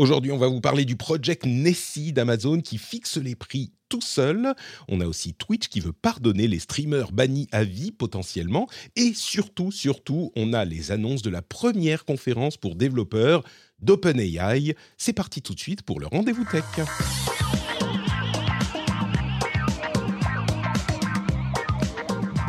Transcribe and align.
Aujourd'hui, 0.00 0.32
on 0.32 0.38
va 0.38 0.48
vous 0.48 0.62
parler 0.62 0.86
du 0.86 0.96
Project 0.96 1.44
Nessie 1.44 2.14
d'Amazon 2.14 2.62
qui 2.62 2.78
fixe 2.78 3.18
les 3.18 3.34
prix 3.34 3.70
tout 3.90 4.00
seul. 4.00 4.54
On 4.88 5.02
a 5.02 5.06
aussi 5.06 5.34
Twitch 5.34 5.68
qui 5.68 5.80
veut 5.80 5.92
pardonner 5.92 6.48
les 6.48 6.58
streamers 6.58 7.12
bannis 7.12 7.48
à 7.52 7.64
vie 7.64 7.92
potentiellement. 7.92 8.66
Et 8.96 9.12
surtout, 9.12 9.70
surtout, 9.70 10.32
on 10.36 10.54
a 10.54 10.64
les 10.64 10.90
annonces 10.90 11.20
de 11.20 11.28
la 11.28 11.42
première 11.42 12.06
conférence 12.06 12.56
pour 12.56 12.76
développeurs 12.76 13.42
d'OpenAI. 13.82 14.74
C'est 14.96 15.12
parti 15.12 15.42
tout 15.42 15.54
de 15.54 15.60
suite 15.60 15.82
pour 15.82 16.00
le 16.00 16.06
rendez-vous 16.06 16.46
tech. 16.50 16.64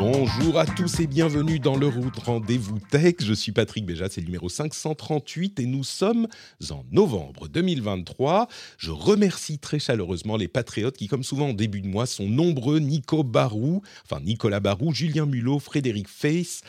Bonjour 0.03 0.57
à 0.57 0.65
tous 0.65 0.99
et 0.99 1.05
bienvenue 1.05 1.59
dans 1.59 1.75
le 1.75 1.87
Route 1.87 2.17
Rendez-vous 2.17 2.79
Tech. 2.89 3.17
Je 3.19 3.35
suis 3.35 3.51
Patrick 3.51 3.85
Béja, 3.85 4.09
c'est 4.09 4.21
le 4.21 4.25
numéro 4.25 4.49
538 4.49 5.59
et 5.59 5.67
nous 5.67 5.83
sommes 5.83 6.27
en 6.71 6.83
novembre 6.91 7.47
2023. 7.47 8.47
Je 8.79 8.89
remercie 8.89 9.59
très 9.59 9.77
chaleureusement 9.77 10.37
les 10.37 10.47
patriotes 10.47 10.97
qui, 10.97 11.07
comme 11.07 11.21
souvent 11.21 11.49
en 11.49 11.53
début 11.53 11.81
de 11.81 11.87
mois, 11.87 12.07
sont 12.07 12.27
nombreux. 12.27 12.79
Nico 12.79 13.23
Barou, 13.23 13.83
enfin 14.03 14.19
Nicolas 14.21 14.59
Barou, 14.59 14.91
Julien 14.91 15.27
Mulot, 15.27 15.59
Frédéric 15.59 16.07
Face. 16.07 16.61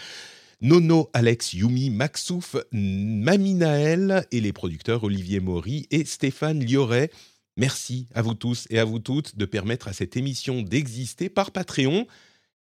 Nono, 0.60 1.09
Alex, 1.15 1.55
Yumi, 1.55 1.88
Maxouf, 1.88 2.57
Maminaël 2.71 4.27
et 4.30 4.43
les 4.43 4.52
producteurs 4.52 5.05
Olivier 5.05 5.41
Maury 5.41 5.87
et 5.91 6.05
Stéphane 6.05 6.62
Lioret. 6.62 7.10
Merci 7.57 8.09
à 8.15 8.21
vous 8.21 8.35
tous 8.35 8.66
et 8.69 8.79
à 8.79 8.85
vous 8.85 8.99
toutes 8.99 9.38
de 9.38 9.46
permettre 9.46 9.88
à 9.88 9.95
cette 9.95 10.19
émission 10.19 10.60
d'exister 10.60 11.30
par 11.30 11.51
Patreon 11.51 12.07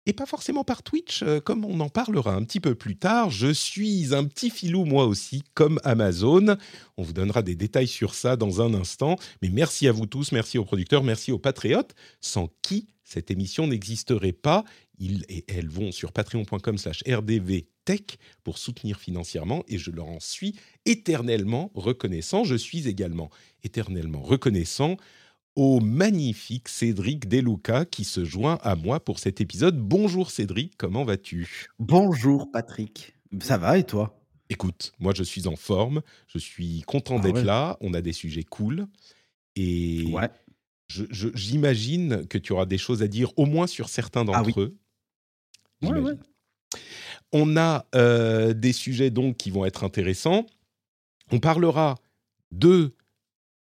et 0.06 0.12
pas 0.12 0.26
forcément 0.26 0.64
par 0.64 0.82
Twitch, 0.82 1.22
euh, 1.22 1.40
comme 1.40 1.64
on 1.64 1.80
en 1.80 1.88
parlera 1.88 2.34
un 2.34 2.44
petit 2.44 2.60
peu 2.60 2.74
plus 2.74 2.96
tard. 2.96 3.30
Je 3.30 3.52
suis 3.52 4.14
un 4.14 4.24
petit 4.24 4.50
filou 4.50 4.84
moi 4.84 5.06
aussi, 5.06 5.42
comme 5.54 5.80
Amazon. 5.84 6.56
On 6.96 7.02
vous 7.02 7.12
donnera 7.12 7.42
des 7.42 7.54
détails 7.54 7.88
sur 7.88 8.14
ça 8.14 8.36
dans 8.36 8.60
un 8.60 8.74
instant. 8.74 9.16
Mais 9.42 9.48
merci 9.48 9.88
à 9.88 9.92
vous 9.92 10.06
tous, 10.06 10.32
merci 10.32 10.58
aux 10.58 10.64
producteurs, 10.64 11.02
merci 11.02 11.32
aux 11.32 11.38
patriotes, 11.38 11.94
sans 12.20 12.48
qui 12.62 12.88
cette 13.04 13.30
émission 13.30 13.66
n'existerait 13.66 14.32
pas. 14.32 14.64
Ils 14.98 15.24
et 15.28 15.44
elles 15.48 15.68
vont 15.68 15.92
sur 15.92 16.12
patreon.com 16.12 16.78
slash 16.78 17.02
rdvtech 17.06 18.18
pour 18.44 18.58
soutenir 18.58 18.98
financièrement 18.98 19.64
et 19.68 19.76
je 19.78 19.90
leur 19.90 20.06
en 20.06 20.20
suis 20.20 20.54
éternellement 20.86 21.70
reconnaissant. 21.74 22.44
Je 22.44 22.54
suis 22.54 22.88
également 22.88 23.30
éternellement 23.62 24.22
reconnaissant 24.22 24.96
au 25.56 25.80
magnifique 25.80 26.68
Cédric 26.68 27.28
Deluca 27.28 27.84
qui 27.84 28.04
se 28.04 28.24
joint 28.24 28.58
à 28.62 28.74
moi 28.74 29.04
pour 29.04 29.18
cet 29.18 29.40
épisode. 29.40 29.78
Bonjour 29.78 30.30
Cédric, 30.30 30.76
comment 30.76 31.04
vas-tu? 31.04 31.68
Bonjour 31.78 32.50
Patrick, 32.50 33.14
ça 33.40 33.56
va 33.56 33.78
et 33.78 33.84
toi? 33.84 34.20
Écoute, 34.48 34.92
moi 34.98 35.12
je 35.14 35.22
suis 35.22 35.46
en 35.46 35.56
forme, 35.56 36.02
je 36.26 36.38
suis 36.38 36.82
content 36.82 37.18
ah 37.18 37.22
d'être 37.22 37.42
là, 37.42 37.76
on 37.80 37.94
a 37.94 38.02
des 38.02 38.12
sujets 38.12 38.42
cool 38.42 38.86
et 39.56 40.06
ouais. 40.12 40.28
j'imagine 40.88 42.26
que 42.26 42.38
tu 42.38 42.52
auras 42.52 42.66
des 42.66 42.78
choses 42.78 43.02
à 43.02 43.08
dire 43.08 43.32
au 43.36 43.46
moins 43.46 43.66
sur 43.66 43.88
certains 43.88 44.24
d'entre 44.24 44.50
ah 44.56 44.60
eux. 44.60 44.76
Ouais, 45.82 46.14
on 47.32 47.56
a 47.56 47.86
euh, 47.94 48.54
des 48.54 48.72
sujets 48.72 49.10
donc 49.10 49.36
qui 49.36 49.50
vont 49.50 49.64
être 49.64 49.84
intéressants. 49.84 50.46
On 51.30 51.40
parlera 51.40 51.96
de 52.52 52.94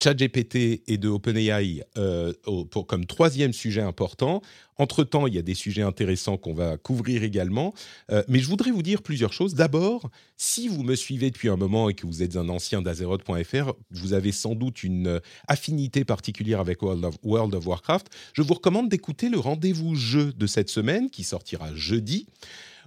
ChatGPT 0.02 0.82
et 0.86 0.98
de 0.98 1.08
OpenAI 1.08 1.82
euh, 1.96 2.32
pour, 2.70 2.86
comme 2.86 3.06
troisième 3.06 3.52
sujet 3.52 3.80
important. 3.80 4.42
Entre-temps, 4.78 5.26
il 5.26 5.34
y 5.34 5.38
a 5.38 5.42
des 5.42 5.54
sujets 5.54 5.82
intéressants 5.82 6.36
qu'on 6.36 6.52
va 6.52 6.76
couvrir 6.76 7.22
également. 7.22 7.72
Euh, 8.10 8.22
mais 8.28 8.40
je 8.40 8.48
voudrais 8.48 8.70
vous 8.70 8.82
dire 8.82 9.02
plusieurs 9.02 9.32
choses. 9.32 9.54
D'abord, 9.54 10.10
si 10.36 10.68
vous 10.68 10.82
me 10.82 10.94
suivez 10.94 11.30
depuis 11.30 11.48
un 11.48 11.56
moment 11.56 11.88
et 11.88 11.94
que 11.94 12.06
vous 12.06 12.22
êtes 12.22 12.36
un 12.36 12.48
ancien 12.48 12.82
d'Azeroth.fr, 12.82 13.72
vous 13.90 14.12
avez 14.12 14.32
sans 14.32 14.54
doute 14.54 14.82
une 14.82 15.20
affinité 15.48 16.04
particulière 16.04 16.60
avec 16.60 16.82
World 16.82 17.04
of, 17.04 17.16
World 17.22 17.54
of 17.54 17.66
Warcraft. 17.66 18.08
Je 18.34 18.42
vous 18.42 18.54
recommande 18.54 18.90
d'écouter 18.90 19.30
le 19.30 19.38
rendez-vous 19.38 19.94
jeu 19.94 20.32
de 20.34 20.46
cette 20.46 20.68
semaine 20.68 21.08
qui 21.08 21.24
sortira 21.24 21.74
jeudi 21.74 22.26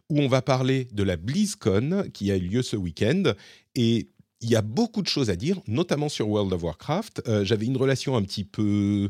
où 0.09 0.19
on 0.19 0.27
va 0.27 0.41
parler 0.41 0.87
de 0.91 1.03
la 1.03 1.17
BlizzCon 1.17 2.05
qui 2.13 2.31
a 2.31 2.35
eu 2.35 2.47
lieu 2.47 2.61
ce 2.61 2.75
week-end. 2.75 3.33
Et 3.75 4.09
il 4.41 4.49
y 4.49 4.55
a 4.55 4.61
beaucoup 4.61 5.01
de 5.01 5.07
choses 5.07 5.29
à 5.29 5.35
dire, 5.35 5.59
notamment 5.67 6.07
sur 6.07 6.29
World 6.29 6.53
of 6.53 6.63
Warcraft. 6.63 7.23
Euh, 7.27 7.43
j'avais 7.43 7.65
une 7.65 7.75
relation 7.75 8.15
un 8.15 8.21
petit 8.21 8.45
peu 8.45 9.09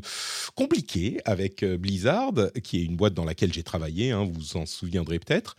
compliquée 0.56 1.20
avec 1.24 1.62
euh, 1.62 1.76
Blizzard, 1.76 2.32
qui 2.64 2.80
est 2.80 2.84
une 2.84 2.96
boîte 2.96 3.14
dans 3.14 3.24
laquelle 3.24 3.52
j'ai 3.52 3.62
travaillé, 3.62 4.10
hein, 4.10 4.24
vous 4.24 4.40
vous 4.40 4.56
en 4.56 4.66
souviendrez 4.66 5.20
peut-être. 5.20 5.56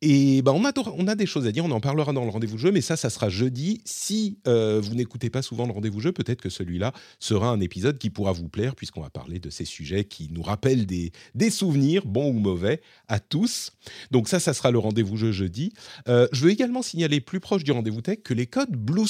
Et 0.00 0.40
ben, 0.40 0.52
on, 0.52 0.64
a, 0.64 1.14
des 1.14 1.26
choses 1.26 1.46
à 1.46 1.52
dire, 1.52 1.62
on 1.66 1.70
en 1.70 1.80
parlera 1.80 2.14
dans 2.14 2.24
le 2.24 2.30
rendez-vous 2.30 2.56
jeu, 2.56 2.72
mais 2.72 2.80
ça, 2.80 2.96
ça 2.96 3.10
sera 3.10 3.28
jeudi. 3.28 3.82
Si 3.84 4.38
euh, 4.46 4.80
vous 4.82 4.94
n'écoutez 4.94 5.28
pas 5.28 5.42
souvent 5.42 5.66
le 5.66 5.72
rendez-vous 5.72 6.00
jeu, 6.00 6.12
peut-être 6.12 6.40
que 6.40 6.48
celui-là 6.48 6.92
sera 7.18 7.50
un 7.50 7.60
épisode 7.60 7.98
qui 7.98 8.08
pourra 8.08 8.32
vous 8.32 8.48
plaire, 8.48 8.74
puisqu'on 8.74 9.02
va 9.02 9.10
parler 9.10 9.38
de 9.38 9.50
ces 9.50 9.66
sujets 9.66 10.04
qui 10.04 10.30
nous 10.32 10.42
rappellent 10.42 10.86
des, 10.86 11.12
des 11.34 11.50
souvenirs, 11.50 12.06
bons 12.06 12.30
ou 12.30 12.38
mauvais, 12.38 12.80
à 13.08 13.20
tous. 13.20 13.72
Donc 14.10 14.28
ça, 14.28 14.40
ça 14.40 14.54
sera 14.54 14.70
le 14.70 14.78
rendez-vous 14.78 15.18
jeu 15.18 15.32
jeudi. 15.32 15.74
je 16.06 16.40
veux 16.40 16.50
également 16.50 16.80
signaler 16.80 17.20
plus 17.20 17.40
proche 17.40 17.64
du 17.64 17.72
rendez-vous 17.72 18.00
tech 18.00 18.20
que 18.24 18.32
les 18.32 18.46
codes 18.46 18.74
Blue 18.74 19.06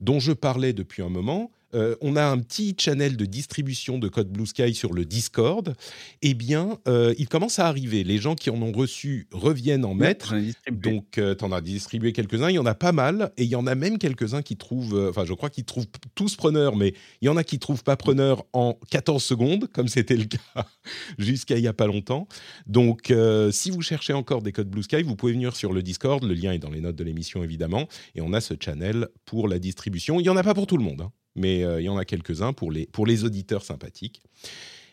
Dont 0.00 0.20
je 0.20 0.32
parlais 0.32 0.72
depuis 0.72 1.02
un 1.02 1.08
moment, 1.08 1.50
euh, 1.74 1.96
on 2.00 2.16
a 2.16 2.24
un 2.24 2.38
petit 2.38 2.74
channel 2.78 3.16
de 3.16 3.24
distribution 3.24 3.98
de 3.98 4.08
code 4.08 4.28
Blue 4.28 4.46
Sky 4.46 4.74
sur 4.74 4.92
le 4.92 5.04
Discord, 5.04 5.74
eh 6.22 6.34
bien, 6.34 6.78
euh, 6.88 7.14
il 7.18 7.28
commence 7.28 7.58
à 7.58 7.66
arriver. 7.66 8.04
Les 8.04 8.18
gens 8.18 8.34
qui 8.34 8.50
en 8.50 8.60
ont 8.62 8.72
reçu 8.72 9.26
reviennent 9.32 9.84
en 9.84 9.94
mettre. 9.94 10.34
Donc, 10.70 11.18
euh, 11.18 11.34
tu 11.34 11.44
en 11.44 11.52
as 11.52 11.60
distribué 11.60 12.12
quelques-uns. 12.12 12.50
Il 12.50 12.54
y 12.54 12.58
en 12.58 12.66
a 12.66 12.74
pas 12.74 12.92
mal. 12.92 13.32
Et 13.36 13.44
il 13.44 13.48
y 13.48 13.56
en 13.56 13.66
a 13.66 13.74
même 13.74 13.98
quelques-uns 13.98 14.42
qui 14.42 14.56
trouvent, 14.56 15.08
enfin, 15.10 15.24
je 15.24 15.32
crois 15.32 15.50
qu'ils 15.50 15.64
trouvent 15.64 15.86
tous 16.14 16.36
preneurs, 16.36 16.76
mais 16.76 16.94
il 17.20 17.26
y 17.26 17.28
en 17.28 17.36
a 17.36 17.44
qui 17.44 17.58
trouvent 17.58 17.84
pas 17.84 17.96
preneurs 17.96 18.44
en 18.52 18.78
14 18.90 19.22
secondes, 19.22 19.68
comme 19.72 19.88
c'était 19.88 20.16
le 20.16 20.24
cas 20.24 20.66
jusqu'à 21.18 21.56
il 21.56 21.62
n'y 21.62 21.68
a 21.68 21.72
pas 21.72 21.86
longtemps. 21.86 22.28
Donc, 22.66 23.12
si 23.50 23.70
vous 23.70 23.82
cherchez 23.82 24.12
encore 24.12 24.42
des 24.42 24.52
codes 24.52 24.68
Blue 24.68 24.82
Sky, 24.82 25.02
vous 25.02 25.16
pouvez 25.16 25.32
venir 25.32 25.56
sur 25.56 25.72
le 25.72 25.82
Discord. 25.82 26.22
Le 26.22 26.34
lien 26.34 26.52
est 26.52 26.58
dans 26.58 26.70
les 26.70 26.80
notes 26.80 26.96
de 26.96 27.04
l'émission, 27.04 27.42
évidemment. 27.42 27.88
Et 28.14 28.20
on 28.20 28.32
a 28.32 28.40
ce 28.40 28.54
channel 28.58 29.08
pour 29.24 29.48
la 29.48 29.58
distribution. 29.58 30.20
Il 30.20 30.24
n'y 30.24 30.28
en 30.28 30.36
a 30.36 30.42
pas 30.42 30.54
pour 30.54 30.66
tout 30.66 30.76
le 30.76 30.84
monde. 30.84 31.02
Hein 31.02 31.12
mais 31.34 31.64
euh, 31.64 31.80
il 31.80 31.84
y 31.84 31.88
en 31.88 31.96
a 31.96 32.04
quelques-uns 32.04 32.52
pour 32.52 32.70
les, 32.70 33.24
auditeurs 33.24 33.64
sympathiques. 33.64 34.22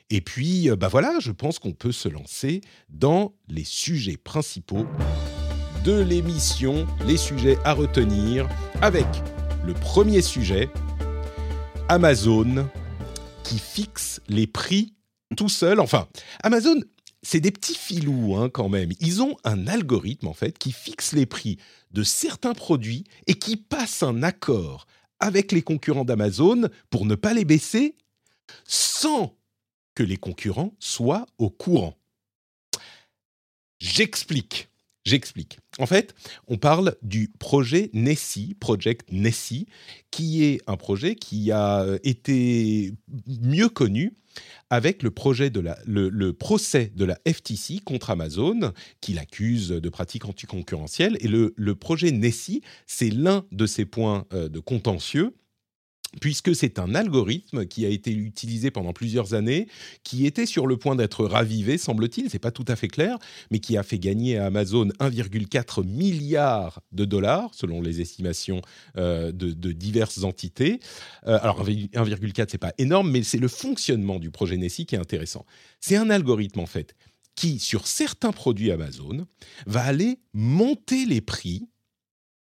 Et 0.09 0.21
puis, 0.21 0.69
euh, 0.69 0.75
bah 0.75 0.87
voilà, 0.87 1.19
je 1.19 1.31
pense 1.31 1.59
qu'on 1.59 1.73
peut 1.73 1.91
se 1.91 2.09
lancer 2.09 2.61
dans 2.89 3.33
les 3.47 3.63
sujets 3.63 4.17
principaux 4.17 4.85
de 5.83 5.99
l'émission, 5.99 6.85
les 7.07 7.17
sujets 7.17 7.57
à 7.63 7.73
retenir, 7.73 8.47
avec 8.81 9.07
le 9.65 9.73
premier 9.73 10.21
sujet, 10.21 10.69
Amazon, 11.87 12.69
qui 13.43 13.57
fixe 13.57 14.21
les 14.27 14.47
prix 14.47 14.93
tout 15.37 15.49
seul. 15.49 15.79
Enfin, 15.79 16.07
Amazon, 16.43 16.75
c'est 17.23 17.39
des 17.39 17.51
petits 17.51 17.75
filous 17.75 18.35
hein, 18.35 18.49
quand 18.49 18.69
même. 18.69 18.91
Ils 18.99 19.21
ont 19.21 19.37
un 19.43 19.67
algorithme 19.67 20.27
en 20.27 20.33
fait 20.33 20.57
qui 20.57 20.71
fixe 20.71 21.13
les 21.13 21.25
prix 21.25 21.57
de 21.91 22.03
certains 22.03 22.53
produits 22.53 23.05
et 23.27 23.35
qui 23.35 23.57
passe 23.57 24.03
un 24.03 24.23
accord 24.23 24.87
avec 25.21 25.53
les 25.53 25.61
concurrents 25.61 26.03
d'Amazon 26.03 26.69
pour 26.89 27.05
ne 27.05 27.15
pas 27.15 27.33
les 27.33 27.45
baisser 27.45 27.95
sans 28.65 29.37
que 29.95 30.03
les 30.03 30.17
concurrents 30.17 30.73
soient 30.79 31.25
au 31.37 31.49
courant. 31.49 31.97
J'explique. 33.79 34.67
J'explique. 35.03 35.57
En 35.79 35.87
fait, 35.87 36.13
on 36.47 36.57
parle 36.57 36.95
du 37.01 37.29
projet 37.39 37.89
Nessie, 37.93 38.55
Project 38.59 39.11
Nessie, 39.11 39.65
qui 40.11 40.43
est 40.43 40.61
un 40.67 40.77
projet 40.77 41.15
qui 41.15 41.51
a 41.51 41.85
été 42.03 42.93
mieux 43.27 43.69
connu 43.69 44.13
avec 44.71 45.03
le, 45.03 45.11
projet 45.11 45.49
de 45.49 45.59
la, 45.59 45.77
le, 45.85 46.31
procès 46.31 46.91
de 46.95 47.05
la 47.05 47.19
FTC 47.27 47.81
contre 47.83 48.09
Amazon, 48.09 48.71
qui 49.01 49.13
l'accuse 49.13 49.67
de 49.67 49.89
pratiques 49.89 50.25
anticoncurrentielles. 50.25 51.17
Et 51.19 51.27
le, 51.27 51.53
le 51.57 51.75
projet 51.75 52.11
Nessie, 52.11 52.61
c'est 52.87 53.09
l'un 53.09 53.45
de 53.51 53.65
ces 53.65 53.85
points 53.85 54.25
euh, 54.33 54.47
de 54.47 54.59
contentieux 54.59 55.35
puisque 56.19 56.53
c'est 56.53 56.79
un 56.79 56.93
algorithme 56.93 57.65
qui 57.65 57.85
a 57.85 57.89
été 57.89 58.11
utilisé 58.11 58.69
pendant 58.71 58.91
plusieurs 58.91 59.33
années, 59.33 59.67
qui 60.03 60.25
était 60.25 60.45
sur 60.45 60.67
le 60.67 60.75
point 60.77 60.95
d'être 60.95 61.25
ravivé, 61.25 61.77
semble-t-il, 61.77 62.29
c'est 62.29 62.39
pas 62.39 62.51
tout 62.51 62.65
à 62.67 62.75
fait 62.75 62.89
clair, 62.89 63.17
mais 63.49 63.59
qui 63.59 63.77
a 63.77 63.83
fait 63.83 63.99
gagner 63.99 64.37
à 64.37 64.47
Amazon 64.47 64.87
1,4 64.99 65.85
milliard 65.85 66.81
de 66.91 67.05
dollars, 67.05 67.53
selon 67.53 67.81
les 67.81 68.01
estimations 68.01 68.61
euh, 68.97 69.31
de, 69.31 69.71
diverses 69.71 70.23
entités. 70.23 70.79
Euh, 71.27 71.39
alors 71.41 71.65
1,4 71.65 72.47
c'est 72.49 72.57
pas 72.57 72.73
énorme, 72.77 73.09
mais 73.09 73.23
c'est 73.23 73.37
le 73.37 73.47
fonctionnement 73.47 74.19
du 74.19 74.31
projet 74.31 74.57
Nessie 74.57 74.85
qui 74.85 74.95
est 74.95 74.99
intéressant. 74.99 75.45
C'est 75.79 75.95
un 75.95 76.09
algorithme 76.09 76.59
en 76.59 76.65
fait 76.65 76.95
qui, 77.35 77.59
sur 77.59 77.87
certains 77.87 78.33
produits 78.33 78.71
Amazon, 78.71 79.25
va 79.65 79.83
aller 79.83 80.19
monter 80.33 81.05
les 81.05 81.21
prix, 81.21 81.69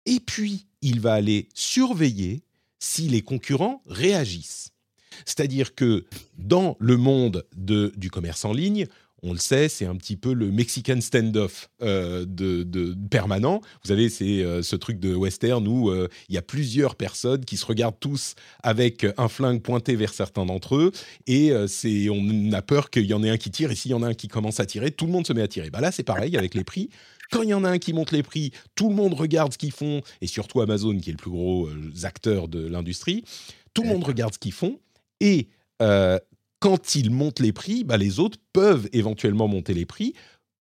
et 0.06 0.21
puis 0.21 0.69
il 0.81 1.00
va 1.00 1.15
aller 1.15 1.49
surveiller 1.55 2.44
si 2.79 3.09
les 3.09 3.23
concurrents 3.23 3.83
réagissent. 3.87 4.73
C'est-à-dire 5.25 5.75
que 5.75 6.05
dans 6.37 6.77
le 6.79 6.97
monde 6.97 7.45
du 7.57 8.11
commerce 8.11 8.45
en 8.45 8.53
ligne, 8.53 8.87
on 9.23 9.33
le 9.33 9.39
sait, 9.39 9.69
c'est 9.69 9.87
un 9.87 9.97
petit 9.97 10.17
peu 10.17 10.33
le 10.33 10.51
Mexican 10.53 11.01
standoff 11.01 11.71
euh, 11.83 12.25
de, 12.27 12.95
permanent. 13.11 13.61
Vous 13.83 13.89
savez, 13.89 14.09
c'est 14.09 14.45
euh, 14.45 14.63
ce 14.63 14.77
truc 14.77 15.01
de 15.01 15.15
western 15.15 15.67
où 15.67 15.91
euh, 15.91 16.09
il 16.29 16.35
y 16.35 16.39
a 16.39 16.43
plusieurs 16.43 16.95
personnes 16.95 17.45
qui 17.45 17.57
se 17.57 17.67
regardent 17.67 17.99
tous 17.99 18.35
avec 18.63 19.07
un 19.17 19.29
flingue 19.29 19.61
pointé 19.61 19.97
vers 19.97 20.15
certains 20.15 20.47
d'entre 20.47 20.77
eux, 20.77 20.93
et 21.27 21.53
c'est 21.67 22.09
on 22.11 22.53
a 22.53 22.63
peur 22.63 22.91
qu'il 22.91 23.07
y 23.07 23.15
en 23.15 23.23
ait 23.25 23.31
un 23.31 23.37
qui 23.37 23.51
tire, 23.51 23.71
et 23.71 23.75
s'il 23.75 23.91
y 23.91 23.95
en 23.95 24.03
a 24.03 24.09
un 24.09 24.15
qui 24.15 24.29
commence 24.29 24.61
à 24.61 24.67
tirer, 24.67 24.91
tout 24.91 25.07
le 25.07 25.13
monde 25.13 25.27
se 25.27 25.33
met 25.33 25.43
à 25.43 25.49
tirer. 25.49 25.71
Bah 25.71 25.81
là, 25.81 25.91
c'est 25.91 26.03
pareil 26.03 26.37
avec 26.37 26.55
les 26.55 26.65
prix. 26.65 26.91
Quand 27.31 27.43
il 27.43 27.51
y 27.51 27.55
en 27.55 27.65
a 27.65 27.71
un 27.71 27.79
qui 27.79 27.93
monte 27.93 28.13
les 28.13 28.23
prix, 28.23 28.53
tout 28.75 28.89
le 28.89 28.95
monde 28.95 29.15
regarde 29.15 29.53
ce 29.53 29.59
qu'ils 29.59 29.73
font, 29.73 30.03
et 30.21 30.27
surtout 30.27 30.61
Amazon, 30.61 30.99
qui 30.99 31.11
est 31.11 31.13
le 31.13 31.19
plus 31.19 31.31
gros 31.31 31.69
acteur 32.03 32.49
de 32.49 32.67
l'industrie, 32.67 33.25
tout 33.75 33.83
le 33.83 33.89
monde 33.89 34.05
regarde 34.05 34.35
ce 34.35 34.39
qu'ils 34.39 34.53
font, 34.53 34.81
et 35.21 35.49
quand 35.79 36.95
ils 36.95 37.11
montent 37.11 37.41
les 37.41 37.53
prix, 37.53 37.85
bah, 37.85 37.97
les 37.97 38.19
autres 38.19 38.39
peuvent 38.53 38.89
éventuellement 38.93 39.47
monter 39.47 39.75
les 39.75 39.87
prix. 39.87 40.15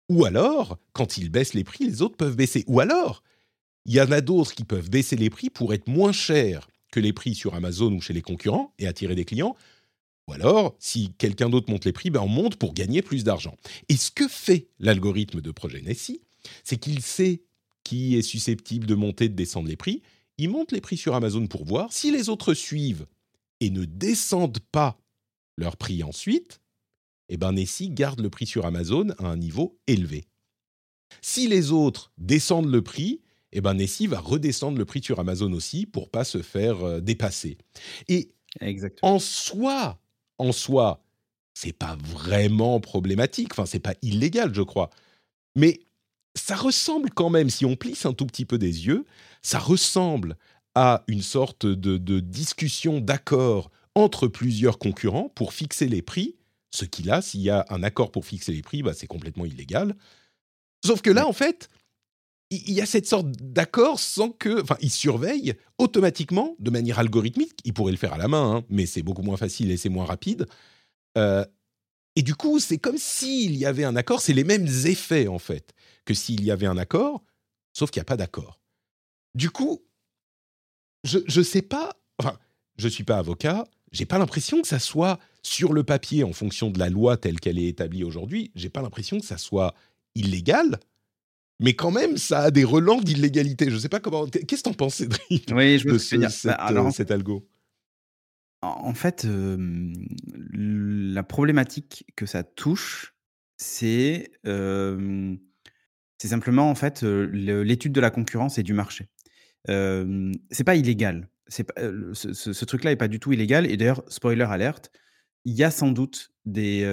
Ou 0.09 0.25
alors, 0.25 0.79
quand 0.93 1.19
ils 1.19 1.31
baissent 1.31 1.55
les 1.55 1.65
prix, 1.65 1.87
les 1.87 2.03
autres 2.03 2.17
peuvent 2.17 2.37
baisser. 2.37 2.65
Ou 2.67 2.81
alors, 2.81 3.23
il 3.85 3.95
y 3.95 4.01
en 4.01 4.11
a 4.13 4.21
d'autres 4.21 4.55
qui 4.55 4.65
peuvent 4.65 4.89
baisser 4.89 5.17
les 5.17 5.31
prix 5.31 5.51
pour 5.51 5.75
être 5.75 5.89
moins 5.89 6.13
chers 6.13 6.69
que 6.91 7.01
les 7.01 7.13
prix 7.13 7.35
sur 7.35 7.55
Amazon 7.55 7.93
ou 7.93 8.01
chez 8.01 8.13
les 8.13 8.23
concurrents 8.23 8.73
et 8.79 8.87
attirer 8.87 9.15
des 9.15 9.25
clients. 9.25 9.57
Ou 10.29 10.33
alors, 10.33 10.75
si 10.79 11.13
quelqu'un 11.19 11.51
d'autre 11.51 11.71
monte 11.71 11.85
les 11.85 11.93
prix, 11.93 12.09
ben 12.09 12.21
on 12.21 12.29
monte 12.29 12.57
pour 12.57 12.73
gagner 12.73 13.03
plus 13.03 13.25
d'argent. 13.25 13.57
Et 13.91 13.97
ce 13.97 14.11
que 14.11 14.27
fait 14.27 14.69
l'algorithme 14.79 15.43
de 15.43 15.51
projet 15.51 15.83
Nessie, 15.83 16.23
c'est 16.63 16.77
qu'il 16.77 17.03
sait 17.03 17.43
qui 17.85 18.17
est 18.17 18.23
susceptible 18.23 18.87
de 18.87 18.95
monter, 18.95 19.29
de 19.29 19.35
descendre 19.35 19.69
les 19.69 19.77
prix. 19.77 20.03
Il 20.39 20.51
monte 20.51 20.73
les 20.73 20.81
prix 20.81 20.97
sur 20.97 21.15
Amazon 21.15 21.47
pour 21.47 21.65
voir 21.65 21.93
si 21.93 22.11
les 22.11 22.29
autres 22.29 22.55
suivent 22.55 23.07
et 23.61 23.71
ne 23.71 23.85
descendent 23.85 24.61
pas 24.73 24.99
leur 25.57 25.77
prix 25.77 26.03
ensuite, 26.03 26.61
eh 27.29 27.37
ben 27.37 27.53
Nessie 27.53 27.91
garde 27.91 28.21
le 28.21 28.31
prix 28.31 28.47
sur 28.47 28.67
Amazon 28.67 29.11
à 29.19 29.27
un 29.27 29.37
niveau 29.37 29.79
élevé. 29.87 30.25
Si 31.23 31.47
les 31.47 31.71
autres 31.71 32.13
descendent 32.19 32.71
le 32.71 32.83
prix, 32.83 33.21
eh 33.53 33.61
ben 33.61 33.75
Nessie 33.75 34.07
va 34.07 34.19
redescendre 34.19 34.79
le 34.79 34.85
prix 34.85 35.03
sur 35.03 35.21
Amazon 35.21 35.53
aussi 35.53 35.87
pour 35.87 36.11
pas 36.11 36.25
se 36.25 36.43
faire 36.43 36.83
euh, 36.83 37.01
dépasser. 37.01 37.57
Et 38.09 38.35
en 39.03 39.19
soi, 39.19 40.01
en 40.39 40.53
soi, 40.53 41.05
c'est 41.55 41.73
pas 41.73 41.97
vraiment 41.97 42.81
problématique. 42.81 43.53
Enfin, 43.53 43.67
c'est 43.67 43.79
pas 43.79 43.95
illégal, 44.03 44.55
je 44.55 44.63
crois. 44.63 44.91
Mais 45.57 45.81
ça 46.37 46.57
ressemble 46.57 47.11
quand 47.11 47.31
même, 47.31 47.51
si 47.51 47.65
on 47.65 47.77
plisse 47.77 48.07
un 48.07 48.13
tout 48.13 48.27
petit 48.27 48.45
peu 48.45 48.59
des 48.59 48.87
yeux, 48.87 49.05
ça 49.43 49.59
ressemble 49.59 50.37
à 50.75 51.05
une 51.07 51.23
sorte 51.23 51.67
de, 51.67 51.97
de 51.97 52.21
discussion 52.21 53.01
d'accord 53.01 53.71
entre 53.95 54.27
plusieurs 54.27 54.79
concurrents 54.79 55.29
pour 55.29 55.53
fixer 55.53 55.87
les 55.87 56.03
prix, 56.03 56.37
ce 56.75 56.85
qui 56.85 57.05
là, 57.05 57.23
s'il 57.23 57.41
y 57.41 57.51
a 57.51 57.65
un 57.71 57.85
accord 57.85 58.11
pour 58.11 58.27
fixer 58.27 58.53
les 58.53 58.63
prix, 58.63 58.83
bah, 58.83 58.93
c'est 58.95 59.07
complètement 59.07 59.45
illégal. 59.45 59.95
Sauf 60.85 61.03
que 61.03 61.11
là, 61.11 61.29
en 61.29 61.33
fait, 61.33 61.71
il 62.51 62.73
y 62.73 62.81
a 62.81 62.87
cette 62.87 63.07
sorte 63.07 63.31
d'accord 63.41 64.01
sans 64.01 64.31
que... 64.31 64.61
Enfin, 64.61 64.77
ils 64.81 64.91
surveillent 64.91 65.55
automatiquement, 65.79 66.57
de 66.59 66.71
manière 66.71 66.99
algorithmique. 66.99 67.61
Ils 67.65 67.73
pourraient 67.73 67.93
le 67.93 67.99
faire 67.99 68.13
à 68.13 68.19
la 68.19 68.27
main, 68.27 68.57
hein, 68.57 68.65
mais 68.69 68.87
c'est 68.87 69.03
beaucoup 69.03 69.23
moins 69.23 69.37
facile 69.37 69.71
et 69.71 69.77
c'est 69.77 69.89
moins 69.89 70.05
rapide. 70.05 70.47
Euh, 71.17 71.45
et 72.17 72.23
du 72.23 72.35
coup, 72.35 72.59
c'est 72.61 72.79
comme 72.79 72.99
s'il 72.99 73.57
y 73.57 73.67
avait 73.67 73.85
un 73.85 73.97
accord. 73.97 74.21
C'est 74.21 74.33
les 74.33 74.45
mêmes 74.45 74.69
effets, 74.85 75.27
en 75.27 75.39
fait, 75.39 75.73
que 76.05 76.15
s'il 76.15 76.45
y 76.45 76.51
avait 76.51 76.67
un 76.67 76.79
accord, 76.79 77.23
sauf 77.73 77.91
qu'il 77.91 78.01
n'y 78.01 78.05
a 78.05 78.07
pas 78.07 78.17
d'accord. 78.17 78.61
Du 79.35 79.51
coup, 79.51 79.83
je 81.03 81.19
ne 81.19 81.45
sais 81.45 81.63
pas... 81.63 81.97
Enfin, 82.19 82.39
je 82.77 82.87
ne 82.87 82.91
suis 82.91 83.05
pas 83.05 83.19
avocat, 83.19 83.67
j'ai 83.93 84.07
pas 84.07 84.19
l'impression 84.19 84.63
que 84.63 84.69
ça 84.69 84.79
soit 84.79 85.19
sur 85.43 85.73
le 85.73 85.85
papier 85.85 86.25
en 86.25 86.33
fonction 86.33 86.71
de 86.71 86.79
la 86.79 86.91
loi 86.91 87.17
telle 87.17 87.41
qu'elle 87.41 87.59
est 87.59 87.67
établie 87.67 88.05
aujourd'hui. 88.05 88.51
J'ai 88.55 88.69
pas 88.69 88.83
l'impression 88.83 89.19
que 89.19 89.27
ça 89.27 89.39
soit 89.39 89.75
illégal, 90.15 90.79
mais 91.61 91.75
quand 91.75 91.91
même, 91.91 92.17
ça 92.17 92.41
a 92.41 92.51
des 92.51 92.65
relents 92.65 93.01
d'illégalité. 93.01 93.71
Je 93.71 93.79
sais 93.79 93.89
pas 93.89 94.01
comment. 94.01 94.27
Qu'est-ce 94.27 94.63
que 94.63 94.69
t'en 94.69 94.75
penses, 94.75 94.97
Cédric 94.97 95.49
Oui, 95.53 95.79
je 95.79 95.89
de 95.89 95.99
ce, 95.99 96.17
dire. 96.17 96.31
Cette, 96.31 96.57
bah, 96.57 96.69
euh, 96.71 96.91
cet 96.91 97.11
algo? 97.11 97.47
En 98.65 98.95
fait, 98.95 99.27
la 100.53 101.23
problématique 101.23 102.05
que 102.17 102.27
ça 102.27 102.43
touche, 102.43 103.15
c'est 103.57 104.31
simplement 106.19 106.71
en 106.71 106.75
fait 106.75 107.03
l'étude 107.03 107.93
de 107.93 108.01
la 108.01 108.11
concurrence 108.11 108.59
et 108.59 108.63
du 108.63 108.73
marché. 108.73 109.09
Euh, 109.71 110.33
c'est 110.51 110.65
pas 110.65 110.77
illégal 110.77 111.29
c'est 111.49 111.67
ce, 112.15 112.65
truc-là 112.65 112.93
est 112.93 112.97
pas 112.97 113.09
du 113.09 113.21
tout 113.21 113.33
illégal. 113.33 113.67
Et 113.71 113.77
d'ailleurs, 113.77 114.03
spoiler 114.09 114.45
alerte, 114.45 114.91
il 115.45 115.55
y 115.55 115.65
a 115.65 115.71
sans 115.71 115.91
doute 115.91 116.33
des 116.45 116.85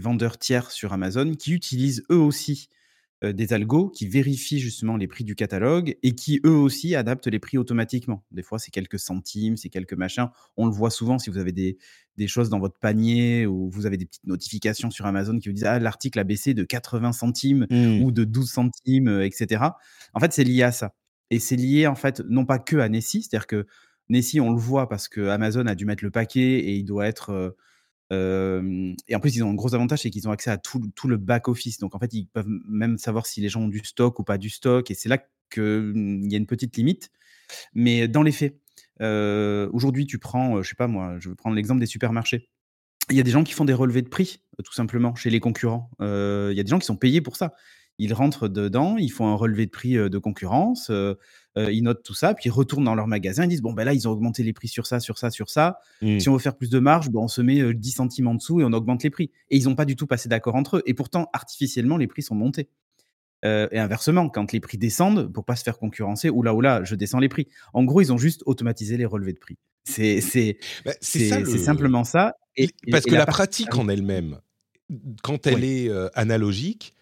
vendeurs 0.00 0.38
tiers 0.38 0.70
sur 0.70 0.92
Amazon 0.92 1.32
qui 1.34 1.52
utilisent 1.52 2.04
eux 2.10 2.18
aussi 2.18 2.68
des 3.22 3.52
algos 3.52 3.88
qui 3.88 4.08
vérifient 4.08 4.58
justement 4.58 4.96
les 4.96 5.06
prix 5.06 5.22
du 5.22 5.36
catalogue 5.36 5.96
et 6.02 6.14
qui 6.14 6.40
eux 6.44 6.56
aussi 6.56 6.96
adaptent 6.96 7.28
les 7.28 7.38
prix 7.38 7.58
automatiquement. 7.58 8.24
Des 8.32 8.42
fois, 8.42 8.58
c'est 8.58 8.70
quelques 8.70 8.98
centimes, 8.98 9.56
c'est 9.56 9.68
quelques 9.68 9.94
machins. 9.94 10.28
On 10.56 10.66
le 10.66 10.72
voit 10.72 10.90
souvent 10.90 11.18
si 11.18 11.30
vous 11.30 11.38
avez 11.38 11.52
des, 11.52 11.78
des, 12.16 12.26
choses 12.26 12.48
dans 12.48 12.58
votre 12.58 12.78
panier 12.78 13.46
ou 13.46 13.70
vous 13.70 13.86
avez 13.86 13.96
des 13.96 14.06
petites 14.06 14.26
notifications 14.26 14.90
sur 14.90 15.06
Amazon 15.06 15.38
qui 15.38 15.48
vous 15.48 15.54
disent 15.54 15.64
Ah, 15.64 15.78
l'article 15.78 16.18
a 16.18 16.24
baissé 16.24 16.54
de 16.54 16.64
80 16.64 17.12
centimes 17.12 17.66
mmh. 17.70 18.02
ou 18.02 18.10
de 18.10 18.24
12 18.24 18.50
centimes, 18.50 19.20
etc. 19.22 19.64
En 20.14 20.20
fait, 20.20 20.32
c'est 20.32 20.44
lié 20.44 20.64
à 20.64 20.72
ça. 20.72 20.94
Et 21.30 21.38
c'est 21.38 21.56
lié, 21.56 21.86
en 21.86 21.94
fait, 21.94 22.20
non 22.28 22.44
pas 22.44 22.58
que 22.58 22.76
à 22.76 22.88
Nessie, 22.88 23.22
c'est-à-dire 23.22 23.46
que 23.46 23.66
Nessie, 24.08 24.40
on 24.40 24.50
le 24.50 24.58
voit 24.58 24.88
parce 24.88 25.08
que 25.08 25.28
Amazon 25.28 25.66
a 25.66 25.74
dû 25.74 25.86
mettre 25.86 26.04
le 26.04 26.10
paquet 26.10 26.58
et 26.58 26.74
il 26.74 26.84
doit 26.84 27.06
être. 27.06 27.54
Et 28.12 29.14
en 29.14 29.20
plus, 29.20 29.36
ils 29.36 29.42
ont 29.42 29.50
un 29.50 29.54
gros 29.54 29.74
avantage, 29.74 30.00
c'est 30.00 30.10
qu'ils 30.10 30.28
ont 30.28 30.32
accès 30.32 30.50
à 30.50 30.58
tout, 30.58 30.80
le 31.04 31.16
back-office. 31.16 31.78
Donc, 31.78 31.94
en 31.94 31.98
fait, 31.98 32.12
ils 32.12 32.26
peuvent 32.26 32.48
même 32.68 32.98
savoir 32.98 33.26
si 33.26 33.40
les 33.40 33.48
gens 33.48 33.62
ont 33.62 33.68
du 33.68 33.80
stock 33.84 34.18
ou 34.18 34.24
pas 34.24 34.38
du 34.38 34.50
stock. 34.50 34.90
Et 34.90 34.94
c'est 34.94 35.08
là 35.08 35.18
qu'il 35.50 35.62
mmh, 35.62 36.30
y 36.30 36.34
a 36.34 36.38
une 36.38 36.46
petite 36.46 36.76
limite. 36.76 37.10
Mais 37.74 38.08
dans 38.08 38.22
les 38.22 38.32
faits, 38.32 38.58
aujourd'hui, 39.00 40.06
tu 40.06 40.18
prends, 40.18 40.62
je 40.62 40.68
sais 40.68 40.76
pas 40.76 40.88
moi, 40.88 41.16
je 41.20 41.30
vais 41.30 41.34
prendre 41.34 41.56
l'exemple 41.56 41.80
des 41.80 41.86
supermarchés. 41.86 42.48
Il 43.10 43.16
y 43.16 43.20
a 43.20 43.24
des 43.24 43.32
gens 43.32 43.44
qui 43.44 43.52
font 43.52 43.64
des 43.64 43.72
relevés 43.72 44.02
de 44.02 44.08
prix, 44.08 44.42
tout 44.64 44.72
simplement, 44.72 45.14
chez 45.14 45.30
les 45.30 45.40
concurrents. 45.40 45.90
Il 46.00 46.54
y 46.54 46.60
a 46.60 46.62
des 46.62 46.70
gens 46.70 46.78
qui 46.78 46.86
sont 46.86 46.96
payés 46.96 47.20
pour 47.20 47.36
ça 47.36 47.54
ils 47.98 48.14
rentrent 48.14 48.48
dedans, 48.48 48.96
ils 48.96 49.10
font 49.10 49.28
un 49.28 49.34
relevé 49.34 49.66
de 49.66 49.70
prix 49.70 49.94
de 49.94 50.18
concurrence, 50.18 50.90
ils 51.56 51.82
notent 51.82 52.02
tout 52.02 52.14
ça, 52.14 52.34
puis 52.34 52.48
ils 52.48 52.52
retournent 52.52 52.84
dans 52.84 52.94
leur 52.94 53.06
magasin, 53.06 53.44
ils 53.44 53.48
disent 53.48 53.62
bon 53.62 53.72
ben 53.72 53.84
là 53.84 53.92
ils 53.92 54.08
ont 54.08 54.10
augmenté 54.10 54.42
les 54.42 54.52
prix 54.52 54.68
sur 54.68 54.86
ça, 54.86 55.00
sur 55.00 55.18
ça, 55.18 55.30
sur 55.30 55.50
ça. 55.50 55.78
Mmh. 56.00 56.18
Si 56.18 56.28
on 56.28 56.32
veut 56.32 56.38
faire 56.38 56.56
plus 56.56 56.70
de 56.70 56.78
marge, 56.78 57.10
ben, 57.10 57.20
on 57.20 57.28
se 57.28 57.42
met 57.42 57.74
10 57.74 57.90
centimes 57.90 58.28
en 58.28 58.34
dessous 58.34 58.60
et 58.60 58.64
on 58.64 58.72
augmente 58.72 59.02
les 59.02 59.10
prix. 59.10 59.30
Et 59.50 59.58
ils 59.58 59.64
n'ont 59.64 59.74
pas 59.74 59.84
du 59.84 59.96
tout 59.96 60.06
passé 60.06 60.28
d'accord 60.28 60.54
entre 60.54 60.78
eux. 60.78 60.82
Et 60.86 60.94
pourtant 60.94 61.28
artificiellement 61.32 61.96
les 61.96 62.06
prix 62.06 62.22
sont 62.22 62.34
montés. 62.34 62.68
et 63.44 63.78
inversement, 63.78 64.28
quand 64.28 64.52
les 64.52 64.60
prix 64.60 64.78
descendent, 64.78 65.32
pour 65.32 65.44
pas 65.44 65.56
se 65.56 65.62
faire 65.62 65.78
concurrencer, 65.78 66.30
oula 66.30 66.54
oula, 66.54 66.84
je 66.84 66.94
descends 66.94 67.18
les 67.18 67.28
prix. 67.28 67.48
En 67.74 67.84
gros, 67.84 68.00
ils 68.00 68.12
ont 68.12 68.18
juste 68.18 68.42
automatisé 68.46 68.96
les 68.96 69.06
relevés 69.06 69.32
de 69.32 69.38
prix. 69.38 69.58
C'est 69.84 70.20
c'est 70.20 70.58
bah, 70.84 70.92
simplement 71.58 72.04
ça. 72.04 72.36
Et, 72.56 72.68
Parce 72.90 73.04
que 73.04 73.14
la, 73.14 73.26
pratique 73.26 73.74
en 73.76 73.88
elle-même, 73.88 74.40
quand 75.22 75.46
elle 75.46 75.64
est 75.64 75.90
analogique, 76.14 76.94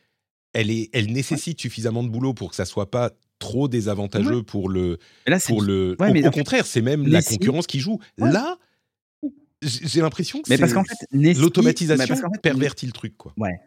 elle, 0.53 0.71
est, 0.71 0.91
elle 0.93 1.13
nécessite 1.13 1.61
suffisamment 1.61 2.03
de 2.03 2.09
boulot 2.09 2.35
pour 2.35 2.51
que 2.51 2.57
ça 2.57 2.65
soit 2.65 2.91
pas 2.91 3.13
trop 3.41 3.67
désavantageux 3.67 4.45
pour 4.45 4.69
le. 4.69 4.99
pour 5.47 5.63
le 5.63 5.97
au, 5.99 6.31
contraire, 6.31 6.67
c'est 6.67 6.83
même 6.83 7.09
la 7.09 7.23
concurrence 7.23 7.67
qui 7.67 7.81
joue. 7.81 7.99
Là, 8.17 8.59
j'ai 9.63 10.01
l'impression 10.01 10.41
que 10.41 10.49
c'est 10.49 11.35
l'automatisation 11.35 12.31
pervertit 12.43 12.87
le 12.87 12.93
truc. 12.93 13.17
Quoi. 13.17 13.35
Ouais. 13.37 13.59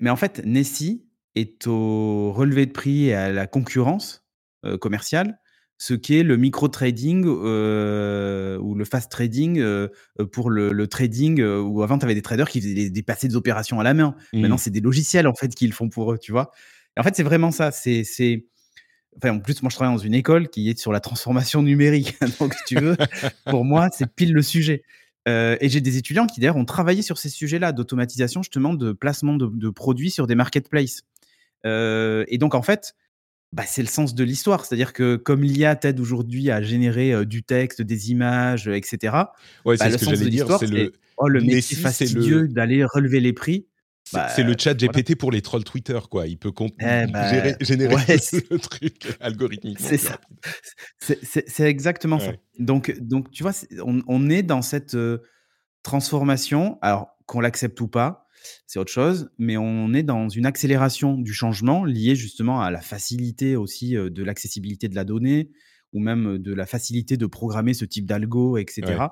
Mais, 0.00 0.10
en 0.10 0.16
fait, 0.16 0.42
Nessie 0.44 1.04
est 1.34 1.66
au 1.66 2.32
relevé 2.32 2.66
de 2.66 2.72
prix 2.72 3.06
et 3.06 3.14
à 3.14 3.32
la 3.32 3.46
concurrence 3.46 4.22
euh, 4.64 4.76
commerciale 4.76 5.40
ce 5.82 5.94
qu'est 5.94 6.22
le 6.22 6.36
micro-trading 6.36 7.24
euh, 7.26 8.56
ou 8.58 8.76
le 8.76 8.84
fast 8.84 9.10
trading 9.10 9.58
euh, 9.58 9.88
pour 10.30 10.48
le, 10.48 10.86
trading 10.86 11.40
euh, 11.40 11.60
où 11.60 11.82
avant 11.82 11.98
tu 11.98 12.04
avais 12.04 12.14
des 12.14 12.22
traders 12.22 12.48
qui 12.48 12.60
faisaient 12.60 12.88
des, 12.88 13.02
passer 13.02 13.26
des 13.26 13.34
opérations 13.34 13.80
à 13.80 13.82
la 13.82 13.92
main. 13.92 14.14
Maintenant, 14.32 14.54
mmh. 14.54 14.58
c'est 14.58 14.70
des 14.70 14.80
logiciels 14.80 15.26
en 15.26 15.34
fait 15.34 15.52
qui 15.56 15.66
le 15.66 15.72
font 15.72 15.88
pour 15.88 16.12
eux, 16.12 16.18
tu 16.18 16.30
vois. 16.30 16.52
en 16.96 17.02
fait, 17.02 17.16
c'est 17.16 17.24
vraiment 17.24 17.50
ça. 17.50 17.72
C'est, 17.72 18.04
enfin, 19.16 19.30
en 19.30 19.40
plus, 19.40 19.62
moi, 19.62 19.70
je 19.70 19.76
travaille 19.76 19.94
dans 19.94 20.02
une 20.02 20.14
école 20.14 20.48
qui 20.48 20.68
est 20.70 20.78
sur 20.78 20.92
la 20.92 21.00
transformation 21.00 21.62
numérique. 21.62 22.16
Donc, 22.40 22.54
si 22.54 22.74
tu 22.74 22.80
veux, 22.80 22.96
pour 23.46 23.64
moi, 23.64 23.88
c'est 23.92 24.12
pile 24.12 24.32
le 24.32 24.42
sujet. 24.42 24.82
et 25.26 25.68
j'ai 25.68 25.80
des 25.80 25.96
étudiants 25.96 26.26
qui 26.26 26.40
d'ailleurs 26.40 26.56
ont 26.56 26.64
travaillé 26.64 27.02
sur 27.02 27.18
ces 27.18 27.28
sujets-là 27.28 27.72
d'automatisation 27.72 28.42
justement 28.42 28.74
de 28.74 28.92
placement 28.92 29.34
de, 29.34 29.46
de 29.46 29.70
produits 29.70 30.10
sur 30.10 30.26
des 30.26 30.34
marketplaces. 30.34 31.02
et 31.64 32.38
donc, 32.38 32.54
en 32.54 32.62
fait, 32.62 32.94
bah, 33.52 33.64
c'est 33.66 33.82
le 33.82 33.88
sens 33.88 34.14
de 34.14 34.24
l'histoire. 34.24 34.64
C'est-à-dire 34.64 34.92
que 34.92 35.16
comme 35.16 35.42
l'IA 35.42 35.76
t'aide 35.76 36.00
aujourd'hui 36.00 36.50
à 36.50 36.62
générer 36.62 37.26
du 37.26 37.42
texte, 37.42 37.82
des 37.82 38.10
images, 38.10 38.68
etc. 38.68 39.16
Ouais, 39.64 39.76
bah, 39.76 39.88
le 39.88 39.98
sens 39.98 40.18
de 40.18 40.24
l'histoire, 40.24 40.58
c'est 40.58 40.66
le, 40.66 40.92
oh, 41.18 41.28
le 41.28 41.40
métier 41.40 41.76
fastidieux 41.76 42.48
d'aller 42.48 42.84
relever 42.84 43.20
les 43.20 43.32
prix. 43.32 43.66
C'est 44.04 44.42
le 44.42 44.52
bah, 44.52 44.58
chat 44.58 44.74
GPT 44.74 45.16
pour 45.16 45.30
les 45.30 45.42
trolls 45.42 45.64
Twitter, 45.64 45.98
quoi. 46.10 46.26
Il 46.26 46.38
peut 46.38 46.52
eh 46.80 47.06
générer, 47.60 47.96
le 48.50 48.58
truc 48.58 49.16
algorithmiquement. 49.20 49.86
C'est 49.88 49.96
ça. 49.96 50.20
C'est 50.98 51.64
exactement 51.64 52.18
ça. 52.18 52.32
Donc, 52.58 52.94
donc, 53.00 53.30
tu 53.30 53.42
vois, 53.42 53.52
on, 53.84 54.02
on, 54.06 54.28
est 54.28 54.42
dans 54.42 54.62
cette 54.62 54.96
transformation, 55.82 56.78
alors 56.82 57.16
qu'on 57.26 57.40
l'accepte 57.40 57.80
ou 57.80 57.88
pas, 57.88 58.26
c'est 58.66 58.78
autre 58.78 58.92
chose. 58.92 59.30
Mais 59.38 59.56
on 59.56 59.94
est 59.94 60.02
dans 60.02 60.28
une 60.28 60.46
accélération 60.46 61.16
du 61.16 61.32
changement 61.32 61.84
liée 61.84 62.14
justement 62.14 62.60
à 62.60 62.70
la 62.70 62.80
facilité 62.80 63.56
aussi 63.56 63.94
de 63.94 64.22
l'accessibilité 64.22 64.88
de 64.88 64.94
la 64.94 65.04
donnée 65.04 65.50
ou 65.92 66.00
même 66.00 66.38
de 66.38 66.54
la 66.54 66.66
facilité 66.66 67.16
de 67.16 67.26
programmer 67.26 67.74
ce 67.74 67.84
type 67.84 68.06
d'algo, 68.06 68.56
etc. 68.56 69.06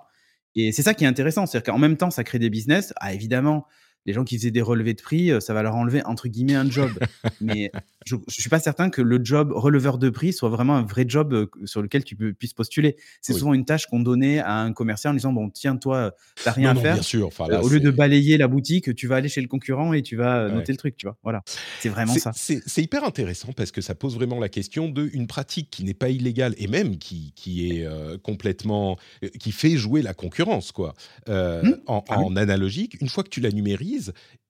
Et 0.54 0.73
c'est 0.73 0.82
ça 0.82 0.94
qui 0.94 1.04
est 1.04 1.06
intéressant, 1.06 1.47
c'est-à-dire 1.47 1.73
qu'en 1.73 1.78
même 1.78 1.97
temps, 1.97 2.11
ça 2.11 2.25
crée 2.25 2.38
des 2.38 2.50
business. 2.50 2.92
Ah, 2.97 3.12
évidemment, 3.12 3.66
les 4.11 4.14
gens 4.14 4.25
qui 4.25 4.37
faisaient 4.37 4.50
des 4.50 4.61
relevés 4.61 4.95
de 4.95 5.00
prix, 5.00 5.31
ça 5.40 5.55
va 5.55 5.62
leur 5.62 5.76
enlever 5.76 6.02
entre 6.05 6.26
guillemets 6.26 6.57
un 6.57 6.69
job. 6.69 6.90
Mais 7.40 7.71
je 8.07 8.17
ne 8.17 8.21
suis 8.29 8.49
pas 8.49 8.59
certain 8.59 8.90
que 8.90 9.02
le 9.02 9.21
job 9.23 9.52
releveur 9.55 9.99
de 9.99 10.11
prix 10.11 10.33
soit 10.33 10.49
vraiment 10.49 10.76
un 10.76 10.83
vrai 10.83 11.05
job 11.07 11.49
sur 11.64 11.81
lequel 11.81 12.02
tu 12.02 12.17
peux, 12.17 12.33
puisses 12.33 12.55
postuler. 12.55 12.97
C'est 13.21 13.35
souvent 13.35 13.55
une 13.55 13.64
tâche 13.64 13.87
qu'on 13.87 14.00
donnait 14.00 14.40
à 14.40 14.57
un 14.57 14.73
commercial 14.73 15.12
en 15.12 15.14
disant 15.14 15.33
Bon, 15.33 15.49
tiens, 15.50 15.76
toi, 15.76 16.14
tu 16.37 16.43
n'as 16.47 16.52
rien 16.52 16.71
à 16.71 16.75
faire. 16.75 16.95
Bien 16.95 17.02
sûr. 17.02 17.31
au 17.38 17.69
lieu 17.69 17.79
de 17.79 17.90
balayer 17.90 18.37
la 18.37 18.49
boutique, 18.49 18.95
tu 18.95 19.07
vas 19.07 19.17
aller 19.17 19.29
chez 19.29 19.40
le 19.40 19.49
concurrent 19.49 19.93
et 19.93 20.02
tu 20.02 20.17
vas 20.17 20.49
noter 20.49 20.73
le 20.73 20.79
truc. 20.79 20.97
Tu 20.97 21.07
vois 21.07 21.17
voilà. 21.23 21.43
C'est 21.81 21.88
vraiment 21.88 22.14
ça. 22.14 22.33
C'est 22.35 22.83
hyper 22.83 23.05
intéressant 23.05 23.52
parce 23.52 23.71
que 23.71 23.81
ça 23.81 23.95
pose 23.95 24.17
vraiment 24.17 24.40
la 24.40 24.49
question 24.49 24.88
d'une 24.88 25.26
pratique 25.26 25.71
qui 25.71 25.85
n'est 25.85 25.95
pas 25.95 26.09
illégale 26.09 26.55
et 26.59 26.67
même 26.67 26.99
qui, 26.99 27.33
qui 27.37 27.71
est 27.71 27.87
complètement. 28.23 28.97
qui 29.38 29.52
fait 29.52 29.76
jouer 29.76 30.02
la 30.02 30.14
concurrence, 30.14 30.73
quoi. 30.73 30.95
Mmh. 31.29 31.73
en, 31.87 32.02
ah 32.09 32.19
en 32.19 32.37
analogique, 32.37 32.97
une 33.00 33.09
fois 33.09 33.23
que 33.23 33.29
tu 33.29 33.40
la 33.40 33.50
numérises, 33.50 34.00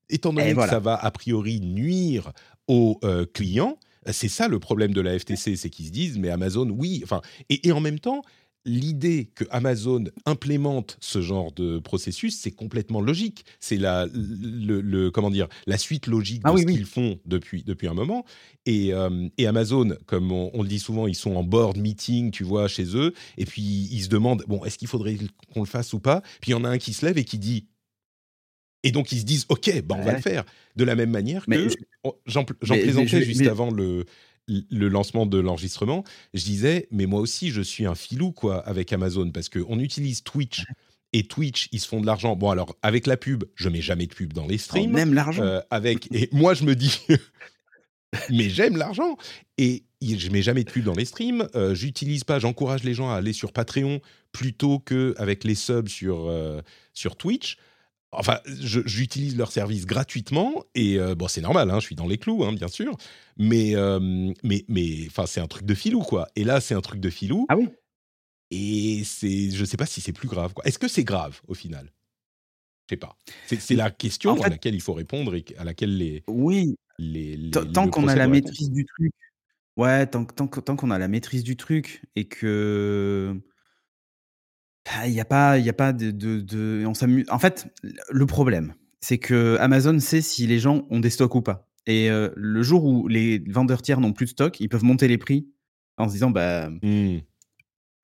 étant 0.09 0.33
donné 0.33 0.55
que 0.55 0.67
ça 0.67 0.81
va 0.81 0.95
a 0.95 1.11
priori 1.11 1.61
nuire 1.61 2.33
aux 2.69 2.99
euh, 3.05 3.27
clients, 3.33 3.79
c'est 4.07 4.29
ça 4.29 4.49
le 4.49 4.59
problème 4.59 4.93
de 4.93 5.01
la 5.01 5.19
FTC, 5.19 5.57
c'est 5.57 5.71
qu'ils 5.71 5.87
se 5.87 5.91
disent 5.91 6.19
mais 6.19 6.31
Amazon, 6.31 6.69
oui, 6.71 7.01
enfin, 7.05 7.21
et, 7.49 7.71
en 7.73 7.81
même 7.81 7.99
temps, 7.99 8.23
l'idée 8.65 9.31
que 9.35 9.45
Amazon 9.51 10.05
implémente 10.27 10.97
ce 11.01 11.21
genre 11.23 11.53
de 11.53 11.79
processus, 11.79 12.39
c'est 12.39 12.51
complètement 12.51 13.01
logique. 13.01 13.45
C'est 13.59 13.77
la, 13.77 14.07
le, 14.13 15.11
comment 15.11 15.31
dire, 15.31 15.49
la 15.67 15.79
suite 15.79 16.07
logique 16.07 16.43
ah 16.45 16.53
de 16.53 16.59
ce 16.59 16.65
qu'ils 16.65 16.85
font 16.85 17.19
depuis, 17.25 17.63
depuis 17.63 17.89
un 17.89 17.95
moment. 17.95 18.25
Et, 18.67 18.93
euh, 18.93 19.29
et 19.39 19.47
Amazon, 19.47 19.97
comme 20.07 20.31
on, 20.31 20.51
on, 20.53 20.63
le 20.63 20.69
dit 20.69 20.79
souvent, 20.79 21.07
ils 21.07 21.15
sont 21.15 21.37
en 21.37 21.43
board 21.43 21.79
meeting, 21.79 22.31
tu 22.31 22.45
vois, 22.45 22.69
chez 22.69 22.97
eux, 22.97 23.15
et 23.39 23.47
puis 23.47 23.63
ils 23.63 24.03
se 24.03 24.09
demandent, 24.09 24.45
bon, 24.47 24.65
est-ce 24.65 24.77
qu'il 24.77 24.89
faudrait 24.89 25.17
qu'on 25.55 25.61
le 25.61 25.67
fasse 25.67 25.93
ou 25.95 26.01
pas? 26.01 26.21
Puis 26.41 26.51
il 26.51 26.53
y 26.53 26.55
en 26.55 26.65
a 26.65 26.69
un 26.69 26.79
qui 26.79 26.93
se 26.93 27.07
lève 27.07 27.17
et 27.17 27.25
qui 27.25 27.39
dit, 27.39 27.67
et 28.83 28.93
donc 28.93 29.13
ils 29.13 29.21
se 29.21 29.25
disent, 29.25 29.47
ok, 29.49 29.83
bah, 29.83 29.97
on 29.99 30.03
va 30.03 30.13
le 30.13 30.21
faire. 30.21 30.45
De 30.77 30.85
la 30.85 30.95
même 30.95 31.11
manière 31.11 31.47
que 31.47 31.69
j'en 32.27 32.45
plaisantais 32.45 33.23
juste 33.23 33.47
avant 33.47 33.71
le, 33.71 34.07
le 34.49 34.89
lancement 34.89 35.27
de 35.27 35.39
l'enregistrement, 35.39 36.05
je 36.35 36.45
disais, 36.45 36.89
mais 36.91 37.07
moi 37.07 37.21
aussi 37.21 37.51
je 37.51 37.61
suis 37.61 37.87
un 37.87 37.95
filou 37.95 38.33
quoi 38.33 38.59
avec 38.61 38.93
Amazon 38.93 39.31
parce 39.31 39.49
qu'on 39.49 39.79
utilise 39.79 40.23
Twitch. 40.23 40.65
Et 41.13 41.25
Twitch, 41.25 41.69
ils 41.73 41.81
se 41.81 41.89
font 41.89 42.01
de 42.01 42.07
l'argent. 42.07 42.37
Bon, 42.37 42.51
alors, 42.51 42.77
avec 42.83 43.09
la 43.09 43.17
pub, 43.17 43.43
je 43.57 43.69
mets 43.69 43.81
jamais 43.81 44.07
de 44.07 44.15
pub 44.15 44.33
dans 44.33 44.47
les 44.47 44.55
oh, 44.55 44.59
streams. 44.59 44.93
même 44.93 45.13
l'argent. 45.13 45.43
Euh, 45.43 45.61
avec 45.71 46.09
et 46.15 46.29
moi, 46.31 46.55
je 46.55 46.63
me 46.63 46.77
dis, 46.77 47.01
mais 48.31 48.49
j'aime 48.49 48.77
l'argent. 48.77 49.17
Et 49.59 49.83
je 50.01 50.31
mets 50.31 50.43
jamais 50.43 50.63
de 50.63 50.71
pub 50.71 50.85
dans 50.85 50.95
les 50.95 51.05
streams. 51.05 51.49
Euh, 51.57 51.75
j'utilise 51.75 52.23
pas, 52.23 52.39
j'encourage 52.39 52.85
les 52.85 52.95
gens 52.95 53.11
à 53.11 53.17
aller 53.17 53.33
sur 53.33 53.53
Patreon 53.53 54.01
plutôt 54.31 54.79
que 54.79 55.15
avec 55.19 55.43
les 55.43 55.57
subs 55.57 55.89
sur 55.89 56.29
euh, 56.29 56.61
sur 56.95 57.17
Twitch. 57.17 57.57
Enfin, 58.13 58.41
j'utilise 58.45 59.37
leur 59.37 59.53
service 59.53 59.87
gratuitement 59.87 60.65
et 60.75 60.99
euh, 60.99 61.15
bon, 61.15 61.29
c'est 61.29 61.41
normal, 61.41 61.71
hein, 61.71 61.79
je 61.79 61.87
suis 61.87 61.95
dans 61.95 62.09
les 62.09 62.19
clous, 62.19 62.45
hein, 62.45 62.53
bien 62.53 62.67
sûr. 62.67 62.97
Mais, 63.37 63.77
euh, 63.77 64.33
mais, 64.43 64.65
mais, 64.69 65.07
enfin, 65.07 65.27
c'est 65.27 65.41
un 65.41 65.47
truc 65.47 65.65
de 65.65 65.75
filou, 65.75 66.01
quoi. 66.01 66.27
Et 66.35 66.43
là, 66.43 66.61
c'est 66.61 66.75
un 66.75 66.81
truc 66.81 67.01
de 67.01 67.09
filou. 67.09 67.47
Ah 67.49 67.57
oui. 67.57 67.69
Et 68.51 69.05
c'est, 69.05 69.51
je 69.51 69.65
sais 69.65 69.77
pas 69.77 69.87
si 69.87 70.01
c'est 70.01 70.13
plus 70.13 70.27
grave. 70.27 70.53
Est-ce 70.65 70.79
que 70.79 70.89
c'est 70.89 71.05
grave 71.05 71.41
au 71.47 71.55
final? 71.55 71.93
Je 72.89 72.97
sais 72.97 72.99
pas. 72.99 73.17
C'est 73.47 73.77
la 73.77 73.93
question 73.93 74.43
à 74.43 74.49
laquelle 74.49 74.75
il 74.75 74.81
faut 74.81 74.95
répondre 74.95 75.37
et 75.37 75.45
à 75.57 75.63
laquelle 75.63 75.97
les. 75.97 76.25
Oui. 76.27 76.77
Les, 76.99 77.51
tant 77.51 77.89
qu'on 77.89 78.09
a 78.09 78.17
la 78.17 78.27
maîtrise 78.27 78.71
du 78.71 78.85
truc. 78.85 79.13
Ouais, 79.77 80.07
tant, 80.07 80.25
tant, 80.25 80.49
tant 80.49 80.77
qu'on 80.77 80.91
a 80.91 80.99
la 80.99 81.09
maîtrise 81.09 81.45
du 81.45 81.57
truc 81.57 82.03
et 82.17 82.27
que 82.27 83.41
ah, 84.89 85.07
il 85.07 85.15
y 85.15 85.21
a 85.21 85.25
pas 85.25 85.59
il 85.59 85.65
y 85.65 85.69
a 85.69 85.75
pas 85.75 85.93
de 85.93 86.11
de 86.11 86.85
on 86.87 86.95
s'amuse 86.95 87.27
en 87.31 87.39
fait, 87.39 87.69
le 88.11 88.27
problème, 88.27 88.75
c'est 89.01 89.19
que 89.19 89.57
Amazon 89.61 89.99
sait 89.99 90.21
si 90.21 90.47
les 90.47 90.59
gens 90.59 90.87
ont 90.91 91.01
des 91.01 91.11
stocks 91.11 91.35
ou 91.35 91.43
pas 91.43 91.67
et 91.87 92.09
le 92.09 92.63
jour 92.63 92.85
où 92.85 93.09
les 93.09 93.43
vendeurs 93.49 93.83
tiers 93.83 94.01
n'ont 94.01 94.13
plus 94.13 94.27
de 94.27 94.31
stock, 94.31 94.61
ils 94.61 94.69
peuvent 94.69 94.85
monter 94.85 95.09
les 95.09 95.19
prix 95.19 95.49
en 95.97 96.09
se 96.09 96.13
disant: 96.13 96.31
«Bah, 96.31 96.71
mmh. 96.71 97.19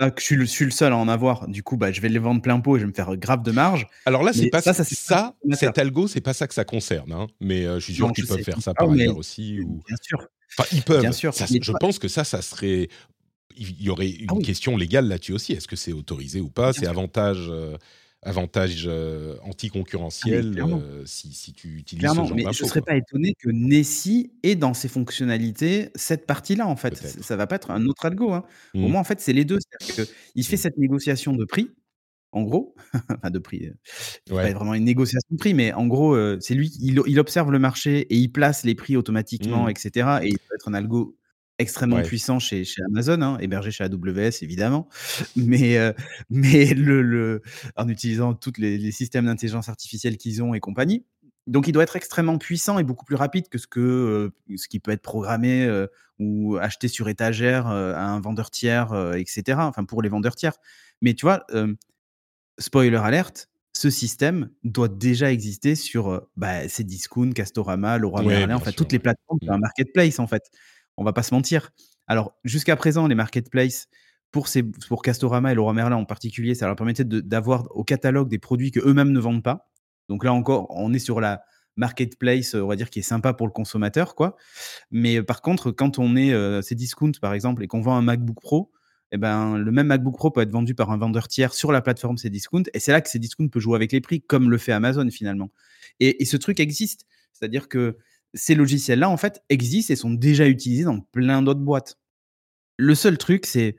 je 0.00 0.11
suis 0.18 0.37
le 0.37 0.47
suis 0.47 0.64
le 0.64 0.71
seul 0.71 0.92
à 0.92 0.97
en 0.97 1.09
avoir, 1.09 1.47
du 1.49 1.62
coup, 1.62 1.76
bah, 1.76 1.92
je 1.92 2.00
vais 2.00 2.09
les 2.09 2.18
vendre 2.18 2.42
plein 2.42 2.59
pot 2.61 2.76
et 2.76 2.80
je 2.80 2.85
vais 2.85 2.90
me 2.90 2.95
faire 2.95 3.16
grave 3.16 3.42
de 3.42 3.52
marge». 3.52 3.87
Alors 4.06 4.23
là, 4.23 4.33
c'est 4.33 4.49
pas 4.49 4.61
ça, 4.61 4.73
ça, 4.73 4.85
ça 4.85 5.35
cet 5.52 5.78
algo, 5.78 6.09
c'est 6.09 6.21
pas 6.21 6.35
ça 6.35 6.47
que 6.49 6.54
ça 6.54 6.64
concerne, 6.64 7.12
hein, 7.12 7.26
mais 7.40 7.64
je 7.64 7.78
suis 7.78 7.95
sûr 7.95 8.12
qu'ils 8.12 8.26
peuvent 8.26 8.42
faire 8.42 8.61
ça 8.61 8.75
par 8.75 8.90
ailleurs 8.90 9.16
aussi 9.16 9.61
ou 9.61 9.83
bien 9.87 9.97
sûr. 10.02 10.26
Enfin, 10.59 10.68
ils 10.73 10.83
peuvent. 10.83 11.02
Bien 11.02 11.12
sûr, 11.12 11.33
je 11.33 11.73
pense 11.73 11.99
que 11.99 12.09
ça, 12.09 12.25
ça 12.25 12.42
serait 12.42 12.88
il 13.56 13.82
y 13.82 13.90
aurait 13.90 14.10
une 14.10 14.26
ah 14.30 14.42
question 14.42 14.76
légale 14.76 15.08
là-dessus 15.08 15.32
aussi. 15.32 15.52
Est-ce 15.52 15.68
que 15.68 15.76
c'est 15.76 15.92
autorisé 15.92 16.40
ou 16.40 16.48
pas? 16.48 16.72
C'est 16.72 16.86
avantage, 16.86 17.46
euh, 17.48 17.76
avantage 18.22 18.84
euh, 18.86 19.36
anticoncurrentiel 19.42 20.58
ah 20.60 20.66
euh, 20.66 21.02
si, 21.06 21.32
si, 21.32 21.52
tu 21.52 21.78
utilises 21.78 22.08
ce 22.08 22.14
genre 22.14 22.34
mais 22.34 22.42
je 22.52 22.64
ne 22.64 22.68
serais 22.68 22.82
pas 22.82 22.96
étonné 22.96 23.34
que 23.38 23.50
Nessie 23.50 24.32
ait 24.42 24.54
dans 24.54 24.75
ses 24.75 24.88
fonctionnalités 24.88 25.90
cette 25.94 26.26
partie-là, 26.26 26.66
en 26.66 26.76
fait. 26.76 26.96
Ça 26.96 27.34
ne 27.34 27.38
va 27.38 27.46
pas 27.46 27.56
être 27.56 27.70
un 27.70 27.86
autre 27.86 28.06
algo. 28.06 28.32
Hein. 28.32 28.44
Au 28.75 28.78
mmh. 28.78 28.88
moins, 28.88 29.00
en 29.00 29.04
fait, 29.04 29.20
c'est 29.20 29.32
les 29.32 29.44
deux. 29.44 29.58
Il 30.34 30.44
fait 30.44 30.56
mmh. 30.56 30.58
cette 30.58 30.78
négociation 30.78 31.32
de 31.32 31.44
prix, 31.44 31.70
en 32.32 32.42
gros, 32.42 32.75
enfin 33.10 33.30
de 33.30 33.38
prix, 33.38 33.70
pas 34.28 34.52
vraiment 34.52 34.75
une 34.75 34.84
négociation 34.84 35.28
de 35.30 35.38
prix, 35.38 35.54
mais 35.54 35.72
en 35.72 35.86
gros, 35.86 36.16
c'est 36.40 36.54
lui, 36.54 36.70
il, 36.80 37.00
il, 37.06 37.20
observe 37.20 37.50
le 37.50 37.58
marché 37.58 38.00
et 38.00 38.16
il 38.16 38.28
place 38.28 38.64
les 38.64 38.75
prix 38.75 38.96
automatiquement, 38.96 39.66
mmh. 39.66 39.70
etc. 39.70 39.90
Et 40.22 40.28
il 40.28 40.38
peut 40.38 40.54
être 40.54 40.68
un 40.68 40.75
algo 40.75 41.16
extrêmement 41.58 42.02
puissant 42.02 42.38
chez, 42.38 42.64
chez 42.64 42.82
Amazon, 42.82 43.22
hein, 43.22 43.38
hébergé 43.40 43.70
chez 43.70 43.84
AWS 43.84 44.42
évidemment, 44.42 44.88
mais, 45.36 45.78
euh, 45.78 45.92
mais 46.30 46.75
le, 46.75 47.02
le, 47.02 47.42
en 47.76 47.88
utilisant 47.88 48.34
tous 48.34 48.54
les, 48.58 48.78
les, 48.78 48.92
systèmes 48.92 49.26
d'intelligence 49.26 49.68
artificielle 49.68 50.16
qu'ils 50.18 50.42
ont 50.42 50.54
et 50.54 50.60
compagnie. 50.60 51.04
Donc 51.46 51.68
il 51.68 51.72
doit 51.72 51.84
être 51.84 51.96
extrêmement 51.96 52.38
puissant 52.38 52.78
et 52.78 52.84
beaucoup 52.84 53.04
plus 53.04 53.14
rapide 53.14 53.48
que 53.48 53.58
ce, 53.58 53.68
que, 53.68 53.80
euh, 53.80 54.56
ce 54.56 54.68
qui 54.68 54.80
peut 54.80 54.90
être 54.90 55.02
programmé 55.02 55.64
euh, 55.64 55.86
ou 56.18 56.56
acheté 56.56 56.88
sur 56.88 57.08
étagère 57.08 57.68
à 57.68 58.04
un 58.04 58.20
vendeur 58.20 58.50
tiers, 58.50 58.92
etc. 59.14 59.58
Enfin 59.60 59.84
pour 59.84 60.02
les 60.02 60.08
vendeurs 60.08 60.34
tiers. 60.34 60.56
Mais 61.02 61.14
tu 61.14 61.25
vois, 61.25 61.46
spoiler 62.58 62.96
alerte, 62.96 63.48
ce 63.75 63.90
système 63.90 64.48
doit 64.64 64.88
déjà 64.88 65.30
exister 65.30 65.75
sur 65.76 66.26
bah, 66.36 66.66
Cdiscount, 66.66 67.30
Castorama, 67.32 67.98
Leroy 67.98 68.22
Merlin, 68.22 68.56
enfin 68.56 68.72
toutes 68.72 68.92
les 68.92 68.98
plateformes 68.98 69.38
un 69.46 69.58
mmh. 69.58 69.60
marketplace 69.60 70.18
en 70.18 70.26
fait 70.26 70.50
on 70.96 71.04
va 71.04 71.12
pas 71.12 71.22
se 71.22 71.34
mentir. 71.34 71.70
Alors, 72.06 72.34
jusqu'à 72.44 72.76
présent, 72.76 73.06
les 73.06 73.14
marketplaces, 73.14 73.88
pour, 74.88 75.02
Castorama 75.02 75.52
et 75.52 75.54
Laura 75.54 75.72
Merlin 75.72 75.96
en 75.96 76.04
particulier, 76.04 76.54
ça 76.54 76.66
leur 76.66 76.76
permettait 76.76 77.04
d'avoir 77.04 77.68
au 77.74 77.84
catalogue 77.84 78.28
des 78.28 78.38
produits 78.38 78.70
que 78.70 78.80
eux-mêmes 78.80 79.12
ne 79.12 79.20
vendent 79.20 79.42
pas. 79.42 79.70
Donc 80.08 80.24
là 80.24 80.32
encore, 80.32 80.66
on 80.70 80.92
est 80.92 80.98
sur 80.98 81.20
la 81.20 81.42
marketplace, 81.76 82.54
on 82.54 82.66
va 82.66 82.76
dire, 82.76 82.90
qui 82.90 83.00
est 83.00 83.02
sympa 83.02 83.32
pour 83.34 83.46
le 83.46 83.52
consommateur, 83.52 84.14
quoi. 84.14 84.36
Mais 84.90 85.22
par 85.22 85.42
contre, 85.42 85.70
quand 85.70 85.98
on 85.98 86.16
est 86.16 86.32
euh, 86.32 86.62
ces 86.62 86.74
discounts, 86.74 87.18
par 87.20 87.34
exemple, 87.34 87.62
et 87.62 87.66
qu'on 87.66 87.80
vend 87.80 87.96
un 87.96 88.02
MacBook 88.02 88.40
Pro, 88.40 88.72
eh 89.12 89.18
ben, 89.18 89.56
le 89.56 89.70
même 89.70 89.86
MacBook 89.86 90.16
Pro 90.16 90.30
peut 90.30 90.40
être 90.40 90.50
vendu 90.50 90.74
par 90.74 90.90
un 90.90 90.96
vendeur 90.96 91.28
tiers 91.28 91.54
sur 91.54 91.72
la 91.72 91.80
plateforme 91.80 92.16
Cdiscount. 92.16 92.64
Et 92.74 92.80
c'est 92.80 92.92
là 92.92 93.00
que 93.00 93.08
Cdiscount 93.08 93.48
peut 93.48 93.60
jouer 93.60 93.76
avec 93.76 93.92
les 93.92 94.00
prix, 94.00 94.20
comme 94.20 94.50
le 94.50 94.58
fait 94.58 94.72
Amazon 94.72 95.08
finalement. 95.10 95.50
Et 96.00 96.24
ce 96.24 96.36
truc 96.36 96.60
existe. 96.60 97.06
C'est-à-dire 97.32 97.68
que 97.68 97.96
ces 98.36 98.54
logiciels-là, 98.54 99.08
en 99.10 99.16
fait, 99.16 99.42
existent 99.48 99.92
et 99.92 99.96
sont 99.96 100.12
déjà 100.12 100.46
utilisés 100.46 100.84
dans 100.84 101.00
plein 101.00 101.42
d'autres 101.42 101.60
boîtes. 101.60 101.98
Le 102.76 102.94
seul 102.94 103.18
truc, 103.18 103.46
c'est 103.46 103.76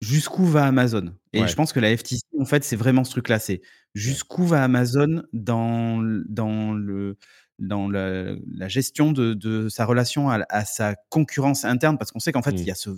jusqu'où 0.00 0.44
va 0.44 0.66
Amazon? 0.66 1.14
Et 1.32 1.46
je 1.46 1.54
pense 1.54 1.72
que 1.72 1.80
la 1.80 1.96
FTC, 1.96 2.22
en 2.38 2.44
fait, 2.44 2.64
c'est 2.64 2.76
vraiment 2.76 3.04
ce 3.04 3.10
truc-là. 3.10 3.38
C'est 3.38 3.60
jusqu'où 3.94 4.44
va 4.44 4.64
Amazon 4.64 5.22
dans, 5.32 6.02
dans, 6.28 6.72
le, 6.72 7.18
dans 7.58 7.88
la, 7.88 8.36
gestion 8.68 9.12
de, 9.12 9.68
sa 9.68 9.84
relation 9.84 10.30
à, 10.30 10.64
sa 10.64 10.94
concurrence 11.10 11.64
interne, 11.64 11.98
parce 11.98 12.10
qu'on 12.10 12.20
sait 12.20 12.32
qu'en 12.32 12.42
fait, 12.42 12.52
il 12.52 12.62
y 12.62 12.68
mmh. 12.68 12.70
a 12.70 12.74
ce, 12.74 12.90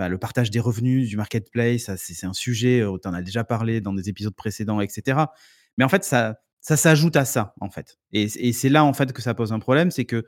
le 0.00 0.18
partage 0.18 0.50
des 0.50 0.60
revenus 0.60 1.08
du 1.08 1.16
marketplace, 1.16 1.90
c'est 1.96 2.26
un 2.26 2.32
sujet, 2.32 2.84
on 2.84 2.98
en 3.04 3.14
a 3.14 3.22
déjà 3.22 3.44
parlé 3.44 3.80
dans 3.80 3.92
des 3.92 4.08
épisodes 4.08 4.34
précédents, 4.34 4.80
etc. 4.80 5.18
Mais 5.78 5.84
en 5.84 5.88
fait, 5.88 6.04
ça, 6.04 6.40
ça 6.64 6.78
s'ajoute 6.78 7.14
à 7.16 7.26
ça, 7.26 7.54
en 7.60 7.68
fait. 7.68 7.98
Et, 8.12 8.52
c'est 8.54 8.70
là, 8.70 8.84
en 8.84 8.94
fait, 8.94 9.12
que 9.12 9.20
ça 9.20 9.34
pose 9.34 9.52
un 9.52 9.58
problème, 9.58 9.90
c'est 9.90 10.06
que 10.06 10.24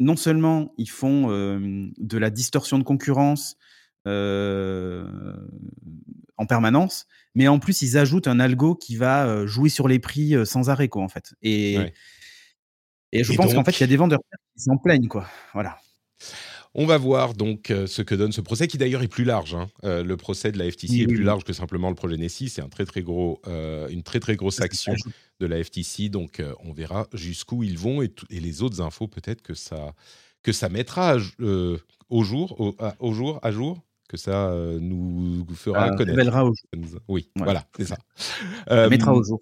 non 0.00 0.16
seulement 0.16 0.72
ils 0.78 0.88
font 0.88 1.28
de 1.28 2.18
la 2.18 2.30
distorsion 2.30 2.78
de 2.78 2.82
concurrence 2.82 3.56
en 4.06 5.04
permanence, 6.48 7.06
mais 7.34 7.46
en 7.46 7.58
plus 7.58 7.82
ils 7.82 7.98
ajoutent 7.98 8.26
un 8.26 8.40
algo 8.40 8.74
qui 8.74 8.96
va 8.96 9.44
jouer 9.44 9.68
sur 9.68 9.86
les 9.86 9.98
prix 9.98 10.34
sans 10.46 10.70
arrêt, 10.70 10.88
quoi, 10.88 11.02
en 11.02 11.08
fait. 11.08 11.34
Et, 11.42 11.76
et 13.12 13.22
je 13.22 13.34
pense 13.34 13.52
qu'en 13.52 13.64
fait, 13.64 13.72
il 13.72 13.80
y 13.82 13.84
a 13.84 13.88
des 13.88 13.98
vendeurs 13.98 14.20
qui 14.56 14.62
s'en 14.62 14.78
plaignent, 14.78 15.08
quoi. 15.08 15.26
Voilà. 15.52 15.76
On 16.76 16.86
va 16.86 16.98
voir 16.98 17.34
donc 17.34 17.70
euh, 17.70 17.86
ce 17.86 18.02
que 18.02 18.16
donne 18.16 18.32
ce 18.32 18.40
procès, 18.40 18.66
qui 18.66 18.78
d'ailleurs 18.78 19.02
est 19.02 19.08
plus 19.08 19.24
large. 19.24 19.54
Hein. 19.54 19.68
Euh, 19.84 20.02
le 20.02 20.16
procès 20.16 20.50
de 20.50 20.58
la 20.58 20.68
FTC 20.70 21.02
est 21.02 21.06
plus 21.06 21.22
large 21.22 21.44
que 21.44 21.52
simplement 21.52 21.88
le 21.88 21.94
projet 21.94 22.16
Nessie. 22.16 22.48
C'est 22.48 22.62
un 22.62 22.68
très 22.68 22.84
très 22.84 23.02
gros, 23.02 23.40
euh, 23.46 23.86
une 23.88 24.02
très 24.02 24.18
très 24.18 24.34
grosse 24.34 24.60
action 24.60 24.94
de 25.40 25.46
la 25.46 25.62
FTC. 25.62 26.08
Donc 26.08 26.42
on 26.64 26.72
verra 26.72 27.06
jusqu'où 27.12 27.62
ils 27.62 27.78
vont 27.78 28.02
et, 28.02 28.10
les 28.30 28.62
autres 28.62 28.80
infos 28.80 29.06
peut-être 29.06 29.42
que 29.42 29.54
ça 29.54 29.94
que 30.42 30.52
ça 30.52 30.68
mettra 30.68 31.16
au 32.10 32.22
jour, 32.22 32.74
au, 33.00 33.12
jour, 33.12 33.38
à 33.42 33.50
jour, 33.50 33.82
que 34.08 34.16
ça 34.16 34.52
nous 34.80 35.46
fera 35.54 35.90
connaître. 35.96 36.36
Au 36.42 36.52
jour. 36.86 37.00
Oui, 37.08 37.30
voilà, 37.36 37.64
c'est 37.76 37.86
ça. 37.86 37.96
ça 38.68 38.88
mettra 38.88 39.14
au 39.14 39.22
jour. 39.22 39.40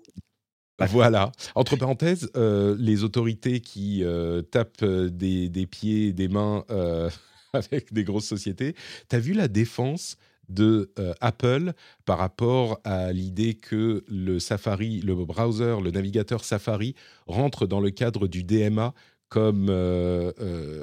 Voilà. 0.90 1.32
Entre 1.54 1.76
parenthèses, 1.76 2.30
euh, 2.36 2.76
les 2.78 3.04
autorités 3.04 3.60
qui 3.60 4.04
euh, 4.04 4.42
tapent 4.42 4.82
euh, 4.82 5.08
des, 5.08 5.66
pieds, 5.66 6.12
des 6.12 6.28
mains 6.28 6.64
avec 7.52 7.92
des 7.92 8.04
grosses 8.04 8.26
sociétés, 8.26 8.74
tu 9.08 9.16
as 9.16 9.18
vu 9.18 9.32
la 9.32 9.48
défense 9.48 10.16
de 10.48 10.92
Apple 11.20 11.72
par 12.04 12.18
rapport 12.18 12.78
à 12.84 13.12
l'idée 13.12 13.54
que 13.54 14.04
le 14.06 14.38
Safari, 14.38 15.00
le 15.00 15.14
browser, 15.14 15.76
le 15.82 15.90
navigateur 15.90 16.44
Safari 16.44 16.94
rentre 17.26 17.66
dans 17.66 17.80
le 17.80 17.90
cadre 17.90 18.26
du 18.26 18.44
DMA 18.44 18.92
comme 19.28 19.70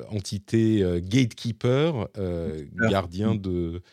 entité 0.10 0.84
gatekeeper, 1.04 2.08
gardien 2.90 3.36
de, 3.36 3.84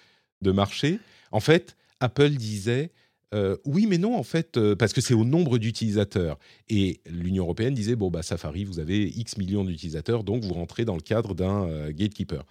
de 0.40 0.52
marché? 0.52 0.98
En 1.30 1.40
fait, 1.40 1.76
Apple 2.00 2.30
disait 2.30 2.90
euh, 3.34 3.56
oui, 3.64 3.86
mais 3.86 3.98
non, 3.98 4.16
en 4.16 4.22
fait, 4.22 4.56
euh, 4.56 4.76
parce 4.76 4.92
que 4.92 5.00
c'est 5.00 5.14
au 5.14 5.24
nombre 5.24 5.58
d'utilisateurs. 5.58 6.38
Et 6.68 7.00
l'Union 7.06 7.44
européenne 7.44 7.74
disait 7.74 7.96
bon, 7.96 8.10
bah, 8.10 8.22
Safari, 8.22 8.64
vous 8.64 8.78
avez 8.78 9.08
X 9.08 9.36
millions 9.36 9.64
d'utilisateurs, 9.64 10.22
donc 10.22 10.44
vous 10.44 10.54
rentrez 10.54 10.84
dans 10.84 10.94
le 10.94 11.00
cadre 11.00 11.34
d'un 11.34 11.68
euh, 11.68 11.92
gatekeeper. 11.92 12.44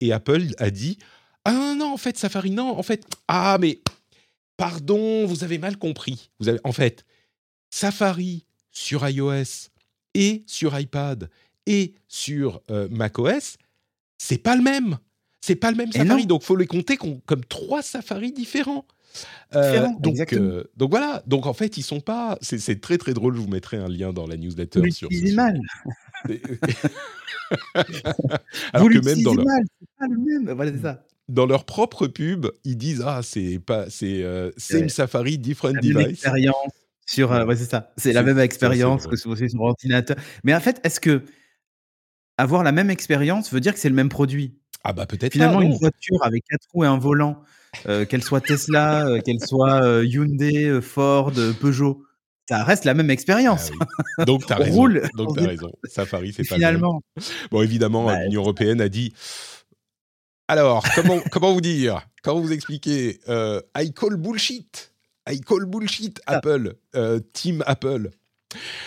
Et 0.00 0.12
Apple 0.12 0.54
a 0.58 0.70
dit 0.70 0.98
ah 1.44 1.52
non, 1.52 1.76
non, 1.76 1.92
en 1.92 1.96
fait, 1.96 2.16
Safari, 2.16 2.50
non, 2.50 2.76
en 2.78 2.82
fait, 2.82 3.06
ah, 3.28 3.58
mais 3.60 3.80
pardon, 4.56 5.26
vous 5.26 5.44
avez 5.44 5.58
mal 5.58 5.76
compris. 5.76 6.30
Vous 6.40 6.48
avez, 6.48 6.60
en 6.64 6.72
fait, 6.72 7.04
Safari 7.70 8.46
sur 8.72 9.08
iOS 9.08 9.70
et 10.14 10.44
sur 10.46 10.78
iPad 10.78 11.30
et 11.66 11.94
sur 12.08 12.62
macOS, 12.90 13.58
c'est 14.18 14.38
pas 14.38 14.56
le 14.56 14.62
même. 14.62 14.98
C'est 15.40 15.56
pas 15.56 15.70
le 15.70 15.76
même 15.76 15.92
Safari, 15.92 16.26
donc 16.26 16.42
faut 16.42 16.56
les 16.56 16.66
compter 16.66 16.96
comme 16.96 17.44
trois 17.44 17.82
Safaris 17.82 18.32
différents. 18.32 18.86
Euh, 19.54 19.86
donc, 20.00 20.32
euh, 20.32 20.64
donc 20.76 20.90
voilà. 20.90 21.22
Donc 21.26 21.46
en 21.46 21.52
fait, 21.52 21.76
ils 21.76 21.82
sont 21.82 22.00
pas. 22.00 22.38
C'est 22.40 22.80
très 22.80 22.98
très 22.98 23.14
drôle. 23.14 23.36
Je 23.36 23.40
vous 23.40 23.48
mettrai 23.48 23.76
un 23.76 23.88
lien 23.88 24.12
dans 24.12 24.26
la 24.26 24.36
newsletter 24.36 24.80
vous 24.80 24.90
sur. 24.90 25.08
mal. 25.34 25.60
Alors 28.72 28.88
que 28.88 29.04
même 29.04 29.22
dans 29.22 29.34
leur... 29.34 29.44
mal, 29.44 29.62
pas 29.98 30.06
le 30.08 30.18
même. 30.18 30.50
Voilà, 30.54 30.72
c'est 30.72 30.82
ça. 30.82 31.04
Dans 31.28 31.46
leur 31.46 31.64
propre 31.64 32.06
pub, 32.06 32.46
ils 32.64 32.76
disent 32.76 33.02
ah 33.04 33.20
c'est 33.22 33.58
pas 33.58 33.90
c'est 33.90 34.22
euh, 34.22 34.50
same 34.56 34.88
Safari 34.88 35.38
different 35.38 35.74
la 35.74 35.80
device. 35.80 35.96
Même 35.96 36.10
expérience 36.10 36.72
sur 37.06 37.30
ouais, 37.30 37.56
c'est 37.56 37.70
ça. 37.70 37.92
C'est 37.96 38.12
la 38.12 38.22
même 38.22 38.38
expérience 38.38 39.06
que 39.06 39.16
sur 39.16 39.36
son 39.36 39.58
ordinateur. 39.58 40.16
Mais 40.44 40.54
en 40.54 40.60
fait, 40.60 40.80
est-ce 40.84 41.00
que 41.00 41.22
avoir 42.38 42.62
la 42.62 42.72
même 42.72 42.90
expérience 42.90 43.52
veut 43.52 43.60
dire 43.60 43.72
que 43.72 43.80
c'est 43.80 43.88
le 43.88 43.94
même 43.94 44.08
produit? 44.08 44.58
Ah 44.84 44.92
bah 44.92 45.06
peut-être. 45.06 45.32
Finalement, 45.32 45.60
une 45.60 45.76
voiture 45.76 46.22
avec 46.22 46.44
quatre 46.48 46.66
roues 46.72 46.84
et 46.84 46.86
un 46.86 46.98
volant 46.98 47.42
qu'elle 47.84 48.22
soit 48.22 48.40
Tesla, 48.40 49.06
euh, 49.06 49.20
qu'elle 49.20 49.40
soit 49.40 49.82
euh, 49.84 50.04
Hyundai, 50.04 50.80
Ford, 50.80 51.32
Peugeot, 51.60 52.02
ça 52.48 52.64
reste 52.64 52.84
la 52.84 52.94
même 52.94 53.10
expérience. 53.10 53.70
Ah 54.18 54.24
donc 54.24 54.46
tu 54.46 54.52
as 54.52 54.56
raison. 54.56 54.88
Donc 55.14 55.38
as 55.38 55.46
raison. 55.46 55.72
Safari, 55.84 56.32
c'est 56.32 56.46
pas 56.46 56.54
Finalement. 56.54 57.02
Bon, 57.50 57.62
évidemment, 57.62 58.06
bah, 58.06 58.22
l'Union 58.22 58.42
européenne 58.42 58.80
a 58.80 58.88
dit. 58.88 59.12
Alors, 60.48 60.84
comment, 60.94 61.20
comment 61.30 61.52
vous 61.52 61.60
dire 61.60 62.06
Comment 62.22 62.40
vous 62.40 62.52
expliquer 62.52 63.20
I 63.76 63.92
call 63.92 64.16
bullshit. 64.16 64.92
I 65.28 65.40
call 65.40 65.64
bullshit 65.64 66.20
Apple. 66.26 66.74
team 67.32 67.64
Apple. 67.66 68.10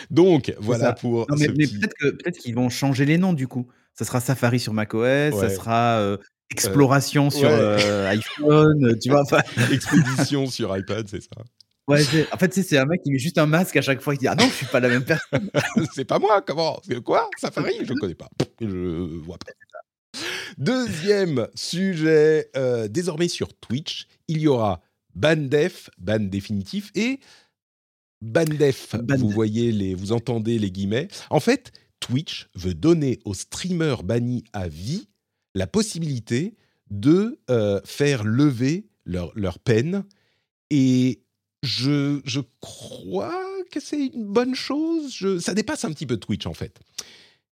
Donc, 0.09 0.53
voilà 0.59 0.93
pour. 0.93 1.27
mais, 1.37 1.47
peut-être 1.49 2.37
qu'ils 2.37 2.55
vont 2.55 2.69
changer 2.69 3.05
les 3.05 3.17
noms 3.17 3.33
du 3.33 3.47
coup. 3.47 3.67
Ça 3.93 4.05
sera 4.05 4.21
Safari 4.21 4.61
sur 4.61 4.73
macOS, 4.73 5.37
ça 5.37 5.49
sera 5.49 6.17
exploration 6.51 7.29
sur 7.29 7.49
euh, 7.49 8.07
iPhone, 8.09 8.97
tu 8.99 9.09
vois. 9.09 9.23
Expédition 9.71 10.47
sur 10.47 10.75
iPad, 10.75 11.07
c'est 11.07 11.21
ça. 11.21 11.41
Ouais, 11.87 12.03
en 12.31 12.37
fait, 12.37 12.53
c'est 12.53 12.77
un 12.77 12.85
mec 12.85 13.01
qui 13.01 13.11
met 13.11 13.17
juste 13.17 13.39
un 13.39 13.47
masque 13.47 13.75
à 13.75 13.81
chaque 13.81 14.01
fois. 14.01 14.13
Il 14.13 14.19
dit 14.19 14.27
Ah 14.27 14.35
non, 14.35 14.45
je 14.45 14.53
suis 14.53 14.65
pas 14.67 14.79
la 14.79 14.89
même 14.89 15.03
personne. 15.03 15.49
c'est 15.93 16.05
pas 16.05 16.19
moi, 16.19 16.41
comment 16.41 16.79
Quoi 17.03 17.29
Safari 17.37 17.73
Je 17.83 17.93
connais 17.93 18.15
pas. 18.15 18.29
Je 18.61 19.17
vois 19.23 19.37
pas. 19.37 19.51
Deuxième 20.57 21.47
sujet, 21.55 22.49
euh, 22.55 22.87
désormais 22.87 23.27
sur 23.27 23.53
Twitch, 23.55 24.07
il 24.27 24.39
y 24.39 24.47
aura 24.47 24.81
Bandef, 25.15 25.89
ban 25.97 26.19
définitif, 26.19 26.91
et 26.95 27.19
Bandef. 28.21 28.95
Vous 29.17 29.29
voyez 29.29 29.71
les, 29.71 29.95
vous 29.95 30.11
entendez 30.11 30.59
les 30.59 30.71
guillemets. 30.71 31.07
En 31.29 31.39
fait, 31.39 31.71
Twitch 31.99 32.49
veut 32.55 32.73
donner 32.73 33.19
aux 33.25 33.33
streamers 33.33 34.03
bannis 34.03 34.43
à 34.53 34.67
vie 34.67 35.08
la 35.59 35.67
possibilité 35.67 36.55
de 36.89 37.37
euh, 37.49 37.81
faire 37.83 38.23
lever 38.23 38.87
leur, 39.03 39.37
leur, 39.37 39.59
peine. 39.59 40.05
Et 40.69 41.21
je, 41.63 42.21
je 42.23 42.39
crois 42.61 43.43
que 43.69 43.81
c'est 43.81 44.05
une 44.07 44.25
bonne 44.25 44.55
chose. 44.55 45.13
Je, 45.13 45.37
ça 45.37 45.53
dépasse 45.53 45.83
un 45.83 45.91
petit 45.91 46.05
peu 46.05 46.15
Twitch, 46.15 46.45
en 46.45 46.53
fait. 46.53 46.79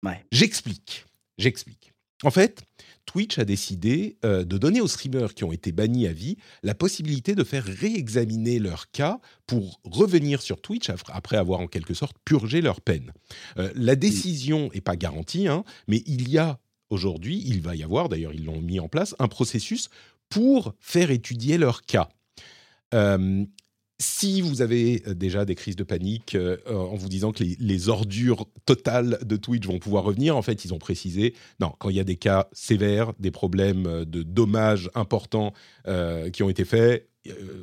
Ouais. 0.02 0.24
J'explique. 0.32 1.06
J'explique. 1.38 1.92
En 2.24 2.32
fait, 2.32 2.64
Twitch 3.06 3.38
a 3.38 3.44
décidé 3.44 4.16
euh, 4.24 4.44
de 4.44 4.58
donner 4.58 4.80
aux 4.80 4.88
streamers 4.88 5.34
qui 5.34 5.44
ont 5.44 5.52
été 5.52 5.70
bannis 5.70 6.08
à 6.08 6.12
vie 6.12 6.38
la 6.64 6.74
possibilité 6.74 7.36
de 7.36 7.44
faire 7.44 7.64
réexaminer 7.64 8.58
leur 8.58 8.90
cas 8.90 9.20
pour 9.46 9.80
revenir 9.84 10.42
sur 10.42 10.60
Twitch 10.60 10.90
après 11.08 11.36
avoir 11.36 11.60
en 11.60 11.68
quelque 11.68 11.94
sorte 11.94 12.16
purgé 12.24 12.62
leur 12.62 12.80
peine. 12.80 13.12
Euh, 13.58 13.70
la 13.76 13.94
décision 13.94 14.70
n'est 14.74 14.80
pas 14.80 14.96
garantie, 14.96 15.46
hein, 15.46 15.62
mais 15.86 16.02
il 16.06 16.28
y 16.28 16.38
a 16.38 16.58
Aujourd'hui, 16.92 17.42
il 17.46 17.62
va 17.62 17.74
y 17.74 17.83
avoir, 17.83 18.11
d'ailleurs 18.11 18.35
ils 18.35 18.44
l'ont 18.44 18.61
mis 18.61 18.78
en 18.78 18.87
place, 18.87 19.14
un 19.18 19.26
processus 19.26 19.88
pour 20.28 20.74
faire 20.78 21.11
étudier 21.11 21.57
leur 21.57 21.87
cas. 21.87 22.11
Euh, 22.92 23.46
si 23.98 24.42
vous 24.42 24.61
avez 24.61 25.02
euh, 25.07 25.14
déjà 25.14 25.46
des 25.46 25.55
crises 25.55 25.76
de 25.76 25.85
panique 25.85 26.35
euh, 26.35 26.59
en 26.66 26.94
vous 26.94 27.09
disant 27.09 27.33
que 27.33 27.42
les, 27.42 27.88
ordures 27.88 28.46
totales 28.66 29.18
de 29.22 29.37
Twitch 29.37 29.66
vont 29.66 29.78
pouvoir 29.78 30.05
revenir, 30.05 30.37
en 30.37 30.42
fait, 30.42 30.66
ils 30.66 30.74
ont 30.74 30.78
précisé, 30.78 31.33
non, 31.61 31.72
quand 31.78 31.88
il 31.88 31.96
y 31.96 32.00
a 32.00 32.05
des 32.05 32.16
cas 32.16 32.50
sévères, 32.52 33.14
des 33.18 33.31
problèmes 33.31 34.05
de 34.05 34.22
dommages 34.22 34.90
importants 34.94 35.55
qui 36.31 36.42
ont 36.42 36.50
été 36.50 36.66
faits, 36.66 37.09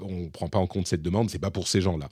on 0.02 0.24
ne 0.24 0.30
prend 0.30 0.48
pas 0.48 0.58
en 0.58 0.66
compte 0.66 0.88
cette 0.88 1.04
demande, 1.04 1.30
c'est 1.30 1.38
pas 1.38 1.52
pour 1.52 1.68
ces 1.68 1.82
gens-là. 1.82 2.10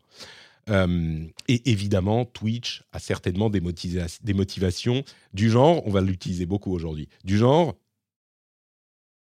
Euh, 0.70 1.26
et 1.48 1.70
évidemment, 1.72 2.26
Twitch 2.26 2.84
a 2.92 3.00
certainement 3.00 3.50
des, 3.50 3.62
motivations 3.62 5.04
du 5.34 5.50
genre, 5.50 5.86
on 5.86 5.92
va 5.92 6.02
l'utiliser 6.02 6.46
beaucoup 6.46 6.74
aujourd'hui, 6.74 7.08
du 7.24 7.38
genre 7.38 7.76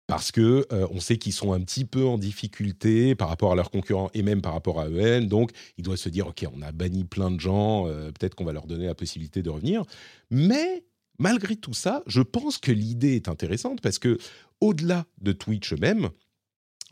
parce 0.07 0.31
que 0.31 0.67
euh, 0.71 0.87
on 0.91 0.99
sait 0.99 1.17
qu'ils 1.17 1.33
sont 1.33 1.53
un 1.53 1.61
petit 1.61 1.85
peu 1.85 2.05
en 2.05 2.17
difficulté 2.17 3.15
par 3.15 3.27
rapport 3.27 3.51
à 3.51 3.55
leurs 3.55 3.71
concurrents 3.71 4.11
et 4.13 4.21
même 4.21 4.41
par 4.41 4.53
rapport 4.53 4.79
à 4.79 4.87
eux 4.87 5.21
donc 5.21 5.51
ils 5.77 5.83
doivent 5.83 5.97
se 5.97 6.09
dire 6.09 6.27
ok, 6.27 6.45
on 6.53 6.61
a 6.61 6.71
banni 6.71 7.05
plein 7.05 7.31
de 7.31 7.39
gens, 7.39 7.87
euh, 7.87 8.11
peut-être 8.11 8.35
qu'on 8.35 8.45
va 8.45 8.53
leur 8.53 8.67
donner 8.67 8.85
la 8.85 8.95
possibilité 8.95 9.41
de 9.41 9.49
revenir. 9.49 9.83
Mais 10.29 10.85
malgré 11.17 11.55
tout 11.55 11.73
ça, 11.73 12.03
je 12.05 12.21
pense 12.21 12.57
que 12.57 12.71
l'idée 12.71 13.15
est 13.15 13.29
intéressante 13.29 13.81
parce 13.81 13.99
que 13.99 14.17
au-delà 14.61 15.05
de 15.21 15.31
Twitch 15.31 15.73
même, 15.73 16.09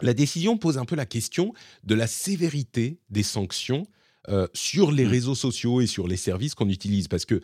la 0.01 0.13
décision 0.13 0.57
pose 0.57 0.77
un 0.77 0.85
peu 0.85 0.95
la 0.95 1.05
question 1.05 1.53
de 1.83 1.95
la 1.95 2.07
sévérité 2.07 2.99
des 3.09 3.23
sanctions 3.23 3.85
euh, 4.29 4.47
sur 4.53 4.91
les 4.91 5.05
mmh. 5.05 5.09
réseaux 5.09 5.35
sociaux 5.35 5.81
et 5.81 5.87
sur 5.87 6.07
les 6.07 6.17
services 6.17 6.55
qu'on 6.55 6.69
utilise. 6.69 7.07
Parce 7.07 7.25
que 7.25 7.41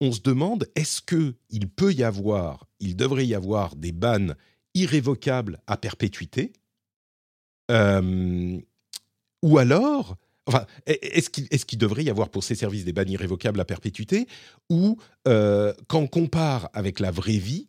on 0.00 0.12
se 0.12 0.20
demande, 0.20 0.68
est-ce 0.74 1.00
qu'il 1.02 1.68
peut 1.68 1.92
y 1.92 2.04
avoir, 2.04 2.66
il 2.80 2.96
devrait 2.96 3.26
y 3.26 3.34
avoir 3.34 3.74
des 3.76 3.92
bans 3.92 4.34
irrévocables 4.74 5.60
à 5.66 5.76
perpétuité 5.76 6.52
euh, 7.70 8.60
Ou 9.42 9.58
alors, 9.58 10.16
enfin, 10.46 10.66
est-ce 10.86 11.64
qu'il 11.64 11.78
devrait 11.78 12.04
y 12.04 12.10
avoir 12.10 12.28
pour 12.28 12.44
ces 12.44 12.54
services 12.54 12.84
des 12.84 12.92
bans 12.92 13.04
irrévocables 13.04 13.60
à 13.60 13.64
perpétuité 13.64 14.28
Ou 14.70 14.98
euh, 15.26 15.72
quand 15.88 16.00
on 16.00 16.06
compare 16.06 16.70
avec 16.74 17.00
la 17.00 17.10
vraie 17.10 17.38
vie, 17.38 17.68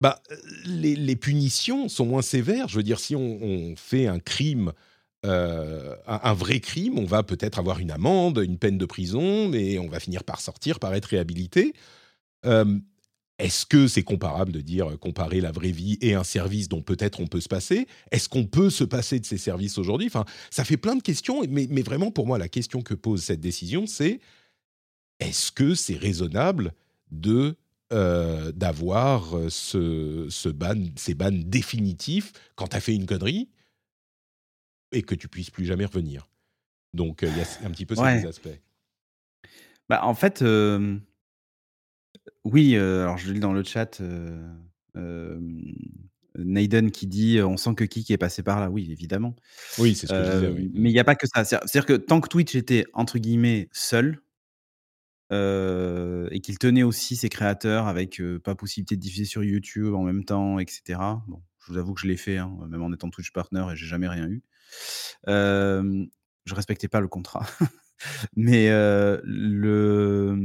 bah, 0.00 0.20
les, 0.64 1.16
punitions 1.16 1.88
sont 1.88 2.06
moins 2.06 2.22
sévères. 2.22 2.68
Je 2.68 2.76
veux 2.76 2.82
dire, 2.82 2.98
si 2.98 3.14
on 3.14 3.74
fait 3.76 4.06
un 4.06 4.18
crime 4.18 4.72
euh, 5.24 5.96
un, 6.06 6.34
vrai 6.34 6.60
crime, 6.60 6.98
on 6.98 7.06
va 7.06 7.22
peut-être 7.22 7.58
avoir 7.58 7.78
une 7.78 7.90
amende, 7.90 8.38
une 8.44 8.58
peine 8.58 8.76
de 8.76 8.84
prison, 8.84 9.48
mais 9.48 9.78
on 9.78 9.88
va 9.88 9.98
finir 9.98 10.22
par 10.22 10.40
sortir, 10.40 10.78
par 10.78 10.94
être 10.94 11.06
réhabilité. 11.06 11.72
Euh, 12.44 12.78
est-ce 13.38 13.64
que 13.64 13.88
c'est 13.88 14.02
comparable 14.02 14.52
de 14.52 14.60
dire 14.60 14.90
euh, 14.90 14.96
comparer 14.98 15.40
la 15.40 15.50
vraie 15.50 15.70
vie 15.70 15.96
et 16.02 16.14
un 16.14 16.24
service 16.24 16.68
dont 16.68 16.82
peut-être 16.82 17.20
on 17.20 17.26
peut 17.26 17.40
se 17.40 17.48
passer? 17.48 17.86
Est-ce 18.10 18.28
qu'on 18.28 18.44
peut 18.44 18.68
se 18.68 18.84
passer 18.84 19.18
de 19.18 19.24
ces 19.24 19.38
services 19.38 19.78
aujourd'hui? 19.78 20.08
Enfin, 20.08 20.26
ça 20.50 20.62
fait 20.62 20.76
plein 20.76 20.94
de 20.94 21.02
questions, 21.02 21.42
mais, 21.48 21.66
vraiment 21.82 22.10
pour 22.10 22.26
moi, 22.26 22.36
la 22.36 22.48
question 22.48 22.82
que 22.82 22.94
pose 22.94 23.22
cette 23.22 23.40
décision, 23.40 23.86
c'est 23.86 24.20
est-ce 25.20 25.52
que 25.52 25.74
c'est 25.74 25.96
raisonnable 25.96 26.72
de 27.10 27.56
d'avoir 28.56 29.36
ce 29.50 30.48
ban, 30.48 30.74
ces 30.96 31.14
bans 31.14 31.30
définitifs 31.30 32.32
quand 32.56 32.66
tu 32.66 32.76
as 32.76 32.80
fait 32.80 32.92
une 32.92 33.06
connerie 33.06 33.48
et 34.94 35.02
que 35.02 35.14
tu 35.14 35.28
puisses 35.28 35.50
plus 35.50 35.66
jamais 35.66 35.84
revenir. 35.84 36.30
Donc 36.94 37.20
il 37.22 37.36
y 37.36 37.40
a 37.40 37.66
un 37.66 37.70
petit 37.70 37.84
peu 37.84 37.94
ces 37.94 38.26
aspects. 38.26 38.48
Bah, 39.88 40.04
en 40.04 40.14
fait, 40.14 40.42
oui, 42.44 42.76
alors 42.76 43.18
je 43.18 43.32
lis 43.32 43.40
dans 43.40 43.52
le 43.52 43.62
chat, 43.64 44.00
Naiden 46.36 46.90
qui 46.90 47.06
dit 47.06 47.40
on 47.42 47.56
sent 47.56 47.74
que 47.74 47.84
Kik 47.84 48.10
est 48.10 48.18
passé 48.18 48.42
par 48.42 48.60
là. 48.60 48.70
Oui, 48.70 48.90
évidemment. 48.90 49.36
Oui, 49.78 49.94
c'est 49.94 50.06
ce 50.06 50.12
que 50.12 50.24
je 50.24 50.30
disais. 50.30 50.70
Mais 50.74 50.90
il 50.90 50.92
n'y 50.92 51.00
a 51.00 51.04
pas 51.04 51.16
que 51.16 51.26
ça. 51.26 51.44
C'est-à-dire 51.44 51.86
que 51.86 51.92
tant 51.94 52.20
que 52.20 52.28
Twitch 52.28 52.54
était 52.54 52.86
entre 52.92 53.18
guillemets 53.18 53.68
seul 53.72 54.20
et 55.30 56.40
qu'il 56.40 56.58
tenait 56.58 56.84
aussi 56.84 57.16
ses 57.16 57.28
créateurs 57.28 57.88
avec 57.88 58.22
pas 58.44 58.54
possibilité 58.54 58.94
de 58.94 59.00
diffuser 59.00 59.24
sur 59.24 59.42
YouTube 59.42 59.94
en 59.94 60.04
même 60.04 60.24
temps, 60.24 60.60
etc. 60.60 61.00
Bon, 61.26 61.42
je 61.58 61.72
vous 61.72 61.78
avoue 61.78 61.92
que 61.94 62.00
je 62.00 62.06
l'ai 62.06 62.16
fait, 62.16 62.38
hein, 62.38 62.56
même 62.68 62.82
en 62.82 62.92
étant 62.92 63.10
Twitch 63.10 63.32
partner 63.32 63.66
et 63.72 63.76
j'ai 63.76 63.86
jamais 63.86 64.08
rien 64.08 64.28
eu. 64.28 64.42
Je 65.26 66.54
respectais 66.54 66.88
pas 66.88 67.00
le 67.00 67.08
contrat. 67.08 67.46
Mais 68.36 68.68
le, 68.70 70.36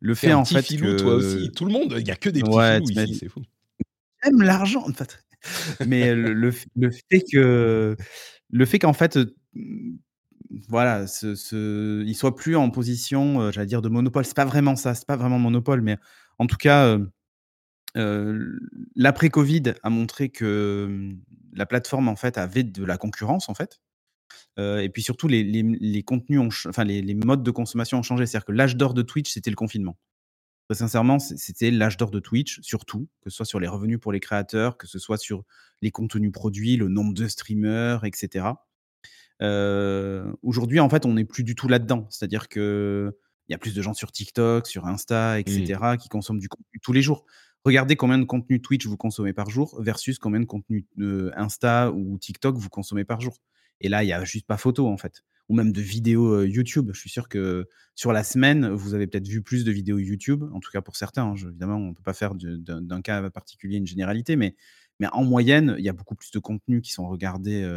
le 0.00 0.14
fait 0.14 0.32
en 0.34 0.44
fait 0.44 0.62
filou, 0.62 0.96
toi 0.96 1.14
aussi. 1.14 1.50
Tout 1.52 1.64
le 1.64 1.72
monde, 1.72 1.96
il 1.98 2.06
y 2.06 2.10
a 2.10 2.16
que 2.16 2.28
des 2.28 2.42
petits 2.42 2.54
ouais, 2.54 2.80
filous 2.86 3.00
ici, 3.02 3.14
c'est 3.14 3.28
fou. 3.28 3.42
J'aime 4.22 4.42
l'argent, 4.42 4.86
mais 5.86 6.14
le, 6.14 6.32
le, 6.32 6.50
fait 6.52 7.24
que 7.32 7.96
le 8.50 8.64
fait 8.64 8.78
qu'en 8.78 8.92
fait 8.92 9.18
voilà, 10.68 11.06
ce, 11.06 11.34
ce, 11.34 12.04
il 12.04 12.14
soit 12.14 12.36
plus 12.36 12.56
en 12.56 12.70
position, 12.70 13.50
j'allais 13.50 13.66
dire 13.66 13.82
de 13.82 13.88
monopole. 13.88 14.24
C'est 14.24 14.36
pas 14.36 14.44
vraiment 14.44 14.76
ça, 14.76 14.94
c'est 14.94 15.06
pas 15.06 15.16
vraiment 15.16 15.38
monopole, 15.38 15.80
mais 15.80 15.96
en 16.38 16.46
tout 16.46 16.56
cas, 16.56 16.98
l'après 17.94 19.28
Covid 19.28 19.74
a 19.82 19.90
montré 19.90 20.30
que 20.30 21.10
la 21.52 21.66
plateforme 21.66 22.08
en 22.08 22.16
fait 22.16 22.38
avait 22.38 22.64
de 22.64 22.84
la 22.84 22.96
concurrence 22.96 23.48
en 23.48 23.54
fait. 23.54 23.80
et 24.58 24.88
puis 24.92 25.02
surtout, 25.02 25.28
les, 25.28 25.42
les, 25.44 25.62
les 25.62 26.02
contenus, 26.02 26.40
ont, 26.40 26.68
enfin 26.68 26.84
les, 26.84 27.02
les, 27.02 27.14
modes 27.14 27.42
de 27.42 27.50
consommation 27.50 27.98
ont 27.98 28.02
changé. 28.02 28.26
C'est-à-dire 28.26 28.46
que 28.46 28.52
l'âge 28.52 28.76
d'or 28.76 28.94
de 28.94 29.02
Twitch, 29.02 29.32
c'était 29.32 29.50
le 29.50 29.56
confinement. 29.56 29.98
Très 30.68 30.78
sincèrement, 30.78 31.18
c'était 31.18 31.70
l'âge 31.70 31.96
d'or 31.96 32.10
de 32.10 32.20
Twitch, 32.20 32.60
surtout, 32.62 33.08
que 33.20 33.30
ce 33.30 33.36
soit 33.36 33.44
sur 33.44 33.60
les 33.60 33.68
revenus 33.68 33.98
pour 34.00 34.12
les 34.12 34.20
créateurs, 34.20 34.78
que 34.78 34.86
ce 34.86 34.98
soit 34.98 35.18
sur 35.18 35.44
les 35.82 35.90
contenus 35.90 36.32
produits, 36.32 36.76
le 36.76 36.88
nombre 36.88 37.12
de 37.14 37.28
streamers, 37.28 38.04
etc. 38.04 38.46
Aujourd'hui, 40.42 40.80
en 40.80 40.88
fait, 40.88 41.04
on 41.04 41.14
n'est 41.14 41.24
plus 41.24 41.44
du 41.44 41.54
tout 41.54 41.68
là-dedans. 41.68 42.06
C'est-à-dire 42.10 42.48
que 42.48 43.16
il 43.48 43.52
y 43.52 43.54
a 43.54 43.58
plus 43.58 43.74
de 43.74 43.82
gens 43.82 43.92
sur 43.92 44.12
TikTok, 44.12 44.66
sur 44.66 44.86
Insta, 44.86 45.40
etc., 45.40 45.78
mmh. 45.82 45.96
qui 45.98 46.08
consomment 46.08 46.38
du 46.38 46.48
contenu 46.48 46.80
tous 46.80 46.92
les 46.92 47.02
jours. 47.02 47.24
Regardez 47.64 47.94
combien 47.94 48.18
de 48.18 48.24
contenu 48.24 48.60
Twitch 48.60 48.86
vous 48.86 48.96
consommez 48.96 49.32
par 49.32 49.48
jour 49.48 49.80
versus 49.80 50.18
combien 50.18 50.40
de 50.40 50.46
contenu 50.46 50.86
Insta 51.36 51.92
ou 51.92 52.18
TikTok 52.18 52.56
vous 52.56 52.68
consommez 52.68 53.04
par 53.04 53.20
jour. 53.20 53.38
Et 53.80 53.88
là, 53.88 54.02
il 54.02 54.06
n'y 54.06 54.12
a 54.12 54.24
juste 54.24 54.46
pas 54.46 54.56
photo, 54.56 54.88
en 54.88 54.96
fait. 54.96 55.22
Ou 55.48 55.54
même 55.54 55.72
de 55.72 55.80
vidéos 55.80 56.44
YouTube. 56.44 56.90
Je 56.92 56.98
suis 56.98 57.10
sûr 57.10 57.28
que 57.28 57.68
sur 57.94 58.12
la 58.12 58.24
semaine, 58.24 58.68
vous 58.70 58.94
avez 58.94 59.06
peut-être 59.06 59.28
vu 59.28 59.42
plus 59.42 59.64
de 59.64 59.72
vidéos 59.72 59.98
YouTube, 59.98 60.44
en 60.52 60.60
tout 60.60 60.70
cas 60.70 60.80
pour 60.80 60.96
certains. 60.96 61.24
Hein. 61.24 61.34
évidemment, 61.36 61.76
on 61.76 61.88
ne 61.88 61.94
peut 61.94 62.02
pas 62.02 62.14
faire 62.14 62.34
d'un 62.34 63.02
cas 63.02 63.28
particulier 63.30 63.76
une 63.76 63.86
généralité, 63.86 64.36
mais, 64.36 64.56
mais 64.98 65.08
en 65.12 65.24
moyenne, 65.24 65.74
il 65.78 65.84
y 65.84 65.88
a 65.88 65.92
beaucoup 65.92 66.14
plus 66.14 66.30
de 66.30 66.38
contenus 66.38 66.80
qui 66.82 66.92
sont 66.92 67.06
regardés 67.06 67.68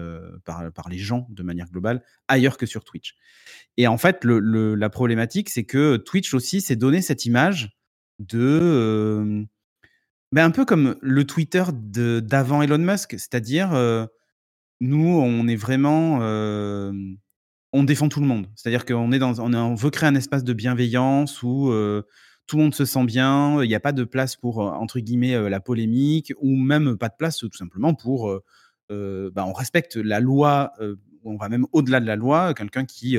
par, 0.45 0.71
par 0.71 0.89
les 0.89 0.99
gens 0.99 1.27
de 1.29 1.43
manière 1.43 1.69
globale 1.69 2.03
ailleurs 2.27 2.57
que 2.57 2.65
sur 2.65 2.83
Twitch. 2.83 3.15
Et 3.77 3.87
en 3.87 3.97
fait, 3.97 4.23
la 4.23 4.89
problématique, 4.89 5.49
c'est 5.49 5.65
que 5.65 5.97
Twitch 5.97 6.33
aussi 6.33 6.61
s'est 6.61 6.75
donné 6.75 7.01
cette 7.01 7.25
image 7.25 7.77
de 8.19 9.45
mais 10.31 10.41
un 10.41 10.51
peu 10.51 10.65
comme 10.65 10.95
le 11.01 11.23
Twitter 11.25 11.63
d'avant 11.71 12.61
Elon 12.61 12.77
Musk, 12.77 13.11
c'est-à-dire, 13.11 13.71
nous, 14.81 15.07
on 15.07 15.47
est 15.47 15.55
vraiment, 15.55 16.19
on 17.73 17.83
défend 17.83 18.09
tout 18.09 18.19
le 18.19 18.27
monde. 18.27 18.47
C'est-à-dire 18.55 18.85
qu'on 18.85 19.11
est 19.11 19.19
dans, 19.19 19.39
on, 19.39 19.75
veut 19.75 19.89
créer 19.89 20.09
un 20.09 20.15
espace 20.15 20.43
de 20.43 20.53
bienveillance 20.53 21.41
où 21.43 21.71
tout 22.47 22.57
le 22.57 22.63
monde 22.63 22.75
se 22.75 22.85
sent 22.85 23.05
bien, 23.05 23.63
il 23.63 23.67
n'y 23.67 23.75
a 23.75 23.79
pas 23.79 23.91
de 23.91 24.03
place 24.03 24.35
pour, 24.35 24.59
entre 24.59 24.99
guillemets, 24.99 25.49
la 25.49 25.59
polémique, 25.59 26.33
ou 26.41 26.55
même 26.55 26.97
pas 26.97 27.09
de 27.09 27.15
place 27.17 27.37
tout 27.37 27.49
simplement 27.53 27.93
pour, 27.93 28.31
bah, 28.89 29.45
on 29.45 29.53
respecte 29.53 29.95
la 29.95 30.19
loi, 30.19 30.73
on 31.23 31.37
va 31.37 31.49
même 31.49 31.65
au-delà 31.71 31.99
de 31.99 32.05
la 32.05 32.15
loi, 32.15 32.53
quelqu'un 32.53 32.85
qui 32.85 33.17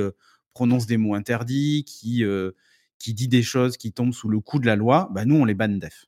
prononce 0.52 0.86
des 0.86 0.96
mots 0.96 1.14
interdits, 1.14 1.84
qui, 1.84 2.24
qui 2.98 3.14
dit 3.14 3.28
des 3.28 3.42
choses 3.42 3.76
qui 3.76 3.92
tombent 3.92 4.14
sous 4.14 4.28
le 4.28 4.40
coup 4.40 4.58
de 4.58 4.66
la 4.66 4.76
loi, 4.76 5.08
bah, 5.12 5.24
nous, 5.24 5.36
on 5.36 5.44
les 5.44 5.54
banne 5.54 5.78
def. 5.78 6.06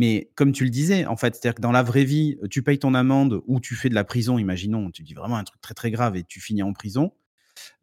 Mais 0.00 0.30
comme 0.34 0.52
tu 0.52 0.64
le 0.64 0.70
disais, 0.70 1.04
en 1.04 1.16
fait, 1.16 1.34
c'est-à-dire 1.34 1.56
que 1.56 1.60
dans 1.60 1.72
la 1.72 1.82
vraie 1.82 2.04
vie, 2.04 2.38
tu 2.48 2.62
payes 2.62 2.78
ton 2.78 2.94
amende 2.94 3.42
ou 3.46 3.60
tu 3.60 3.74
fais 3.74 3.90
de 3.90 3.94
la 3.94 4.02
prison, 4.02 4.38
imaginons, 4.38 4.90
tu 4.90 5.02
dis 5.02 5.12
vraiment 5.12 5.36
un 5.36 5.44
truc 5.44 5.60
très 5.60 5.74
très 5.74 5.90
grave 5.90 6.16
et 6.16 6.24
tu 6.24 6.40
finis 6.40 6.62
en 6.62 6.72
prison. 6.72 7.12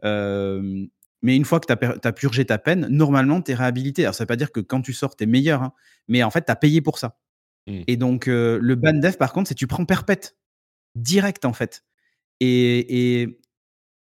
mais 0.01 1.35
une 1.35 1.45
fois 1.45 1.59
que 1.59 1.71
tu 1.71 2.07
as, 2.07 2.13
purgé 2.13 2.43
ta 2.43 2.57
peine, 2.57 2.87
normalement, 2.87 3.39
tu 3.43 3.51
es 3.51 3.53
réhabilité. 3.53 4.01
Alors, 4.01 4.15
ça 4.15 4.23
ne 4.23 4.25
veut 4.25 4.29
pas 4.29 4.35
dire 4.35 4.51
que 4.51 4.61
quand 4.61 4.81
tu 4.81 4.93
sors, 4.93 5.15
tu 5.15 5.25
es 5.25 5.27
meilleur, 5.27 5.61
hein, 5.61 5.73
mais 6.07 6.23
en 6.23 6.31
fait, 6.31 6.43
tu 6.43 6.51
as 6.51 6.55
payé 6.55 6.81
pour 6.81 6.97
ça. 6.97 7.19
Mmh. 7.67 7.81
Et 7.85 7.97
donc, 7.97 8.25
le 8.25 8.75
ban 8.75 8.93
def, 8.93 9.19
par 9.19 9.31
contre, 9.31 9.49
c'est 9.49 9.55
tu 9.55 9.67
prends 9.67 9.85
perpète, 9.85 10.37
direct, 10.95 11.45
en 11.45 11.53
fait. 11.53 11.85
et 12.39 13.39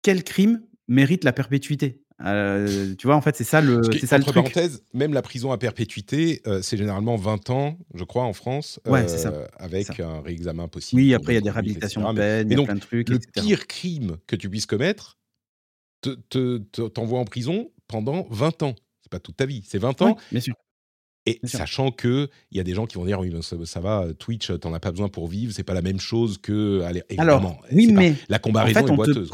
quel 0.01 0.23
crime 0.23 0.61
mérite 0.87 1.25
la 1.25 1.33
perpétuité? 1.33 2.06
Euh, 2.25 2.95
tu 2.95 3.07
vois, 3.07 3.15
en 3.15 3.21
fait, 3.21 3.35
c'est 3.35 3.43
ça 3.43 3.61
le, 3.61 3.81
c'est 3.83 4.07
ça 4.07 4.17
le 4.17 4.23
truc. 4.23 4.57
même 4.93 5.13
la 5.13 5.21
prison 5.21 5.51
à 5.51 5.57
perpétuité, 5.57 6.41
euh, 6.47 6.61
c'est 6.63 6.77
généralement 6.77 7.15
20 7.15 7.49
ans, 7.51 7.77
je 7.93 8.03
crois, 8.03 8.23
en 8.23 8.33
France, 8.33 8.79
ouais, 8.87 9.07
ça, 9.07 9.29
euh, 9.29 9.47
avec 9.57 9.99
un 9.99 10.21
réexamen 10.21 10.67
possible. 10.67 11.01
Oui, 11.01 11.13
après, 11.13 11.33
il 11.33 11.35
y 11.35 11.39
a 11.39 11.41
des 11.41 11.51
réhabilitations 11.51 12.11
de 12.11 12.17
peine, 12.17 12.51
il 12.51 12.57
y 12.57 12.61
a 12.61 12.65
plein 12.65 12.75
de 12.75 12.79
trucs. 12.79 13.09
Le 13.09 13.19
pire 13.19 13.67
crime 13.67 14.17
que 14.25 14.35
tu 14.35 14.49
puisses 14.49 14.65
commettre 14.65 15.17
t'envoie 16.93 17.19
en 17.19 17.25
prison 17.25 17.71
pendant 17.87 18.27
20 18.29 18.63
ans. 18.63 18.75
C'est 19.01 19.11
pas 19.11 19.19
toute 19.19 19.35
ta 19.37 19.45
vie, 19.45 19.63
c'est 19.67 19.79
20 19.79 20.01
ans. 20.01 20.17
bien 20.31 20.41
sûr. 20.41 20.55
Et 21.25 21.41
sachant 21.43 21.91
qu'il 21.91 22.29
y 22.53 22.59
a 22.61 22.63
des 22.63 22.73
gens 22.73 22.85
qui 22.85 22.95
vont 22.95 23.03
dire 23.03 23.19
oui, 23.19 23.35
ça, 23.41 23.79
va, 23.81 24.07
Twitch, 24.17 24.49
t'en 24.59 24.73
as 24.73 24.79
pas 24.79 24.91
besoin 24.91 25.09
pour 25.09 25.27
vivre, 25.27 25.51
c'est 25.53 25.63
pas 25.63 25.73
la 25.73 25.81
même 25.81 25.99
chose 25.99 26.37
que. 26.37 26.81
Alors, 27.17 27.61
oui, 27.73 27.91
mais. 27.91 28.15
la 28.29 28.39
comparaison 28.39 28.79
en 28.79 28.85
fait, 28.85 28.93
est 28.93 28.95
boiteuse. 28.95 29.31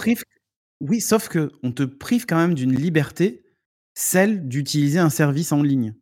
Oui, 0.83 0.99
sauf 0.99 1.29
que 1.29 1.49
on 1.63 1.71
te 1.71 1.83
prive 1.83 2.25
quand 2.25 2.35
même 2.35 2.55
d'une 2.55 2.75
liberté, 2.75 3.45
celle 3.93 4.49
d'utiliser 4.49 4.99
un 4.99 5.09
service 5.09 5.53
en 5.53 5.63
ligne. 5.63 5.95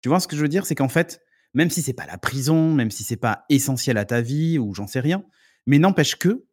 Tu 0.00 0.08
vois 0.08 0.20
ce 0.20 0.26
que 0.26 0.36
je 0.36 0.40
veux 0.40 0.48
dire? 0.48 0.64
C'est 0.64 0.74
qu'en 0.74 0.88
fait, 0.88 1.20
même 1.52 1.68
si 1.68 1.82
c'est 1.82 1.92
pas 1.92 2.06
la 2.06 2.16
prison, 2.16 2.72
même 2.72 2.90
si 2.90 3.04
c'est 3.04 3.18
pas 3.18 3.44
essentiel 3.50 3.98
à 3.98 4.06
ta 4.06 4.22
vie 4.22 4.58
ou 4.58 4.74
j'en 4.74 4.86
sais 4.86 5.00
rien, 5.00 5.22
mais 5.66 5.78
n'empêche 5.78 6.16
que 6.16 6.46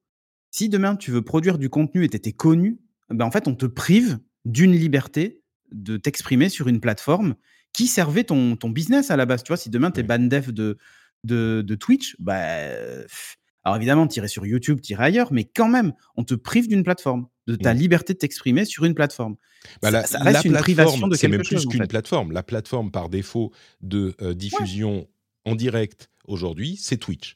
si 0.51 0.67
demain 0.67 0.97
tu 0.97 1.09
veux 1.11 1.21
produire 1.21 1.57
du 1.57 1.69
contenu 1.69 2.03
et 2.03 2.09
tu 2.09 2.17
étais 2.17 2.33
connu, 2.33 2.81
ben 3.09 3.23
en 3.23 3.31
fait, 3.31 3.47
on 3.47 3.55
te 3.55 3.65
prive 3.65 4.19
d'une 4.43 4.73
liberté 4.73 5.41
de 5.71 5.95
t'exprimer 5.95 6.49
sur 6.49 6.67
une 6.67 6.81
plateforme 6.81 7.35
qui 7.71 7.87
servait 7.87 8.25
ton, 8.25 8.57
ton 8.57 8.71
business 8.71 9.09
à 9.09 9.15
la 9.15 9.25
base. 9.25 9.41
Tu 9.41 9.47
vois, 9.47 9.57
si 9.57 9.69
demain 9.69 9.91
tu 9.91 10.01
es 10.01 10.03
ban 10.03 10.19
def 10.19 10.51
de, 10.51 10.77
de, 11.23 11.63
de 11.65 11.75
Twitch, 11.75 12.17
bah, 12.19 12.67
alors 13.63 13.77
évidemment, 13.77 14.07
tirer 14.07 14.27
sur 14.27 14.45
YouTube, 14.45 14.81
tirer 14.81 15.05
ailleurs, 15.05 15.33
mais 15.33 15.43
quand 15.43 15.67
même, 15.67 15.93
on 16.15 16.23
te 16.23 16.33
prive 16.33 16.67
d'une 16.67 16.83
plateforme, 16.83 17.27
de 17.47 17.55
ta 17.55 17.73
mmh. 17.73 17.77
liberté 17.77 18.13
de 18.13 18.19
t'exprimer 18.19 18.65
sur 18.65 18.85
une 18.85 18.93
plateforme. 18.93 19.35
Bah 19.81 19.91
la, 19.91 20.05
ça, 20.05 20.19
reste 20.19 20.45
une 20.45 20.53
privation 20.53 21.07
de 21.07 21.17
quelque 21.17 21.31
même 21.31 21.41
plus 21.41 21.65
qu'une 21.65 21.87
plateforme. 21.87 22.31
La 22.31 22.43
plateforme 22.43 22.91
par 22.91 23.09
défaut 23.09 23.51
de 23.81 24.15
euh, 24.21 24.33
diffusion 24.33 25.07
en 25.45 25.55
direct 25.55 26.09
aujourd'hui, 26.25 26.77
c'est 26.81 26.97
Twitch. 26.97 27.35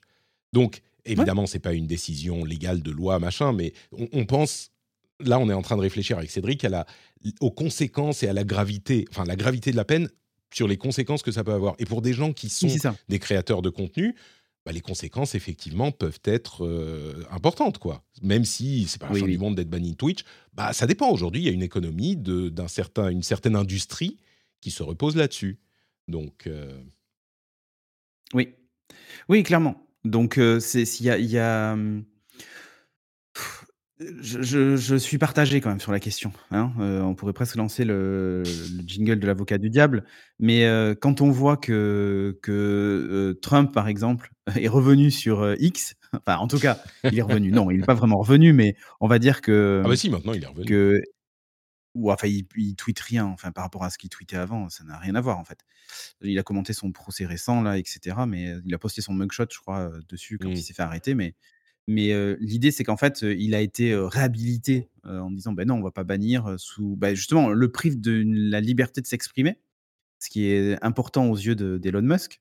Donc 0.54 0.82
évidemment, 1.06 1.46
ce 1.46 1.54
c'est 1.54 1.60
pas 1.60 1.74
une 1.74 1.88
décision 1.88 2.46
légale 2.46 2.82
de 2.82 2.92
loi 2.92 3.20
machin, 3.20 3.52
mais 3.52 3.74
on, 3.92 4.26
pense. 4.26 4.72
Là, 5.20 5.40
on 5.40 5.50
est 5.50 5.54
en 5.54 5.62
train 5.62 5.76
de 5.76 5.82
réfléchir 5.82 6.18
avec 6.18 6.32
Cédric 6.32 6.64
à 6.64 6.70
la, 6.70 6.86
aux 7.42 7.52
conséquences 7.52 8.24
et 8.24 8.30
à 8.30 8.34
la 8.34 8.46
gravité, 8.46 9.06
enfin 9.10 9.26
la 9.26 9.36
gravité 9.36 9.72
de 9.72 9.76
la 9.76 9.86
peine 9.86 10.10
sur 10.54 10.68
les 10.68 10.78
conséquences 10.78 11.24
que 11.24 11.32
ça 11.32 11.44
peut 11.44 11.54
avoir. 11.54 11.76
Et 11.80 11.86
pour 11.86 12.02
des 12.02 12.14
gens 12.14 12.32
qui 12.32 12.48
sont 12.48 12.68
des 13.10 13.20
créateurs 13.20 13.62
de 13.62 13.70
contenu, 13.70 14.16
bah, 14.66 14.72
les 14.72 14.82
conséquences, 14.82 15.36
effectivement, 15.36 15.92
peuvent 15.92 16.22
être 16.24 16.66
euh, 16.66 17.26
importantes, 17.32 17.80
quoi. 17.80 18.04
Même 18.22 18.46
si 18.46 18.88
c'est 18.88 19.00
pas 19.00 19.10
la 19.10 19.16
fin 19.16 19.26
du 19.26 19.38
monde 19.38 19.56
d'être 19.56 19.70
banni 19.70 19.92
de 19.92 19.98
Twitch, 19.98 20.24
bah, 20.54 20.72
ça 20.72 20.88
dépend. 20.88 21.10
Aujourd'hui, 21.12 21.42
il 21.42 21.46
y 21.46 21.50
a 21.50 21.54
une 21.54 21.64
économie, 21.64 22.16
d'un 22.16 22.68
certain, 22.68 23.10
une 23.10 23.24
certaine 23.24 23.56
industrie 23.56 24.18
qui 24.62 24.72
se 24.72 24.84
repose 24.84 25.16
là-dessus. 25.16 25.60
Donc. 26.08 26.48
Euh 26.48 26.82
oui. 28.34 28.54
Oui, 29.30 29.44
clairement. 29.44 29.86
Donc, 30.06 30.38
euh, 30.38 30.60
il 30.74 31.06
y 31.06 31.10
a. 31.10 31.18
Y 31.18 31.38
a 31.38 31.74
hum, 31.74 32.06
je, 34.00 34.96
suis 34.98 35.18
partagé 35.18 35.62
quand 35.62 35.70
même 35.70 35.80
sur 35.80 35.92
la 35.92 36.00
question. 36.00 36.34
Hein. 36.52 36.72
Euh, 36.80 37.02
on 37.02 37.16
pourrait 37.16 37.34
presque 37.34 37.56
lancer 37.56 37.86
le, 37.86 38.44
jingle 38.86 39.20
de 39.20 39.28
l'avocat 39.28 39.58
du 39.58 39.70
diable. 39.70 40.06
Mais 40.40 40.66
euh, 40.66 40.96
quand 40.96 41.22
on 41.22 41.30
voit 41.30 41.58
que, 41.58 42.40
que 42.42 42.52
euh, 42.52 43.40
Trump, 43.42 43.72
par 43.72 43.88
exemple, 43.88 44.32
est 44.56 44.68
revenu 44.68 45.12
sur 45.12 45.56
X, 45.60 45.96
enfin 46.14 46.38
en 46.38 46.48
tout 46.48 46.60
cas, 46.60 46.80
il 47.04 47.18
est 47.18 47.22
revenu. 47.22 47.52
non, 47.52 47.70
il 47.70 47.80
n'est 47.80 47.86
pas 47.86 47.94
vraiment 47.94 48.18
revenu, 48.18 48.54
mais 48.54 48.76
on 49.00 49.08
va 49.08 49.20
dire 49.20 49.42
que. 49.42 49.82
Ah 49.86 49.88
bah 49.88 49.96
si, 49.96 50.10
maintenant 50.10 50.34
il 50.34 50.44
est 50.44 50.48
revenu. 50.48 50.66
Que, 50.66 51.00
ou 51.94 52.12
enfin, 52.12 52.28
il, 52.28 52.48
il 52.56 52.76
tweet 52.76 53.00
rien. 53.00 53.26
Enfin, 53.26 53.52
par 53.52 53.64
rapport 53.64 53.84
à 53.84 53.92
ce 53.92 54.00
qu'il 54.00 54.10
tweetait 54.10 54.38
avant, 54.38 54.70
ça 54.70 54.84
n'a 54.84 54.98
rien 54.98 55.14
à 55.14 55.22
voir 55.22 55.38
en 55.38 55.44
fait. 55.44 55.60
Il 56.22 56.40
a 56.40 56.44
commenté 56.44 56.74
son 56.74 56.92
procès 56.92 57.28
récent 57.28 57.62
là, 57.62 57.78
etc. 57.78 58.18
Mais 58.28 58.56
il 58.66 58.74
a 58.74 58.80
posté 58.80 59.02
son 59.02 59.14
mugshot, 59.14 59.46
je 59.52 59.60
crois, 59.60 59.92
dessus 60.10 60.40
quand 60.40 60.50
il 60.50 60.54
mmh. 60.54 60.62
s'est 60.62 60.74
fait 60.74 60.82
arrêter. 60.82 61.14
Mais 61.14 61.36
mais 61.88 62.14
l'idée, 62.40 62.72
c'est 62.72 62.84
qu'en 62.84 62.98
fait, 62.98 63.22
il 63.22 63.56
a 63.56 63.62
été 63.62 63.96
réhabilité 63.96 64.90
en 65.04 65.32
disant 65.32 65.52
ben 65.52 65.68
non, 65.68 65.76
on 65.76 65.82
va 65.82 65.92
pas 65.92 66.04
bannir 66.04 66.56
sous. 66.58 66.96
Bah, 66.96 67.14
justement, 67.14 67.50
le 67.50 67.72
prive 67.72 68.00
de 68.00 68.24
la 68.26 68.62
liberté 68.62 69.02
de 69.02 69.08
s'exprimer, 69.08 69.60
ce 70.20 70.30
qui 70.30 70.46
est 70.46 70.82
important 70.82 71.30
aux 71.30 71.36
yeux 71.36 71.56
d'Elon 71.56 72.02
Musk, 72.02 72.40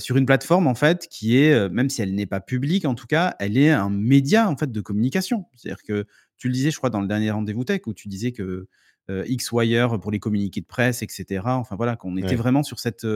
sur 0.00 0.16
une 0.16 0.26
plateforme 0.26 0.66
en 0.66 0.74
fait 0.74 1.06
qui 1.08 1.36
est, 1.36 1.68
même 1.68 1.88
si 1.88 2.02
elle 2.02 2.14
n'est 2.14 2.26
pas 2.26 2.40
publique, 2.40 2.84
en 2.84 2.96
tout 2.96 3.06
cas, 3.06 3.36
elle 3.38 3.56
est 3.56 3.70
un 3.70 3.90
média 3.90 4.50
en 4.50 4.56
fait 4.56 4.72
de 4.72 4.80
communication. 4.80 5.46
C'est-à-dire 5.54 5.84
que 5.84 6.06
tu 6.36 6.48
le 6.48 6.54
disais, 6.54 6.70
je 6.70 6.76
crois, 6.76 6.90
dans 6.90 7.00
le 7.00 7.06
dernier 7.06 7.30
rendez-vous 7.30 7.64
tech 7.64 7.82
où 7.86 7.94
tu 7.94 8.08
disais 8.08 8.32
que 8.32 8.66
X-Wire 9.08 10.00
pour 10.00 10.10
les 10.10 10.18
communiqués 10.18 10.60
de 10.60 10.66
presse, 10.66 11.02
etc. 11.02 11.42
Enfin 11.44 11.76
voilà, 11.76 11.94
qu'on 11.96 12.16
était 12.16 12.34
vraiment 12.34 12.64
sur 12.64 12.80
cette 12.80 13.06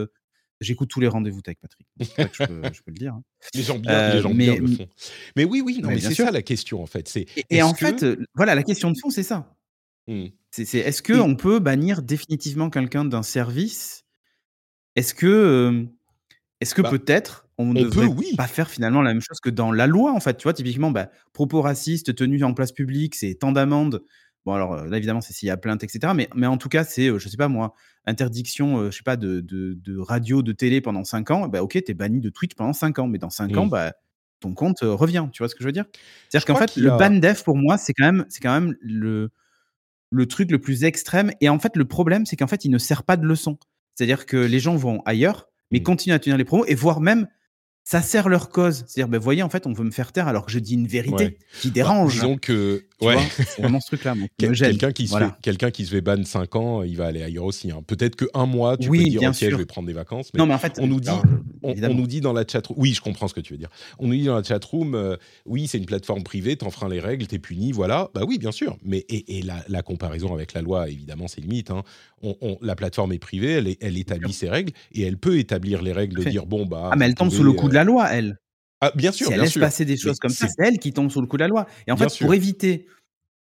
J'écoute 0.62 0.88
tous 0.88 1.00
les 1.00 1.08
rendez-vous 1.08 1.42
tech, 1.42 1.56
Patrick. 1.60 1.86
je, 1.98 2.06
peux, 2.46 2.62
je, 2.72 2.82
peux, 2.82 2.90
le 2.90 2.98
dire. 2.98 3.14
Hein. 3.14 3.22
Les 3.54 3.62
gens 3.62 3.78
bien, 3.78 4.14
les 4.14 4.20
gens 4.20 4.32
mais, 4.32 4.56
le 4.56 4.66
font. 4.66 4.88
Mais 5.36 5.44
oui, 5.44 5.60
oui, 5.64 5.80
non, 5.82 5.88
mais, 5.88 6.00
c'est 6.00 6.14
ça 6.14 6.30
la 6.30 6.42
question 6.42 6.82
en 6.82 6.86
fait. 6.86 7.08
C'est 7.08 7.26
et, 7.50 7.62
en 7.62 7.74
fait, 7.74 8.04
voilà, 8.34 8.54
la 8.54 8.62
question 8.62 8.90
de 8.90 8.98
fond, 8.98 9.10
c'est 9.10 9.22
ça. 9.22 9.54
Mmh. 10.06 10.26
C'est 10.50 10.78
est-ce 10.78 11.02
qu'on 11.02 11.20
on 11.20 11.36
peut 11.36 11.58
bannir 11.58 12.02
définitivement 12.02 12.70
quelqu'un 12.70 13.04
d'un 13.04 13.22
service? 13.22 14.04
Est-ce 14.96 15.14
que, 15.14 15.86
est-ce 16.60 16.74
que 16.74 16.82
bah, 16.82 16.90
peut-être 16.90 17.48
on 17.58 17.72
ne 17.72 17.82
devrait 17.82 18.08
pas 18.36 18.46
faire 18.46 18.68
finalement 18.68 19.02
la 19.02 19.12
même 19.12 19.22
chose 19.22 19.40
que 19.40 19.50
dans 19.50 19.72
la 19.72 19.86
loi 19.86 20.12
en 20.12 20.20
fait 20.20 20.36
Tu 20.36 20.44
vois, 20.44 20.52
typiquement, 20.52 20.90
bah, 20.90 21.10
propos 21.32 21.62
racistes 21.62 22.14
tenus 22.14 22.42
en 22.42 22.52
place 22.52 22.72
publique, 22.72 23.14
c'est 23.14 23.34
tant 23.34 23.52
d'amendes. 23.52 24.02
Bon, 24.44 24.52
alors 24.52 24.84
là, 24.84 24.96
évidemment, 24.96 25.20
c'est 25.20 25.32
s'il 25.32 25.46
y 25.46 25.50
a 25.50 25.56
plainte, 25.56 25.84
etc. 25.84 26.12
Mais, 26.14 26.28
mais 26.34 26.46
en 26.46 26.58
tout 26.58 26.68
cas, 26.68 26.84
c'est, 26.84 27.16
je 27.18 27.28
sais 27.28 27.36
pas 27.36 27.48
moi, 27.48 27.74
interdiction, 28.06 28.90
je 28.90 28.96
sais 28.96 29.02
pas, 29.02 29.16
de, 29.16 29.40
de, 29.40 29.98
radio, 29.98 30.42
de 30.42 30.52
télé 30.52 30.80
pendant 30.80 31.04
5 31.04 31.30
ans. 31.30 31.48
Bah, 31.48 31.62
ok, 31.62 31.78
t'es 31.84 31.94
banni 31.94 32.20
de 32.20 32.30
Twitch 32.30 32.54
pendant 32.54 32.72
5 32.72 32.98
ans. 32.98 33.06
Mais 33.06 33.18
dans 33.18 33.30
5 33.30 33.56
ans, 33.56 33.66
bah, 33.66 33.92
ton 34.40 34.54
compte 34.54 34.80
revient. 34.82 35.28
Tu 35.32 35.42
vois 35.42 35.48
ce 35.48 35.54
que 35.54 35.62
je 35.62 35.68
veux 35.68 35.72
dire? 35.72 35.84
C'est-à-dire 36.28 36.46
qu'en 36.46 36.56
fait, 36.56 36.76
le 36.76 36.90
ban 36.90 37.10
def, 37.10 37.44
pour 37.44 37.56
moi, 37.56 37.78
c'est 37.78 37.94
quand 37.94 38.04
même, 38.04 38.26
c'est 38.28 38.40
quand 38.40 38.60
même 38.60 38.76
le, 38.80 39.30
le 40.10 40.26
truc 40.26 40.50
le 40.50 40.60
plus 40.60 40.84
extrême. 40.84 41.32
Et 41.40 41.48
en 41.48 41.58
fait, 41.58 41.76
le 41.76 41.84
problème, 41.84 42.26
c'est 42.26 42.36
qu'en 42.36 42.46
fait, 42.46 42.64
il 42.64 42.70
ne 42.70 42.78
sert 42.78 43.02
pas 43.02 43.16
de 43.16 43.26
leçon. 43.26 43.58
C'est-à-dire 43.94 44.26
que 44.26 44.36
les 44.36 44.58
gens 44.58 44.76
vont 44.76 45.02
ailleurs, 45.04 45.48
mais 45.70 45.80
mmh. 45.80 45.82
continuent 45.82 46.14
à 46.14 46.18
tenir 46.18 46.36
les 46.36 46.44
promos 46.44 46.64
et 46.66 46.74
voire 46.74 47.00
même 47.00 47.28
ça 47.84 48.00
sert 48.00 48.28
leur 48.28 48.48
cause. 48.48 48.84
C'est-à-dire, 48.86 49.08
ben, 49.08 49.18
voyez, 49.18 49.42
en 49.42 49.48
fait, 49.48 49.66
on 49.66 49.72
veut 49.72 49.84
me 49.84 49.90
faire 49.90 50.12
taire 50.12 50.28
alors 50.28 50.46
que 50.46 50.52
je 50.52 50.58
dis 50.58 50.74
une 50.74 50.86
vérité 50.86 51.38
qui 51.60 51.68
bah, 51.68 51.74
dérange. 51.74 52.14
disons 52.14 52.36
que, 52.36 52.84
ouais. 53.00 53.16
c'est 53.36 53.60
vraiment 53.60 53.80
ce 53.80 53.86
truc-là. 53.88 54.14
quelqu'un 54.38 54.92
qui, 54.92 55.08
se 55.08 55.16
fait, 55.16 55.30
quelqu'un 55.42 55.70
qui 55.70 55.86
se 55.86 55.90
fait 55.90 56.00
ban 56.00 56.22
5 56.24 56.56
ans, 56.56 56.82
il 56.82 56.96
va 56.96 57.06
aller 57.06 57.22
ailleurs 57.22 57.44
aussi. 57.44 57.70
Hein. 57.70 57.82
Peut-être 57.86 58.16
qu'un 58.16 58.46
mois, 58.46 58.76
tu 58.76 58.88
peux 58.88 58.98
dire, 58.98 59.28
ok, 59.28 59.36
je 59.40 59.56
vais 59.56 59.66
prendre 59.66 59.88
des 59.88 59.92
vacances. 59.92 60.30
Mais 60.32 60.38
non, 60.38 60.46
mais 60.46 60.54
en 60.54 60.58
fait, 60.58 60.78
on 60.80 60.86
nous 60.86 61.00
dit, 61.00 61.10
on, 61.62 61.74
nous 61.74 62.06
dit 62.06 62.20
dans 62.20 62.32
la 62.32 62.44
chatroom, 62.46 62.78
oui, 62.78 62.94
je 62.94 63.00
comprends 63.00 63.28
ce 63.28 63.34
que 63.34 63.40
tu 63.40 63.54
veux 63.54 63.58
dire. 63.58 63.70
On 63.98 64.06
nous 64.06 64.14
dit 64.14 64.24
dans 64.24 64.36
la 64.36 64.44
chatroom, 64.44 64.94
euh, 64.94 65.16
oui, 65.44 65.66
c'est 65.66 65.78
une 65.78 65.86
plateforme 65.86 66.22
privée, 66.22 66.56
t'enfreins 66.56 66.88
les 66.88 67.00
règles, 67.00 67.26
t'es 67.26 67.38
puni, 67.38 67.72
voilà. 67.72 68.10
Bah 68.14 68.22
oui, 68.26 68.38
bien 68.38 68.52
sûr. 68.52 68.76
Mais 68.84 69.04
et, 69.08 69.42
la, 69.42 69.82
comparaison 69.82 70.32
avec 70.32 70.54
la 70.54 70.62
loi, 70.62 70.88
évidemment, 70.88 71.26
c'est 71.26 71.40
limite. 71.40 71.72
Hein. 71.72 71.82
la 72.60 72.76
plateforme 72.76 73.12
est 73.12 73.18
privée, 73.18 73.52
elle, 73.52 73.74
elle 73.80 73.98
établit 73.98 74.32
ses 74.32 74.48
règles 74.48 74.72
et 74.92 75.02
elle 75.02 75.18
peut 75.18 75.38
établir 75.38 75.82
les 75.82 75.92
règles 75.92 76.22
de 76.22 76.30
dire, 76.30 76.46
bon, 76.46 76.66
bah. 76.66 76.90
Ah, 76.92 76.96
mais 76.96 77.06
elle 77.06 77.16
tombe 77.16 77.30
sous 77.30 77.42
le 77.42 77.52
coup 77.52 77.68
de 77.72 77.76
la 77.76 77.84
loi, 77.84 78.08
elle. 78.12 78.38
Ah, 78.80 78.90
bien 78.94 79.12
sûr, 79.12 79.28
si 79.28 79.32
elle 79.32 79.40
laisse 79.40 79.58
passer 79.58 79.84
des 79.84 79.96
choses 79.96 80.18
comme 80.18 80.32
ça, 80.32 80.48
c'est 80.48 80.66
elle 80.66 80.78
qui 80.78 80.92
tombe 80.92 81.10
sous 81.10 81.20
le 81.20 81.26
coup 81.26 81.36
de 81.36 81.42
la 81.42 81.48
loi. 81.48 81.66
Et 81.86 81.92
en 81.92 81.96
fait, 81.96 82.18
pour 82.18 82.34
éviter 82.34 82.86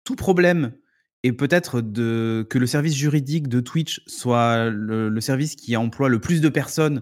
tout 0.03 0.15
problème 0.15 0.73
et 1.23 1.33
peut-être 1.33 1.81
que 1.81 2.57
le 2.57 2.67
service 2.67 2.95
juridique 2.95 3.47
de 3.47 3.59
Twitch 3.59 4.01
soit 4.07 4.69
le, 4.69 5.21
service 5.21 5.55
qui 5.55 5.75
emploie 5.75 6.09
le 6.09 6.19
plus 6.19 6.41
de 6.41 6.49
personnes 6.49 7.01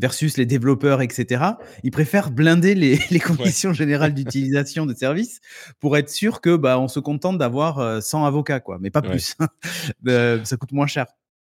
versus 0.00 0.36
les 0.36 0.44
développeurs, 0.44 1.02
etc., 1.02 1.44
ils 1.82 1.90
préfèrent 1.90 2.30
blinder 2.30 2.74
les, 2.74 2.98
conditions 3.20 3.72
générales 3.72 4.12
d'utilisation 4.12 4.86
de 4.86 4.94
services 4.94 5.40
pour 5.80 5.96
être 5.96 6.10
sûr 6.10 6.40
que 6.40 6.56
bah, 6.56 6.78
on 6.78 6.88
se 6.88 7.00
contente 7.00 7.38
d'avoir 7.38 8.02
100 8.02 8.24
euh, 8.24 8.26
avocats, 8.26 8.60
quoi, 8.60 8.78
mais 8.80 8.90
pas 8.90 9.02
plus. 9.02 9.36
Euh, 10.08 10.44
ça 10.44 10.56
coûte 10.56 10.72
moins 10.72 10.86
cher. 10.86 11.06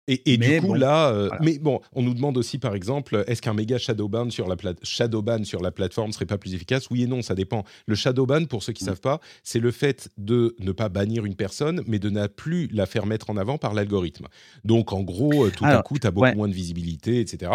Et, 0.09 0.37
du 0.37 0.61
coup, 0.61 0.75
là, 0.75 1.09
euh, 1.11 1.29
mais 1.41 1.59
bon, 1.59 1.81
on 1.93 2.03
nous 2.03 2.15
demande 2.15 2.37
aussi, 2.39 2.59
par 2.59 2.77
exemple, 2.77 3.25
est-ce 3.27 3.43
qu'un 3.43 3.55
méga 3.55 3.77
shadowban 3.77 4.31
sur, 4.31 4.47
la 4.47 4.57
shadowban 4.83 5.43
sur 5.43 5.61
la 5.61 5.73
plateforme 5.73 6.13
serait 6.13 6.27
pas 6.27 6.39
plus 6.39 6.55
efficace? 6.55 6.89
Oui 6.91 7.03
et 7.03 7.07
non, 7.09 7.23
ça 7.23 7.35
dépend. 7.35 7.65
Le 7.87 7.97
shadowban, 7.97 8.45
pour 8.45 8.63
ceux 8.63 8.73
qui 8.73 8.85
ne 8.85 8.91
savent 8.91 9.01
pas, 9.01 9.21
c'est 9.43 9.59
le 9.59 9.73
fait 9.73 10.09
de 10.17 10.55
ne 10.61 10.71
pas 10.71 10.89
bannir 10.89 11.25
une 11.25 11.35
personne, 11.35 11.83
mais 11.89 11.99
de 11.99 12.09
ne 12.09 12.29
plus 12.29 12.69
la 12.69 12.87
faire 12.87 13.05
mettre 13.05 13.31
en 13.31 13.37
avant 13.37 13.59
par 13.59 13.75
l'algorithme. 13.75 14.29
Donc, 14.65 14.93
en 14.93 15.03
gros, 15.03 15.47
euh, 15.47 15.51
tout 15.51 15.65
à 15.65 15.83
coup, 15.83 15.99
tu 15.99 16.07
as 16.07 16.13
beaucoup 16.13 16.37
moins 16.37 16.49
de 16.49 16.55
visibilité, 16.55 17.19
etc. 17.19 17.51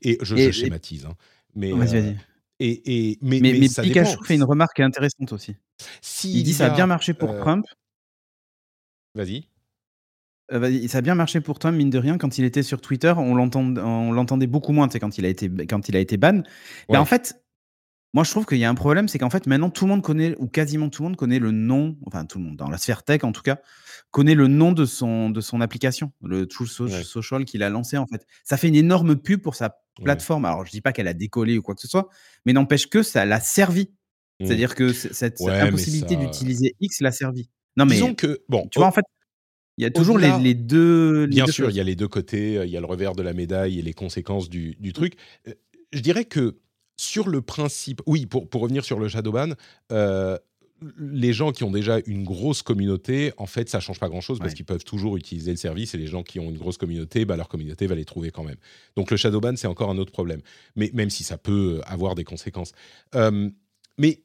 Et 0.00 0.16
je, 0.22 0.50
schématise. 0.52 1.04
Hein. 1.04 1.14
Mais, 1.54 1.72
vas-y, 1.72 2.00
vas-y. 2.00 2.08
Euh, 2.08 2.14
et, 2.60 3.10
et, 3.10 3.18
mais, 3.20 3.40
mais, 3.40 3.68
ça 3.68 3.82
Pikachu 3.82 4.16
fait 4.24 4.34
une 4.36 4.44
remarque 4.44 4.80
intéressante 4.80 5.32
aussi. 5.32 5.56
Si 6.00 6.32
il 6.32 6.42
dit 6.44 6.52
ça 6.52 6.66
a 6.66 6.70
bien 6.70 6.86
marché 6.86 7.14
pour 7.14 7.34
Trump. 7.36 7.64
Vas-y. 9.14 9.49
Euh, 10.52 10.88
ça 10.88 10.98
a 10.98 11.00
bien 11.00 11.14
marché 11.14 11.40
pour 11.40 11.58
toi, 11.58 11.70
mine 11.70 11.90
de 11.90 11.98
rien, 11.98 12.18
quand 12.18 12.38
il 12.38 12.44
était 12.44 12.62
sur 12.62 12.80
Twitter, 12.80 13.12
on 13.16 13.34
l'entendait 13.34 14.46
beaucoup 14.46 14.72
moins, 14.72 14.88
quand 14.88 15.18
il 15.18 15.24
a 15.24 15.28
été, 15.28 15.50
quand 15.68 15.88
il 15.88 15.96
a 15.96 16.00
été 16.00 16.16
ban. 16.16 16.42
Mais 16.88 16.96
en 16.96 17.04
fait, 17.04 17.40
moi, 18.12 18.24
je 18.24 18.30
trouve 18.30 18.44
qu'il 18.44 18.58
y 18.58 18.64
a 18.64 18.68
un 18.68 18.74
problème, 18.74 19.06
c'est 19.06 19.18
qu'en 19.18 19.30
fait, 19.30 19.46
maintenant, 19.46 19.70
tout 19.70 19.84
le 19.84 19.90
monde 19.90 20.02
connaît, 20.02 20.34
ou 20.38 20.48
quasiment 20.48 20.88
tout 20.88 21.02
le 21.02 21.10
monde 21.10 21.16
connaît 21.16 21.38
le 21.38 21.52
nom, 21.52 21.96
enfin, 22.06 22.24
tout 22.24 22.38
le 22.38 22.44
monde, 22.44 22.56
dans 22.56 22.68
la 22.68 22.78
sphère 22.78 23.04
tech, 23.04 23.22
en 23.22 23.30
tout 23.30 23.42
cas, 23.42 23.58
connaît 24.10 24.34
le 24.34 24.48
nom 24.48 24.72
de 24.72 24.84
son, 24.84 25.30
de 25.30 25.40
son 25.40 25.60
application, 25.60 26.12
le 26.22 26.46
True 26.46 26.66
Social 26.66 27.44
qu'il 27.44 27.62
a 27.62 27.70
lancé, 27.70 27.96
en 27.96 28.06
fait. 28.06 28.26
Ça 28.42 28.56
fait 28.56 28.66
une 28.66 28.74
énorme 28.74 29.14
pub 29.14 29.40
pour 29.40 29.54
sa 29.54 29.76
plateforme. 30.02 30.44
Alors, 30.44 30.66
je 30.66 30.72
dis 30.72 30.80
pas 30.80 30.92
qu'elle 30.92 31.06
a 31.06 31.14
décollé 31.14 31.56
ou 31.56 31.62
quoi 31.62 31.76
que 31.76 31.80
ce 31.80 31.88
soit, 31.88 32.08
mais 32.44 32.52
n'empêche 32.52 32.88
que 32.88 33.04
ça 33.04 33.24
l'a 33.24 33.38
servi. 33.38 33.90
Mmh. 34.40 34.46
C'est-à-dire 34.46 34.74
que 34.74 34.92
cette, 34.92 35.40
impossibilité 35.40 36.16
d'utiliser 36.16 36.74
X 36.80 37.00
l'a 37.02 37.12
servi. 37.12 37.48
Non, 37.76 37.84
mais 37.84 37.94
Disons 37.94 38.14
que, 38.14 38.42
bon, 38.48 38.66
tu 38.68 38.80
vois, 38.80 38.88
en 38.88 38.92
fait, 38.92 39.04
il 39.80 39.84
y 39.84 39.86
a 39.86 39.90
toujours 39.90 40.18
les, 40.18 40.54
deux. 40.54 41.26
bien 41.26 41.46
sûr, 41.46 41.70
il 41.70 41.76
y 41.76 41.80
a 41.80 41.84
les 41.84 41.96
deux 41.96 42.08
côtés, 42.08 42.58
euh, 42.58 42.66
il 42.66 42.70
y 42.70 42.76
a 42.76 42.80
le 42.80 42.86
revers 42.86 43.14
de 43.14 43.22
la 43.22 43.32
médaille 43.32 43.78
et 43.78 43.82
les 43.82 43.94
conséquences 43.94 44.50
du, 44.50 44.76
truc. 44.92 45.14
Euh, 45.48 45.54
je 45.92 46.00
dirais 46.00 46.26
que 46.26 46.58
sur 46.98 47.30
le 47.30 47.40
principe, 47.40 48.02
oui, 48.04 48.26
pour, 48.26 48.46
pour 48.46 48.60
revenir 48.60 48.84
sur 48.84 49.00
le 49.00 49.08
Shadowban, 49.08 49.54
euh, 49.90 50.36
les 50.98 51.32
gens 51.32 51.52
qui 51.52 51.64
ont 51.64 51.70
déjà 51.70 51.98
une 52.04 52.24
grosse 52.24 52.60
communauté, 52.60 53.32
en 53.38 53.46
fait, 53.46 53.70
ça 53.70 53.80
change 53.80 53.98
pas 53.98 54.10
grand-chose 54.10 54.38
parce 54.38 54.52
qu'ils 54.52 54.66
peuvent 54.66 54.84
toujours 54.84 55.16
utiliser 55.16 55.50
le 55.50 55.56
service 55.56 55.94
et 55.94 55.98
les 55.98 56.06
gens 56.06 56.22
qui 56.22 56.40
ont 56.40 56.50
une 56.50 56.58
grosse 56.58 56.76
communauté, 56.76 57.24
bah, 57.24 57.36
leur 57.36 57.48
communauté 57.48 57.86
va 57.86 57.94
les 57.94 58.04
trouver 58.04 58.30
quand 58.30 58.44
même. 58.44 58.56
Donc 58.96 59.10
le 59.10 59.16
Shadowban, 59.16 59.56
c'est 59.56 59.66
encore 59.66 59.88
un 59.88 59.98
autre 59.98 60.12
problème, 60.12 60.40
mais 60.76 60.90
même 60.92 61.10
si 61.10 61.24
ça 61.24 61.38
peut 61.38 61.80
avoir 61.86 62.14
des 62.14 62.24
conséquences. 62.24 62.72
mais 63.96 64.20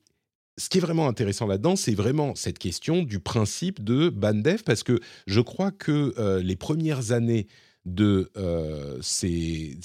ce 0.58 0.70
qui 0.70 0.78
est 0.78 0.82
vraiment 0.82 1.08
intéressant 1.08 1.48
là-dedans, 1.48 1.76
c'est 1.76 1.94
vraiment 1.94 2.34
cette 2.36 2.60
question 2.60 3.04
du 3.04 3.20
principe 3.20 3.84
de 3.84 4.10
Bandef, 4.10 4.64
parce 4.64 4.84
que 4.84 5.00
je 5.28 5.42
crois 5.42 5.72
que 5.72 6.14
euh, 6.18 6.42
les 6.42 6.56
premières 6.56 7.12
années 7.12 7.48
de 7.86 8.32
euh, 8.38 8.98
ces, 9.02 9.78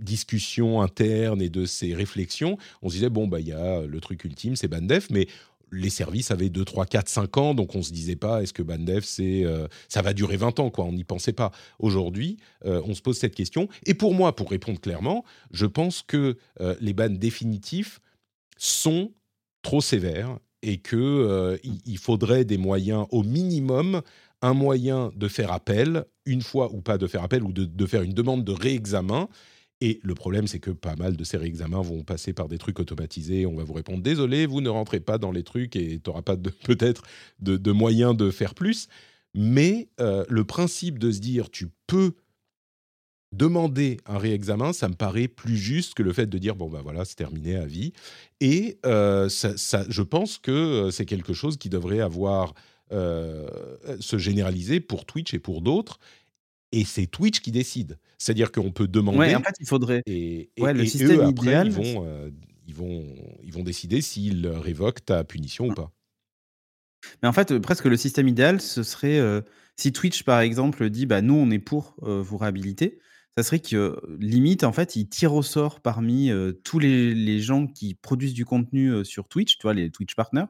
discussions 0.00 0.82
internes 0.82 1.40
et 1.40 1.48
de 1.48 1.64
ces 1.64 1.94
réflexions, 1.94 2.58
on 2.82 2.88
se 2.88 2.94
disait, 2.94 3.08
bon, 3.08 3.28
bah, 3.28 3.40
il 3.40 3.48
y 3.48 3.52
a 3.52 3.82
le 3.82 4.00
truc 4.00 4.24
ultime, 4.24 4.56
c'est 4.56 4.68
Bandef, 4.68 5.08
mais 5.10 5.28
les 5.70 5.90
services 5.90 6.30
avaient 6.30 6.48
2, 6.48 6.64
3, 6.64 6.86
4, 6.86 7.08
5 7.08 7.36
ans, 7.36 7.54
donc 7.54 7.74
on 7.74 7.78
ne 7.78 7.82
se 7.82 7.92
disait 7.92 8.16
pas, 8.16 8.42
est-ce 8.42 8.52
que 8.52 8.62
Bandef, 8.62 9.04
c'est, 9.04 9.44
euh, 9.44 9.68
ça 9.88 10.02
va 10.02 10.12
durer 10.12 10.36
20 10.36 10.58
ans, 10.60 10.70
quoi, 10.70 10.86
on 10.86 10.92
n'y 10.92 11.04
pensait 11.04 11.32
pas. 11.32 11.52
Aujourd'hui, 11.78 12.38
on 12.64 12.94
se 12.94 13.02
pose 13.02 13.16
cette 13.16 13.34
question, 13.34 13.68
et 13.86 13.94
pour 13.94 14.12
moi, 14.12 14.34
pour 14.34 14.50
répondre 14.50 14.80
clairement, 14.80 15.24
je 15.52 15.66
pense 15.66 16.02
que 16.02 16.36
les 16.80 16.94
bans 16.94 17.08
définitifs 17.08 18.00
sont 18.56 19.12
trop 19.62 19.80
sévère 19.80 20.38
et 20.62 20.78
que 20.78 20.96
euh, 20.96 21.56
il, 21.62 21.98
faudrait 21.98 22.44
des 22.44 22.58
moyens 22.58 23.06
au 23.10 23.22
minimum 23.22 24.02
un 24.42 24.54
moyen 24.54 25.12
de 25.16 25.28
faire 25.28 25.52
appel 25.52 26.04
une 26.26 26.42
fois 26.42 26.72
ou 26.72 26.80
pas 26.80 26.98
de 26.98 27.06
faire 27.06 27.22
appel 27.22 27.42
ou 27.42 27.52
de, 27.52 27.86
faire 27.86 28.02
une 28.02 28.12
demande 28.12 28.44
de 28.44 28.52
réexamen 28.52 29.28
et 29.80 30.00
le 30.02 30.14
problème, 30.14 30.48
c'est 30.48 30.58
que 30.58 30.72
pas 30.72 30.96
mal 30.96 31.16
de 31.16 31.22
ces 31.22 31.36
réexamens 31.36 31.82
vont 31.82 32.02
passer 32.02 32.32
par 32.32 32.48
des 32.48 32.58
trucs 32.58 32.80
automatisés. 32.80 33.46
On 33.46 33.54
va 33.54 33.62
vous 33.62 33.74
répondre 33.74 34.02
désolé, 34.02 34.44
vous 34.44 34.60
ne 34.60 34.68
rentrez 34.68 34.98
pas 34.98 35.18
dans 35.18 35.30
les 35.30 35.44
trucs 35.44 35.76
et 35.76 36.00
tu 36.00 36.10
n'auras 36.10 36.22
pas 36.22 36.36
peut-être 36.64 37.02
de, 37.38 37.56
de 37.56 37.72
moyens 37.72 38.16
de 38.16 38.30
faire 38.30 38.54
plus. 38.54 38.88
Mais 39.34 39.88
euh, 40.00 40.24
le 40.28 40.44
principe 40.44 40.98
de 40.98 41.12
se 41.12 41.20
dire 41.20 41.50
tu 41.50 41.68
peux 41.86 42.14
demander 43.32 43.98
un 44.06 44.18
réexamen, 44.18 44.72
ça 44.72 44.88
me 44.88 44.94
paraît 44.94 45.28
plus 45.28 45.56
juste 45.56 45.94
que 45.94 46.02
le 46.02 46.12
fait 46.12 46.26
de 46.26 46.38
dire 46.38 46.56
bon 46.56 46.68
ben 46.70 46.80
voilà 46.80 47.04
c'est 47.04 47.16
terminé 47.16 47.56
à 47.56 47.66
vie. 47.66 47.92
Et 48.40 48.78
euh, 48.86 49.28
ça, 49.28 49.84
je 49.88 50.02
pense 50.02 50.38
que 50.38 50.50
euh, 50.50 50.90
c'est 50.90 51.06
quelque 51.06 51.34
chose 51.34 51.56
qui 51.56 51.68
devrait 51.68 52.00
avoir 52.00 52.54
euh, 52.92 53.48
se 54.00 54.16
généraliser 54.18 54.80
pour 54.80 55.04
Twitch 55.04 55.34
et 55.34 55.38
pour 55.38 55.60
d'autres. 55.60 55.98
Et 56.72 56.84
c'est 56.84 57.06
Twitch 57.06 57.40
qui 57.40 57.50
décide. 57.50 57.98
C'est-à-dire 58.18 58.52
qu'on 58.52 58.72
peut 58.72 58.88
demander. 58.88 59.18
Ouais, 59.18 59.34
en 59.34 59.42
fait, 59.42 59.54
il 59.60 59.66
faudrait. 59.66 60.02
Et, 60.06 60.50
le 60.56 60.84
système 60.84 61.20
eux, 61.20 61.28
idéal, 61.28 61.68
ils 61.68 61.72
vont, 61.72 62.32
ils 62.66 62.74
vont, 62.74 63.06
ils 63.42 63.52
vont 63.52 63.62
décider 63.62 64.02
s'ils 64.02 64.46
révoquent 64.46 65.04
ta 65.04 65.24
punition 65.24 65.68
ou 65.68 65.74
pas. 65.74 65.90
Mais 67.22 67.28
en 67.28 67.32
fait, 67.32 67.58
presque 67.58 67.86
le 67.86 67.96
système 67.96 68.28
idéal, 68.28 68.60
ce 68.60 68.82
serait 68.82 69.18
si 69.76 69.92
Twitch, 69.92 70.24
par 70.24 70.40
exemple, 70.40 70.90
dit 70.90 71.06
bah, 71.06 71.22
nous, 71.22 71.34
on 71.34 71.50
est 71.50 71.58
pour 71.58 71.94
vous 72.02 72.36
réhabiliter, 72.36 72.98
ça 73.38 73.42
serait 73.44 73.60
que 73.60 74.00
limite, 74.18 74.64
en 74.64 74.72
fait, 74.72 74.96
il 74.96 75.08
tire 75.08 75.32
au 75.32 75.42
sort 75.42 75.80
parmi 75.80 76.32
tous 76.64 76.78
les, 76.78 77.14
les, 77.14 77.40
gens 77.40 77.68
qui 77.68 77.94
produisent 77.94 78.34
du 78.34 78.44
contenu 78.44 79.04
sur 79.04 79.28
Twitch, 79.28 79.58
tu 79.58 79.62
vois, 79.62 79.74
les 79.74 79.90
Twitch 79.90 80.16
partners, 80.16 80.46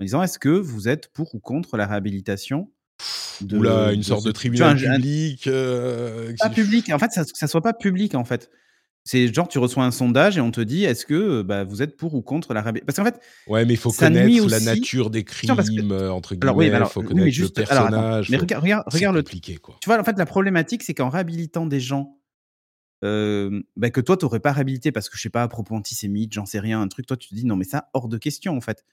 en 0.00 0.04
disant 0.04 0.22
est-ce 0.22 0.38
que 0.38 0.50
vous 0.50 0.88
êtes 0.88 1.08
pour 1.12 1.34
ou 1.34 1.38
contre 1.38 1.78
la 1.78 1.86
réhabilitation 1.86 2.70
de, 3.40 3.56
Oula, 3.56 3.92
une 3.92 4.02
sorte 4.02 4.26
de 4.26 4.32
tribunal 4.32 4.76
public. 4.76 5.48
Pas 6.38 6.50
public, 6.50 6.90
en 6.92 6.98
fait, 6.98 7.10
ça, 7.10 7.24
ça 7.24 7.46
soit 7.46 7.62
pas 7.62 7.72
public, 7.72 8.14
en 8.14 8.24
fait. 8.24 8.50
C'est 9.06 9.32
genre, 9.32 9.46
tu 9.46 9.60
reçois 9.60 9.84
un 9.84 9.92
sondage 9.92 10.36
et 10.36 10.40
on 10.40 10.50
te 10.50 10.60
dit 10.60 10.84
est-ce 10.84 11.06
que 11.06 11.42
bah, 11.42 11.62
vous 11.62 11.80
êtes 11.80 11.96
pour 11.96 12.14
ou 12.14 12.22
contre 12.22 12.52
la 12.54 12.60
réhabilitation 12.60 13.04
Parce 13.04 13.14
qu'en 13.14 13.20
fait. 13.20 13.24
Ouais, 13.46 13.64
mais 13.64 13.74
il 13.74 13.76
faut 13.76 13.92
connaître 13.92 14.48
la 14.48 14.58
nature 14.58 15.10
des 15.10 15.22
crimes, 15.22 15.52
entre 15.52 16.34
guillemets. 16.34 16.72
Il 16.76 16.86
faut 16.86 17.02
connaître 17.02 17.28
juste, 17.30 17.56
le 17.56 17.64
personnage. 17.64 18.30
mais 18.30 18.36
regarde, 18.36 18.64
regarde, 18.88 19.14
le. 19.14 19.58
Quoi. 19.58 19.76
Tu 19.80 19.88
vois, 19.88 20.00
en 20.00 20.02
fait, 20.02 20.18
la 20.18 20.26
problématique, 20.26 20.82
c'est 20.82 20.92
qu'en 20.92 21.08
réhabilitant 21.08 21.66
des 21.66 21.78
gens 21.78 22.15
bah, 23.02 23.90
que 23.90 24.00
toi, 24.00 24.16
tu 24.16 24.24
n'aurais 24.24 24.40
pas 24.40 24.52
réhabilité 24.52 24.92
parce 24.92 25.08
que, 25.08 25.16
je 25.16 25.22
sais 25.22 25.30
pas, 25.30 25.42
à 25.42 25.48
propos 25.48 25.74
antisémite, 25.74 26.32
j'en 26.32 26.46
sais 26.46 26.60
rien, 26.60 26.80
un 26.80 26.88
truc, 26.88 27.06
toi, 27.06 27.16
tu 27.16 27.28
te 27.28 27.34
dis 27.34 27.44
non, 27.44 27.56
mais 27.56 27.64
ça, 27.64 27.90
hors 27.92 28.08
de 28.08 28.18
question, 28.18 28.56
en 28.56 28.60
fait. 28.60 28.84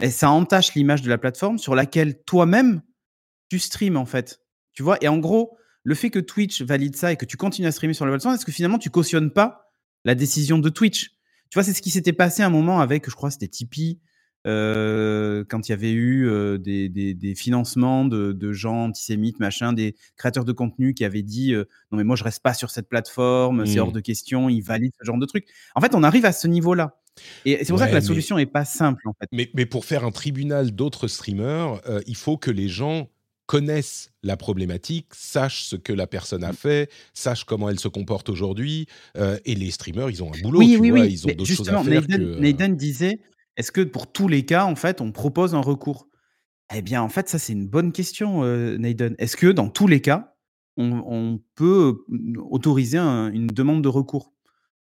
Et 0.00 0.10
ça 0.10 0.30
entache 0.30 0.74
l'image 0.74 1.02
de 1.02 1.08
la 1.08 1.18
plateforme 1.18 1.58
sur 1.58 1.74
laquelle 1.74 2.22
toi-même, 2.24 2.82
tu 3.48 3.58
streams, 3.58 3.96
en 3.96 4.06
fait. 4.06 4.40
Tu 4.72 4.82
vois, 4.82 4.98
et 5.00 5.08
en 5.08 5.18
gros 5.18 5.56
le 5.84 5.94
fait 5.94 6.10
que 6.10 6.18
Twitch 6.18 6.62
valide 6.62 6.96
ça 6.96 7.12
et 7.12 7.16
que 7.16 7.26
tu 7.26 7.36
continues 7.36 7.68
à 7.68 7.72
streamer 7.72 7.94
sur 7.94 8.06
la 8.06 8.10
plateforme, 8.10 8.34
est-ce 8.34 8.46
que 8.46 8.52
finalement 8.52 8.78
tu 8.78 8.90
cautionnes 8.90 9.30
pas 9.30 9.70
la 10.04 10.14
décision 10.14 10.58
de 10.58 10.68
Twitch? 10.70 11.10
Tu 11.50 11.54
vois, 11.54 11.62
c'est 11.62 11.74
ce 11.74 11.82
qui 11.82 11.90
s'était 11.90 12.14
passé 12.14 12.42
un 12.42 12.50
moment 12.50 12.80
avec, 12.80 13.08
je 13.08 13.14
crois, 13.14 13.30
c'était 13.30 13.48
Tipeee, 13.48 14.00
euh, 14.46 15.44
quand 15.48 15.68
il 15.68 15.72
y 15.72 15.74
avait 15.74 15.92
eu 15.92 16.28
euh, 16.28 16.58
des, 16.58 17.34
financements 17.36 18.04
de, 18.04 18.52
gens 18.52 18.84
antisémites, 18.84 19.40
machin, 19.40 19.72
des 19.72 19.96
créateurs 20.16 20.44
de 20.44 20.52
contenu 20.52 20.94
qui 20.94 21.04
avaient 21.04 21.22
dit 21.22 21.54
euh, 21.54 21.64
non 21.90 21.98
mais 21.98 22.04
moi 22.04 22.16
je 22.16 22.24
reste 22.24 22.42
pas 22.42 22.54
sur 22.54 22.70
cette 22.70 22.88
plateforme, 22.88 23.66
c'est 23.66 23.80
hors 23.80 23.88
mmh. 23.88 23.92
de 23.92 24.00
question, 24.00 24.48
ils 24.48 24.60
valident 24.60 24.92
ce 25.00 25.04
genre 25.06 25.18
de 25.18 25.26
truc. 25.26 25.46
En 25.74 25.80
fait, 25.80 25.94
on 25.94 26.02
arrive 26.02 26.24
à 26.24 26.32
ce 26.32 26.46
niveau-là. 26.46 26.96
Et 27.44 27.58
c'est 27.60 27.68
pour 27.68 27.78
ça 27.78 27.88
que 27.88 27.94
la 27.94 28.00
solution 28.00 28.36
n'est 28.36 28.46
pas 28.46 28.64
simple 28.64 29.08
en 29.08 29.12
fait. 29.12 29.28
Mais, 29.32 29.48
mais, 29.54 29.66
pour 29.66 29.84
faire 29.84 30.04
un 30.04 30.10
tribunal 30.10 30.72
d'autres 30.72 31.06
streamers, 31.06 31.80
il 32.06 32.16
faut 32.16 32.36
que 32.36 32.50
les 32.50 32.68
gens 32.68 33.08
connaissent 33.46 34.10
la 34.22 34.36
problématique, 34.36 35.08
sachent 35.12 35.64
ce 35.64 35.76
que 35.76 35.92
la 35.92 36.06
personne 36.06 36.44
a 36.44 36.52
mmh. 36.52 36.56
fait, 36.56 36.90
sachent 37.12 37.44
comment 37.44 37.68
elle 37.68 37.80
se 37.80 37.88
comporte 37.88 38.28
aujourd'hui. 38.28 38.86
Euh, 39.16 39.38
et 39.44 39.54
les 39.54 39.70
streamers, 39.70 40.10
ils 40.10 40.22
ont 40.22 40.32
un 40.32 40.40
boulot, 40.40 40.62
tu 40.62 40.76
vois, 40.76 41.00
ils 41.00 41.26
ont 41.26 41.30
d'autres 41.30 41.44
choses 41.44 41.68
à 41.68 41.82
faire. 41.82 42.02
Nathan, 42.08 42.70
euh, 42.72 42.74
disait, 42.74 43.20
est-ce 43.56 43.72
que 43.72 43.80
pour 43.80 44.10
tous 44.10 44.28
les 44.28 44.44
cas, 44.44 44.64
en 44.64 44.76
fait, 44.76 45.00
on 45.00 45.12
propose 45.12 45.54
un 45.54 45.60
recours? 45.60 46.08
Eh 46.74 46.82
bien, 46.82 47.02
en 47.02 47.08
fait, 47.08 47.28
ça, 47.28 47.38
c'est 47.38 47.52
une 47.52 47.68
bonne 47.68 47.92
question, 47.92 48.42
euh, 48.42 48.76
Nathan. 48.78 49.10
Est-ce 49.18 49.36
que 49.36 49.48
dans 49.48 49.68
tous 49.68 49.86
les 49.86 50.00
cas, 50.00 50.34
on, 50.76 51.40
peut 51.54 51.98
autoriser 52.50 52.98
une 52.98 53.46
demande 53.46 53.82
de 53.82 53.88
recours? 53.88 54.32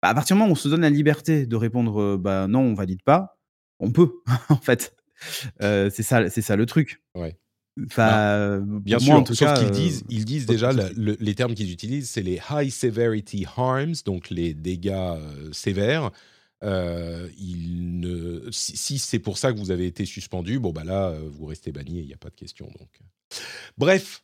Bah, 0.01 0.09
À 0.09 0.15
partir 0.15 0.35
du 0.35 0.39
moment 0.39 0.49
où 0.49 0.53
on 0.53 0.55
se 0.55 0.69
donne 0.69 0.81
la 0.81 0.89
liberté 0.89 1.45
de 1.45 1.55
répondre 1.55 2.17
bah, 2.17 2.47
non, 2.47 2.61
on 2.61 2.73
valide 2.73 3.03
pas, 3.03 3.37
on 3.79 3.91
peut, 3.91 4.11
en 4.49 4.57
fait. 4.57 4.95
c'est 5.59 6.03
ça, 6.03 6.29
ça 6.29 6.55
le 6.55 6.65
truc. 6.65 7.03
Ouais. 7.13 7.37
Bah, 7.95 8.59
bien 8.59 8.97
sûr, 8.97 9.13
en 9.13 9.23
tout 9.23 9.35
sauf 9.35 9.59
qu'ils 9.59 9.69
disent, 9.69 10.03
ils 10.09 10.25
disent 10.25 10.47
déjà 10.47 10.71
les 10.95 11.35
termes 11.35 11.53
qu'ils 11.53 11.71
utilisent, 11.71 12.09
c'est 12.09 12.23
les 12.23 12.39
high 12.49 12.71
severity 12.71 13.45
harms, 13.55 13.93
donc 14.03 14.31
les 14.31 14.55
dégâts 14.55 15.13
sévères. 15.51 16.11
Euh, 16.63 17.29
il 17.37 17.99
ne, 17.99 18.49
si, 18.51 18.97
c'est 18.97 19.19
pour 19.19 19.37
ça 19.37 19.53
que 19.53 19.59
vous 19.59 19.71
avez 19.71 19.85
été 19.85 20.05
suspendu, 20.05 20.59
bon 20.59 20.71
bah 20.71 20.83
là 20.83 21.15
vous 21.29 21.45
restez 21.45 21.71
banni, 21.71 21.99
il 21.99 22.07
n'y 22.07 22.13
a 22.13 22.17
pas 22.17 22.29
de 22.29 22.35
question. 22.35 22.65
Donc, 22.79 22.99
bref, 23.77 24.23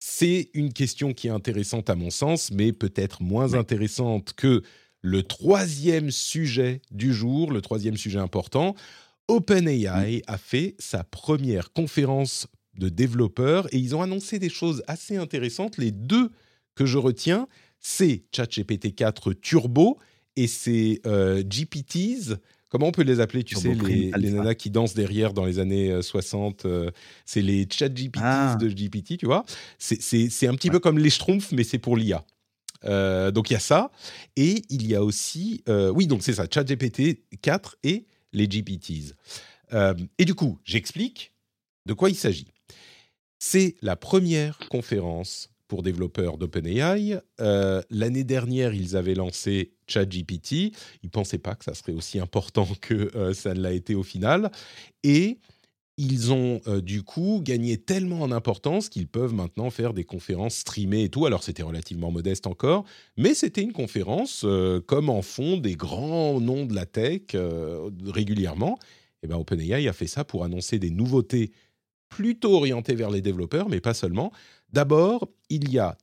c'est 0.00 0.50
une 0.54 0.72
question 0.72 1.12
qui 1.12 1.28
est 1.28 1.30
intéressante 1.30 1.90
à 1.90 1.94
mon 1.94 2.10
sens, 2.10 2.50
mais 2.50 2.72
peut-être 2.72 3.22
moins 3.22 3.54
intéressante 3.54 4.32
que 4.34 4.62
le 5.02 5.22
troisième 5.22 6.10
sujet 6.10 6.82
du 6.90 7.12
jour, 7.12 7.52
le 7.52 7.60
troisième 7.60 7.96
sujet 7.96 8.18
important. 8.18 8.74
OpenAI 9.28 10.18
mmh. 10.18 10.22
a 10.26 10.38
fait 10.38 10.74
sa 10.78 11.04
première 11.04 11.72
conférence 11.72 12.48
de 12.74 12.88
développeurs 12.88 13.72
et 13.72 13.78
ils 13.78 13.94
ont 13.94 14.02
annoncé 14.02 14.38
des 14.38 14.48
choses 14.48 14.82
assez 14.86 15.16
intéressantes. 15.16 15.76
Les 15.78 15.92
deux 15.92 16.30
que 16.74 16.86
je 16.86 16.98
retiens, 16.98 17.46
c'est 17.78 18.24
ChatGPT 18.34 18.94
4 18.94 19.32
Turbo 19.34 19.98
et 20.40 20.46
c'est 20.46 21.02
euh, 21.06 21.42
GPTs. 21.42 22.38
Comment 22.70 22.86
on 22.86 22.92
peut 22.92 23.02
les 23.02 23.20
appeler 23.20 23.44
Tu 23.44 23.56
sais, 23.56 23.74
les, 23.74 24.30
nanas 24.30 24.54
qui 24.54 24.70
dansent 24.70 24.94
derrière 24.94 25.34
dans 25.34 25.44
les 25.44 25.58
années 25.58 26.00
60. 26.00 26.64
Euh, 26.64 26.68
euh, 26.86 26.90
c'est 27.26 27.42
les 27.42 27.68
ChatGPTs 27.70 28.20
ah. 28.22 28.56
de 28.58 28.68
GPT, 28.68 29.18
tu 29.18 29.26
vois. 29.26 29.44
C'est 29.78 30.46
un 30.46 30.54
petit 30.54 30.70
peu 30.70 30.78
comme 30.78 30.98
les 30.98 31.10
Schtroumpfs, 31.10 31.52
mais 31.52 31.62
c'est 31.62 31.78
pour 31.78 31.96
l'IA. 31.96 32.24
donc 33.32 33.50
il 33.50 33.52
y 33.52 33.56
a 33.56 33.60
ça. 33.60 33.90
Et 34.36 34.62
il 34.70 34.86
y 34.86 34.94
a 34.94 35.04
aussi. 35.04 35.62
oui, 35.68 36.06
donc 36.06 36.22
c'est 36.22 36.34
ça, 36.34 36.46
ChatGPT 36.50 37.20
4 37.42 37.76
et 37.82 38.06
les 38.32 38.48
GPTs. 38.48 39.14
Et 40.18 40.24
du 40.24 40.34
coup, 40.34 40.58
j'explique 40.64 41.34
de 41.84 41.92
quoi 41.92 42.08
il 42.08 42.16
s'agit. 42.16 42.48
C'est 43.38 43.74
la 43.82 43.96
première 43.96 44.58
conférence 44.70 45.50
pour 45.70 45.84
développeurs 45.84 46.36
d'OpenAI. 46.36 47.20
Euh, 47.40 47.80
l'année 47.90 48.24
dernière, 48.24 48.74
ils 48.74 48.96
avaient 48.96 49.14
lancé 49.14 49.70
ChatGPT. 49.86 50.52
Ils 50.52 50.72
ne 51.04 51.10
pensaient 51.10 51.38
pas 51.38 51.54
que 51.54 51.64
ça 51.64 51.74
serait 51.74 51.92
aussi 51.92 52.18
important 52.18 52.66
que 52.80 53.16
euh, 53.16 53.32
ça 53.32 53.54
ne 53.54 53.60
l'a 53.60 53.72
été 53.72 53.94
au 53.94 54.02
final. 54.02 54.50
Et 55.04 55.38
ils 55.96 56.32
ont 56.32 56.60
euh, 56.66 56.80
du 56.80 57.04
coup 57.04 57.40
gagné 57.44 57.78
tellement 57.78 58.22
en 58.22 58.32
importance 58.32 58.88
qu'ils 58.88 59.06
peuvent 59.06 59.32
maintenant 59.32 59.70
faire 59.70 59.94
des 59.94 60.02
conférences 60.02 60.56
streamées 60.56 61.04
et 61.04 61.08
tout. 61.08 61.24
Alors 61.24 61.44
c'était 61.44 61.62
relativement 61.62 62.10
modeste 62.10 62.48
encore, 62.48 62.84
mais 63.16 63.34
c'était 63.34 63.62
une 63.62 63.72
conférence 63.72 64.44
comme 64.88 65.08
en 65.08 65.22
font 65.22 65.56
des 65.56 65.76
grands 65.76 66.40
noms 66.40 66.66
de 66.66 66.74
la 66.74 66.84
tech 66.84 67.36
régulièrement. 68.04 68.76
Et 69.22 69.28
ben 69.28 69.36
OpenAI 69.36 69.86
a 69.86 69.92
fait 69.92 70.08
ça 70.08 70.24
pour 70.24 70.42
annoncer 70.42 70.80
des 70.80 70.90
nouveautés 70.90 71.52
plutôt 72.08 72.54
orientées 72.56 72.96
vers 72.96 73.10
les 73.10 73.22
développeurs, 73.22 73.68
mais 73.68 73.80
pas 73.80 73.94
seulement. 73.94 74.32
D'abord, 74.72 75.28
il 75.48 75.70
y 75.70 75.78
a 75.78 75.96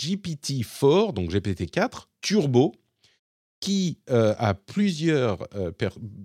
GPT-4, 0.00 1.12
donc 1.12 1.30
GPT-4 1.30 2.06
Turbo, 2.20 2.72
qui 3.60 3.98
euh, 4.10 4.34
a 4.38 4.54
plusieurs 4.54 5.46
euh, 5.54 5.70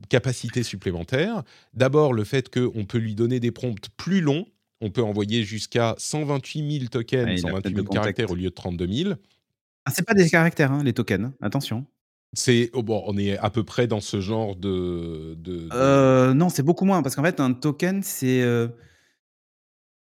capacités 0.09 0.63
supplémentaires. 0.63 1.43
D'abord, 1.73 2.13
le 2.13 2.23
fait 2.23 2.49
qu'on 2.49 2.85
peut 2.85 2.97
lui 2.97 3.15
donner 3.15 3.39
des 3.39 3.51
prompts 3.51 3.89
plus 3.95 4.21
longs. 4.21 4.47
On 4.81 4.89
peut 4.89 5.03
envoyer 5.03 5.43
jusqu'à 5.43 5.95
128 5.97 6.79
000 6.79 6.89
tokens, 6.89 7.41
128 7.41 7.75
000 7.75 7.87
caractères 7.87 8.31
au 8.31 8.35
lieu 8.35 8.49
de 8.49 8.55
32 8.55 8.87
000. 8.87 9.13
Ah, 9.85 9.91
c'est 9.93 10.05
pas 10.05 10.13
des 10.13 10.29
caractères, 10.29 10.71
hein, 10.71 10.83
les 10.83 10.93
tokens. 10.93 11.25
Hein. 11.25 11.33
Attention. 11.41 11.85
C'est 12.33 12.69
oh, 12.73 12.83
bon, 12.83 13.03
on 13.07 13.17
est 13.17 13.37
à 13.37 13.49
peu 13.49 13.63
près 13.63 13.87
dans 13.87 14.01
ce 14.01 14.19
genre 14.19 14.55
de. 14.55 15.35
de, 15.37 15.69
euh, 15.71 16.33
non, 16.33 16.49
c'est 16.49 16.63
beaucoup 16.63 16.85
moins 16.85 17.01
parce 17.01 17.15
qu'en 17.15 17.23
fait, 17.23 17.39
un 17.39 17.53
token, 17.53 18.03
c'est 18.03 18.43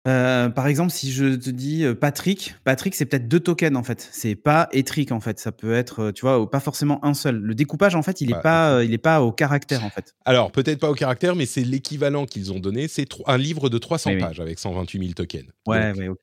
euh, 0.07 0.49
par 0.49 0.67
exemple, 0.67 0.91
si 0.91 1.11
je 1.11 1.35
te 1.35 1.49
dis 1.49 1.83
euh, 1.83 1.95
Patrick, 1.95 2.55
Patrick, 2.63 2.93
c'est 2.93 3.05
peut-être 3.05 3.27
deux 3.27 3.39
tokens 3.39 3.75
en 3.75 3.83
fait. 3.83 4.07
C'est 4.11 4.35
pas 4.35 4.69
étrique 4.71 5.11
en 5.11 5.19
fait. 5.19 5.39
Ça 5.39 5.51
peut 5.51 5.73
être, 5.73 6.03
euh, 6.03 6.11
tu 6.11 6.21
vois, 6.21 6.49
pas 6.49 6.59
forcément 6.59 7.03
un 7.03 7.13
seul. 7.13 7.37
Le 7.37 7.55
découpage 7.55 7.95
en 7.95 8.03
fait, 8.03 8.21
il 8.21 8.31
est 8.31 8.41
pas, 8.41 8.83
il 8.83 8.93
est 8.93 8.99
pas 8.99 9.21
au 9.21 9.31
caractère 9.31 9.83
en 9.83 9.89
fait. 9.89 10.13
Alors 10.25 10.51
peut-être 10.51 10.79
pas 10.79 10.89
au 10.89 10.95
caractère, 10.95 11.35
mais 11.35 11.45
c'est 11.45 11.63
l'équivalent 11.63 12.25
qu'ils 12.25 12.53
ont 12.53 12.59
donné. 12.59 12.87
C'est 12.87 13.07
un 13.25 13.37
livre 13.37 13.69
de 13.69 13.77
300 13.77 14.19
pages 14.19 14.39
avec 14.39 14.59
128 14.59 14.99
000 14.99 15.13
tokens. 15.13 15.45
Ouais, 15.67 15.93
ouais, 15.93 16.07
ok. 16.09 16.19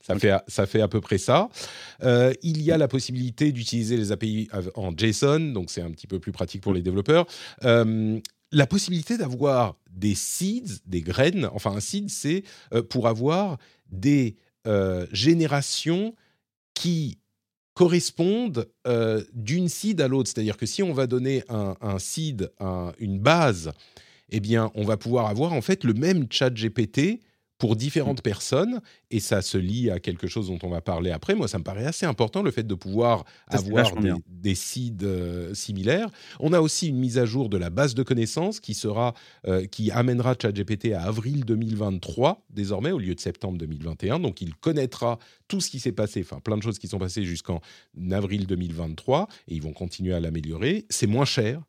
Ça, 0.00 0.18
fait, 0.18 0.34
ça 0.48 0.66
fait 0.66 0.82
à 0.82 0.88
peu 0.88 1.00
près 1.00 1.16
ça. 1.16 1.48
il 2.02 2.62
y 2.62 2.70
a 2.70 2.76
la 2.76 2.88
possibilité 2.88 3.52
d'utiliser 3.52 3.96
les 3.96 4.12
API 4.12 4.50
en 4.74 4.94
JSON, 4.94 5.52
donc 5.52 5.70
c'est 5.70 5.80
un 5.80 5.90
petit 5.90 6.06
peu 6.06 6.20
plus 6.20 6.30
pratique 6.30 6.60
pour 6.60 6.74
les 6.74 6.82
développeurs 6.82 7.26
la 8.54 8.66
possibilité 8.66 9.18
d'avoir 9.18 9.76
des 9.90 10.14
seeds, 10.14 10.80
des 10.86 11.02
graines, 11.02 11.48
enfin 11.52 11.72
un 11.72 11.80
seed 11.80 12.08
c'est 12.08 12.44
euh, 12.72 12.82
pour 12.82 13.08
avoir 13.08 13.58
des 13.90 14.36
euh, 14.66 15.06
générations 15.12 16.14
qui 16.72 17.18
correspondent 17.74 18.68
euh, 18.86 19.22
d'une 19.32 19.68
seed 19.68 20.00
à 20.00 20.08
l'autre. 20.08 20.30
C'est-à-dire 20.32 20.56
que 20.56 20.66
si 20.66 20.82
on 20.82 20.92
va 20.92 21.06
donner 21.06 21.42
un, 21.48 21.98
seed, 21.98 22.50
une 22.98 23.18
base, 23.18 23.72
eh 24.30 24.40
bien 24.40 24.70
on 24.74 24.84
va 24.84 24.96
pouvoir 24.96 25.26
avoir 25.26 25.52
en 25.52 25.60
fait 25.60 25.84
le 25.84 25.92
même 25.92 26.26
chat 26.30 26.50
GPT 26.50 27.20
pour 27.58 27.76
différentes 27.76 28.18
mmh. 28.18 28.22
personnes, 28.22 28.80
et 29.10 29.20
ça 29.20 29.42
se 29.42 29.58
lie 29.58 29.90
à 29.90 30.00
quelque 30.00 30.26
chose 30.26 30.48
dont 30.48 30.58
on 30.62 30.68
va 30.68 30.80
parler 30.80 31.10
après. 31.10 31.34
Moi, 31.34 31.48
ça 31.48 31.58
me 31.58 31.64
paraît 31.64 31.86
assez 31.86 32.06
important, 32.06 32.42
le 32.42 32.50
fait 32.50 32.66
de 32.66 32.74
pouvoir 32.74 33.24
avoir 33.46 33.94
des, 33.96 34.12
des, 34.28 34.54
seeds 34.54 35.04
euh, 35.04 35.54
similaires. 35.54 36.08
On 36.40 36.52
a 36.52 36.60
aussi 36.60 36.88
une 36.88 36.98
mise 36.98 37.18
à 37.18 37.26
jour 37.26 37.48
de 37.48 37.56
la 37.56 37.70
base 37.70 37.94
de 37.94 38.02
connaissances 38.02 38.60
qui, 38.60 38.74
sera, 38.74 39.14
euh, 39.46 39.66
qui 39.66 39.90
amènera 39.90 40.34
ChatGPT 40.40 40.92
à 40.92 41.02
avril 41.02 41.44
2023, 41.44 42.44
désormais, 42.50 42.90
au 42.90 42.98
lieu 42.98 43.14
de 43.14 43.20
septembre 43.20 43.58
2021. 43.58 44.18
Donc, 44.18 44.40
il 44.40 44.54
connaîtra 44.54 45.18
tout 45.48 45.60
ce 45.60 45.70
qui 45.70 45.78
s'est 45.78 45.92
passé, 45.92 46.22
enfin, 46.22 46.40
plein 46.40 46.56
de 46.56 46.62
choses 46.62 46.78
qui 46.78 46.88
sont 46.88 46.98
passées 46.98 47.24
jusqu'en 47.24 47.60
avril 48.10 48.46
2023, 48.46 49.28
et 49.48 49.54
ils 49.54 49.62
vont 49.62 49.72
continuer 49.72 50.14
à 50.14 50.20
l'améliorer. 50.20 50.86
C'est 50.90 51.06
moins 51.06 51.24
cher 51.24 51.62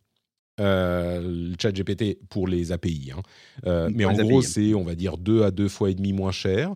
euh, 0.59 1.21
le 1.21 1.55
chat 1.61 1.71
GPT 1.71 2.17
pour 2.29 2.47
les 2.47 2.71
API. 2.71 3.11
Hein. 3.15 3.21
Euh, 3.65 3.89
mais 3.93 4.05
en 4.05 4.13
gros, 4.13 4.41
c'est, 4.41 4.73
on 4.73 4.83
va 4.83 4.95
dire, 4.95 5.17
deux 5.17 5.43
à 5.43 5.51
deux 5.51 5.69
fois 5.69 5.89
et 5.89 5.95
demi 5.95 6.13
moins 6.13 6.31
cher. 6.31 6.73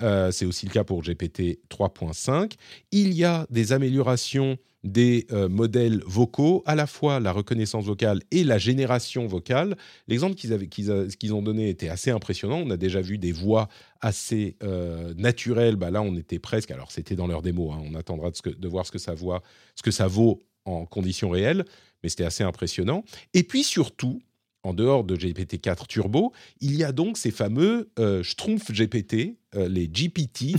c'est 0.00 0.44
aussi 0.44 0.66
le 0.66 0.72
cas 0.72 0.84
pour 0.84 1.02
GPT 1.02 1.60
3.5. 1.70 2.52
Il 2.92 3.12
y 3.14 3.24
a 3.24 3.46
des 3.50 3.72
améliorations 3.72 4.58
des 4.84 5.26
euh, 5.32 5.48
modèles 5.48 6.02
vocaux, 6.06 6.62
à 6.66 6.74
la 6.74 6.86
fois 6.86 7.20
la 7.20 7.32
reconnaissance 7.32 7.84
vocale 7.84 8.20
et 8.30 8.44
la 8.44 8.58
génération 8.58 9.26
vocale. 9.26 9.76
L'exemple 10.06 10.34
qu'ils 10.36 11.34
ont 11.34 11.42
donné 11.42 11.68
était 11.68 11.88
assez 11.88 12.10
impressionnant. 12.10 12.62
On 12.64 12.70
a 12.70 12.76
déjà 12.76 13.00
vu 13.00 13.18
des 13.18 13.32
voix 13.32 13.68
assez 14.00 14.56
euh, 14.62 15.14
naturelles. 15.16 15.76
Bah, 15.76 15.90
là, 15.90 16.02
on 16.02 16.16
était 16.16 16.38
presque. 16.38 16.70
Alors, 16.70 16.92
c'était 16.92 17.16
dans 17.16 17.26
leur 17.26 17.42
démo. 17.42 17.72
Hein. 17.72 17.82
on 17.84 17.94
attendra 17.94 18.30
de, 18.30 18.68
voir 18.68 18.86
ce 18.86 18.92
que, 18.92 18.98
ça 18.98 19.14
voit, 19.14 19.42
ce 19.74 19.82
que 19.82 19.90
ça 19.90 20.06
vaut 20.06 20.42
en 20.64 20.86
conditions 20.86 21.30
réelles, 21.30 21.64
mais 22.02 22.08
c'était 22.08 22.24
assez 22.24 22.44
impressionnant. 22.44 23.04
Et 23.34 23.42
puis 23.42 23.64
surtout, 23.64 24.20
en 24.62 24.74
dehors 24.74 25.04
de 25.04 25.16
GPT-4 25.16 25.86
Turbo, 25.86 26.32
il 26.60 26.76
y 26.76 26.84
a 26.84 26.92
donc 26.92 27.16
ces 27.16 27.30
fameux 27.30 27.90
euh, 27.98 28.22
Schtroumpf 28.22 28.70
GPT, 28.72 29.38
euh, 29.54 29.68
les 29.68 29.88
GPT. 29.88 30.56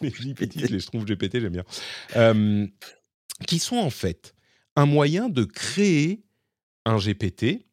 les 0.00 0.10
GPT, 0.10 0.70
les 0.70 0.80
Schtroumpf 0.80 1.04
GPT, 1.04 1.40
j'aime 1.40 1.52
bien. 1.52 1.64
Euh, 2.16 2.66
qui 3.46 3.58
sont 3.58 3.76
en 3.76 3.90
fait 3.90 4.34
un 4.76 4.86
moyen 4.86 5.28
de 5.28 5.44
créer 5.44 6.22
un 6.84 6.96
GPT 6.96 7.64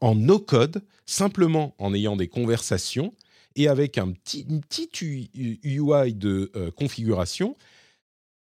en 0.00 0.14
no-code, 0.14 0.82
simplement 1.06 1.74
en 1.78 1.92
ayant 1.92 2.16
des 2.16 2.28
conversations 2.28 3.12
et 3.56 3.68
avec 3.68 3.98
un 3.98 4.12
petit, 4.12 4.46
une 4.48 4.60
petite 4.60 5.02
UI 5.02 6.14
de 6.14 6.50
euh, 6.56 6.70
configuration. 6.70 7.56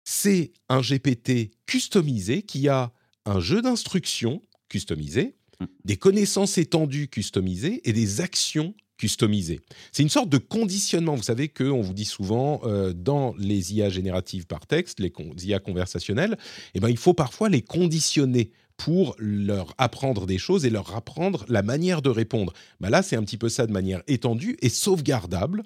C'est 0.04 0.52
un 0.68 0.82
GPT 0.82 1.52
customisé 1.66 2.42
qui 2.44 2.68
a 2.68 2.92
un 3.30 3.40
jeu 3.40 3.62
d'instructions 3.62 4.42
customisé, 4.68 5.36
mmh. 5.60 5.66
des 5.86 5.98
connaissances 5.98 6.58
étendues 6.58 7.08
customisées 7.08 7.82
et 7.88 7.94
des 7.94 8.22
actions 8.22 8.74
customisé. 8.98 9.62
C'est 9.94 10.04
une 10.04 10.10
sorte 10.10 10.30
de 10.30 10.38
conditionnement. 10.38 11.16
Vous 11.16 11.24
savez 11.24 11.48
qu'on 11.48 11.82
vous 11.82 11.94
dit 11.94 12.06
souvent 12.06 12.60
euh, 12.66 12.92
dans 12.94 13.34
les 13.38 13.74
IA 13.74 13.90
génératives 13.90 14.46
par 14.46 14.68
texte, 14.68 15.00
les 15.00 15.12
IA 15.48 15.60
conversationnelles, 15.60 16.38
eh 16.74 16.80
ben, 16.82 16.90
il 16.90 16.98
faut 16.98 17.14
parfois 17.14 17.50
les 17.50 17.62
conditionner 17.62 18.52
pour 18.76 19.16
leur 19.18 19.74
apprendre 19.78 20.26
des 20.26 20.38
choses 20.38 20.66
et 20.66 20.70
leur 20.70 20.96
apprendre 20.96 21.46
la 21.48 21.64
manière 21.64 22.02
de 22.02 22.10
répondre. 22.10 22.54
Ben 22.80 22.90
là, 22.90 23.02
c'est 23.02 23.16
un 23.16 23.24
petit 23.24 23.38
peu 23.38 23.50
ça 23.50 23.66
de 23.66 23.72
manière 23.72 24.04
étendue 24.08 24.58
et 24.62 24.70
sauvegardable. 24.70 25.64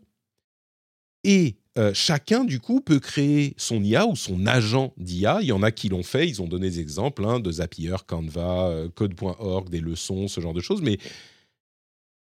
Et 1.24 1.58
euh, 1.78 1.92
chacun, 1.94 2.44
du 2.44 2.60
coup, 2.60 2.82
peut 2.82 3.00
créer 3.00 3.56
son 3.58 3.84
IA 3.84 4.06
ou 4.06 4.16
son 4.16 4.46
agent 4.46 4.94
d'IA. 4.98 5.40
Il 5.42 5.48
y 5.48 5.52
en 5.52 5.64
a 5.64 5.72
qui 5.72 5.90
l'ont 5.90 6.04
fait, 6.04 6.28
ils 6.28 6.42
ont 6.42 6.48
donné 6.48 6.70
des 6.70 6.80
exemples 6.80 7.26
hein, 7.26 7.40
de 7.40 7.52
Zapier, 7.52 7.96
Canva, 8.06 8.68
euh, 8.68 8.90
Code.org, 8.90 9.70
des 9.70 9.80
leçons, 9.80 10.28
ce 10.28 10.40
genre 10.40 10.54
de 10.54 10.62
choses. 10.62 10.82
Mais 10.84 11.00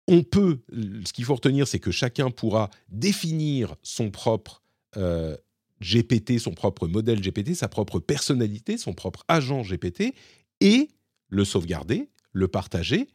on 0.07 0.23
peut, 0.23 0.61
ce 1.05 1.13
qu'il 1.13 1.25
faut 1.25 1.35
retenir, 1.35 1.67
c'est 1.67 1.81
que 1.81 1.91
chacun 1.91 2.31
pourra 2.31 2.71
définir 2.89 3.75
son 3.83 4.11
propre 4.11 4.63
euh, 4.97 5.37
GPT, 5.81 6.39
son 6.39 6.53
propre 6.53 6.87
modèle 6.87 7.21
GPT, 7.21 7.55
sa 7.55 7.69
propre 7.69 7.99
personnalité, 7.99 8.79
son 8.79 8.93
propre 8.93 9.25
agent 9.27 9.63
GPT, 9.63 10.15
et 10.61 10.89
le 11.29 11.45
sauvegarder, 11.45 12.09
le 12.33 12.47
partager 12.47 13.09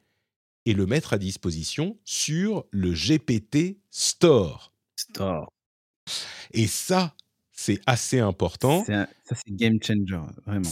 et 0.66 0.74
le 0.74 0.86
mettre 0.86 1.14
à 1.14 1.18
disposition 1.18 1.98
sur 2.04 2.66
le 2.72 2.92
GPT 2.92 3.78
Store. 3.90 4.74
Store. 4.98 5.54
Et 6.54 6.68
ça, 6.68 7.14
c'est 7.52 7.80
assez 7.86 8.20
important. 8.20 8.86
ça, 8.86 9.08
c'est 9.32 9.56
game 9.56 9.80
changer, 9.82 10.20
vraiment. 10.46 10.64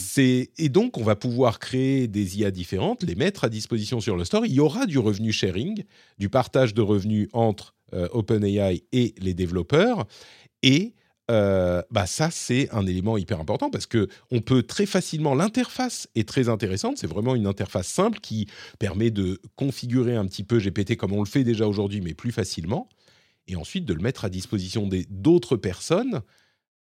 Et 0.57 0.69
donc, 0.69 0.97
on 0.97 1.03
va 1.03 1.15
pouvoir 1.15 1.59
créer 1.59 2.07
des 2.07 2.39
IA 2.39 2.51
différentes, 2.51 3.03
les 3.03 3.15
mettre 3.15 3.43
à 3.43 3.49
disposition 3.49 3.99
sur 3.99 4.15
le 4.15 4.23
store. 4.23 4.45
Il 4.45 4.53
y 4.53 4.59
aura 4.59 4.85
du 4.85 4.99
revenu 4.99 5.31
sharing, 5.31 5.83
du 6.19 6.29
partage 6.29 6.73
de 6.73 6.81
revenus 6.81 7.27
entre 7.33 7.73
euh, 7.93 8.07
OpenAI 8.11 8.83
et 8.91 9.15
les 9.17 9.33
développeurs. 9.33 10.05
Et 10.61 10.93
euh, 11.31 11.81
bah 11.89 12.05
ça, 12.05 12.29
c'est 12.29 12.69
un 12.71 12.85
élément 12.85 13.17
hyper 13.17 13.39
important 13.39 13.69
parce 13.71 13.87
que 13.87 14.07
on 14.31 14.41
peut 14.41 14.61
très 14.63 14.85
facilement. 14.85 15.33
L'interface 15.33 16.07
est 16.15 16.27
très 16.27 16.49
intéressante. 16.49 16.97
C'est 16.97 17.07
vraiment 17.07 17.35
une 17.35 17.47
interface 17.47 17.87
simple 17.87 18.19
qui 18.19 18.47
permet 18.79 19.09
de 19.09 19.41
configurer 19.55 20.15
un 20.15 20.25
petit 20.27 20.43
peu 20.43 20.59
GPT 20.59 20.97
comme 20.97 21.13
on 21.13 21.19
le 21.23 21.27
fait 21.27 21.43
déjà 21.43 21.67
aujourd'hui, 21.67 22.01
mais 22.01 22.13
plus 22.13 22.31
facilement. 22.31 22.89
Et 23.47 23.55
ensuite 23.55 23.85
de 23.85 23.93
le 23.93 24.01
mettre 24.01 24.25
à 24.25 24.29
disposition 24.29 24.89
d'autres 25.09 25.57
personnes 25.57 26.21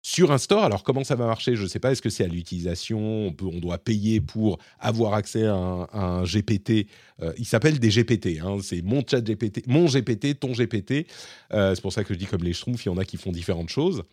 sur 0.06 0.30
un 0.30 0.38
store. 0.38 0.62
Alors 0.62 0.84
comment 0.84 1.02
ça 1.02 1.16
va 1.16 1.26
marcher? 1.26 1.56
Je 1.56 1.64
ne 1.64 1.66
sais 1.66 1.80
pas. 1.80 1.90
Est-ce 1.90 2.00
que 2.00 2.10
c'est 2.10 2.22
à 2.22 2.28
l'utilisation? 2.28 3.00
On, 3.00 3.36
on 3.42 3.58
doit 3.58 3.78
payer 3.78 4.20
pour 4.20 4.58
avoir 4.78 5.14
accès 5.14 5.46
à 5.46 5.54
un, 5.54 6.22
GPT. 6.22 6.86
Euh, 7.20 7.32
il 7.38 7.44
s'appelle 7.44 7.80
des 7.80 7.88
GPT. 7.88 8.38
Hein. 8.40 8.58
c'est 8.62 8.82
mon 8.82 9.02
chat 9.04 9.20
GPT, 9.20 9.66
mon 9.66 9.86
GPT, 9.86 10.38
ton 10.38 10.52
GPT. 10.52 11.08
Euh, 11.52 11.74
c'est 11.74 11.80
pour 11.80 11.92
ça 11.92 12.04
que 12.04 12.14
je 12.14 12.18
dis 12.20 12.26
comme 12.26 12.44
les 12.44 12.52
schtroumpfs, 12.52 12.84
il 12.84 12.88
y 12.88 12.92
en 12.92 12.98
a 12.98 13.04
qui 13.04 13.16
font 13.16 13.32
différentes 13.32 13.68
choses. 13.68 14.04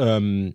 Euh, 0.00 0.50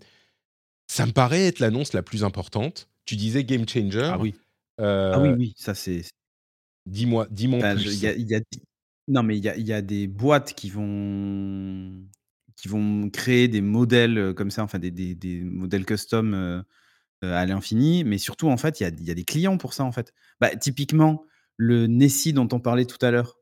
ça 0.88 1.06
me 1.06 1.14
paraît 1.14 1.46
être 1.48 1.60
l'annonce 1.60 1.94
la 1.94 2.04
plus 2.04 2.26
importante. 2.26 2.90
Tu 3.06 3.16
disais 3.16 3.46
game 3.46 3.66
changer. 3.68 4.12
Ah 4.12 4.18
oui. 4.20 4.36
ah 4.78 5.22
oui, 5.22 5.30
oui, 5.38 5.54
ça 5.56 5.74
c'est. 5.74 6.04
Dis-moi, 6.86 7.28
dis-moi 7.32 7.62
plus. 7.76 8.02
Y 8.02 8.36
a, 8.36 8.40
Non, 9.08 9.24
mais 9.24 9.38
il 9.38 9.44
y 9.44 9.74
a, 9.74 9.82
des 9.82 10.08
boîtes 10.08 10.54
qui 10.54 10.70
vont 10.70 12.08
créer 13.12 13.48
des 13.48 13.62
modèles 13.62 14.34
comme 14.36 14.50
ça, 14.50 14.64
enfin 14.64 14.80
des, 14.80 14.92
des, 14.92 15.42
modèles 15.42 15.86
custom 15.86 16.64
à 17.22 17.46
l'infini, 17.46 18.04
mais 18.04 18.18
surtout 18.18 18.50
en 18.50 18.58
fait, 18.58 18.80
il 18.80 18.84
y 18.84 19.12
a, 19.12 19.14
des 19.14 19.24
clients 19.24 19.58
pour 19.58 19.74
ça 19.74 19.84
en 19.84 19.92
fait. 19.92 20.14
Bah, 20.40 20.56
typiquement, 20.56 21.26
le 21.58 21.88
Nessie 21.88 22.34
dont 22.34 22.48
on 22.52 22.60
parlait 22.60 22.86
tout 22.86 23.04
à 23.06 23.12
l'heure, 23.12 23.38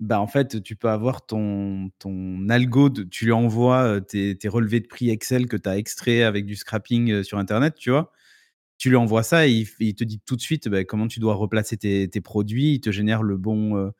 bah 0.00 0.20
en 0.20 0.26
fait, 0.26 0.62
tu 0.62 0.76
peux 0.76 0.88
avoir 0.88 1.24
ton, 1.26 1.90
ton 1.98 2.48
algo, 2.48 2.90
tu 2.90 3.26
lui 3.26 3.32
envoies 3.32 4.00
tes, 4.02 4.36
relevés 4.46 4.80
de 4.80 4.88
prix 4.88 5.10
Excel 5.10 5.46
que 5.46 5.56
tu 5.56 5.68
as 5.68 5.78
extrait 5.78 6.22
avec 6.22 6.46
du 6.46 6.56
scrapping 6.56 7.22
sur 7.22 7.38
Internet, 7.38 7.74
tu 7.76 7.90
vois. 7.90 8.12
Tu 8.78 8.90
lui 8.90 8.96
envoies 8.96 9.22
ça 9.22 9.46
et 9.48 9.64
il, 9.80 9.94
te 9.94 10.04
dit 10.04 10.20
tout 10.26 10.36
de 10.36 10.40
suite 10.40 10.68
bah, 10.68 10.84
comment 10.84 11.08
tu 11.08 11.20
dois 11.20 11.34
replacer 11.34 11.76
tes, 11.76 12.20
produits, 12.20 12.74
il 12.74 12.80
te 12.80 12.90
génère 12.90 13.22
le 13.22 13.36
bon, 13.36 13.92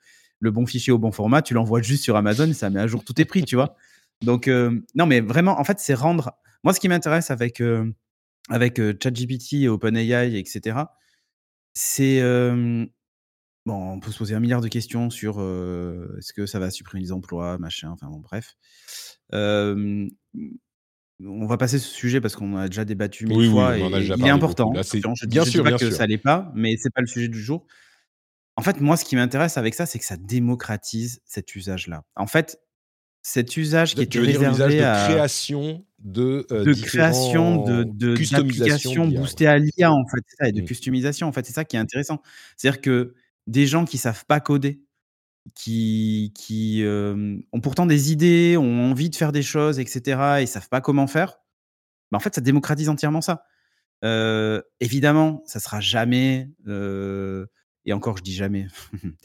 le 0.45 0.51
bon 0.51 0.67
fichier 0.67 0.93
au 0.93 0.99
bon 0.99 1.11
format, 1.11 1.43
tu 1.43 1.55
l'envoies 1.55 1.83
juste 1.83 2.05
sur 2.05 2.17
Amazon 2.17 2.49
et 2.49 2.55
ça 2.55 2.71
met 2.71 2.81
à 2.81 2.87
jour 2.87 3.03
tous 3.03 3.15
tes 3.15 3.25
prix, 3.25 3.45
tu 3.45 3.57
vois. 3.57 3.75
Donc, 4.23 4.47
euh, 4.47 4.81
non, 4.95 5.07
mais 5.07 5.21
vraiment, 5.21 5.59
en 5.59 5.65
fait, 5.65 5.81
c'est 5.81 5.95
rendre. 5.95 6.33
Moi, 6.63 6.73
ce 6.73 6.81
qui 6.81 6.89
m'intéresse 6.89 7.31
avec, 7.31 7.61
euh, 7.61 7.91
avec 8.49 8.79
euh, 8.79 8.95
ChatGPT, 9.03 9.67
OpenAI, 9.69 10.39
etc., 10.39 10.79
c'est. 11.75 12.21
bon, 13.67 13.93
on 13.95 14.01
peut 14.01 14.13
se 14.13 14.19
poser 14.19 14.35
un 14.35 14.41
milliard 14.41 14.61
de 14.61 14.69
questions 14.69 15.11
sur 15.11 15.41
est-ce 15.41 16.33
que 16.33 16.47
ça 16.47 16.59
va 16.61 16.71
supprimer 16.71 17.03
les 17.03 17.13
emplois, 17.13 17.59
machin, 17.59 17.91
enfin 17.91 18.07
bon, 18.07 18.21
bref. 18.21 18.55
on 19.33 20.09
va 21.47 21.57
passer 21.57 21.79
ce 21.79 21.89
sujet 21.89 22.21
parce 22.21 22.37
qu'on 22.37 22.57
a 22.57 22.69
déjà 22.69 22.85
débattu 22.85 23.27
mille 23.27 23.51
fois 23.51 23.77
et 23.77 23.81
il 23.81 24.27
est 24.27 24.31
important. 24.31 24.73
je, 24.75 25.27
bien 25.27 25.45
sûr, 25.45 25.65
pas 25.65 25.73
que 25.73 25.91
ça 25.91 26.07
l'est 26.07 26.19
pas, 26.19 26.53
mais 26.55 26.77
c'est 26.77 26.93
pas 26.93 27.01
le 27.01 27.09
sujet 27.09 27.29
du 27.29 27.43
jour. 27.43 27.67
En 28.57 28.63
fait, 28.63 28.81
moi, 28.81 28.97
ce 28.97 29.05
qui 29.05 29.17
m'intéresse 29.17 29.57
avec 29.59 29.75
ça, 29.75 29.87
c'est 29.87 29.99
que 29.99 30.05
ça 30.05 30.17
démocratise 30.17 31.21
cet 31.25 31.57
usage-là. 31.57 32.05
En 32.15 32.27
fait, 32.27 32.61
cet 33.25 33.57
usage 33.57 33.95
qui 33.95 34.03
était 34.03 34.21
réservé 34.21 34.85
à 34.85 35.07
création 35.09 35.85
de 35.99 36.47
euh, 36.53 36.65
de 36.65 36.75
création 36.75 37.65
de 37.65 37.83
d'applications 37.83 39.09
boostées 39.09 39.47
à 39.47 39.57
l'IA 39.57 39.91
en 39.91 40.05
fait 40.07 40.23
ça, 40.39 40.49
et 40.49 40.53
de 40.53 40.61
mmh. 40.61 40.67
customisation 40.67 41.27
en 41.27 41.33
fait 41.33 41.47
c'est 41.47 41.55
ça 41.55 41.65
qui 41.65 41.77
est 41.77 41.79
intéressant 41.79 42.21
c'est-à-dire 42.57 42.83
que 42.83 43.15
des 43.47 43.67
gens 43.67 43.87
qui 43.87 43.97
savent 43.97 44.27
pas 44.27 44.41
coder 44.41 44.83
qui 45.55 46.35
qui 46.35 46.85
euh, 46.85 47.39
ont 47.53 47.61
pourtant 47.63 47.87
des 47.87 48.13
idées 48.13 48.59
ont 48.59 48.91
envie 48.91 49.09
de 49.09 49.17
faire 49.17 49.33
des 49.33 49.43
choses 49.43 49.81
etc 49.81 50.41
et 50.41 50.47
savent 50.47 50.69
pas 50.69 50.83
comment 50.83 51.07
faire 51.07 51.39
bah, 52.13 52.19
en 52.19 52.21
fait 52.21 52.35
ça 52.35 52.43
démocratise 52.43 52.91
entièrement 52.91 53.23
ça 53.23 53.45
euh, 54.05 54.61
évidemment 54.81 55.43
ça 55.47 55.61
sera 55.61 55.81
jamais 55.81 56.51
et 57.87 57.93
encore, 57.93 58.17
je 58.17 58.23
dis 58.23 58.35
jamais. 58.35 58.67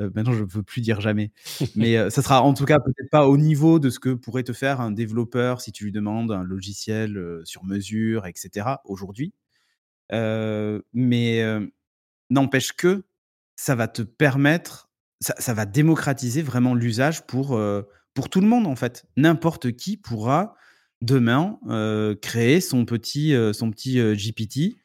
Euh, 0.00 0.10
maintenant, 0.14 0.32
je 0.32 0.44
ne 0.44 0.48
veux 0.48 0.62
plus 0.62 0.80
dire 0.80 1.02
jamais. 1.02 1.30
Mais 1.76 1.98
euh, 1.98 2.08
ça 2.08 2.22
sera 2.22 2.40
en 2.42 2.54
tout 2.54 2.64
cas 2.64 2.78
peut-être 2.78 3.10
pas 3.10 3.28
au 3.28 3.36
niveau 3.36 3.78
de 3.78 3.90
ce 3.90 3.98
que 3.98 4.14
pourrait 4.14 4.44
te 4.44 4.54
faire 4.54 4.80
un 4.80 4.90
développeur 4.90 5.60
si 5.60 5.72
tu 5.72 5.84
lui 5.84 5.92
demandes 5.92 6.32
un 6.32 6.42
logiciel 6.42 7.18
euh, 7.18 7.42
sur 7.44 7.64
mesure, 7.64 8.26
etc. 8.26 8.66
aujourd'hui. 8.86 9.34
mais 10.10 11.44
n'empêche 12.30 12.72
que 12.72 13.04
ça 13.56 13.74
va 13.74 13.88
te 13.88 14.00
permettre, 14.00 14.90
ça, 15.20 15.52
va 15.52 15.66
démocratiser 15.66 16.40
vraiment 16.40 16.74
l'usage 16.74 17.26
pour, 17.26 17.60
pour 18.14 18.30
tout 18.30 18.40
le 18.40 18.46
monde 18.46 18.66
en 18.66 18.76
fait. 18.76 19.04
N'importe 19.18 19.72
qui 19.72 19.98
pourra 19.98 20.54
demain 21.02 21.58
créer 22.22 22.62
son 22.62 22.86
petit, 22.86 23.34
son 23.52 23.70
petit 23.70 24.00
GPT 24.14 24.79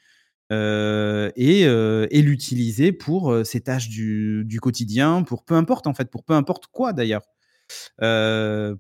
euh, 0.52 1.32
et, 1.36 1.66
euh, 1.66 2.06
et 2.12 2.22
l'utiliser 2.22 2.92
pour 2.92 3.32
euh, 3.32 3.44
ses 3.44 3.62
tâches 3.62 3.90
du, 3.90 4.44
du, 4.46 4.60
quotidien, 4.60 5.24
pour 5.24 5.44
peu 5.44 5.56
importe 5.56 5.88
en 5.88 5.94
fait, 5.94 6.12
pour 6.12 6.24
peu 6.24 6.34
importe 6.34 6.68
quoi 6.68 6.94
d'ailleurs. 6.94 7.24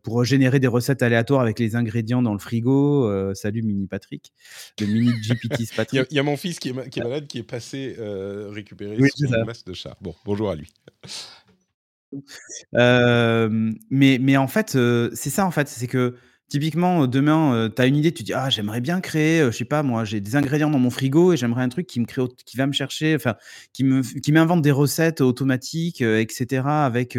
pour 0.03 0.23
générer 0.23 0.59
des 0.59 0.67
recettes 0.67 1.01
aléatoires 1.01 1.41
avec 1.41 1.57
les 1.57 1.75
ingrédients 1.75 2.21
dans 2.21 2.33
le 2.33 2.39
frigo. 2.39 3.33
salut 3.33 3.63
Mini 3.63 3.87
Patrick, 3.87 4.31
le 4.79 4.85
Mini 4.85 5.11
GPT 5.21 5.63
Patrick. 5.75 6.07
Il 6.11 6.15
y, 6.15 6.19
a 6.19 6.23
mon 6.23 6.37
fils 6.37 6.59
qui 6.59 6.69
est, 6.69 6.89
qui 6.89 6.99
est, 6.99 7.03
malade 7.03 7.25
qui 7.25 7.39
est 7.39 7.43
passé 7.43 7.95
récupérer 7.97 8.97
son 9.15 9.45
masque 9.45 9.65
de 9.65 9.73
chat. 9.73 9.97
Bon, 10.01 10.13
bonjour 10.23 10.51
à 10.51 10.55
lui. 10.55 10.71
mais, 12.73 14.19
mais 14.19 14.37
en 14.37 14.47
fait, 14.47 14.77
c'est 15.13 15.29
ça, 15.31 15.47
en 15.47 15.51
fait, 15.51 15.67
c'est 15.67 15.87
que 15.87 16.15
typiquement, 16.49 17.07
demain, 17.07 17.69
tu 17.75 17.81
as 17.81 17.85
une 17.85 17.95
idée, 17.95 18.11
tu 18.13 18.23
dis: 18.23 18.33
«Ah, 18.33 18.49
j'aimerais 18.49 18.81
bien 18.81 19.01
créer, 19.01 19.45
je 19.45 19.51
sais 19.51 19.65
pas 19.65 19.83
moi, 19.83 20.03
j'ai 20.05 20.21
des 20.21 20.35
ingrédients 20.35 20.69
dans 20.69 20.79
mon 20.79 20.89
frigo 20.89 21.33
et 21.33 21.37
j'aimerais 21.37 21.63
un 21.63 21.69
truc 21.69 21.87
qui 21.87 21.99
me 21.99 22.05
crée 22.05 22.21
qui 22.45 22.57
va 22.57 22.67
me 22.67 22.73
chercher, 22.73 23.15
enfin, 23.15 23.35
qui 23.73 23.83
me 23.83 24.01
qui 24.21 24.31
m'invente 24.31 24.61
des 24.61 24.71
recettes 24.71 25.21
automatiques, 25.21 26.01
etc. 26.01 26.85
avec, 26.85 27.17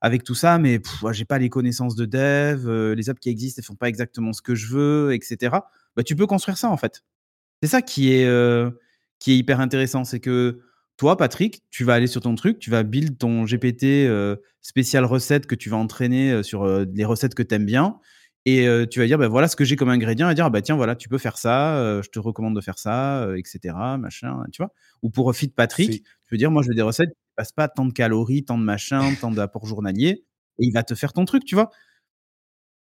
avec 0.00 0.24
tout 0.24 0.34
ça, 0.34 0.58
mais 0.58 0.80
j'ai 1.12 1.24
pas 1.24 1.38
les 1.38 1.48
connaissances 1.48 1.94
de 1.96 2.04
dev, 2.06 2.68
les 2.94 3.10
apps 3.10 3.20
qui 3.20 3.28
existent, 3.30 3.60
elles 3.60 3.66
font 3.66 3.74
pas 3.76 3.88
exactement 3.88 4.32
ce 4.32 4.42
que 4.42 4.54
je 4.54 4.66
veux, 4.68 5.12
etc. 5.14 5.56
Bah, 5.96 6.02
tu 6.02 6.16
peux 6.16 6.26
construire 6.26 6.58
ça, 6.58 6.68
en 6.70 6.76
fait. 6.76 7.02
C'est 7.62 7.68
ça 7.70 7.82
qui 7.82 8.12
est, 8.12 8.28
qui 9.18 9.32
est 9.32 9.36
hyper 9.38 9.60
intéressant, 9.60 10.04
c'est 10.04 10.20
que 10.20 10.60
toi, 10.96 11.16
Patrick, 11.16 11.62
tu 11.70 11.84
vas 11.84 11.94
aller 11.94 12.06
sur 12.06 12.22
ton 12.22 12.34
truc, 12.34 12.58
tu 12.58 12.70
vas 12.70 12.82
build 12.82 13.18
ton 13.18 13.44
GPT 13.46 14.08
spécial 14.62 15.04
recette 15.04 15.46
que 15.46 15.54
tu 15.54 15.68
vas 15.70 15.76
entraîner 15.76 16.42
sur 16.42 16.66
les 16.66 17.04
recettes 17.04 17.34
que 17.34 17.42
tu 17.42 17.54
aimes 17.54 17.66
bien. 17.66 17.98
Et 18.48 18.64
tu 18.90 19.00
vas 19.00 19.06
dire, 19.06 19.18
bah, 19.18 19.26
voilà 19.26 19.48
ce 19.48 19.56
que 19.56 19.64
j'ai 19.64 19.74
comme 19.74 19.88
ingrédient, 19.88 20.30
et 20.30 20.34
dire, 20.34 20.50
bah, 20.50 20.62
tiens, 20.62 20.76
voilà, 20.76 20.94
tu 20.94 21.08
peux 21.08 21.18
faire 21.18 21.36
ça, 21.36 22.00
je 22.00 22.08
te 22.08 22.20
recommande 22.20 22.54
de 22.54 22.60
faire 22.60 22.78
ça, 22.78 23.28
etc. 23.36 23.74
Machin, 23.98 24.44
tu 24.52 24.62
vois. 24.62 24.72
Ou 25.02 25.10
pour 25.10 25.34
Fit 25.34 25.48
Patrick, 25.48 26.04
tu 26.04 26.30
peux 26.30 26.36
dire, 26.36 26.50
moi, 26.52 26.62
je 26.62 26.68
veux 26.68 26.74
des 26.74 26.82
recettes 26.82 27.10
qui 27.10 27.16
ne 27.16 27.34
passent 27.36 27.52
pas 27.52 27.68
tant 27.68 27.84
de 27.84 27.92
calories, 27.92 28.44
tant 28.44 28.56
de 28.56 28.62
machin, 28.62 29.14
tant 29.20 29.32
d'apports 29.32 29.66
journaliers, 29.66 30.24
et 30.58 30.64
il 30.64 30.72
va 30.72 30.84
te 30.84 30.94
faire 30.94 31.12
ton 31.12 31.24
truc, 31.24 31.44
tu 31.44 31.56
vois. 31.56 31.70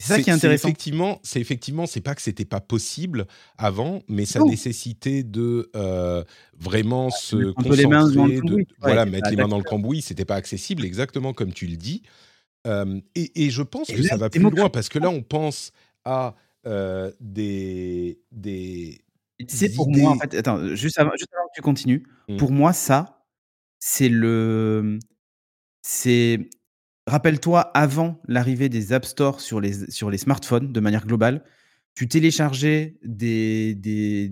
C'est 0.02 0.14
ça 0.14 0.22
qui 0.22 0.30
est 0.30 0.32
intéressant. 0.32 0.68
Effectivement, 0.68 1.20
c'est 1.22 1.42
effectivement, 1.42 1.84
c'est 1.84 2.00
pas 2.00 2.14
que 2.14 2.22
c'était 2.22 2.46
pas 2.46 2.62
possible 2.62 3.26
avant, 3.58 4.00
mais 4.08 4.24
ça 4.24 4.40
nécessitait 4.40 5.24
de 5.24 5.70
vraiment 6.58 7.10
se 7.10 7.52
concentrer, 7.52 7.84
de, 7.84 8.66
voilà, 8.80 9.04
mettre 9.04 9.28
les 9.28 9.36
mains 9.36 9.46
dans 9.46 9.58
le 9.58 9.64
cambouis. 9.64 10.00
C'était 10.00 10.24
pas 10.24 10.36
accessible, 10.36 10.86
exactement 10.86 11.34
comme 11.34 11.52
tu 11.52 11.66
le 11.66 11.76
dis. 11.76 12.00
Et, 12.64 13.50
je 13.50 13.62
pense 13.62 13.88
que 13.88 14.02
ça 14.02 14.16
va 14.16 14.30
plus 14.30 14.40
loin 14.40 14.70
parce 14.70 14.88
que 14.88 14.98
là, 14.98 15.10
on 15.10 15.22
pense 15.22 15.72
à 16.04 16.34
des 17.20 18.20
des. 18.30 19.00
C'est 19.48 19.74
pour 19.74 19.90
moi, 19.90 20.10
en 20.12 20.18
fait, 20.18 20.34
attends, 20.34 20.74
juste 20.74 20.98
avant, 20.98 21.12
juste 21.12 21.32
avant 21.34 21.46
que 21.46 21.54
tu 21.54 21.62
continues, 21.62 22.06
mmh. 22.28 22.36
pour 22.36 22.50
moi, 22.50 22.74
ça, 22.74 23.24
c'est 23.78 24.10
le, 24.10 24.98
c'est 25.80 26.50
Rappelle-toi, 27.10 27.62
avant 27.74 28.20
l'arrivée 28.28 28.68
des 28.68 28.92
App 28.92 29.04
Store 29.04 29.40
sur 29.40 29.60
les, 29.60 29.90
sur 29.90 30.10
les 30.10 30.18
smartphones, 30.18 30.72
de 30.72 30.78
manière 30.78 31.06
globale, 31.06 31.42
tu 31.94 32.06
téléchargeais 32.06 32.98
des, 33.02 33.74
des, 33.74 34.28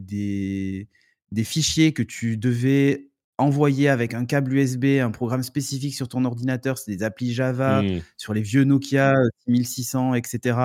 des, 1.33 1.45
fichiers 1.45 1.93
que 1.93 2.05
tu 2.05 2.37
devais 2.37 3.08
envoyer 3.39 3.89
avec 3.89 4.15
un 4.15 4.25
câble 4.25 4.55
USB, 4.55 4.85
un 5.01 5.11
programme 5.11 5.43
spécifique 5.43 5.95
sur 5.95 6.09
ton 6.09 6.25
ordinateur, 6.25 6.77
c'est 6.77 6.91
des 6.91 7.03
applis 7.03 7.33
Java, 7.33 7.83
mmh. 7.83 8.01
sur 8.17 8.35
les 8.35 8.43
vieux 8.43 8.65
Nokia 8.65 9.15
6600, 9.47 10.15
etc., 10.15 10.59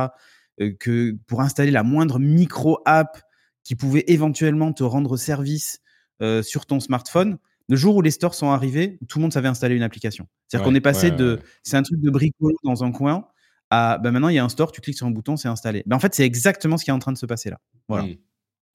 euh, 0.59 0.74
que 0.80 1.15
pour 1.28 1.41
installer 1.41 1.71
la 1.71 1.84
moindre 1.84 2.19
micro-app 2.19 3.21
qui 3.63 3.76
pouvait 3.76 4.03
éventuellement 4.07 4.74
te 4.74 4.84
rendre 4.84 5.17
service 5.17 5.80
euh, 6.21 6.43
sur 6.43 6.65
ton 6.65 6.80
smartphone, 6.80 7.38
le 7.69 7.76
jour 7.76 7.95
où 7.95 8.01
les 8.01 8.11
stores 8.11 8.36
sont 8.36 8.49
arrivés, 8.49 8.99
tout 9.07 9.19
le 9.19 9.24
monde 9.24 9.34
savait 9.34 9.47
installer 9.47 9.76
une 9.76 9.84
application. 9.84 10.28
C'est-à-dire 10.47 10.65
qu'on 10.65 10.76
est 10.76 10.82
passé 10.82 11.11
de 11.11 11.39
c'est 11.63 11.78
un 11.78 11.84
truc 11.84 12.01
de 12.01 12.09
bricole 12.09 12.53
dans 12.63 12.84
un 12.84 12.91
coin 12.91 13.28
à 13.69 13.97
bah, 13.97 14.11
maintenant 14.11 14.28
il 14.28 14.36
y 14.36 14.39
a 14.39 14.43
un 14.43 14.49
store, 14.49 14.71
tu 14.71 14.82
cliques 14.82 14.97
sur 14.97 15.07
un 15.07 15.11
bouton, 15.11 15.38
c'est 15.38 15.47
installé. 15.47 15.84
Ben, 15.86 15.95
en 15.95 15.99
fait, 15.99 16.13
c'est 16.13 16.26
exactement 16.26 16.78
ce 16.78 16.84
qui 16.84 16.89
est 16.89 16.93
en 16.93 16.99
train 16.99 17.13
de 17.13 17.17
se 17.17 17.26
passer 17.26 17.49
là. 17.49 17.59
Voilà. 17.88 18.05
Mmh. 18.05 18.17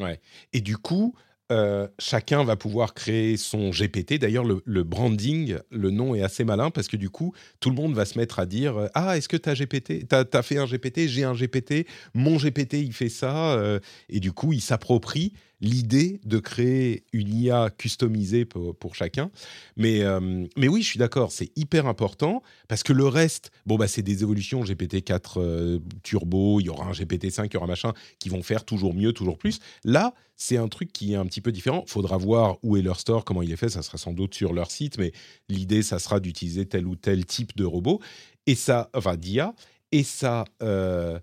Ouais. 0.00 0.20
Et 0.52 0.60
du 0.60 0.76
coup, 0.76 1.14
euh, 1.50 1.88
chacun 1.98 2.44
va 2.44 2.56
pouvoir 2.56 2.92
créer 2.92 3.36
son 3.38 3.70
GPT. 3.70 4.18
D'ailleurs, 4.18 4.44
le, 4.44 4.82
branding, 4.82 5.56
le 5.70 5.90
nom 5.90 6.14
est 6.14 6.22
assez 6.22 6.44
malin 6.44 6.70
parce 6.70 6.88
que 6.88 6.96
du 6.96 7.08
coup, 7.08 7.32
tout 7.60 7.70
le 7.70 7.76
monde 7.76 7.94
va 7.94 8.04
se 8.04 8.18
mettre 8.18 8.38
à 8.38 8.46
dire 8.46 8.76
euh, 8.76 8.88
Ah, 8.94 9.16
est-ce 9.16 9.28
que 9.28 9.36
tu 9.36 9.50
GPT 9.50 10.06
Tu 10.08 10.14
as, 10.14 10.42
fait 10.42 10.58
un 10.58 10.66
GPT 10.66 11.06
J'ai 11.06 11.24
un 11.24 11.32
GPT. 11.32 11.86
Mon 12.14 12.36
GPT, 12.36 12.74
il 12.74 12.92
fait 12.92 13.08
ça. 13.08 13.52
Euh, 13.52 13.80
et 14.10 14.20
du 14.20 14.32
coup, 14.32 14.52
il 14.52 14.60
s'approprie 14.60 15.32
l'idée 15.60 16.20
de 16.24 16.38
créer 16.38 17.04
une 17.12 17.34
IA 17.34 17.70
customisée 17.70 18.44
pour, 18.44 18.94
chacun. 18.94 19.30
Mais, 19.76 20.02
euh, 20.02 20.46
mais 20.56 20.68
oui, 20.68 20.82
je 20.82 20.88
suis 20.88 20.98
d'accord, 20.98 21.32
c'est 21.32 21.50
hyper 21.56 21.86
important 21.86 22.42
parce 22.68 22.82
que 22.82 22.92
le 22.92 23.06
reste, 23.06 23.50
bon, 23.66 23.76
bah, 23.76 23.88
c'est 23.88 24.02
des 24.02 24.22
évolutions 24.22 24.62
GPT-4 24.62 25.20
euh, 25.36 25.78
Turbo, 26.02 26.60
il 26.60 26.64
y 26.64 26.68
aura 26.68 26.86
un 26.86 26.92
GPT-5, 26.92 27.46
il 27.46 27.54
y 27.54 27.56
aura 27.56 27.66
machin, 27.66 27.92
qui 28.18 28.28
vont 28.28 28.42
faire 28.42 28.64
toujours 28.64 28.94
mieux, 28.94 29.12
toujours 29.12 29.38
plus. 29.38 29.58
Là, 29.84 30.14
c'est 30.36 30.56
un 30.56 30.68
truc 30.68 30.92
qui 30.92 31.12
est 31.12 31.16
un 31.16 31.26
petit 31.26 31.40
peu 31.40 31.52
différent. 31.52 31.84
Faudra 31.86 32.16
voir 32.16 32.58
où 32.62 32.76
est 32.76 32.82
leur 32.82 33.00
store, 33.00 33.24
comment 33.24 33.42
il 33.42 33.52
est 33.52 33.56
fait. 33.56 33.68
Ça 33.68 33.82
sera 33.82 33.98
sans 33.98 34.12
doute 34.12 34.34
sur 34.34 34.52
leur 34.52 34.70
site, 34.70 34.96
mais 34.98 35.12
l'idée, 35.48 35.82
ça 35.82 35.98
sera 35.98 36.20
d'utiliser 36.20 36.66
tel 36.66 36.86
ou 36.86 36.94
tel 36.94 37.26
type 37.26 37.56
de 37.56 37.64
robot. 37.64 38.00
Et 38.46 38.54
ça, 38.54 38.88
enfin, 38.94 39.16
d'IA. 39.16 39.54
Et 39.92 40.04
ça. 40.04 40.44
Euh, 40.62 41.18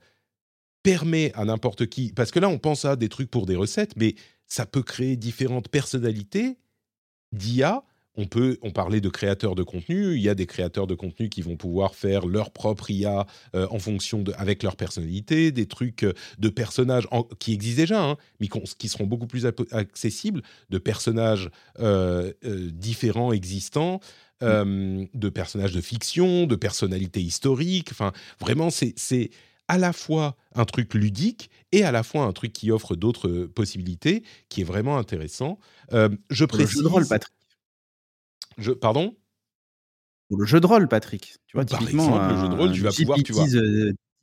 permet 0.85 1.31
à 1.33 1.45
n'importe 1.45 1.87
qui, 1.87 2.13
parce 2.15 2.29
que 2.29 2.37
là 2.37 2.47
on 2.47 2.59
pense 2.59 2.85
à 2.85 2.95
des 2.95 3.09
trucs 3.09 3.31
pour 3.31 3.47
des 3.47 3.55
recettes, 3.55 3.93
mais 3.97 4.13
ça 4.45 4.67
peut 4.67 4.83
créer 4.83 5.17
différentes 5.17 5.67
personnalités 5.67 6.57
d'IA. 7.31 7.83
On 8.17 8.27
peut, 8.27 8.59
on 8.61 8.69
parlait 8.69 9.01
de 9.01 9.09
créateurs 9.09 9.55
de 9.55 9.63
contenu. 9.63 10.13
Il 10.13 10.21
y 10.21 10.29
a 10.29 10.35
des 10.35 10.45
créateurs 10.45 10.85
de 10.85 10.93
contenu 10.93 11.27
qui 11.27 11.41
vont 11.41 11.57
pouvoir 11.57 11.95
faire 11.95 12.27
leur 12.27 12.51
propre 12.51 12.91
IA 12.91 13.25
euh, 13.55 13.67
en 13.71 13.79
fonction 13.79 14.21
de, 14.21 14.31
avec 14.37 14.61
leur 14.61 14.75
personnalité, 14.75 15.51
des 15.51 15.65
trucs 15.65 16.03
euh, 16.03 16.13
de 16.37 16.49
personnages 16.49 17.07
qui 17.39 17.53
existent 17.53 17.81
déjà, 17.81 18.03
hein, 18.03 18.17
mais 18.39 18.47
qui 18.77 18.87
seront 18.87 19.07
beaucoup 19.07 19.27
plus 19.27 19.47
accessibles, 19.71 20.43
de 20.69 20.77
personnages 20.77 21.49
euh, 21.79 22.31
différents 22.43 23.33
existants. 23.33 23.99
Mmh. 24.41 25.05
de 25.13 25.29
personnages 25.29 25.71
de 25.71 25.79
fiction, 25.79 26.45
de 26.45 26.57
personnalités 26.57 27.21
historiques. 27.21 27.87
Enfin, 27.91 28.11
vraiment, 28.39 28.69
c'est 28.69 28.93
à 29.67 29.77
la 29.77 29.93
fois 29.93 30.35
un 30.53 30.65
truc 30.65 30.93
ludique 30.93 31.49
et 31.71 31.83
à 31.83 31.91
la 31.91 32.03
fois 32.03 32.23
un 32.23 32.33
truc 32.33 32.53
qui 32.53 32.71
offre 32.71 32.95
d'autres 32.95 33.27
euh, 33.27 33.47
possibilités, 33.47 34.23
qui 34.49 34.61
est 34.61 34.65
vraiment 34.65 34.97
intéressant. 34.97 35.59
Euh, 35.93 36.09
je 36.29 36.45
précise. 36.45 36.75
Le 36.75 36.81
jeu 36.81 36.83
de 36.83 36.87
rôle, 36.87 37.07
Patrick. 37.07 37.33
Je, 38.57 38.71
pardon? 38.71 39.15
Ou 40.29 40.37
le 40.37 40.45
jeu 40.45 40.59
de 40.59 40.67
rôle, 40.67 40.87
Patrick. 40.87 41.35
Tu 41.47 41.57
vois, 41.57 41.65
Par 41.65 41.81
exemple, 41.81 42.33
le 42.33 42.41
jeu 42.41 42.49
de 42.49 42.55
rôle, 42.55 42.71
tu 42.71 42.81
vas 42.81 42.91
pouvoir, 42.91 43.19
tu 43.23 43.33
vois. 43.33 43.45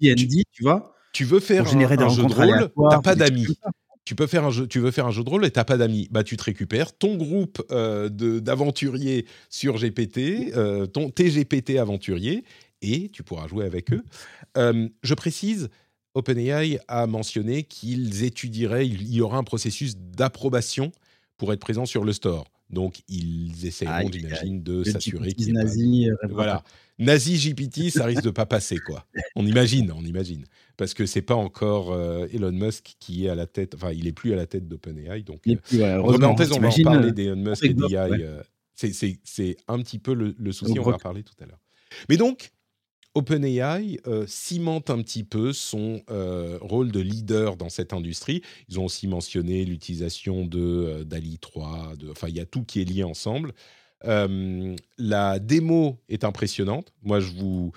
D&D, 0.01 0.43
tu 0.51 0.63
vois. 0.63 0.95
Tu 1.13 1.25
veux 1.25 1.41
faire 1.41 1.67
un, 1.67 1.77
un 1.77 2.09
jeu 2.09 2.25
de 2.25 2.33
rôle, 2.33 2.71
t'as 2.91 3.01
pas 3.01 3.15
d'amis. 3.15 3.47
Tu 4.05 4.17
peux 4.17 4.27
faire 4.27 4.45
un 4.45 4.51
jeu, 4.51 4.67
tu 4.67 4.81
veux 4.81 4.91
faire 4.91 5.07
un 5.07 5.13
jeu 5.13 5.23
de 5.23 5.31
rôle 5.31 5.45
et 5.45 5.51
t'as 5.53 5.65
pas 5.65 5.77
d'amis. 5.77 6.09
Bah, 6.11 6.25
tu 6.25 6.37
te 6.37 6.43
récupères 6.43 6.97
ton 6.97 7.17
groupe 7.17 7.63
euh, 7.71 8.09
d'aventuriers 8.09 9.27
sur 9.49 9.77
GPT, 9.77 10.53
euh, 10.57 10.87
ton 10.87 11.11
TGPT 11.11 11.79
aventurier, 11.79 12.43
et 12.83 13.09
tu 13.09 13.23
pourras 13.23 13.49
jouer 13.49 13.65
avec 13.65 13.93
eux. 13.93 14.03
Euh, 14.59 14.89
je 15.03 15.15
précise, 15.15 15.71
OpenAI 16.15 16.79
a 16.89 17.07
mentionné 17.07 17.63
qu'ils 17.63 18.25
étudieraient, 18.25 18.87
il 18.87 19.13
y 19.13 19.21
aura 19.21 19.39
un 19.39 19.45
processus 19.45 19.97
d'approbation 19.97 20.93
pour 21.39 21.53
être 21.53 21.61
présent 21.61 21.87
sur 21.87 22.05
le 22.05 22.13
store. 22.13 22.45
Donc, 22.71 23.03
ils 23.09 23.67
essaieront, 23.67 24.11
j'imagine, 24.11 24.63
de 24.63 24.83
s'assurer 24.83 25.33
qu'ils. 25.33 25.53
Nazi, 25.53 26.09
euh, 26.11 26.15
voilà. 26.31 26.65
Nazi 26.99 27.37
GPT, 27.37 27.91
ça 27.91 28.05
risque 28.07 28.23
de 28.23 28.31
pas 28.31 28.47
passer, 28.47 28.79
quoi. 28.79 29.07
On 29.37 29.47
imagine, 29.47 29.93
on 29.93 30.05
imagine. 30.05 30.45
Parce 30.77 30.95
que 30.95 31.05
c'est 31.05 31.23
pas 31.23 31.35
encore 31.35 31.93
euh, 31.93 32.27
Elon 32.33 32.53
Musk 32.53 32.95
qui 32.99 33.27
est 33.27 33.29
à 33.29 33.35
la 33.35 33.47
tête, 33.47 33.75
enfin, 33.75 33.93
il 33.93 34.07
est 34.07 34.13
plus 34.13 34.33
à 34.33 34.37
la 34.37 34.47
tête 34.47 34.69
d'OpenAI. 34.69 35.23
Donc, 35.23 35.43
euh, 35.47 35.99
on 36.03 36.13
va 36.13 36.29
en 36.29 36.35
parler 36.35 37.13
d'Elon 37.13 37.37
Musk 37.37 37.65
et 37.65 37.75
d'AI. 37.75 38.43
c'est 38.75 39.57
un 39.69 39.79
petit 39.81 39.99
peu 39.99 40.15
le, 40.15 40.35
le 40.39 40.53
souci, 40.53 40.79
on 40.79 40.83
va 40.83 40.95
en 40.95 40.99
parler 40.99 41.23
tout 41.23 41.35
à 41.43 41.47
l'heure. 41.47 41.61
Mais 42.09 42.17
donc, 42.17 42.53
OpenAI 43.15 44.01
euh, 44.07 44.25
cimente 44.27 44.89
un 44.91 45.03
petit 45.03 45.25
peu 45.25 45.53
son 45.53 46.03
euh, 46.11 46.59
rôle 46.61 46.91
de 46.91 47.01
leader 47.01 47.57
dans 47.57 47.69
cette 47.69 47.93
industrie. 47.93 48.43
Ils 48.69 48.81
ont 48.81 48.87
aussi 48.87 49.07
mentionné 49.07 49.65
l'utilisation 49.65 50.47
de 50.47 50.61
euh, 50.61 51.05
DALI 51.05 51.39
3, 51.39 51.97
de, 51.99 52.11
enfin 52.11 52.29
il 52.29 52.37
y 52.37 52.41
a 52.41 52.47
tout 52.47 52.65
qui 52.65 52.81
est 52.81 52.85
lié 52.85 53.05
ensemble. 53.05 53.53
la 54.05 55.39
démo 55.39 55.99
est 56.09 56.25
impressionnante. 56.25 56.93
Moi, 57.03 57.21
je 57.21 57.33
vous, 57.33 57.73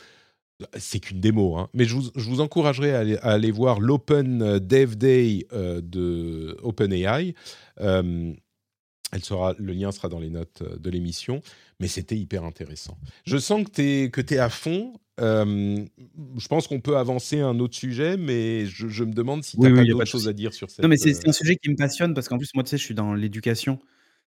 c'est 0.77 0.99
qu'une 0.99 1.19
démo, 1.19 1.57
hein, 1.57 1.69
mais 1.73 1.85
je 1.85 1.95
vous, 1.95 2.09
je 2.15 2.29
vous 2.29 2.39
encouragerai 2.39 2.95
à 2.95 3.19
aller, 3.27 3.51
voir 3.51 3.79
l'Open 3.79 4.59
Dev 4.59 4.95
Day 4.95 5.45
de 5.51 6.57
OpenAI. 6.63 7.35
Elle 7.77 9.23
sera, 9.23 9.53
le 9.57 9.73
lien 9.73 9.91
sera 9.91 10.09
dans 10.09 10.19
les 10.19 10.29
notes 10.29 10.63
de 10.63 10.89
l'émission, 10.89 11.41
mais 11.79 11.87
c'était 11.87 12.17
hyper 12.17 12.43
intéressant. 12.43 12.97
Je 13.25 13.37
sens 13.37 13.63
que 13.65 13.69
tu 13.69 14.11
que 14.11 14.33
es 14.33 14.39
à 14.39 14.49
fond 14.49 14.93
je 15.17 16.47
pense 16.47 16.67
qu'on 16.67 16.81
peut 16.81 16.97
avancer 16.97 17.39
un 17.39 17.59
autre 17.59 17.75
sujet, 17.75 18.17
mais 18.17 18.65
je, 18.65 19.03
me 19.03 19.13
demande 19.13 19.43
si 19.43 19.57
tu 19.57 19.65
as 19.65 19.73
pas 19.73 19.83
d'autres 19.83 20.05
choses 20.05 20.27
à 20.27 20.33
dire 20.33 20.53
sur 20.53 20.69
ça. 20.69 20.83
Non, 20.83 20.89
mais 20.89 20.97
c'est 20.97 21.27
un 21.27 21.31
sujet 21.31 21.55
qui 21.55 21.69
me 21.69 21.75
passionne 21.75 22.13
parce 22.13 22.27
qu'en 22.27 22.37
plus, 22.37 22.53
moi, 22.53 22.63
tu 22.63 22.69
sais, 22.71 22.77
je 22.77 22.83
suis 22.83 22.95
dans 22.95 23.13
l'éducation 23.13 23.79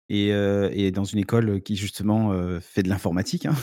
et, 0.09 0.29
et, 0.29 0.91
dans 0.91 1.03
une 1.03 1.19
école 1.19 1.61
qui, 1.61 1.75
justement, 1.75 2.33
fait 2.59 2.83
de 2.83 2.89
l'informatique. 2.89 3.45
Hein. 3.45 3.55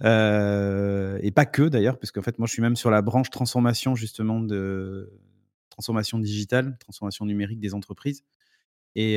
et 1.22 1.30
pas 1.30 1.46
que, 1.46 1.68
d'ailleurs, 1.68 1.98
parce 1.98 2.10
qu'en 2.10 2.22
fait, 2.22 2.38
moi, 2.38 2.46
je 2.46 2.52
suis 2.52 2.62
même 2.62 2.76
sur 2.76 2.90
la 2.90 3.02
branche 3.02 3.30
transformation, 3.30 3.94
justement, 3.94 4.40
de 4.40 5.12
transformation 5.70 6.18
digitale, 6.18 6.76
transformation 6.78 7.24
numérique 7.24 7.60
des 7.60 7.74
entreprises. 7.74 8.24
Et, 8.96 9.16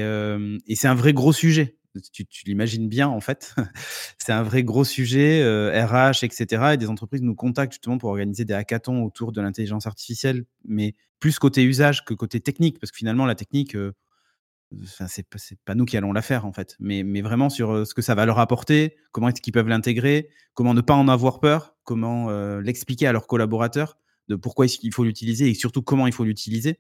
c'est 0.76 0.88
un 0.88 0.96
vrai 0.96 1.14
gros 1.14 1.34
sujet. 1.34 1.78
Tu, 2.12 2.26
l'imagines 2.46 2.90
bien, 2.90 3.08
en 3.08 3.22
fait. 3.22 3.56
c'est 4.18 4.34
un 4.34 4.44
vrai 4.44 4.64
gros 4.64 4.84
sujet, 4.84 5.44
RH, 5.44 6.24
etc. 6.24 6.72
Et 6.74 6.78
des 6.78 6.90
entreprises 6.90 7.22
nous 7.22 7.36
contactent 7.36 7.74
justement 7.74 7.98
pour 7.98 8.10
organiser 8.10 8.46
des 8.46 8.54
hackathons 8.54 9.04
autour 9.04 9.32
de 9.32 9.42
l'intelligence 9.42 9.88
artificielle, 9.88 10.46
mais 10.66 10.96
plus 11.20 11.40
côté 11.40 11.64
usage 11.64 12.04
que 12.04 12.14
côté 12.14 12.42
technique, 12.42 12.80
parce 12.80 12.92
que 12.92 12.98
finalement, 12.98 13.26
la 13.26 13.36
technique, 13.36 13.78
Enfin, 14.84 15.08
c'est 15.08 15.26
pas, 15.64 15.76
nous 15.76 15.86
qui 15.86 15.96
allons 15.96 16.12
la 16.12 16.22
faire 16.22 16.46
en 16.46 16.52
fait, 16.52 16.76
mais, 16.80 17.04
vraiment 17.22 17.50
sur 17.50 17.86
ce 17.86 17.94
que 17.94 18.02
ça 18.02 18.16
va 18.16 18.26
leur 18.26 18.40
apporter, 18.40 18.96
comment 19.12 19.30
est-ce 19.30 19.42
qu'ils 19.42 19.54
peuvent 19.54 19.68
l'intégrer, 19.68 20.30
comment 20.54 20.74
ne 20.74 20.82
pas 20.82 20.96
en 20.96 21.08
avoir 21.08 21.40
peur, 21.40 21.76
comment 21.84 22.30
l'expliquer 22.60 23.08
à 23.08 23.14
leurs 23.14 23.28
collaborateurs 23.28 23.98
de 24.28 24.36
pourquoi 24.36 24.66
qu'il 24.68 24.94
faut 24.94 25.04
l'utiliser 25.04 25.50
et 25.50 25.54
surtout 25.54 25.84
comment 25.84 26.08
il 26.08 26.14
faut 26.14 26.24
l'utiliser. 26.24 26.80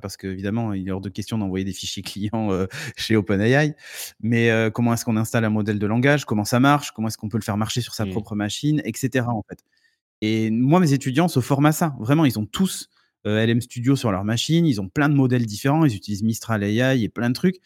Parce 0.00 0.16
qu'évidemment, 0.16 0.72
il 0.72 0.88
est 0.88 0.90
hors 0.90 1.00
de 1.00 1.08
question 1.08 1.38
d'envoyer 1.38 1.64
des 1.64 1.72
fichiers 1.72 2.02
clients 2.04 2.50
chez 2.96 3.16
OpenAI. 3.16 3.74
Mais 4.20 4.50
comment 4.72 4.94
est-ce 4.94 5.04
qu'on 5.04 5.16
installe 5.16 5.44
un 5.44 5.50
modèle 5.50 5.78
de 5.78 5.86
langage? 5.86 6.24
Comment 6.24 6.44
ça 6.44 6.60
marche? 6.60 6.92
Comment 6.92 7.08
est-ce 7.08 7.18
qu'on 7.18 7.28
peut 7.28 7.38
le 7.38 7.44
faire 7.44 7.56
marcher 7.56 7.80
sur 7.80 7.94
sa 7.94 8.04
mmh. 8.04 8.10
propre 8.10 8.34
machine? 8.34 8.82
Etc. 8.84 9.24
En 9.26 9.42
fait. 9.48 9.64
Et 10.20 10.50
moi, 10.50 10.80
mes 10.80 10.92
étudiants 10.94 11.28
se 11.28 11.40
forment 11.40 11.66
à 11.66 11.72
ça. 11.72 11.94
Vraiment, 11.98 12.24
ils 12.24 12.38
ont 12.38 12.46
tous 12.46 12.88
euh, 13.26 13.44
LM 13.44 13.60
Studio 13.60 13.96
sur 13.96 14.12
leur 14.12 14.24
machine. 14.24 14.66
Ils 14.66 14.80
ont 14.80 14.88
plein 14.88 15.08
de 15.08 15.14
modèles 15.14 15.46
différents. 15.46 15.84
Ils 15.84 15.94
utilisent 15.94 16.22
Mistral 16.22 16.62
AI 16.62 17.02
et 17.02 17.08
plein 17.08 17.28
de 17.28 17.34
trucs. 17.34 17.56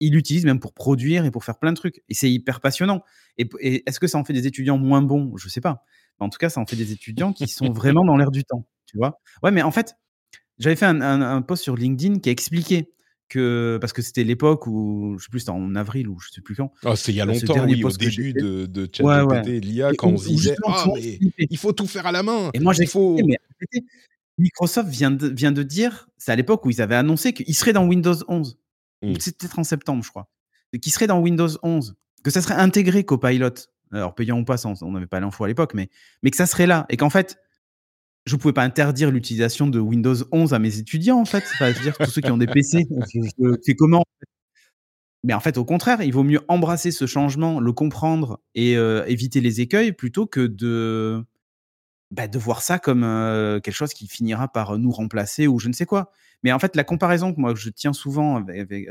Ils 0.00 0.12
l'utilisent 0.12 0.44
même 0.44 0.60
pour 0.60 0.74
produire 0.74 1.24
et 1.24 1.30
pour 1.30 1.44
faire 1.44 1.58
plein 1.58 1.72
de 1.72 1.76
trucs. 1.76 2.02
Et 2.08 2.14
c'est 2.14 2.30
hyper 2.30 2.60
passionnant. 2.60 3.02
Et, 3.36 3.48
est-ce 3.88 3.98
que 4.00 4.06
ça 4.06 4.18
en 4.18 4.24
fait 4.24 4.32
des 4.32 4.46
étudiants 4.46 4.78
moins 4.78 5.02
bons? 5.02 5.36
Je 5.36 5.48
sais 5.48 5.60
pas. 5.60 5.84
en 6.20 6.28
tout 6.28 6.38
cas, 6.38 6.48
ça 6.48 6.60
en 6.60 6.66
fait 6.66 6.76
des 6.76 6.92
étudiants 6.92 7.32
qui 7.32 7.46
sont 7.48 7.70
vraiment 7.72 8.04
dans 8.04 8.16
l'air 8.16 8.30
du 8.30 8.44
temps. 8.44 8.66
Tu 8.86 8.96
vois? 8.96 9.20
Ouais, 9.42 9.50
mais 9.50 9.62
en 9.62 9.70
fait, 9.70 9.96
j'avais 10.58 10.76
fait 10.76 10.86
un, 10.86 11.42
post 11.42 11.62
sur 11.62 11.76
LinkedIn 11.76 12.18
qui 12.18 12.28
a 12.28 12.32
expliqué 12.32 12.92
que 13.28 13.76
parce 13.80 13.92
que 13.92 14.00
c'était 14.00 14.24
l'époque 14.24 14.66
où 14.66 15.16
je 15.18 15.24
sais 15.24 15.30
plus 15.30 15.40
c'était 15.40 15.52
en 15.52 15.74
avril 15.74 16.08
ou 16.08 16.18
je 16.18 16.30
sais 16.30 16.40
plus 16.40 16.54
quand. 16.54 16.72
Oh, 16.84 16.96
c'est 16.96 17.12
il 17.12 17.16
y 17.16 17.20
a 17.20 17.26
longtemps, 17.26 17.66
oui, 17.66 17.84
au 17.84 17.90
début 17.90 18.32
de, 18.32 18.64
de 18.64 18.88
ChatGPT 18.90 19.48
et 19.48 19.60
l'IA 19.60 19.92
quand 19.98 20.08
on 20.08 20.16
se 20.16 20.28
disait 20.28 20.56
ah 20.66 20.86
mais 20.94 21.18
il 21.38 21.58
faut 21.58 21.72
tout 21.72 21.86
faire 21.86 22.06
à 22.06 22.12
la 22.12 22.22
main. 22.22 22.50
Et 22.54 22.60
moi 22.60 22.72
j'ai 22.72 22.86
faut... 22.86 23.18
Microsoft 24.38 24.88
vient 24.88 25.10
de, 25.10 25.26
vient 25.28 25.52
de 25.52 25.62
dire, 25.62 26.08
c'est 26.16 26.32
à 26.32 26.36
l'époque 26.36 26.64
où 26.64 26.70
ils 26.70 26.80
avaient 26.80 26.94
annoncé 26.94 27.32
qu'ils 27.32 27.54
seraient 27.54 27.72
dans 27.72 27.86
Windows 27.86 28.14
11. 28.28 28.56
Mmh. 29.02 29.14
C'était 29.18 29.36
peut-être 29.36 29.58
en 29.58 29.64
septembre, 29.64 30.04
je 30.04 30.10
crois. 30.10 30.30
Qu'ils 30.80 30.92
seraient 30.92 31.06
dans 31.06 31.18
Windows 31.18 31.48
11. 31.62 31.96
Que 32.22 32.30
ça 32.30 32.40
serait 32.40 32.54
intégré 32.54 33.04
Copilot. 33.04 33.50
Alors, 33.90 34.14
payant 34.14 34.38
ou 34.38 34.44
pas, 34.44 34.56
on 34.64 34.92
n'avait 34.92 35.06
pas 35.06 35.18
l'info 35.20 35.44
à 35.44 35.48
l'époque, 35.48 35.74
mais, 35.74 35.88
mais 36.22 36.30
que 36.30 36.36
ça 36.36 36.46
serait 36.46 36.66
là. 36.66 36.86
Et 36.88 36.96
qu'en 36.96 37.10
fait, 37.10 37.38
je 38.28 38.34
ne 38.34 38.40
pouvais 38.40 38.52
pas 38.52 38.62
interdire 38.62 39.10
l'utilisation 39.10 39.66
de 39.66 39.80
Windows 39.80 40.14
11 40.32 40.52
à 40.52 40.58
mes 40.58 40.78
étudiants, 40.78 41.18
en 41.18 41.24
fait. 41.24 41.44
Enfin, 41.54 41.72
je 41.72 41.78
veux 41.78 41.82
dire, 41.82 41.96
tous 41.96 42.10
ceux 42.10 42.20
qui 42.20 42.30
ont 42.30 42.36
des 42.36 42.46
PC, 42.46 42.86
c'est 43.62 43.74
comment 43.74 44.04
Mais 45.24 45.32
en 45.32 45.40
fait, 45.40 45.56
au 45.56 45.64
contraire, 45.64 46.02
il 46.02 46.12
vaut 46.12 46.22
mieux 46.22 46.40
embrasser 46.48 46.90
ce 46.90 47.06
changement, 47.06 47.58
le 47.58 47.72
comprendre 47.72 48.40
et 48.54 48.76
euh, 48.76 49.04
éviter 49.06 49.40
les 49.40 49.60
écueils 49.60 49.92
plutôt 49.92 50.26
que 50.26 50.46
de, 50.46 51.24
bah, 52.10 52.28
de 52.28 52.38
voir 52.38 52.60
ça 52.62 52.78
comme 52.78 53.02
quelque 53.62 53.74
chose 53.74 53.94
qui 53.94 54.06
finira 54.06 54.48
par 54.48 54.78
nous 54.78 54.90
remplacer 54.90 55.46
ou 55.46 55.58
je 55.58 55.68
ne 55.68 55.72
sais 55.72 55.86
quoi. 55.86 56.12
Mais 56.44 56.52
en 56.52 56.58
fait, 56.58 56.76
la 56.76 56.84
comparaison 56.84 57.34
que 57.34 57.40
moi 57.40 57.54
je 57.56 57.70
tiens 57.70 57.92
souvent 57.92 58.36
avec, 58.36 58.88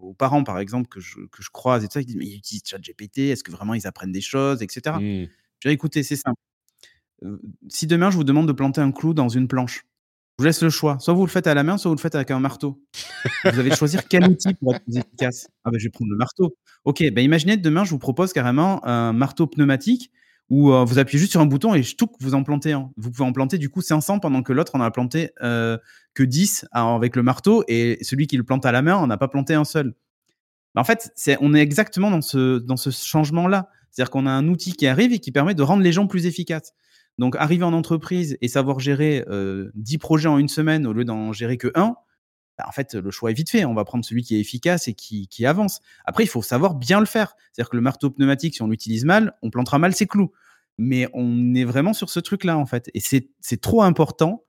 aux 0.00 0.14
parents, 0.14 0.44
par 0.44 0.58
exemple, 0.58 0.88
que 0.88 1.00
je, 1.00 1.20
que 1.32 1.42
je 1.42 1.50
croise 1.50 1.82
et 1.82 1.88
tout 1.88 1.94
ça, 1.94 2.00
ils 2.00 2.06
disent 2.06 2.16
mais 2.16 2.26
ils 2.26 2.36
utilisent 2.36 2.62
ChatGPT, 2.64 3.18
est-ce 3.30 3.42
que 3.42 3.50
vraiment 3.50 3.74
ils 3.74 3.86
apprennent 3.86 4.12
des 4.12 4.20
choses, 4.20 4.62
etc. 4.62 4.96
Mmh. 5.00 5.26
Je 5.60 5.68
dis 5.68 5.74
écoutez, 5.74 6.02
c'est 6.02 6.16
simple. 6.16 6.38
Si 7.68 7.86
demain 7.86 8.10
je 8.10 8.16
vous 8.16 8.24
demande 8.24 8.46
de 8.46 8.52
planter 8.52 8.80
un 8.80 8.92
clou 8.92 9.14
dans 9.14 9.28
une 9.28 9.48
planche, 9.48 9.84
je 10.38 10.42
vous 10.42 10.46
laisse 10.46 10.62
le 10.62 10.70
choix. 10.70 10.98
Soit 11.00 11.14
vous 11.14 11.24
le 11.24 11.30
faites 11.30 11.46
à 11.46 11.54
la 11.54 11.62
main, 11.62 11.78
soit 11.78 11.88
vous 11.88 11.94
le 11.94 12.00
faites 12.00 12.14
avec 12.14 12.30
un 12.30 12.40
marteau. 12.40 12.82
vous 13.44 13.58
allez 13.58 13.74
choisir 13.74 14.06
quel 14.06 14.24
outil 14.28 14.52
pour 14.54 14.74
être 14.74 14.84
plus 14.84 14.98
efficace. 14.98 15.48
Ah 15.64 15.70
ben, 15.70 15.78
je 15.78 15.84
vais 15.84 15.90
prendre 15.90 16.10
le 16.10 16.16
marteau. 16.16 16.56
Ok, 16.84 17.02
ben 17.12 17.24
imaginez 17.24 17.56
demain 17.56 17.84
je 17.84 17.90
vous 17.90 17.98
propose 17.98 18.32
carrément 18.32 18.86
un 18.86 19.12
marteau 19.12 19.46
pneumatique 19.46 20.10
où 20.48 20.72
euh, 20.72 20.84
vous 20.84 20.98
appuyez 20.98 21.18
juste 21.18 21.32
sur 21.32 21.40
un 21.40 21.46
bouton 21.46 21.74
et 21.74 21.82
tout 21.82 22.08
vous 22.20 22.34
en 22.34 22.42
plantez 22.42 22.72
un. 22.72 22.90
Vous 22.96 23.10
pouvez 23.10 23.26
en 23.26 23.32
planter 23.32 23.58
du 23.58 23.70
coup 23.70 23.80
500 23.80 24.18
pendant 24.20 24.42
que 24.42 24.52
l'autre 24.52 24.74
en 24.74 24.80
a 24.80 24.90
planté 24.90 25.30
euh, 25.42 25.78
que 26.14 26.22
10 26.22 26.66
avec 26.72 27.16
le 27.16 27.22
marteau 27.22 27.64
et 27.66 27.98
celui 28.02 28.26
qui 28.26 28.36
le 28.36 28.44
plante 28.44 28.66
à 28.66 28.72
la 28.72 28.82
main, 28.82 28.96
on 28.98 29.06
n'a 29.06 29.16
pas 29.16 29.28
planté 29.28 29.54
un 29.54 29.64
seul. 29.64 29.94
Bah, 30.74 30.82
en 30.82 30.84
fait, 30.84 31.10
on 31.40 31.54
est 31.54 31.60
exactement 31.60 32.10
dans 32.10 32.20
ce, 32.20 32.58
dans 32.58 32.76
ce 32.76 32.90
changement-là. 32.90 33.70
C'est-à-dire 33.90 34.10
qu'on 34.10 34.26
a 34.26 34.30
un 34.30 34.46
outil 34.48 34.74
qui 34.74 34.86
arrive 34.86 35.14
et 35.14 35.18
qui 35.18 35.32
permet 35.32 35.54
de 35.54 35.62
rendre 35.62 35.82
les 35.82 35.92
gens 35.92 36.06
plus 36.06 36.26
efficaces. 36.26 36.74
Donc, 37.18 37.36
arriver 37.36 37.64
en 37.64 37.72
entreprise 37.72 38.36
et 38.40 38.48
savoir 38.48 38.78
gérer 38.78 39.24
euh, 39.28 39.70
10 39.74 39.98
projets 39.98 40.28
en 40.28 40.38
une 40.38 40.48
semaine 40.48 40.86
au 40.86 40.92
lieu 40.92 41.04
d'en 41.04 41.32
gérer 41.32 41.56
que 41.56 41.72
un, 41.74 41.96
bah, 42.58 42.64
en 42.66 42.72
fait, 42.72 42.94
le 42.94 43.10
choix 43.10 43.30
est 43.30 43.34
vite 43.34 43.50
fait. 43.50 43.64
On 43.64 43.74
va 43.74 43.84
prendre 43.84 44.04
celui 44.04 44.22
qui 44.22 44.36
est 44.36 44.40
efficace 44.40 44.88
et 44.88 44.94
qui, 44.94 45.46
avance. 45.46 45.80
Après, 46.04 46.24
il 46.24 46.28
faut 46.28 46.42
savoir 46.42 46.74
bien 46.74 47.00
le 47.00 47.06
faire. 47.06 47.34
C'est-à-dire 47.52 47.70
que 47.70 47.76
le 47.76 47.82
marteau 47.82 48.10
pneumatique, 48.10 48.54
si 48.54 48.62
on 48.62 48.68
l'utilise 48.68 49.04
mal, 49.04 49.34
on 49.42 49.50
plantera 49.50 49.78
mal 49.78 49.94
ses 49.94 50.06
clous. 50.06 50.32
Mais 50.78 51.08
on 51.14 51.54
est 51.54 51.64
vraiment 51.64 51.92
sur 51.92 52.10
ce 52.10 52.20
truc-là, 52.20 52.58
en 52.58 52.66
fait. 52.66 52.90
Et 52.94 53.00
c'est 53.00 53.60
trop 53.60 53.82
important 53.82 54.44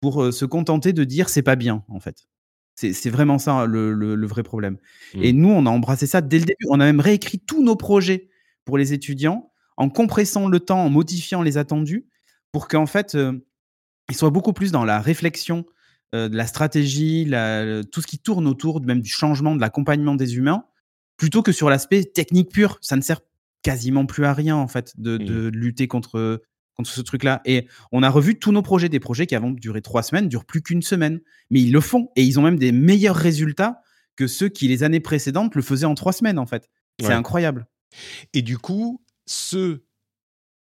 pour 0.00 0.22
euh, 0.22 0.32
se 0.32 0.44
contenter 0.44 0.92
de 0.92 1.04
dire 1.04 1.28
c'est 1.28 1.42
pas 1.42 1.56
bien, 1.56 1.84
en 1.88 2.00
fait. 2.00 2.28
C'est 2.74 3.08
vraiment 3.08 3.38
ça 3.38 3.64
le, 3.64 4.26
vrai 4.26 4.42
problème. 4.42 4.76
Mmh. 5.14 5.22
Et 5.22 5.32
nous, 5.32 5.48
on 5.48 5.64
a 5.64 5.70
embrassé 5.70 6.06
ça 6.06 6.20
dès 6.20 6.38
le 6.38 6.44
début. 6.44 6.66
On 6.68 6.78
a 6.78 6.84
même 6.84 7.00
réécrit 7.00 7.38
tous 7.38 7.64
nos 7.64 7.74
projets 7.74 8.28
pour 8.66 8.76
les 8.76 8.92
étudiants 8.92 9.50
en 9.76 9.88
compressant 9.88 10.48
le 10.48 10.60
temps, 10.60 10.84
en 10.84 10.90
modifiant 10.90 11.42
les 11.42 11.58
attendus 11.58 12.06
pour 12.52 12.68
qu'en 12.68 12.86
fait, 12.86 13.14
euh, 13.14 13.32
ils 14.08 14.16
soient 14.16 14.30
beaucoup 14.30 14.52
plus 14.52 14.72
dans 14.72 14.84
la 14.84 15.00
réflexion 15.00 15.66
euh, 16.14 16.28
de 16.28 16.36
la 16.36 16.46
stratégie, 16.46 17.24
tout 17.92 18.00
ce 18.00 18.06
qui 18.06 18.18
tourne 18.18 18.46
autour 18.46 18.80
même 18.80 19.00
du 19.00 19.10
changement, 19.10 19.54
de 19.54 19.60
l'accompagnement 19.60 20.14
des 20.14 20.36
humains, 20.36 20.64
plutôt 21.16 21.42
que 21.42 21.52
sur 21.52 21.68
l'aspect 21.68 22.04
technique 22.04 22.50
pur. 22.50 22.78
Ça 22.80 22.96
ne 22.96 23.02
sert 23.02 23.20
quasiment 23.62 24.06
plus 24.06 24.24
à 24.24 24.32
rien, 24.32 24.56
en 24.56 24.68
fait, 24.68 24.92
de, 24.96 25.18
mmh. 25.18 25.48
lutter 25.48 25.88
contre, 25.88 26.40
contre 26.74 26.90
ce 26.90 27.00
truc-là. 27.00 27.40
Et 27.44 27.66
on 27.90 28.02
a 28.02 28.08
revu 28.08 28.38
tous 28.38 28.52
nos 28.52 28.62
projets, 28.62 28.88
des 28.88 29.00
projets 29.00 29.26
qui 29.26 29.34
avant 29.34 29.50
duré 29.50 29.82
trois 29.82 30.02
semaines, 30.02 30.28
durent 30.28 30.44
plus 30.44 30.62
qu'une 30.62 30.82
semaine. 30.82 31.20
Mais 31.50 31.60
ils 31.60 31.72
le 31.72 31.80
font. 31.80 32.10
Et 32.16 32.22
ils 32.22 32.38
ont 32.38 32.42
même 32.42 32.58
des 32.58 32.72
meilleurs 32.72 33.16
résultats 33.16 33.80
que 34.14 34.26
ceux 34.26 34.48
qui, 34.48 34.68
les 34.68 34.82
années 34.82 35.00
précédentes, 35.00 35.54
le 35.54 35.62
faisaient 35.62 35.86
en 35.86 35.94
trois 35.94 36.12
semaines, 36.12 36.38
en 36.38 36.46
fait. 36.46 36.70
C'est 37.00 37.12
incroyable. 37.12 37.66
Et 38.32 38.42
du 38.42 38.56
coup, 38.56 39.02
ceux 39.26 39.86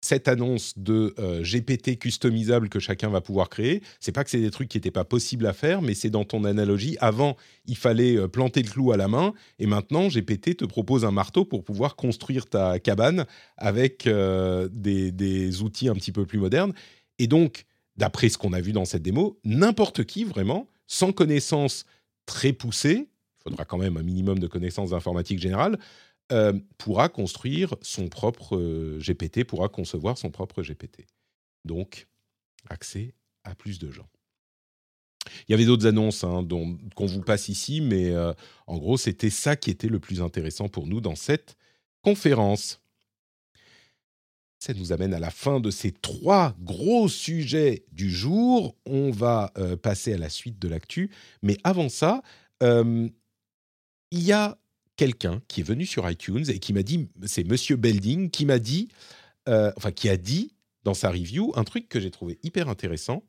cette 0.05 0.29
annonce 0.29 0.77
de 0.77 1.15
euh, 1.19 1.43
GPT 1.43 1.99
customisable 1.99 2.69
que 2.69 2.79
chacun 2.79 3.09
va 3.09 3.23
pouvoir 3.23 3.49
créer, 3.49 3.83
c'est 4.01 4.13
pas 4.13 4.23
que 4.23 4.29
c'est 4.29 4.41
des 4.41 4.51
trucs 4.51 4.69
qui 4.69 4.77
n'étaient 4.77 4.91
pas 4.91 5.05
possibles 5.05 5.47
à 5.47 5.55
faire, 5.55 5.81
mais 5.81 5.95
c'est 5.95 6.11
dans 6.11 6.25
ton 6.25 6.45
analogie. 6.45 6.99
Avant, 7.01 7.39
il 7.65 7.77
fallait 7.77 8.17
euh, 8.17 8.29
planter 8.29 8.63
le 8.63 8.69
clou 8.69 8.93
à 8.93 8.99
la 8.99 9.09
main, 9.09 9.33
et 9.59 9.67
maintenant, 9.67 10.09
GPT 10.09 10.59
te 10.59 10.67
propose 10.67 11.07
un 11.07 11.11
marteau 11.11 11.47
pour 11.47 11.65
pouvoir 11.65 11.97
construire 11.97 12.45
ta 12.45 12.79
cabane 12.79 13.25
avec 13.57 14.07
euh, 14.07 14.69
des, 14.71 15.11
des, 15.11 15.63
outils 15.63 15.89
un 15.89 15.95
petit 15.95 16.13
peu 16.13 16.27
plus 16.27 16.39
modernes. 16.39 16.75
Et 17.19 17.27
donc, 17.27 17.65
d'après 17.97 18.29
ce 18.29 18.37
qu'on 18.37 18.53
a 18.53 18.61
vu 18.61 18.73
dans 18.73 18.85
cette 18.85 19.03
démo, 19.03 19.39
n'importe 19.43 20.05
qui, 20.05 20.25
vraiment, 20.25 20.69
sans 20.87 21.13
connaissance 21.13 21.87
très 22.27 22.53
poussée, 22.53 23.09
il 23.41 23.51
faudra 23.51 23.65
quand 23.65 23.79
même 23.79 23.97
un 23.97 24.03
minimum 24.03 24.39
de 24.39 24.49
connaissances 24.49 24.93
informatiques 24.93 25.41
générales, 25.41 25.79
euh, 26.35 26.53
pourra 26.79 27.09
construire 27.09 27.77
son 27.81 28.09
propre 28.09 28.57
euh, 28.57 28.99
GPT, 28.99 29.45
pourra 29.45 29.69
concevoir 29.69 30.19
son 30.19 30.33
propre 30.33 30.65
GPT. 30.65 31.07
Donc, 31.65 32.09
accès 32.69 33.15
à 33.45 33.55
plus 33.55 33.79
de 33.79 33.89
gens. 33.93 34.09
Il 35.47 35.53
y 35.53 35.55
avait 35.55 35.65
d'autres 35.65 35.87
annonces 35.87 36.25
hein, 36.25 36.45
qu'on 36.97 37.07
vous 37.07 37.23
passe 37.23 37.49
ici, 37.49 37.81
mais 37.81 38.11
euh, 38.11 38.33
en 38.67 38.79
gros, 38.79 38.97
c'était 38.97 39.31
ça 39.31 39.55
qui 39.55 39.71
était 39.71 39.87
le 39.87 40.01
plus 40.01 40.23
intéressant 40.23 40.69
pour 40.69 40.89
nous 40.89 41.01
dans 41.01 41.15
cette 41.15 41.57
conférence. 42.03 42.81
Ça 44.59 44.75
nous 44.75 44.91
amène 44.91 45.15
à 45.15 45.21
la 45.21 45.31
fin 45.31 45.61
de 45.61 45.71
ces 45.71 45.93
trois 45.93 46.57
gros 46.59 47.09
sujets 47.09 47.85
du 47.93 48.11
jour. 48.11 48.75
On 48.87 49.13
va 49.13 49.53
passer 49.83 50.15
à 50.15 50.19
la 50.19 50.31
suite 50.31 50.59
de 50.59 50.67
l'actu. 50.67 51.11
Mais 51.43 51.59
avant 51.63 51.91
ça, 51.91 52.23
il 52.63 53.13
y 54.11 54.33
a 54.33 54.59
quelqu'un 54.97 55.43
qui 55.49 55.61
est 55.61 55.65
venu 55.65 55.87
sur 55.87 56.09
iTunes 56.09 56.45
et 56.49 56.59
qui 56.59 56.73
m'a 56.73 56.83
dit, 56.83 57.09
c'est 57.25 57.45
Monsieur 57.45 57.77
Belding, 57.77 58.31
qui 58.31 58.45
m'a 58.45 58.59
dit, 58.59 58.89
euh, 59.49 59.73
enfin 59.77 59.93
qui 59.93 60.09
a 60.09 60.17
dit 60.17 60.55
dans 60.85 60.95
sa 60.95 61.11
review 61.11 61.53
un 61.57 61.65
truc 61.65 61.89
que 61.89 62.01
j'ai 62.01 62.11
trouvé 62.11 62.39
hyper 62.43 62.69
intéressant, 62.69 63.25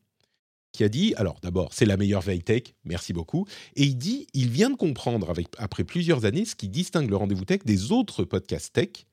qui 0.72 0.84
a 0.84 0.90
dit, 0.90 1.14
alors 1.16 1.40
d'abord, 1.42 1.74
c'est 1.74 1.86
la 1.86 1.98
meilleure 1.98 2.22
veille 2.22 2.44
tech, 2.44 2.64
merci 2.84 3.14
beaucoup, 3.14 3.48
et 3.76 3.84
il 3.84 3.98
dit, 3.98 4.28
il 4.34 4.50
vient 4.50 4.70
de 4.70 4.76
comprendre 4.76 5.30
avec, 5.30 5.48
après 5.58 5.84
plusieurs 5.84 6.26
années 6.26 6.46
ce 6.46 6.56
qui 6.56 6.68
distingue 6.68 7.10
le 7.10 7.16
rendez-vous 7.16 7.46
tech 7.46 7.62
des 7.66 7.92
autres 7.92 8.24
podcasts 8.26 8.74
tech. 8.74 9.06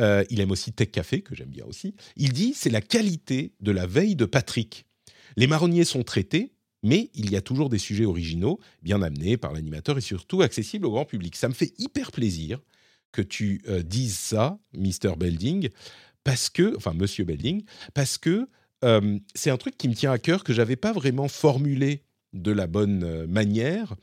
Euh, 0.00 0.24
il 0.30 0.40
aime 0.40 0.52
aussi 0.52 0.72
Tech 0.72 0.92
Café, 0.92 1.22
que 1.22 1.34
j'aime 1.34 1.48
bien 1.48 1.64
aussi. 1.64 1.94
Il 2.16 2.32
dit, 2.32 2.52
c'est 2.54 2.70
la 2.70 2.80
qualité 2.80 3.52
de 3.60 3.72
la 3.72 3.84
veille 3.84 4.14
de 4.14 4.26
Patrick. 4.26 4.86
Les 5.36 5.48
marronniers 5.48 5.84
sont 5.84 6.04
traités, 6.04 6.52
mais 6.82 7.10
il 7.14 7.30
y 7.30 7.36
a 7.36 7.40
toujours 7.40 7.68
des 7.68 7.78
sujets 7.78 8.04
originaux, 8.04 8.60
bien 8.82 9.02
amenés 9.02 9.36
par 9.36 9.52
l'animateur 9.52 9.98
et 9.98 10.00
surtout 10.00 10.42
accessibles 10.42 10.86
au 10.86 10.90
grand 10.90 11.04
public. 11.04 11.36
Ça 11.36 11.48
me 11.48 11.54
fait 11.54 11.72
hyper 11.78 12.12
plaisir 12.12 12.60
que 13.12 13.22
tu 13.22 13.62
euh, 13.68 13.82
dises 13.82 14.16
ça, 14.16 14.58
Mr. 14.74 15.16
Belding, 15.16 15.70
parce 16.24 16.50
que, 16.50 16.76
enfin 16.76 16.92
Monsieur 16.94 17.24
Belding, 17.24 17.64
parce 17.94 18.18
que 18.18 18.48
euh, 18.84 19.18
c'est 19.34 19.50
un 19.50 19.56
truc 19.56 19.76
qui 19.76 19.88
me 19.88 19.94
tient 19.94 20.12
à 20.12 20.18
cœur 20.18 20.44
que 20.44 20.52
j'avais 20.52 20.76
pas 20.76 20.92
vraiment 20.92 21.28
formulé 21.28 22.02
de 22.32 22.52
la 22.52 22.66
bonne 22.66 23.02
euh, 23.02 23.26
manière, 23.26 23.94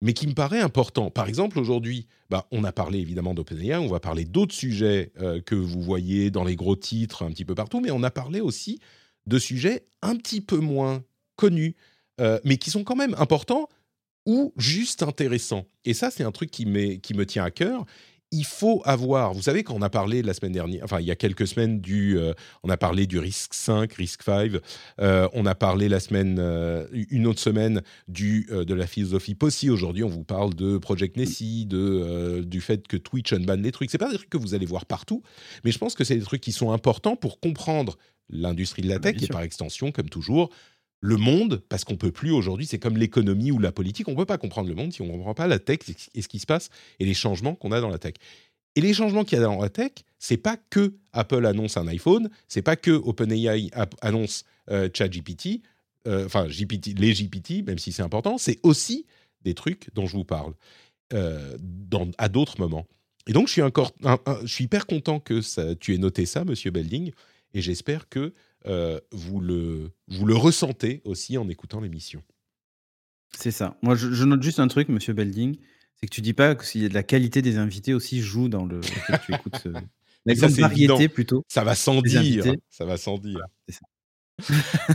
mais 0.00 0.14
qui 0.14 0.26
me 0.26 0.34
paraît 0.34 0.60
important. 0.60 1.10
Par 1.10 1.28
exemple, 1.28 1.58
aujourd'hui, 1.58 2.08
bah, 2.28 2.46
on 2.50 2.64
a 2.64 2.72
parlé 2.72 2.98
évidemment 2.98 3.34
d'OpenAI, 3.34 3.76
on 3.76 3.88
va 3.88 4.00
parler 4.00 4.24
d'autres 4.24 4.54
sujets 4.54 5.12
que 5.46 5.54
vous 5.54 5.80
voyez 5.80 6.30
dans 6.30 6.44
les 6.44 6.56
gros 6.56 6.76
titres 6.76 7.22
un 7.22 7.30
petit 7.30 7.46
peu 7.46 7.54
partout, 7.54 7.80
mais 7.80 7.90
on 7.90 8.02
a 8.02 8.10
parlé 8.10 8.40
aussi 8.40 8.80
de 9.26 9.38
sujets 9.38 9.86
un 10.02 10.16
petit 10.16 10.42
peu 10.42 10.58
moins 10.58 11.02
connus, 11.36 11.74
euh, 12.20 12.38
mais 12.44 12.56
qui 12.56 12.70
sont 12.70 12.84
quand 12.84 12.96
même 12.96 13.14
importants 13.18 13.68
ou 14.26 14.52
juste 14.56 15.02
intéressants. 15.02 15.66
Et 15.84 15.94
ça, 15.94 16.10
c'est 16.10 16.24
un 16.24 16.32
truc 16.32 16.50
qui, 16.50 16.64
qui 17.00 17.14
me 17.14 17.26
tient 17.26 17.44
à 17.44 17.50
cœur 17.50 17.84
il 18.34 18.44
faut 18.44 18.82
avoir, 18.84 19.32
vous 19.32 19.42
savez, 19.42 19.62
quand 19.62 19.74
on 19.74 19.82
a 19.82 19.90
parlé 19.90 20.20
la 20.20 20.34
semaine 20.34 20.50
dernière, 20.50 20.82
enfin 20.82 20.98
il 20.98 21.06
y 21.06 21.10
a 21.12 21.14
quelques 21.14 21.46
semaines 21.46 21.80
du, 21.80 22.18
euh, 22.18 22.32
on 22.64 22.68
a 22.68 22.76
parlé 22.76 23.06
du 23.06 23.20
risque 23.20 23.54
5, 23.54 23.92
risque 23.92 24.24
5, 24.24 24.52
euh, 25.00 25.28
on 25.34 25.46
a 25.46 25.54
parlé 25.54 25.88
la 25.88 26.00
semaine, 26.00 26.40
une 27.10 27.28
autre 27.28 27.38
semaine 27.38 27.82
du, 28.08 28.48
de 28.50 28.74
la 28.74 28.88
philosophie 28.88 29.36
POSSI. 29.36 29.70
Aujourd'hui, 29.70 30.02
on 30.02 30.08
vous 30.08 30.24
parle 30.24 30.52
de 30.54 30.78
Project 30.78 31.16
Nessie, 31.16 31.64
de, 31.66 32.42
du 32.44 32.60
fait 32.60 32.88
que 32.88 32.96
Twitch 32.96 33.32
unban 33.32 33.56
les 33.56 33.70
trucs. 33.70 33.90
C'est 33.90 33.98
pas 33.98 34.10
des 34.10 34.16
trucs 34.16 34.30
que 34.30 34.38
vous 34.38 34.54
allez 34.54 34.66
voir 34.66 34.84
partout, 34.84 35.22
mais 35.62 35.70
je 35.70 35.78
pense 35.78 35.94
que 35.94 36.02
c'est 36.02 36.16
des 36.16 36.24
trucs 36.24 36.42
qui 36.42 36.52
sont 36.52 36.72
importants 36.72 37.14
pour 37.14 37.38
comprendre 37.38 37.96
l'industrie 38.30 38.82
de 38.82 38.88
la 38.88 38.98
tech 38.98 39.22
et 39.22 39.26
par 39.28 39.42
extension, 39.42 39.92
comme 39.92 40.08
toujours, 40.08 40.50
le 41.04 41.18
monde, 41.18 41.62
parce 41.68 41.84
qu'on 41.84 41.98
peut 41.98 42.10
plus 42.10 42.30
aujourd'hui, 42.30 42.64
c'est 42.64 42.78
comme 42.78 42.96
l'économie 42.96 43.52
ou 43.52 43.58
la 43.58 43.72
politique, 43.72 44.08
on 44.08 44.14
peut 44.14 44.24
pas 44.24 44.38
comprendre 44.38 44.70
le 44.70 44.74
monde 44.74 44.90
si 44.90 45.02
on 45.02 45.06
ne 45.06 45.12
comprend 45.12 45.34
pas 45.34 45.46
la 45.46 45.58
tech 45.58 45.80
et 46.14 46.22
ce 46.22 46.28
qui 46.28 46.38
se 46.38 46.46
passe 46.46 46.70
et 46.98 47.04
les 47.04 47.12
changements 47.12 47.54
qu'on 47.54 47.72
a 47.72 47.80
dans 47.82 47.90
la 47.90 47.98
tech. 47.98 48.14
Et 48.74 48.80
les 48.80 48.94
changements 48.94 49.22
qu'il 49.22 49.36
y 49.36 49.40
a 49.42 49.44
dans 49.44 49.60
la 49.60 49.68
tech, 49.68 49.92
c'est 50.18 50.38
pas 50.38 50.56
que 50.56 50.94
Apple 51.12 51.44
annonce 51.44 51.76
un 51.76 51.86
iPhone, 51.88 52.30
c'est 52.48 52.62
pas 52.62 52.76
que 52.76 52.90
OpenAI 52.90 53.70
annonce 54.00 54.46
euh, 54.70 54.88
ChatGPT, 54.94 55.60
euh, 56.08 56.24
enfin 56.24 56.46
GPT, 56.46 56.98
les 56.98 57.12
GPT, 57.12 57.66
même 57.66 57.78
si 57.78 57.92
c'est 57.92 58.02
important, 58.02 58.38
c'est 58.38 58.58
aussi 58.62 59.04
des 59.42 59.52
trucs 59.52 59.90
dont 59.92 60.06
je 60.06 60.16
vous 60.16 60.24
parle 60.24 60.54
euh, 61.12 61.58
à 62.16 62.30
d'autres 62.30 62.58
moments. 62.58 62.86
Et 63.26 63.34
donc 63.34 63.48
je 63.48 63.52
suis 63.52 63.62
encore, 63.62 63.92
je 64.42 64.46
suis 64.46 64.64
hyper 64.64 64.86
content 64.86 65.20
que 65.20 65.74
tu 65.74 65.94
aies 65.94 65.98
noté 65.98 66.24
ça, 66.24 66.46
Monsieur 66.46 66.70
Belding, 66.70 67.12
et 67.52 67.60
j'espère 67.60 68.08
que 68.08 68.32
euh, 68.66 69.00
vous, 69.12 69.40
le, 69.40 69.92
vous 70.08 70.26
le 70.26 70.34
ressentez 70.34 71.02
aussi 71.04 71.36
en 71.38 71.48
écoutant 71.48 71.80
l'émission. 71.80 72.22
C'est 73.36 73.50
ça. 73.50 73.76
Moi, 73.82 73.94
je, 73.94 74.24
note 74.24 74.42
juste 74.42 74.60
un 74.60 74.68
truc, 74.68 74.88
monsieur 74.88 75.12
Belding, 75.12 75.56
c'est 75.96 76.06
que 76.06 76.14
tu 76.14 76.20
dis 76.20 76.34
pas 76.34 76.54
que 76.54 76.64
si 76.64 76.88
la 76.88 77.02
qualité 77.02 77.42
des 77.42 77.58
invités 77.58 77.94
aussi 77.94 78.20
joue 78.20 78.48
dans 78.48 78.64
le 78.64 78.80
fait 78.82 79.12
que 79.12 79.26
tu 79.26 79.34
écoutes. 79.34 79.66
Euh, 79.66 79.80
la 80.26 80.34
variété 80.34 81.08
plutôt. 81.08 81.44
Ça 81.48 81.64
va 81.64 81.74
sans 81.74 82.00
dire. 82.00 82.44
Ça 82.70 82.84
va 82.84 82.96
sans 82.96 83.18
dire. 83.18 83.40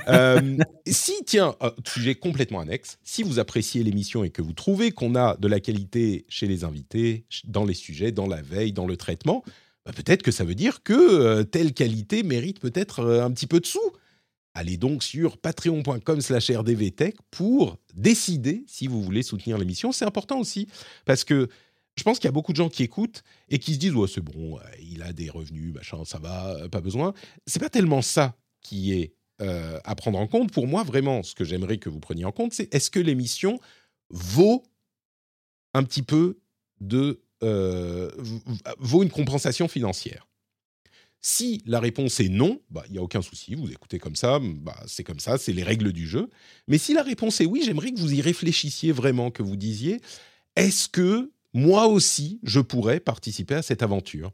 Euh, 0.10 0.58
si, 0.86 1.14
tiens, 1.26 1.56
sujet 1.88 2.16
complètement 2.16 2.60
annexe, 2.60 3.00
si 3.04 3.24
vous 3.24 3.40
appréciez 3.40 3.84
l'émission 3.84 4.26
et 4.26 4.32
que 4.32 4.42
vous 4.42 4.52
trouvez 4.52 4.92
qu'on 4.92 5.16
a 5.16 5.38
de 5.38 5.48
la 5.48 5.62
qualité 5.62 6.26
chez 6.28 6.46
les 6.46 6.66
invités, 6.66 7.26
dans 7.46 7.64
les 7.64 7.74
sujets, 7.74 8.12
dans 8.12 8.28
la 8.28 8.42
veille, 8.42 8.74
dans 8.74 8.86
le 8.86 8.98
traitement, 8.98 9.44
bah, 9.90 9.94
peut-être 9.96 10.22
que 10.22 10.30
ça 10.30 10.44
veut 10.44 10.54
dire 10.54 10.84
que 10.84 10.94
euh, 10.94 11.44
telle 11.44 11.74
qualité 11.74 12.22
mérite 12.22 12.60
peut-être 12.60 13.00
euh, 13.00 13.26
un 13.26 13.32
petit 13.32 13.48
peu 13.48 13.60
de 13.60 13.66
sous. 13.66 13.80
Allez 14.54 14.78
donc 14.78 15.02
sur 15.02 15.40
patreon.com 15.40 16.22
slash 16.22 16.52
rdvtech 16.52 17.16
pour 17.32 17.76
décider 17.96 18.64
si 18.68 18.86
vous 18.86 19.02
voulez 19.02 19.24
soutenir 19.24 19.58
l'émission. 19.58 19.92
C'est 19.92 20.06
important 20.06 20.40
aussi 20.40 20.68
parce 21.06 21.24
que 21.24 21.50
je 21.96 22.04
pense 22.04 22.20
qu'il 22.20 22.28
y 22.28 22.30
a 22.30 22.32
beaucoup 22.34 22.52
de 22.52 22.58
gens 22.58 22.70
qui 22.70 22.84
écoutent 22.84 23.24
et 23.50 23.58
qui 23.58 23.74
se 23.74 23.80
disent 23.80 23.96
ouais, 23.96 24.08
c'est 24.08 24.22
bon, 24.22 24.60
il 24.80 25.02
a 25.02 25.12
des 25.12 25.32
revenus, 25.32 25.74
machin, 25.74 26.06
ça 26.06 26.20
va, 26.20 26.56
euh, 26.58 26.70
pas 26.70 26.82
besoin. 26.82 27.16
C'est 27.48 27.60
pas 27.60 27.70
tellement 27.70 28.04
ça 28.04 28.38
qui 28.62 28.94
est 28.94 29.14
à 29.86 29.96
prendre 29.96 30.20
en 30.20 30.28
compte. 30.28 30.52
Pour 30.52 30.68
moi, 30.68 30.84
vraiment, 30.84 31.24
ce 31.24 31.34
que 31.34 31.46
j'aimerais 31.46 31.78
que 31.78 31.88
vous 31.88 32.02
preniez 32.02 32.26
en 32.26 32.32
compte, 32.34 32.54
c'est 32.54 32.76
est-ce 32.76 32.92
que 32.92 33.00
l'émission 33.00 33.58
vaut 34.10 34.64
un 35.74 35.82
petit 35.84 36.04
peu 36.04 36.40
de 36.82 37.22
euh, 37.44 38.10
vaut 38.80 39.04
une 39.04 39.10
compensation 39.10 39.68
financière 39.68 40.30
si 41.22 41.62
la 41.66 41.80
réponse 41.80 42.20
est 42.20 42.30
non, 42.30 42.62
bah, 42.70 42.84
il 42.88 42.94
n'y 42.94 42.98
a 42.98 43.02
aucun 43.02 43.22
souci, 43.22 43.56
vous 43.56 43.70
écoutez 43.72 44.00
comme 44.00 44.16
ça, 44.16 44.40
bah, 44.40 44.82
c'est 44.88 45.04
comme 45.04 45.20
ça, 45.20 45.38
c'est 45.38 45.52
les 45.52 45.64
règles 45.64 45.92
du 45.92 46.08
jeu. 46.08 46.30
Mais 46.68 46.78
si 46.78 46.94
la 46.94 47.04
réponse 47.04 47.42
est 47.42 47.46
oui, 47.46 47.62
j'aimerais 47.66 47.92
que 47.92 48.00
vous 48.00 48.14
y 48.14 48.22
réfléchissiez 48.22 48.92
vraiment, 48.92 49.32
que 49.32 49.44
vous 49.44 49.58
disiez, 49.58 50.00
est-ce 50.56 50.88
que 50.88 51.32
moi 51.54 51.88
aussi, 51.88 52.40
je 52.44 52.60
pourrais 52.60 53.00
participer 53.00 53.56
à 53.56 53.62
cette 53.62 53.84
aventure? 53.84 54.32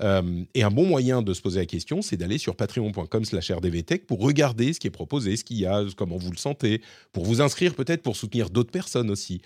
Euh, 0.00 0.44
Et 0.54 0.62
un 0.62 0.70
bon 0.70 0.86
moyen 0.86 1.22
de 1.22 1.32
se 1.32 1.40
poser 1.40 1.60
la 1.60 1.66
question, 1.66 2.02
c'est 2.02 2.16
d'aller 2.16 2.38
sur 2.38 2.56
patreon.com 2.56 3.24
slash 3.24 3.50
rdvtech 3.50 4.06
pour 4.06 4.20
regarder 4.20 4.72
ce 4.72 4.80
qui 4.80 4.86
est 4.86 4.92
proposé, 4.92 5.36
ce 5.36 5.44
qu'il 5.44 5.58
y 5.58 5.66
a, 5.66 5.84
comment 5.96 6.16
vous 6.16 6.30
le 6.30 6.36
sentez, 6.36 6.82
pour 7.12 7.24
vous 7.24 7.40
inscrire 7.40 7.74
peut-être 7.74 8.02
pour 8.02 8.16
soutenir 8.16 8.50
d'autres 8.50 8.70
personnes 8.70 9.10
aussi. 9.10 9.40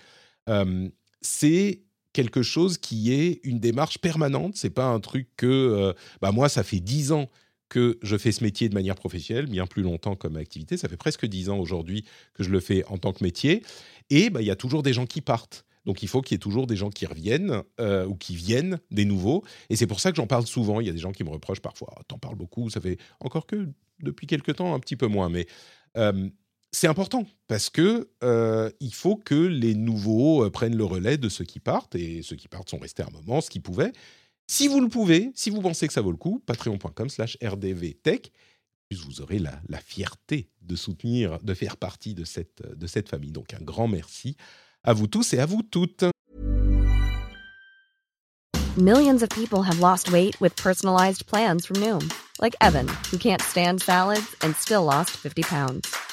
Euh, 0.49 0.89
c'est 1.21 1.81
quelque 2.13 2.43
chose 2.43 2.77
qui 2.77 3.11
est 3.13 3.41
une 3.43 3.59
démarche 3.59 3.97
permanente. 3.97 4.55
C'est 4.55 4.69
pas 4.69 4.85
un 4.85 4.99
truc 4.99 5.27
que, 5.35 5.47
euh, 5.47 5.93
bah 6.21 6.31
moi, 6.31 6.47
ça 6.47 6.63
fait 6.63 6.79
dix 6.79 7.11
ans 7.11 7.29
que 7.69 7.97
je 8.03 8.15
fais 8.17 8.31
ce 8.31 8.43
métier 8.43 8.69
de 8.69 8.75
manière 8.75 8.95
professionnelle, 8.95 9.47
bien 9.47 9.65
plus 9.65 9.81
longtemps 9.81 10.15
comme 10.15 10.37
activité. 10.37 10.77
Ça 10.77 10.87
fait 10.87 10.97
presque 10.97 11.25
dix 11.25 11.49
ans 11.49 11.57
aujourd'hui 11.57 12.05
que 12.35 12.43
je 12.43 12.51
le 12.51 12.59
fais 12.59 12.85
en 12.85 12.97
tant 12.99 13.13
que 13.13 13.23
métier. 13.23 13.63
Et 14.11 14.29
bah, 14.29 14.41
il 14.41 14.45
y 14.45 14.51
a 14.51 14.55
toujours 14.55 14.83
des 14.83 14.93
gens 14.93 15.07
qui 15.07 15.21
partent. 15.21 15.65
Donc 15.85 16.03
il 16.03 16.07
faut 16.07 16.21
qu'il 16.21 16.35
y 16.35 16.37
ait 16.37 16.39
toujours 16.39 16.67
des 16.67 16.75
gens 16.75 16.89
qui 16.89 17.05
reviennent 17.05 17.63
euh, 17.79 18.05
ou 18.05 18.15
qui 18.15 18.35
viennent, 18.35 18.79
des 18.91 19.05
nouveaux. 19.05 19.43
Et 19.69 19.75
c'est 19.75 19.87
pour 19.87 19.99
ça 19.99 20.11
que 20.11 20.17
j'en 20.17 20.27
parle 20.27 20.45
souvent. 20.45 20.79
Il 20.79 20.87
y 20.87 20.89
a 20.89 20.93
des 20.93 20.99
gens 20.99 21.11
qui 21.11 21.23
me 21.23 21.29
reprochent 21.29 21.61
parfois, 21.61 21.93
t'en 22.07 22.17
parles 22.17 22.35
beaucoup, 22.35 22.69
ça 22.69 22.79
fait 22.79 22.97
encore 23.19 23.47
que 23.47 23.67
depuis 24.01 24.27
quelques 24.27 24.55
temps 24.55 24.73
un 24.75 24.79
petit 24.79 24.95
peu 24.95 25.07
moins. 25.07 25.29
Mais 25.29 25.47
euh, 25.97 26.29
c'est 26.73 26.87
important 26.87 27.25
parce 27.47 27.69
que 27.69 28.09
euh, 28.23 28.69
il 28.79 28.93
faut 28.93 29.15
que 29.15 29.35
les 29.35 29.75
nouveaux 29.75 30.43
euh, 30.43 30.49
prennent 30.49 30.75
le 30.75 30.83
relais 30.83 31.17
de 31.17 31.29
ceux 31.29 31.45
qui 31.45 31.59
partent 31.59 31.95
et 31.95 32.23
ceux 32.23 32.35
qui 32.35 32.47
partent 32.47 32.69
sont 32.69 32.79
restés 32.79 33.03
un 33.03 33.11
moment, 33.11 33.41
ce 33.41 33.49
qu'ils 33.49 33.61
pouvaient. 33.61 33.93
Si 34.47 34.67
vous 34.67 34.81
le 34.81 34.89
pouvez, 34.89 35.31
si 35.35 35.51
vous 35.51 35.61
pensez 35.61 35.87
que 35.87 35.93
ça 35.93 36.01
vaut 36.01 36.11
le 36.11 36.17
coup, 36.17 36.41
patreon.com/slash 36.45 37.37
rdvtech, 37.41 38.31
vous 38.91 39.21
aurez 39.21 39.39
la, 39.39 39.59
la, 39.69 39.79
fierté 39.79 40.49
de 40.61 40.75
soutenir, 40.75 41.39
de 41.41 41.53
faire 41.53 41.77
partie 41.77 42.13
de 42.13 42.25
cette, 42.25 42.61
de 42.61 42.87
cette 42.87 43.09
famille. 43.09 43.31
Donc 43.31 43.53
un 43.53 43.63
grand 43.63 43.87
merci 43.87 44.35
à 44.83 44.93
vous 44.93 45.07
tous 45.07 45.33
et 45.33 45.39
à 45.39 45.45
vous 45.45 45.63
toutes. 45.63 46.05
Millions 48.77 49.21
of 49.21 49.29
people 49.29 49.61
have 49.63 49.79
lost 49.79 50.11
weight 50.11 50.39
with 50.41 50.55
personalized 50.55 51.25
plans 51.27 51.65
from 51.65 51.77
Noom, 51.77 52.11
like 52.41 52.55
Evan, 52.61 52.87
who 53.11 53.17
can't 53.17 53.41
stand 53.41 53.81
salads 53.81 54.35
and 54.41 54.55
still 54.55 54.83
lost 54.83 55.11
50 55.11 55.43
pounds. 55.43 56.12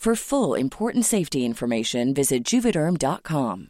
For 0.00 0.16
full 0.16 0.54
important 0.54 1.04
safety 1.04 1.44
information, 1.44 2.14
visit 2.14 2.42
juvederm.com. 2.42 3.68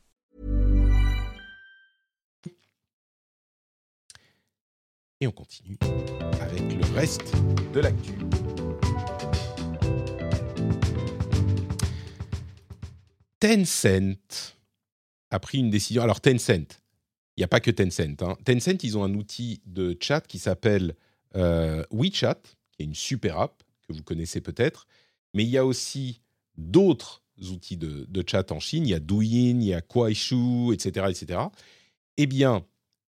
Et 5.20 5.26
on 5.26 5.32
continue 5.32 5.76
avec 6.40 6.72
le 6.72 6.94
reste 6.94 7.34
de 7.74 7.80
l'actu. 7.80 8.12
Tencent 13.40 14.54
a 15.32 15.40
pris 15.40 15.58
une 15.58 15.70
décision. 15.70 16.04
Alors 16.04 16.20
Tencent, 16.20 16.78
il 17.36 17.40
n'y 17.40 17.44
a 17.44 17.48
pas 17.48 17.58
que 17.58 17.72
Tencent. 17.72 18.22
Hein. 18.22 18.36
Tencent, 18.44 18.84
ils 18.84 18.96
ont 18.96 19.02
un 19.02 19.14
outil 19.14 19.62
de 19.66 19.96
chat 20.00 20.20
qui 20.20 20.38
s'appelle 20.38 20.94
euh, 21.34 21.82
WeChat, 21.90 22.40
qui 22.70 22.82
est 22.82 22.84
une 22.84 22.94
super 22.94 23.40
app 23.40 23.64
que 23.88 23.94
vous 23.94 24.04
connaissez 24.04 24.40
peut-être. 24.40 24.86
Mais 25.34 25.44
il 25.44 25.50
y 25.50 25.58
a 25.58 25.64
aussi 25.64 26.20
d'autres 26.56 27.22
outils 27.50 27.76
de, 27.76 28.24
chat 28.26 28.52
en 28.52 28.60
Chine. 28.60 28.86
Il 28.86 28.90
y 28.90 28.94
a 28.94 29.00
Douyin, 29.00 29.60
il 29.60 29.64
y 29.64 29.74
a 29.74 29.80
Kuaishu, 29.80 30.72
etc., 30.72 31.06
etc. 31.08 31.40
Eh 32.16 32.26
bien, 32.26 32.64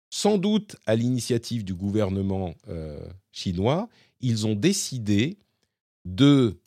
sans 0.09 0.37
doute 0.37 0.75
à 0.85 0.95
l'initiative 0.95 1.63
du 1.63 1.73
gouvernement 1.73 2.53
euh, 2.67 2.99
chinois, 3.31 3.89
ils 4.19 4.45
ont 4.45 4.55
décidé 4.55 5.39
de 6.05 6.59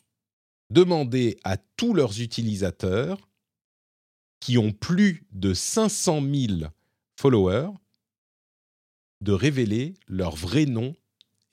demander 0.69 1.37
à 1.43 1.57
tous 1.57 1.93
leurs 1.93 2.19
utilisateurs 2.21 3.29
qui 4.39 4.57
ont 4.57 4.71
plus 4.71 5.25
de 5.31 5.53
500 5.53 6.21
000 6.21 6.69
followers 7.15 7.69
de 9.21 9.31
révéler 9.31 9.93
leur 10.07 10.35
vrai 10.35 10.65
nom 10.65 10.95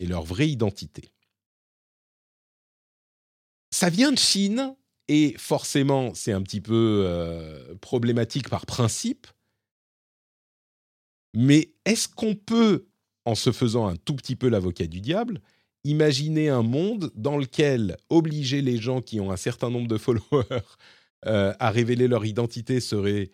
et 0.00 0.06
leur 0.06 0.24
vraie 0.24 0.48
identité. 0.48 1.11
Ça 3.72 3.88
vient 3.88 4.12
de 4.12 4.18
Chine 4.18 4.76
et 5.08 5.34
forcément 5.38 6.14
c'est 6.14 6.32
un 6.32 6.42
petit 6.42 6.60
peu 6.60 7.04
euh, 7.06 7.74
problématique 7.80 8.48
par 8.48 8.66
principe. 8.66 9.26
Mais 11.34 11.72
est-ce 11.86 12.06
qu'on 12.06 12.34
peut, 12.34 12.86
en 13.24 13.34
se 13.34 13.50
faisant 13.50 13.86
un 13.88 13.96
tout 13.96 14.14
petit 14.14 14.36
peu 14.36 14.48
l'avocat 14.48 14.86
du 14.86 15.00
diable, 15.00 15.40
imaginer 15.84 16.50
un 16.50 16.62
monde 16.62 17.10
dans 17.14 17.38
lequel 17.38 17.96
obliger 18.10 18.60
les 18.60 18.76
gens 18.76 19.00
qui 19.00 19.18
ont 19.20 19.32
un 19.32 19.36
certain 19.38 19.70
nombre 19.70 19.88
de 19.88 19.96
followers 19.96 20.44
euh, 21.26 21.54
à 21.58 21.70
révéler 21.70 22.08
leur 22.08 22.26
identité 22.26 22.78
serait 22.78 23.30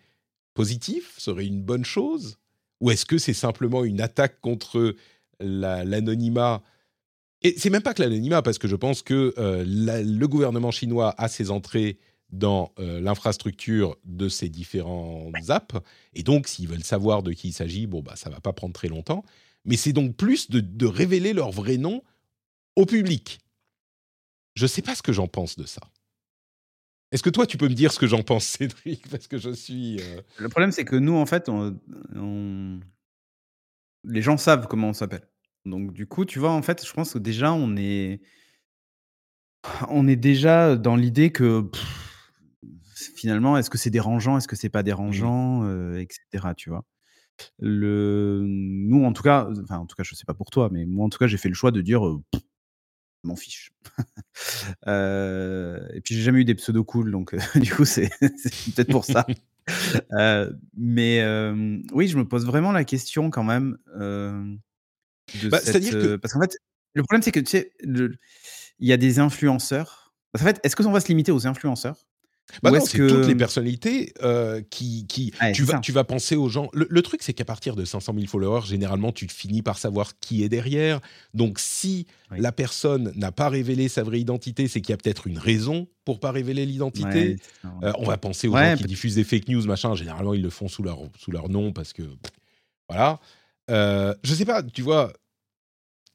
positif, 0.53 1.15
serait 1.17 1.45
une 1.45 1.61
bonne 1.61 1.85
chose? 1.85 2.37
Ou 2.79 2.91
est-ce 2.91 3.05
que 3.05 3.17
c'est 3.17 3.33
simplement 3.33 3.83
une 3.83 3.99
attaque 3.99 4.39
contre 4.39 4.95
l'anonymat 5.41 6.63
Et 7.41 7.55
c'est 7.57 7.69
même 7.69 7.81
pas 7.81 7.93
que 7.93 8.01
l'anonymat, 8.01 8.41
parce 8.41 8.57
que 8.57 8.67
je 8.67 8.75
pense 8.75 9.01
que 9.01 9.33
euh, 9.37 9.63
le 9.65 10.27
gouvernement 10.27 10.71
chinois 10.71 11.15
a 11.17 11.27
ses 11.27 11.51
entrées 11.51 11.97
dans 12.31 12.73
euh, 12.79 12.99
l'infrastructure 12.99 13.97
de 14.03 14.29
ces 14.29 14.49
différents 14.49 15.31
apps. 15.47 15.75
Et 16.13 16.23
donc, 16.23 16.47
s'ils 16.47 16.67
veulent 16.67 16.83
savoir 16.83 17.23
de 17.23 17.31
qui 17.31 17.49
il 17.49 17.53
s'agit, 17.53 17.87
bon, 17.87 18.01
bah, 18.01 18.15
ça 18.15 18.29
va 18.29 18.39
pas 18.39 18.53
prendre 18.53 18.73
très 18.73 18.89
longtemps. 18.89 19.23
Mais 19.65 19.77
c'est 19.77 19.93
donc 19.93 20.15
plus 20.15 20.49
de, 20.49 20.85
révéler 20.85 21.33
leur 21.33 21.51
vrai 21.51 21.77
nom 21.77 22.03
au 22.75 22.85
public. 22.85 23.39
Je 24.55 24.67
sais 24.67 24.81
pas 24.81 24.95
ce 24.95 25.01
que 25.01 25.13
j'en 25.13 25.27
pense 25.27 25.55
de 25.55 25.65
ça. 25.65 25.81
Est-ce 27.11 27.23
que 27.23 27.29
toi, 27.29 27.47
tu 27.47 27.57
peux 27.57 27.67
me 27.67 27.73
dire 27.73 27.91
ce 27.91 27.99
que 27.99 28.07
j'en 28.07 28.21
pense, 28.21 28.45
Cédric? 28.59 29.07
Parce 29.09 29.27
que 29.27 29.37
je 29.37 29.51
suis. 29.51 29.99
Euh, 30.01 30.21
Le 30.37 30.49
problème, 30.49 30.71
c'est 30.71 30.85
que 30.85 30.95
nous, 30.97 31.15
en 31.15 31.25
fait, 31.25 31.49
les 34.03 34.21
gens 34.21 34.37
savent 34.37 34.67
comment 34.67 34.89
on 34.89 34.93
s'appelle. 34.93 35.25
Donc, 35.65 35.93
du 35.93 36.07
coup, 36.07 36.25
tu 36.25 36.39
vois, 36.39 36.51
en 36.51 36.61
fait, 36.61 36.85
je 36.85 36.93
pense 36.93 37.13
que 37.13 37.19
déjà, 37.19 37.53
on 37.53 37.75
est, 37.75 38.21
on 39.89 40.07
est 40.07 40.15
déjà 40.15 40.75
dans 40.75 40.95
l'idée 40.95 41.31
que 41.31 41.69
finalement, 43.15 43.57
est-ce 43.57 43.69
que 43.69 43.77
c'est 43.77 43.89
dérangeant, 43.89 44.37
est-ce 44.37 44.47
que 44.47 44.55
c'est 44.55 44.69
pas 44.69 44.83
dérangeant, 44.83 45.65
etc. 45.97 46.53
Tu 46.55 46.69
vois? 46.69 46.85
Le, 47.59 48.43
nous, 48.45 49.05
en 49.05 49.13
tout 49.13 49.23
cas, 49.23 49.49
enfin, 49.63 49.77
en 49.77 49.85
tout 49.85 49.95
cas, 49.95 50.03
je 50.03 50.15
sais 50.15 50.25
pas 50.25 50.33
pour 50.33 50.49
toi, 50.49 50.69
mais 50.71 50.85
moi, 50.85 51.05
en 51.05 51.09
tout 51.09 51.17
cas, 51.17 51.27
j'ai 51.27 51.37
fait 51.37 51.49
le 51.49 51.55
choix 51.55 51.71
de 51.71 51.81
dire, 51.81 52.01
m'en 53.23 53.35
fiche. 53.35 53.71
et 54.87 56.01
puis, 56.03 56.15
j'ai 56.15 56.21
jamais 56.21 56.41
eu 56.41 56.45
des 56.45 56.55
pseudos 56.55 56.85
cool, 56.85 57.11
donc 57.11 57.35
du 57.55 57.73
coup, 57.73 57.85
c'est 57.85 58.09
peut-être 58.19 58.91
pour 58.91 59.05
ça. 59.05 59.25
mais 60.77 61.23
oui, 61.91 62.07
je 62.07 62.17
me 62.17 62.27
pose 62.27 62.45
vraiment 62.45 62.71
la 62.71 62.85
question 62.85 63.29
quand 63.29 63.43
même 63.43 63.77
bah, 65.49 65.59
cette, 65.63 65.89
que... 65.89 66.15
parce 66.15 66.33
qu'en 66.33 66.41
fait, 66.41 66.57
le 66.93 67.03
problème, 67.03 67.21
c'est 67.21 67.31
que 67.31 67.39
tu 67.39 67.47
sais, 67.47 67.71
il 67.83 68.87
y 68.87 68.93
a 68.93 68.97
des 68.97 69.19
influenceurs. 69.19 70.13
En 70.35 70.39
fait, 70.39 70.59
est-ce 70.63 70.75
que 70.75 70.83
on 70.83 70.91
va 70.91 70.99
se 70.99 71.07
limiter 71.07 71.31
aux 71.31 71.47
influenceurs? 71.47 71.95
Bah 72.63 72.71
non, 72.71 72.79
c'est 72.83 72.97
toutes 72.97 73.27
les 73.27 73.35
personnalités 73.35 74.13
euh, 74.23 74.61
qui, 74.69 75.05
qui 75.07 75.31
tu, 75.53 75.63
vas, 75.63 75.79
tu 75.79 75.91
vas 75.91 76.03
penser 76.03 76.35
aux 76.35 76.49
gens. 76.49 76.69
Le, 76.73 77.01
truc, 77.01 77.21
c'est 77.21 77.33
qu'à 77.33 77.45
partir 77.45 77.75
de 77.75 77.85
500 77.85 78.13
000 78.15 78.27
followers, 78.27 78.65
généralement, 78.65 79.11
tu 79.11 79.27
finis 79.27 79.61
par 79.61 79.77
savoir 79.77 80.19
qui 80.19 80.43
est 80.43 80.49
derrière. 80.49 80.99
Donc, 81.33 81.59
si 81.59 82.07
la 82.31 82.51
personne 82.51 83.11
n'a 83.15 83.31
pas 83.31 83.49
révélé 83.49 83.87
sa 83.87 84.03
vraie 84.03 84.19
identité, 84.19 84.67
c'est 84.67 84.81
qu'il 84.81 84.91
y 84.91 84.93
a 84.93 84.97
peut-être 84.97 85.27
une 85.27 85.37
raison 85.37 85.87
pour 86.05 86.19
pas 86.19 86.31
révéler 86.31 86.65
l'identité. 86.65 87.37
Euh, 87.83 87.91
on 87.97 88.05
va 88.05 88.17
penser 88.17 88.47
aux 88.47 88.57
gens 88.57 88.75
qui 88.75 88.85
diffusent 88.85 89.15
des 89.15 89.23
fake 89.23 89.47
news, 89.47 89.65
machin. 89.65 89.95
Généralement, 89.95 90.33
ils 90.33 90.41
le 90.41 90.49
font 90.49 90.67
sous 90.67 90.83
leur, 90.83 90.99
sous 91.17 91.31
leur 91.31 91.49
nom 91.49 91.71
parce 91.71 91.93
que. 91.93 92.03
Voilà. 92.89 93.19
Euh, 93.69 94.15
je 94.23 94.33
sais 94.33 94.45
pas, 94.45 94.63
tu 94.63 94.81
vois, 94.81 95.13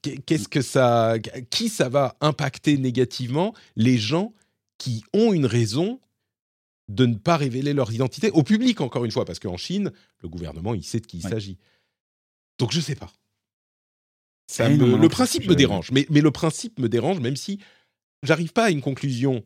qu'est-ce 0.02 0.48
que 0.48 0.62
ça. 0.62 1.16
Qui 1.50 1.68
ça 1.68 1.88
va 1.88 2.16
impacter 2.20 2.76
négativement 2.78 3.54
Les 3.76 3.98
gens 3.98 4.32
qui 4.78 5.04
ont 5.12 5.32
une 5.32 5.46
raison 5.46 6.00
de 6.88 7.06
ne 7.06 7.14
pas 7.14 7.36
révéler 7.36 7.72
leur 7.72 7.92
identité 7.92 8.30
au 8.30 8.42
public, 8.42 8.80
encore 8.80 9.04
une 9.04 9.10
fois, 9.10 9.24
parce 9.24 9.38
qu'en 9.38 9.56
Chine, 9.56 9.92
le 10.20 10.28
gouvernement, 10.28 10.74
il 10.74 10.84
sait 10.84 11.00
de 11.00 11.06
qui 11.06 11.18
il 11.18 11.22
s'agit. 11.22 11.58
Donc 12.58 12.72
je 12.72 12.78
ne 12.78 12.82
sais 12.82 12.94
pas. 12.94 13.10
Ça 14.46 14.68
le 14.68 15.08
principe 15.08 15.48
me 15.48 15.54
dérange, 15.54 15.90
mais, 15.90 16.06
mais 16.10 16.20
le 16.20 16.30
principe 16.30 16.78
me 16.78 16.88
dérange, 16.88 17.20
même 17.20 17.36
si 17.36 17.60
j'arrive 18.22 18.52
pas 18.52 18.64
à 18.64 18.70
une 18.70 18.82
conclusion 18.82 19.42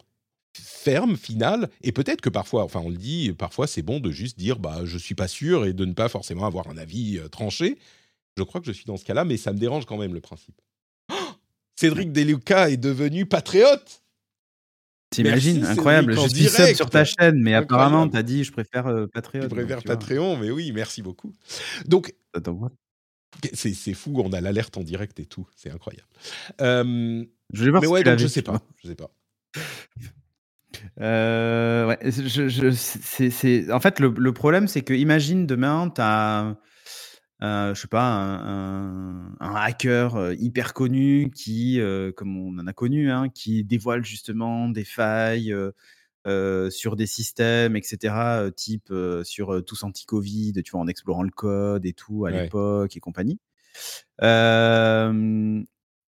ferme, 0.60 1.16
finale, 1.16 1.68
et 1.82 1.92
peut-être 1.92 2.20
que 2.20 2.28
parfois, 2.28 2.64
enfin 2.64 2.80
on 2.84 2.90
le 2.90 2.96
dit, 2.96 3.32
parfois 3.32 3.66
c'est 3.66 3.82
bon 3.82 4.00
de 4.00 4.10
juste 4.10 4.38
dire 4.38 4.58
bah 4.58 4.80
je 4.84 4.98
suis 4.98 5.14
pas 5.14 5.28
sûr 5.28 5.66
et 5.66 5.72
de 5.72 5.84
ne 5.84 5.92
pas 5.92 6.08
forcément 6.08 6.46
avoir 6.46 6.68
un 6.68 6.78
avis 6.78 7.18
euh, 7.18 7.28
tranché. 7.28 7.78
Je 8.36 8.42
crois 8.42 8.60
que 8.60 8.66
je 8.66 8.72
suis 8.72 8.84
dans 8.84 8.96
ce 8.96 9.04
cas-là, 9.04 9.24
mais 9.24 9.36
ça 9.36 9.52
me 9.52 9.58
dérange 9.58 9.86
quand 9.86 9.98
même 9.98 10.14
le 10.14 10.20
principe. 10.20 10.60
Cédric 11.76 12.12
Deluca 12.12 12.70
est 12.70 12.76
devenu 12.76 13.26
patriote 13.26 14.02
T'imagines 15.10 15.64
Incroyable. 15.64 16.14
Je 16.14 16.28
suis 16.28 16.48
sub 16.48 16.74
sur 16.74 16.90
ta 16.90 17.04
chaîne, 17.04 17.40
mais 17.40 17.54
apparemment, 17.54 18.08
tu 18.08 18.16
as 18.16 18.22
dit 18.22 18.44
je 18.44 18.52
préfère 18.52 18.86
euh, 18.86 19.06
Patreon. 19.06 19.42
Je 19.42 19.48
préfère 19.48 19.82
Patreon, 19.82 20.36
mais 20.36 20.50
oui, 20.50 20.70
merci 20.72 21.02
beaucoup. 21.02 21.32
Donc, 21.86 22.14
c'est 23.54 23.94
fou, 23.94 24.12
on 24.16 24.32
a 24.32 24.40
l'alerte 24.40 24.76
en 24.76 24.82
direct 24.82 25.18
et 25.20 25.26
tout, 25.26 25.46
c'est 25.56 25.70
incroyable. 25.70 26.08
je 26.58 27.24
vais 27.52 27.70
voir 27.70 27.82
mais 27.82 27.88
ouais, 27.88 28.02
donc, 28.02 28.18
je 28.18 28.26
sais 28.26 28.42
pas, 28.42 28.60
je 28.82 28.88
sais 28.88 28.94
pas. 28.94 29.10
Euh, 31.00 31.86
ouais, 31.86 31.98
je, 32.02 32.48
je, 32.48 32.70
c'est, 32.70 33.72
en 33.72 33.80
fait, 33.80 34.00
le, 34.00 34.14
le 34.16 34.32
problème, 34.32 34.68
c'est 34.68 34.82
que 34.82 34.94
imagine 34.94 35.46
demain, 35.46 35.90
tu 35.94 36.00
as 36.00 36.56
euh, 37.40 37.72
je 37.72 37.80
sais 37.80 37.88
pas, 37.88 38.02
un, 38.02 39.36
hacker 39.40 40.16
euh, 40.16 40.34
hyper 40.34 40.74
connu 40.74 41.30
qui, 41.32 41.80
euh, 41.80 42.10
comme 42.10 42.36
on 42.36 42.58
en 42.58 42.66
a 42.66 42.72
connu, 42.72 43.12
hein, 43.12 43.28
qui 43.28 43.62
dévoile 43.62 44.04
justement 44.04 44.68
des 44.68 44.84
failles 44.84 45.54
sur 46.70 46.96
des 46.96 47.06
systèmes, 47.06 47.76
etc., 47.76 48.50
type 48.54 48.92
sur 49.22 49.64
tous 49.64 49.82
anti-Covid, 49.84 50.52
tu 50.64 50.72
vois, 50.72 50.80
en 50.80 50.88
explorant 50.88 51.22
le 51.22 51.30
code 51.30 51.86
et 51.86 51.92
tout 51.92 52.26
à 52.26 52.30
l'époque 52.30 52.96
et 52.96 53.00
compagnie. 53.00 53.38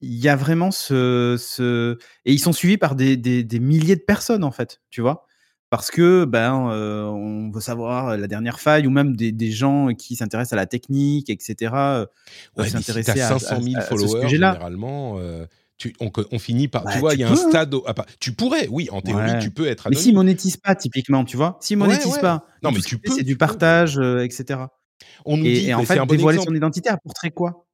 Il 0.03 0.19
y 0.19 0.29
a 0.29 0.37
vraiment 0.37 0.71
ce, 0.71 1.37
ce, 1.39 1.99
Et 2.25 2.33
ils 2.33 2.39
sont 2.39 2.53
suivis 2.53 2.79
par 2.79 2.95
des, 2.95 3.17
des, 3.17 3.45
des 3.45 3.61
milliers 3.61 3.97
de 3.97 4.03
personnes, 4.03 4.45
en 4.45 4.51
fait, 4.51 4.81
tu 4.91 5.01
vois? 5.01 5.27
Parce 5.71 5.93
que 5.93 6.25
ben 6.25 6.69
euh, 6.69 7.05
on 7.05 7.49
veut 7.53 7.61
savoir 7.61 8.17
la 8.17 8.27
dernière 8.27 8.59
faille 8.59 8.89
ou 8.89 8.91
même 8.91 9.15
des, 9.15 9.31
des 9.31 9.53
gens 9.53 9.95
qui 9.95 10.17
s'intéressent 10.17 10.55
à 10.55 10.57
la 10.57 10.67
technique, 10.67 11.31
etc. 11.31 11.73
Euh, 11.75 12.07
ouais, 12.59 12.69
s'intéresser 12.69 13.13
si 13.13 13.21
à, 13.21 13.39
500 13.39 13.63
000 13.63 13.81
followers 13.83 14.29
généralement. 14.29 15.19
Euh, 15.19 15.47
tu, 15.79 15.95
on, 16.01 16.11
on, 16.33 16.39
finit 16.39 16.67
par, 16.69 16.83
tu 16.83 16.89
bah, 16.89 16.99
vois, 16.99 17.15
il 17.15 17.21
y 17.21 17.23
a 17.23 17.29
un 17.29 17.33
hein. 17.33 17.37
stade. 17.37 17.75
tu 18.19 18.33
pourrais, 18.33 18.67
oui, 18.69 18.89
en 18.91 19.01
théorie, 19.01 19.39
tu 19.41 19.51
peux 19.51 19.67
être. 19.67 19.87
Anonyme. 19.87 19.99
Mais 19.99 20.05
si 20.05 20.13
monétise 20.13 20.57
pas, 20.59 20.75
typiquement, 20.75 21.25
tu 21.25 21.39
vois, 21.39 21.57
si 21.63 21.77
monétise 21.77 22.19
pas, 22.19 22.45
non, 22.63 22.73
mais 22.73 22.81
tu 22.81 22.99
peux, 22.99 23.13
c'est 23.17 23.23
du 23.23 23.37
partage, 23.37 23.97
etc. 23.99 24.65
On 25.25 25.37
nous 25.37 25.47
et, 25.47 25.53
dit, 25.53 25.69
et 25.69 25.75
en 25.75 25.85
fait, 25.85 26.05
dévoiler 26.07 26.39
son 26.39 26.55
identité 26.55 26.91
apporterait 26.91 27.31
quoi? 27.31 27.67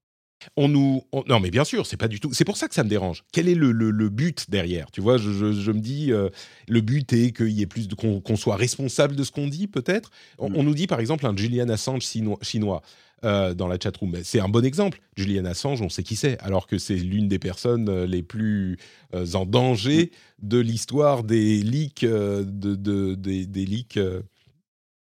On 0.57 0.69
nous 0.69 1.03
non 1.29 1.41
mais 1.41 1.51
bien 1.51 1.65
sûr 1.65 1.87
c'est 1.87 1.97
pas 1.97 2.09
du 2.09 2.21
tout 2.21 2.33
c'est 2.33 2.45
pour 2.45 2.57
ça 2.57 2.69
que 2.69 2.75
ça 2.75 2.85
me 2.85 2.89
dérange. 2.89 3.25
Quel 3.33 3.49
est 3.49 3.55
le, 3.55 3.73
le, 3.73 4.09
but 4.09 4.51
derrière? 4.51 4.91
Tu 4.91 5.01
vois 5.01 5.19
je, 5.19 5.31
je, 5.31 5.71
me 5.73 5.81
dis 5.81 6.13
euh, 6.13 6.29
le 6.69 6.81
but 6.81 7.13
est 7.13 7.33
qu'il 7.33 7.51
y 7.51 7.63
ait 7.63 7.67
plus 7.67 7.89
qu'on 7.89 8.37
soit 8.37 8.57
responsable 8.57 9.17
de 9.17 9.25
ce 9.25 9.31
qu'on 9.31 9.49
dit 9.49 9.67
peut-être? 9.67 10.11
On, 10.39 10.51
mm. 10.51 10.63
nous 10.63 10.75
dit 10.75 10.87
par 10.87 11.01
exemple 11.01 11.27
un 11.27 11.37
Julian 11.37 11.69
Assange 11.69 12.03
chinois, 12.43 12.83
euh, 13.25 13.55
dans 13.55 13.67
la 13.67 13.79
chatroom. 13.83 14.17
C'est 14.23 14.41
un 14.41 14.49
bon 14.49 14.65
exemple. 14.65 15.01
Julian 15.17 15.45
Assange 15.47 15.81
on 15.81 15.89
sait 15.89 16.03
qui 16.03 16.17
c'est 16.17 16.39
alors 16.41 16.67
que 16.67 16.79
c'est 16.79 16.97
l'une 16.97 17.29
des 17.29 17.39
personnes 17.39 17.89
euh, 17.89 18.07
les 18.07 18.23
plus 18.23 18.79
en 19.13 19.47
danger 19.47 20.13
mm. 20.43 20.49
de 20.49 20.59
l'histoire 20.59 21.25
des 21.25 21.63
leaks 21.63 22.05
de, 22.05 22.45
de 22.75 23.15
des, 23.15 23.47
des, 23.47 23.65
leaks 23.65 23.99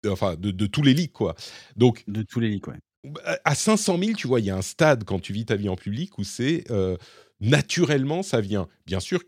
enfin 0.08 0.36
de, 0.36 0.50
de, 0.50 0.66
tous 0.66 0.82
les 0.82 0.94
leaks 0.94 1.12
quoi. 1.12 1.34
Donc 1.76 2.04
de 2.06 2.22
tous 2.22 2.40
les 2.40 2.48
leaks 2.48 2.68
ouais 2.68 2.78
à 3.44 3.54
500 3.54 3.98
000, 3.98 4.12
tu 4.12 4.26
vois, 4.26 4.40
il 4.40 4.46
y 4.46 4.50
a 4.50 4.56
un 4.56 4.62
stade 4.62 5.04
quand 5.04 5.20
tu 5.20 5.32
vis 5.32 5.46
ta 5.46 5.56
vie 5.56 5.68
en 5.68 5.76
public 5.76 6.18
où 6.18 6.24
c'est 6.24 6.64
naturellement 7.40 8.22
ça 8.22 8.40
vient. 8.40 8.68
Bien 8.86 9.00
sûr 9.00 9.20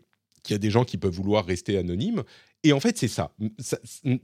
qu'il 0.43 0.53
y 0.53 0.55
a 0.55 0.59
des 0.59 0.71
gens 0.71 0.85
qui 0.85 0.97
peuvent 0.97 1.13
vouloir 1.13 1.45
rester 1.45 1.77
anonymes. 1.77 2.23
Et 2.63 2.73
en 2.73 2.79
fait, 2.79 2.97
c'est 2.97 3.07
ça. 3.07 3.33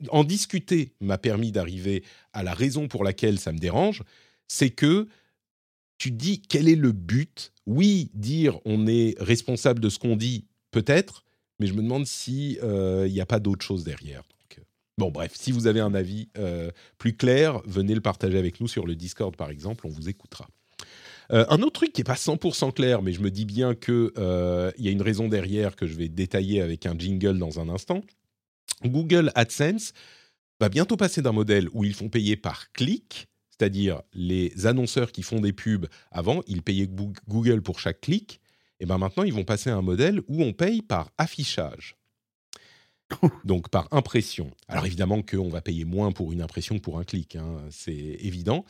En 0.09 0.23
discuter 0.23 0.93
m'a 0.99 1.17
permis 1.17 1.51
d'arriver 1.51 2.03
à 2.33 2.43
la 2.43 2.53
raison 2.53 2.87
pour 2.87 3.03
laquelle 3.03 3.39
ça 3.39 3.51
me 3.51 3.59
dérange. 3.59 4.03
C'est 4.47 4.71
que 4.71 5.07
tu 5.97 6.11
dis 6.11 6.41
quel 6.41 6.67
est 6.67 6.75
le 6.75 6.91
but? 6.91 7.53
Oui, 7.65 8.11
dire 8.13 8.59
on 8.65 8.87
est 8.87 9.15
responsable 9.19 9.79
de 9.79 9.89
ce 9.89 9.99
qu'on 9.99 10.17
dit, 10.17 10.45
peut-être, 10.71 11.23
mais 11.59 11.67
je 11.67 11.73
me 11.73 11.81
demande 11.81 12.05
s'il 12.05 12.59
euh, 12.61 13.07
n'y 13.07 13.21
a 13.21 13.25
pas 13.25 13.39
d'autre 13.39 13.65
chose 13.65 13.83
derrière. 13.83 14.23
Euh, 14.99 15.05
bon, 15.05 15.11
bref, 15.11 15.33
si 15.35 15.51
vous 15.51 15.67
avez 15.67 15.79
un 15.79 15.93
avis 15.93 16.29
euh, 16.37 16.71
plus 16.97 17.15
clair, 17.15 17.61
venez 17.65 17.95
le 17.95 18.01
partager 18.01 18.37
avec 18.37 18.59
nous 18.59 18.67
sur 18.67 18.85
le 18.85 18.95
Discord, 18.95 19.35
par 19.35 19.49
exemple, 19.49 19.87
on 19.87 19.89
vous 19.89 20.09
écoutera. 20.09 20.47
un 21.29 21.61
autre 21.61 21.73
truc 21.73 21.93
qui 21.93 22.01
n'est 22.01 22.05
pas 22.05 22.13
100% 22.15 22.73
clair, 22.73 23.01
mais 23.01 23.11
je 23.11 23.21
me 23.21 23.31
dis 23.31 23.45
bien 23.45 23.75
qu'il 23.75 24.11
y 24.15 24.87
a 24.87 24.91
une 24.91 25.01
raison 25.01 25.27
derrière 25.27 25.75
que 25.75 25.87
je 25.87 25.95
vais 25.95 26.09
détailler 26.09 26.61
avec 26.61 26.85
un 26.85 26.97
jingle 26.97 27.39
dans 27.39 27.59
un 27.59 27.69
instant. 27.69 28.01
Google 28.83 29.31
AdSense 29.35 29.93
va 30.59 30.69
bientôt 30.69 30.97
passer 30.97 31.21
d'un 31.21 31.31
modèle 31.31 31.67
où 31.73 31.83
ils 31.83 31.93
font 31.93 32.09
payer 32.09 32.37
par 32.37 32.71
clic 32.71 33.27
c'est-à-dire 33.57 34.01
les 34.13 34.65
annonceurs 34.65 35.11
qui 35.11 35.23
font 35.23 35.39
des 35.39 35.53
pubs 35.53 35.87
avant, 36.11 36.41
ils 36.47 36.61
payaient 36.61 36.89
Google 37.27 37.61
pour 37.61 37.79
chaque 37.79 38.01
clic, 38.01 38.41
et 38.79 38.85
ben 38.85 38.97
maintenant 38.97 39.23
ils 39.23 39.33
vont 39.33 39.45
passer 39.45 39.69
à 39.69 39.77
un 39.77 39.81
modèle 39.81 40.21
où 40.27 40.43
on 40.43 40.51
paye 40.51 40.81
par 40.81 41.09
affichage. 41.17 41.95
Donc 43.45 43.69
par 43.69 43.87
impression. 43.91 44.51
Alors 44.67 44.85
évidemment 44.85 45.21
qu'on 45.21 45.49
va 45.49 45.61
payer 45.61 45.85
moins 45.85 46.11
pour 46.11 46.31
une 46.31 46.41
impression 46.41 46.75
que 46.75 46.81
pour 46.81 46.99
un 46.99 47.03
clic, 47.03 47.35
hein, 47.35 47.61
c'est 47.69 47.93
évident. 47.93 48.65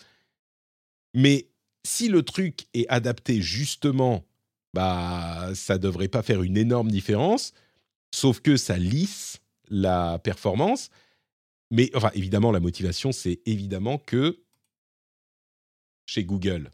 Mais 1.13 1.47
si 1.85 2.09
le 2.09 2.23
truc 2.23 2.67
est 2.73 2.87
adapté 2.89 3.41
justement, 3.41 4.25
bah 4.73 5.51
ça 5.53 5.77
devrait 5.77 6.09
pas 6.09 6.23
faire 6.23 6.43
une 6.43 6.57
énorme 6.57 6.91
différence, 6.91 7.53
sauf 8.13 8.41
que 8.41 8.57
ça 8.57 8.77
lisse 8.77 9.39
la 9.69 10.19
performance. 10.19 10.89
Mais 11.71 11.89
enfin 11.95 12.11
évidemment 12.13 12.51
la 12.51 12.59
motivation 12.59 13.11
c'est 13.11 13.39
évidemment 13.45 13.97
que 13.97 14.39
chez 16.05 16.23
Google. 16.23 16.71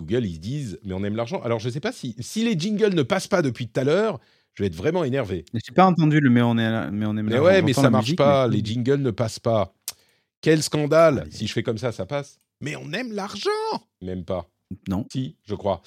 Google, 0.00 0.24
ils 0.26 0.40
disent, 0.40 0.78
mais 0.82 0.94
on 0.94 1.04
aime 1.04 1.16
l'argent. 1.16 1.40
Alors, 1.42 1.58
je 1.58 1.68
ne 1.68 1.72
sais 1.72 1.80
pas 1.80 1.92
si, 1.92 2.16
si 2.20 2.44
les 2.44 2.58
jingles 2.58 2.94
ne 2.94 3.02
passent 3.02 3.28
pas 3.28 3.42
depuis 3.42 3.68
tout 3.68 3.78
à 3.78 3.84
l'heure, 3.84 4.18
je 4.54 4.62
vais 4.62 4.66
être 4.68 4.76
vraiment 4.76 5.04
énervé. 5.04 5.44
Je 5.52 5.58
n'ai 5.58 5.74
pas 5.74 5.86
entendu 5.86 6.20
le 6.20 6.30
mais 6.30 6.42
on, 6.42 6.58
est, 6.58 6.90
mais 6.90 7.06
on 7.06 7.16
aime 7.16 7.28
l'argent. 7.28 7.44
Mais 7.44 7.50
ouais, 7.50 7.62
mais 7.62 7.72
ça 7.72 7.82
ne 7.82 7.88
marche 7.88 8.16
pas. 8.16 8.46
Les 8.48 8.62
jingles 8.64 9.00
ne 9.00 9.10
passent 9.10 9.38
pas. 9.38 9.74
Quel 10.40 10.62
scandale 10.62 11.26
Si 11.30 11.46
je 11.46 11.52
fais 11.52 11.62
comme 11.62 11.78
ça, 11.78 11.92
ça 11.92 12.06
passe. 12.06 12.38
Mais 12.60 12.76
on 12.76 12.92
aime 12.92 13.12
l'argent 13.12 13.50
Même 14.02 14.24
pas. 14.24 14.48
Non. 14.88 15.06
Si, 15.12 15.36
je 15.46 15.54
crois. 15.54 15.82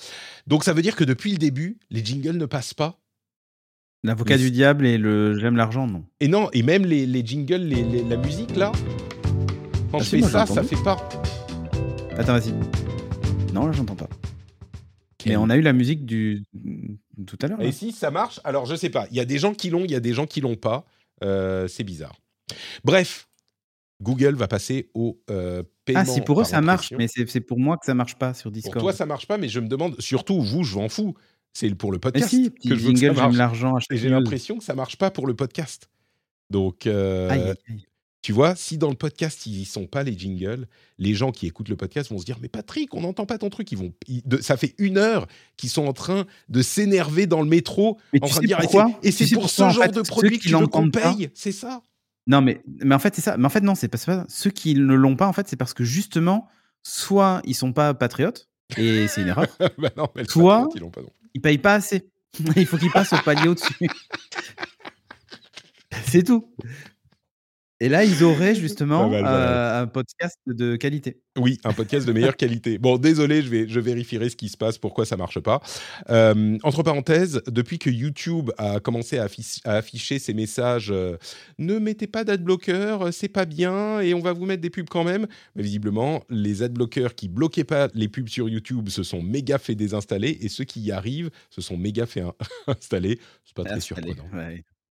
Donc, 0.48 0.64
ça 0.64 0.74
veut 0.74 0.82
dire 0.82 0.96
que 0.96 1.04
depuis 1.04 1.32
le 1.32 1.38
début, 1.38 1.78
les 1.90 2.04
jingles 2.04 2.38
ne 2.38 2.46
passent 2.46 2.74
pas 2.74 3.00
L'avocat 4.06 4.38
du 4.38 4.52
diable 4.52 4.86
et 4.86 4.98
le 4.98 5.40
j'aime 5.40 5.56
l'argent, 5.56 5.88
non. 5.88 6.04
Et 6.20 6.28
non, 6.28 6.50
et 6.52 6.62
même 6.62 6.86
les, 6.86 7.06
les 7.06 7.26
jingles, 7.26 7.62
les, 7.62 8.04
la 8.04 8.18
musique, 8.18 8.54
là, 8.58 8.74
quand 9.92 10.00
ah 10.00 10.04
je 10.04 10.10
fais 10.10 10.22
ça, 10.22 10.46
ça 10.46 10.62
fait 10.62 10.84
pas. 10.84 10.98
Attends, 12.18 12.34
vas-y. 12.34 12.52
Non, 13.54 13.66
là, 13.66 13.72
j'entends 13.72 13.96
pas. 13.96 14.10
Mais 15.26 15.36
on 15.36 15.50
a 15.50 15.58
eu 15.58 15.62
la 15.62 15.74
musique 15.74 16.06
du 16.06 16.44
tout 17.26 17.38
à 17.42 17.48
l'heure. 17.48 17.62
Et 17.62 17.72
si 17.72 17.92
ça 17.92 18.12
marche 18.12 18.40
Alors, 18.44 18.66
je 18.66 18.76
sais 18.76 18.90
pas. 18.90 19.08
Il 19.12 19.18
y 19.18 19.20
a 19.20 19.26
des 19.26 19.38
gens 19.38 19.54
qui 19.54 19.70
l'ont, 19.70 19.84
il 19.86 19.92
y 19.92 19.96
a 19.96 20.00
des 20.00 20.14
gens 20.14 20.26
qui 20.26 20.42
l'ont 20.42 20.56
pas. 20.56 20.86
Euh, 21.24 21.68
c'est 21.68 21.84
bizarre. 21.84 22.16
Bref, 22.84 23.28
Google 24.02 24.36
va 24.36 24.48
passer 24.48 24.90
au 24.94 25.20
euh, 25.30 25.64
paiement. 25.86 26.02
Ah, 26.02 26.06
si 26.06 26.22
pour 26.22 26.42
eux 26.42 26.44
ça 26.44 26.62
marche, 26.62 26.92
mais 26.92 27.08
c'est 27.08 27.42
pour 27.42 27.60
moi 27.60 27.78
que 27.78 27.86
ça 27.86 27.94
marche 27.94 28.16
pas 28.16 28.34
sur 28.34 28.52
Discord. 28.52 28.74
Pour 28.74 28.82
toi, 28.84 28.94
ça 28.94 29.06
marche 29.06 29.28
pas, 29.28 29.38
mais 29.38 29.48
je 29.48 29.60
me 29.60 29.68
demande, 29.68 30.00
surtout 30.00 30.42
vous, 30.42 30.64
je 30.64 30.76
m'en 30.76 30.90
fous. 30.90 31.16
C'est 31.54 31.74
pour 31.76 31.92
le 31.92 32.00
podcast 32.00 32.32
que 32.32 32.76
je 32.76 32.88
veux 32.88 32.94
que 32.94 33.00
ça 33.00 33.14
marche. 33.14 33.36
l'argent. 33.36 33.78
Et 33.92 33.98
j'ai 33.98 34.10
l'impression 34.10 34.58
que 34.58 34.64
ça 34.64 34.74
marche 34.74 34.98
pas 34.98 35.12
pour 35.12 35.28
le 35.28 35.36
podcast. 35.36 35.88
Donc, 36.50 36.88
euh, 36.88 37.54
tu 38.24 38.32
vois, 38.32 38.56
si 38.56 38.78
dans 38.78 38.90
le 38.90 38.96
podcast, 38.96 39.46
ils 39.48 39.66
sont 39.66 39.86
pas 39.86 40.02
les 40.02 40.18
jingles, 40.18 40.66
les 40.98 41.14
gens 41.14 41.34
qui 41.34 41.46
écoutent 41.46 41.68
le 41.68 41.76
podcast 41.76 42.10
vont 42.10 42.18
se 42.18 42.24
dire 42.24 42.38
Mais 42.42 42.48
Patrick, 42.48 42.96
on 42.96 43.02
n'entend 43.02 43.26
pas 43.26 43.38
ton 43.38 43.50
truc. 43.50 43.70
Ils 43.74 43.78
vont, 43.78 43.94
ça 44.40 44.56
fait 44.56 44.76
une 44.78 44.98
heure 44.98 45.28
qu'ils 45.58 45.70
sont 45.70 45.86
en 45.86 45.92
train 45.92 46.26
de 46.48 46.62
s'énerver 46.62 47.28
dans 47.28 47.42
le 47.42 47.50
métro, 47.50 48.00
en 48.22 48.26
train 48.26 48.40
de 48.40 48.48
dire 48.48 48.60
pourquoi 48.60 48.90
Et 49.04 49.12
c'est 49.12 49.30
pour 49.34 49.50
ce 49.50 49.70
genre 49.70 49.90
de 49.90 50.02
produit 50.02 50.40
que 50.40 50.48
tu 50.48 50.56
veux 50.56 50.68
qu'on 50.68 50.90
paye, 50.90 51.32
c'est 51.34 51.52
ça 51.52 51.82
Non, 52.26 52.40
mais, 52.40 52.62
mais 52.82 52.96
en 52.96 53.00
fait, 53.00 53.14
c'est 53.14 53.22
ça. 53.22 53.36
Mais 53.36 53.46
en 53.46 53.50
fait, 53.50 53.60
non, 53.60 53.76
c'est 53.76 53.90
pas 53.90 53.98
ça. 53.98 54.26
Ceux 54.30 54.52
qui 54.52 54.74
ne 54.76 54.94
l'ont 54.94 55.18
pas, 55.18 55.28
en 55.28 55.34
fait, 55.34 55.50
c'est 55.50 55.58
parce 55.58 55.74
que 55.74 55.84
justement, 55.84 56.48
soit 56.82 57.42
ils 57.44 57.56
sont 57.56 57.74
pas 57.74 57.94
patriotes, 57.94 58.48
et 58.78 59.10
c'est 59.10 59.24
une 59.24 59.28
erreur, 59.28 59.48
bah 59.78 59.90
non, 59.98 60.08
mais 60.16 60.24
soit 60.24 60.70
ils, 60.74 60.82
pas, 60.82 61.02
ils 61.34 61.42
payent 61.42 61.58
pas 61.58 61.74
assez. 61.74 62.10
Il 62.56 62.66
faut 62.66 62.78
qu'ils 62.78 62.90
passent 62.90 63.14
au 63.14 63.18
palier 63.18 63.50
au-dessus. 63.50 63.76
c'est 66.08 66.24
tout. 66.24 66.50
Et 67.84 67.90
là, 67.90 68.06
ils 68.06 68.24
auraient 68.24 68.56
justement 68.56 69.12
euh, 69.12 69.82
un 69.82 69.88
podcast 69.88 70.40
de 70.48 70.78
qualité. 70.78 71.20
Oui, 71.38 71.58
un 71.66 71.74
podcast 71.74 72.08
de 72.08 72.14
meilleure 72.14 72.38
qualité. 72.38 72.78
Bon, 72.78 72.98
désolé, 72.98 73.42
je, 73.42 73.50
vais, 73.50 73.68
je 73.68 73.78
vérifierai 73.82 74.30
ce 74.30 74.38
qui 74.38 74.48
se 74.48 74.56
passe, 74.56 74.78
pourquoi 74.78 75.06
ça 75.06 75.18
marche 75.18 75.42
pas. 75.42 75.62
Euh, 76.10 76.58
entre 76.64 76.82
parenthèses, 76.82 77.42
depuis 77.46 77.80
que 77.80 77.90
YouTube 77.90 78.52
a 78.58 78.80
commencé 78.80 79.18
à, 79.18 79.28
afficher 79.66 80.18
ses 80.18 80.34
messages 80.34 80.92
euh, 80.92 81.18
ne 81.60 81.78
mettez 81.78 82.08
pas 82.08 82.24
d'adblocker, 82.24 83.10
c'est 83.12 83.28
pas 83.28 83.44
bien, 83.44 84.00
et 84.00 84.14
on 84.14 84.22
va 84.22 84.32
vous 84.32 84.46
mettre 84.46 84.62
des 84.62 84.70
pubs 84.70 84.88
quand 84.88 85.04
même. 85.04 85.28
Mais 85.58 85.64
visiblement, 85.64 86.24
les 86.30 86.64
adblockers 86.64 87.16
qui 87.16 87.28
bloquaient 87.28 87.66
pas 87.66 87.90
les 87.94 88.08
pubs 88.08 88.30
sur 88.30 88.48
YouTube 88.48 88.88
se 88.88 89.04
sont 89.04 89.22
méga 89.22 89.58
fait 89.58 89.76
désinstaller, 89.76 90.38
et 90.40 90.48
ceux 90.48 90.64
qui 90.64 90.80
y 90.80 90.94
arrivent 90.94 91.32
se 91.50 91.60
sont 91.60 91.76
méga 91.76 92.06
fait 92.06 92.24
installer. 92.68 93.20
C'est 93.44 93.56
pas 93.58 93.66
très 93.66 93.82
surprenant. 93.82 94.24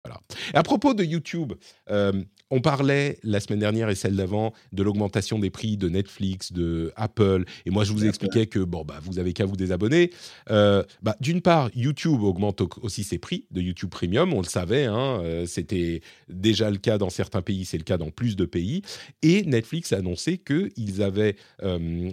Voilà. 0.05 0.21
à 0.55 0.65
propos 0.65 0.95
de 0.95 1.05
YouTube, 1.05 1.53
euh, 1.89 2.25
on 2.51 2.61
parlait 2.61 3.21
la 3.23 3.39
semaine 3.39 3.61
dernière 3.61 3.89
et 3.89 3.95
celle 3.95 4.17
d'avant 4.17 4.53
de 4.73 4.83
l'augmentation 4.83 5.39
des 5.39 5.49
prix 5.49 5.77
de 5.77 5.89
Netflix, 5.89 6.53
de 6.53 6.93
Apple, 6.97 7.45
et 7.67 7.71
moi 7.71 7.85
je 7.85 7.93
vous 7.93 8.05
expliquais 8.05 8.47
que 8.47 8.59
bon 8.59 8.85
bah 8.85 8.99
vous 9.05 9.21
avez 9.21 9.33
qu'à 9.33 9.47
vous 9.47 9.55
désabonner. 9.55 10.11
Euh, 10.51 10.83
bah, 11.03 11.15
d'une 11.21 11.41
part, 11.41 11.71
YouTube 11.77 12.25
augmente 12.25 12.63
aussi 12.83 13.05
ses 13.05 13.19
prix 13.19 13.47
de 13.53 13.61
YouTube 13.61 13.91
Premium, 13.91 14.35
on 14.35 14.41
le 14.41 14.47
savait, 14.47 14.87
hein, 14.87 15.21
euh, 15.23 15.47
c'était 15.47 16.03
déjà 16.29 16.69
le 16.69 16.79
cas 16.79 16.99
dans 16.99 17.11
certains 17.11 17.43
pays, 17.43 17.65
c'est 17.65 17.79
le 17.79 17.85
cas 17.85 17.97
dans 17.97 18.11
plus 18.11 18.35
de 18.35 18.45
pays, 18.45 18.83
et 19.23 19.45
Netflix 19.45 19.93
a 19.93 19.99
annoncé 19.99 20.37
qu'ils 20.37 21.01
avaient 21.03 21.37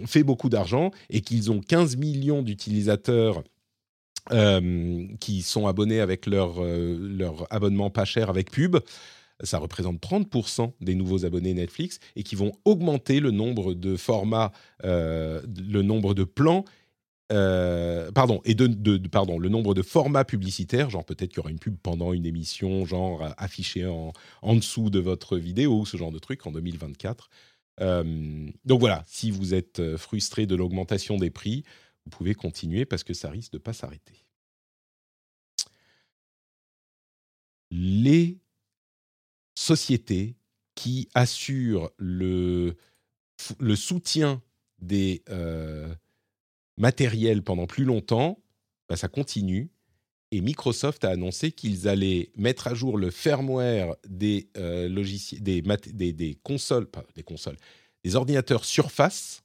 fait 0.06 0.22
beaucoup 0.22 0.48
d'argent 0.48 0.92
et 1.10 1.22
qu'ils 1.22 1.50
ont 1.50 1.60
15 1.60 1.96
millions 1.96 2.42
d'utilisateurs 2.42 3.42
euh, 4.32 5.06
qui 5.18 5.42
sont 5.42 5.66
abonnés 5.66 6.00
avec 6.00 6.26
leur, 6.26 6.62
euh, 6.62 6.96
leur 7.00 7.46
abonnement 7.52 7.90
pas 7.90 8.04
cher 8.04 8.30
avec 8.30 8.50
pub. 8.50 8.76
Ça 9.42 9.58
représente 9.58 10.00
30% 10.00 10.72
des 10.80 10.94
nouveaux 10.94 11.24
abonnés 11.24 11.54
Netflix 11.54 11.98
et 12.14 12.22
qui 12.22 12.36
vont 12.36 12.52
augmenter 12.64 13.20
le 13.20 13.30
nombre 13.30 13.72
de 13.74 13.96
formats, 13.96 14.52
euh, 14.84 15.40
le 15.56 15.82
nombre 15.82 16.14
de 16.14 16.24
plans 16.24 16.64
pardon, 17.28 18.40
et 18.44 18.56
de, 18.56 18.98
pardon, 19.06 19.38
le 19.38 19.48
nombre 19.48 19.72
de 19.72 19.82
formats 19.82 20.24
publicitaires, 20.24 20.90
genre 20.90 21.04
peut-être 21.04 21.30
qu'il 21.30 21.36
y 21.36 21.40
aura 21.40 21.50
une 21.50 21.60
pub 21.60 21.76
pendant 21.80 22.12
une 22.12 22.26
émission, 22.26 22.84
genre 22.84 23.22
affichée 23.38 23.86
en, 23.86 24.12
en 24.42 24.56
dessous 24.56 24.90
de 24.90 24.98
votre 24.98 25.36
vidéo, 25.36 25.84
ce 25.84 25.96
genre 25.96 26.10
de 26.10 26.18
truc 26.18 26.44
en 26.48 26.50
2024. 26.50 27.30
donc 27.78 28.80
voilà, 28.80 29.04
si 29.06 29.30
vous 29.30 29.54
êtes 29.54 29.96
frustré 29.96 30.46
de 30.46 30.56
l'augmentation 30.56 31.18
des 31.18 31.30
prix, 31.30 31.62
vous 32.10 32.16
pouvez 32.16 32.34
continuer 32.34 32.84
parce 32.84 33.04
que 33.04 33.14
ça 33.14 33.30
risque 33.30 33.52
de 33.52 33.58
ne 33.58 33.62
pas 33.62 33.72
s'arrêter. 33.72 34.24
Les 37.70 38.38
sociétés 39.54 40.36
qui 40.74 41.08
assurent 41.14 41.90
le, 41.98 42.76
le 43.58 43.76
soutien 43.76 44.42
des 44.80 45.22
euh, 45.28 45.94
matériels 46.78 47.42
pendant 47.42 47.66
plus 47.66 47.84
longtemps, 47.84 48.42
bah, 48.88 48.96
ça 48.96 49.08
continue. 49.08 49.70
Et 50.32 50.40
Microsoft 50.40 51.04
a 51.04 51.10
annoncé 51.10 51.52
qu'ils 51.52 51.86
allaient 51.86 52.30
mettre 52.36 52.66
à 52.66 52.74
jour 52.74 52.98
le 52.98 53.10
firmware 53.10 53.94
des 54.08 54.48
euh, 54.56 54.88
des, 55.40 56.12
des, 56.12 56.34
consoles, 56.42 56.86
pas 56.86 57.04
des 57.14 57.22
consoles, 57.22 57.56
des 58.02 58.16
ordinateurs 58.16 58.64
Surface 58.64 59.42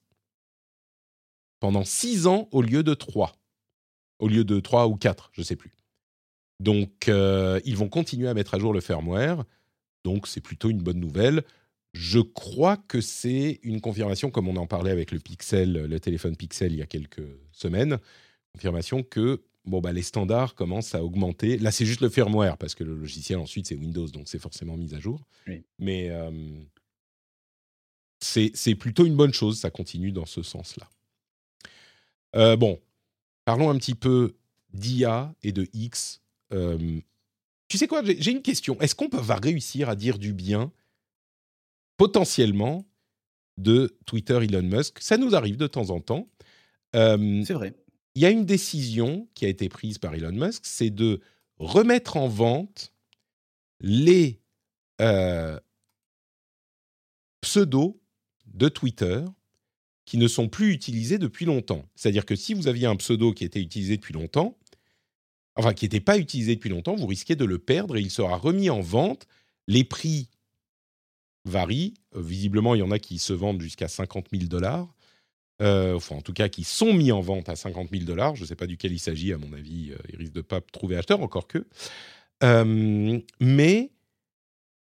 pendant 1.59 1.83
six 1.83 2.27
ans 2.27 2.47
au 2.51 2.61
lieu 2.61 2.83
de 2.83 2.93
trois. 2.93 3.35
Au 4.19 4.27
lieu 4.27 4.43
de 4.43 4.59
trois 4.59 4.87
ou 4.87 4.95
quatre, 4.95 5.29
je 5.33 5.41
ne 5.41 5.45
sais 5.45 5.55
plus. 5.55 5.73
Donc, 6.59 7.09
euh, 7.09 7.59
ils 7.65 7.75
vont 7.75 7.89
continuer 7.89 8.27
à 8.27 8.33
mettre 8.33 8.53
à 8.53 8.59
jour 8.59 8.73
le 8.73 8.79
firmware. 8.79 9.43
Donc, 10.03 10.27
c'est 10.27 10.41
plutôt 10.41 10.69
une 10.69 10.81
bonne 10.81 10.99
nouvelle. 10.99 11.43
Je 11.93 12.19
crois 12.19 12.77
que 12.77 13.01
c'est 13.01 13.59
une 13.63 13.81
confirmation, 13.81 14.29
comme 14.29 14.47
on 14.47 14.55
en 14.57 14.67
parlait 14.67 14.91
avec 14.91 15.11
le 15.11 15.19
Pixel, 15.19 15.73
le 15.73 15.99
téléphone 15.99 16.35
Pixel 16.35 16.73
il 16.73 16.79
y 16.79 16.81
a 16.81 16.85
quelques 16.85 17.25
semaines, 17.51 17.99
confirmation 18.53 19.03
que 19.03 19.41
bon, 19.65 19.81
bah, 19.81 19.93
les 19.93 20.01
standards 20.01 20.55
commencent 20.55 20.95
à 20.95 21.03
augmenter. 21.03 21.57
Là, 21.57 21.71
c'est 21.71 21.85
juste 21.85 22.01
le 22.01 22.09
firmware, 22.09 22.57
parce 22.57 22.75
que 22.75 22.83
le 22.83 22.95
logiciel, 22.95 23.39
ensuite, 23.39 23.67
c'est 23.67 23.75
Windows, 23.75 24.07
donc 24.07 24.27
c'est 24.27 24.39
forcément 24.39 24.77
mis 24.77 24.93
à 24.93 24.99
jour. 24.99 25.25
Mais 25.79 26.09
euh, 26.09 26.31
c'est 28.19 28.75
plutôt 28.75 29.05
une 29.05 29.15
bonne 29.15 29.33
chose, 29.33 29.59
ça 29.59 29.69
continue 29.69 30.11
dans 30.11 30.25
ce 30.25 30.41
sens-là. 30.41 30.89
Bon, 32.35 32.79
parlons 33.45 33.69
un 33.69 33.77
petit 33.77 33.95
peu 33.95 34.35
d'IA 34.73 35.33
et 35.43 35.51
de 35.51 35.67
X. 35.73 36.21
tu 36.51 37.77
sais 37.77 37.87
quoi, 37.87 38.03
j'ai 38.03 38.31
une 38.31 38.41
question. 38.41 38.79
Est-ce 38.81 38.95
qu'on 38.95 39.07
va 39.09 39.35
réussir 39.35 39.89
à 39.89 39.95
dire 39.95 40.17
du 40.17 40.33
bien, 40.33 40.71
potentiellement, 41.97 42.85
de 43.57 43.97
Twitter 44.05 44.37
Elon 44.41 44.63
Musk? 44.63 44.99
Ça 44.99 45.17
nous 45.17 45.35
arrive 45.35 45.57
de 45.57 45.67
temps 45.67 45.89
en 45.89 46.01
temps. 46.01 46.27
c'est 46.93 47.53
vrai. 47.53 47.73
Il 48.15 48.21
y 48.21 48.25
a 48.25 48.29
une 48.29 48.45
décision 48.45 49.27
qui 49.33 49.45
a 49.45 49.49
été 49.49 49.67
prise 49.67 49.97
par 49.97 50.13
Elon 50.13 50.31
Musk, 50.31 50.65
c'est 50.65 50.89
de 50.89 51.21
remettre 51.57 52.17
en 52.17 52.27
vente 52.27 52.93
les 53.81 54.41
euh, 55.01 55.59
pseudos 57.41 57.99
de 58.45 58.69
Twitter 58.69 59.23
qui 60.05 60.17
ne 60.17 60.27
sont 60.27 60.47
plus 60.47 60.71
utilisés 60.71 61.17
depuis 61.17 61.45
longtemps. 61.45 61.85
C'est-à-dire 61.95 62.25
que 62.25 62.35
si 62.35 62.53
vous 62.53 62.67
aviez 62.67 62.85
un 62.85 62.95
pseudo 62.95 63.33
qui 63.33 63.43
était 63.43 63.61
utilisé 63.61 63.97
depuis 63.97 64.13
longtemps, 64.13 64.57
enfin 65.55 65.73
qui 65.73 65.85
n'était 65.85 65.99
pas 65.99 66.17
utilisé 66.17 66.55
depuis 66.55 66.69
longtemps, 66.69 66.95
vous 66.95 67.07
risquez 67.07 67.35
de 67.35 67.45
le 67.45 67.57
perdre 67.57 67.97
et 67.97 68.01
il 68.01 68.11
sera 68.11 68.37
remis 68.37 68.69
en 68.69 68.81
vente. 68.81 69.27
Les 69.67 69.83
prix 69.83 70.29
varient. 71.45 71.95
Euh, 72.15 72.21
visiblement, 72.21 72.75
il 72.75 72.79
y 72.79 72.83
en 72.83 72.91
a 72.91 72.99
qui 72.99 73.17
se 73.17 73.33
vendent 73.33 73.61
jusqu'à 73.61 73.87
50 73.87 74.27
000 74.31 74.45
dollars. 74.45 74.93
Euh, 75.61 75.95
enfin, 75.95 76.15
en 76.17 76.21
tout 76.21 76.33
cas, 76.33 76.49
qui 76.49 76.63
sont 76.63 76.93
mis 76.93 77.11
en 77.11 77.21
vente 77.21 77.49
à 77.49 77.55
50 77.55 77.89
000 77.91 78.03
dollars. 78.03 78.35
Je 78.35 78.41
ne 78.41 78.47
sais 78.47 78.55
pas 78.55 78.67
duquel 78.67 78.91
il 78.91 78.99
s'agit, 78.99 79.33
à 79.33 79.37
mon 79.37 79.53
avis, 79.53 79.91
euh, 79.91 79.97
il 80.09 80.17
risque 80.17 80.33
de 80.33 80.41
pas 80.41 80.61
trouver 80.61 80.97
acheteur, 80.97 81.21
encore 81.21 81.47
que. 81.47 81.65
mais 83.39 83.91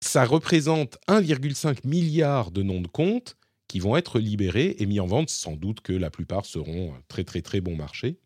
ça 0.01 0.25
représente 0.25 0.97
1,5 1.07 1.87
milliard 1.87 2.51
de 2.51 2.61
noms 2.61 2.81
de 2.81 2.87
comptes 2.87 3.37
qui 3.73 3.79
vont 3.79 3.97
être 3.97 4.19
libérés 4.19 4.75
et 4.77 4.85
mis 4.85 4.99
en 4.99 5.07
vente, 5.07 5.31
sans 5.31 5.55
doute 5.55 5.81
que 5.81 5.93
la 5.93 6.11
plupart 6.11 6.45
seront 6.45 6.93
très 7.07 7.23
très 7.23 7.41
très 7.41 7.59
bon 7.59 7.75
marché. 7.75 8.19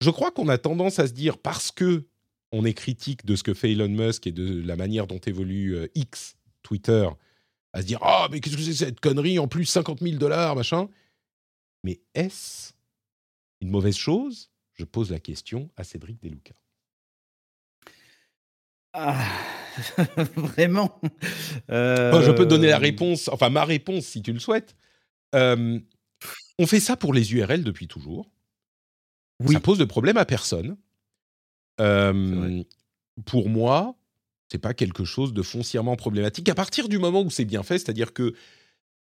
Je 0.00 0.08
crois 0.08 0.30
qu'on 0.30 0.48
a 0.48 0.56
tendance 0.56 0.98
à 0.98 1.06
se 1.06 1.12
dire, 1.12 1.36
parce 1.36 1.70
que 1.70 2.06
on 2.50 2.64
est 2.64 2.72
critique 2.72 3.26
de 3.26 3.36
ce 3.36 3.42
que 3.42 3.52
fait 3.52 3.72
Elon 3.72 3.90
Musk 3.90 4.26
et 4.26 4.32
de 4.32 4.62
la 4.62 4.74
manière 4.74 5.06
dont 5.06 5.18
évolue 5.18 5.76
euh, 5.76 5.86
X, 5.94 6.36
Twitter, 6.62 7.10
à 7.74 7.82
se 7.82 7.86
dire 7.86 7.98
Ah, 8.00 8.26
mais 8.30 8.40
qu'est-ce 8.40 8.56
que 8.56 8.62
c'est 8.62 8.72
cette 8.72 9.00
connerie 9.00 9.38
En 9.38 9.48
plus, 9.48 9.66
50 9.66 10.00
000 10.00 10.16
dollars, 10.16 10.56
machin. 10.56 10.88
Mais 11.84 12.00
est-ce 12.14 12.72
une 13.60 13.68
mauvaise 13.68 13.98
chose? 13.98 14.50
Je 14.72 14.86
pose 14.86 15.10
la 15.10 15.20
question 15.20 15.68
à 15.76 15.84
Cédric 15.84 16.22
Deluca. 16.22 16.54
Ah, 18.94 19.28
vraiment 20.36 21.00
oh, 21.02 21.08
Je 21.68 22.30
peux 22.30 22.44
te 22.44 22.50
donner 22.50 22.68
la 22.68 22.76
euh, 22.76 22.80
réponse, 22.80 23.28
enfin 23.28 23.50
ma 23.50 23.64
réponse 23.64 24.04
si 24.04 24.22
tu 24.22 24.32
le 24.32 24.38
souhaites. 24.38 24.74
on 25.32 26.66
fait 26.66 26.80
ça 26.80 26.96
pour 26.96 27.12
les 27.12 27.32
URL 27.32 27.64
depuis 27.64 27.88
toujours. 27.88 28.30
Oui. 29.40 29.54
Ça 29.54 29.60
pose 29.60 29.78
de 29.78 29.84
problème 29.84 30.16
à 30.16 30.24
personne. 30.24 30.76
pour 31.78 33.48
moi, 33.48 33.96
c'est 34.50 34.58
pas 34.58 34.74
quelque 34.74 35.04
chose 35.04 35.32
de 35.32 35.42
foncièrement 35.42 35.96
problématique 35.96 36.48
à 36.48 36.54
partir 36.54 36.88
du 36.88 36.98
moment 36.98 37.22
où 37.22 37.30
c'est 37.30 37.44
bien 37.44 37.62
fait, 37.62 37.78
c'est-à-dire 37.78 38.12
que 38.12 38.34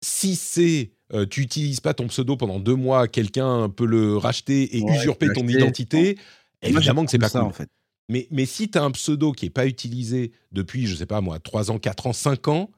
si 0.02 0.36
c'est 0.36 0.92
euh, 1.14 1.26
tu 1.26 1.42
utilises 1.42 1.80
pas 1.80 1.94
ton 1.94 2.08
pseudo 2.08 2.38
pendant 2.38 2.60
deux 2.60 2.76
mois, 2.76 3.08
quelqu'un 3.08 3.70
peut 3.70 3.86
le 3.86 4.16
racheter 4.18 4.78
et 4.78 4.84
usurper 4.84 5.28
ton 5.34 5.48
identité, 5.48 6.18
évidemment 6.62 7.04
que 7.04 7.12
c'est 7.12 7.18
pas 7.18 7.30
ça 7.30 7.44
en 7.44 7.52
fait. 7.52 7.70
Mais, 8.10 8.28
mais 8.32 8.46
si 8.46 8.70
tu 8.70 8.78
as 8.78 8.84
un 8.84 8.92
pseudo 8.92 9.32
qui 9.32 9.46
n'est 9.46 9.52
pas 9.52 9.68
utilisé 9.68 10.32
depuis, 10.52 10.88
je 10.88 10.96
sais 10.96 11.06
pas 11.06 11.22
moi, 11.22 11.40
3 11.40 11.72
ans, 11.72 11.80
4 11.80 12.08
ans, 12.08 12.14
5 12.14 12.48
ans, 12.48 12.72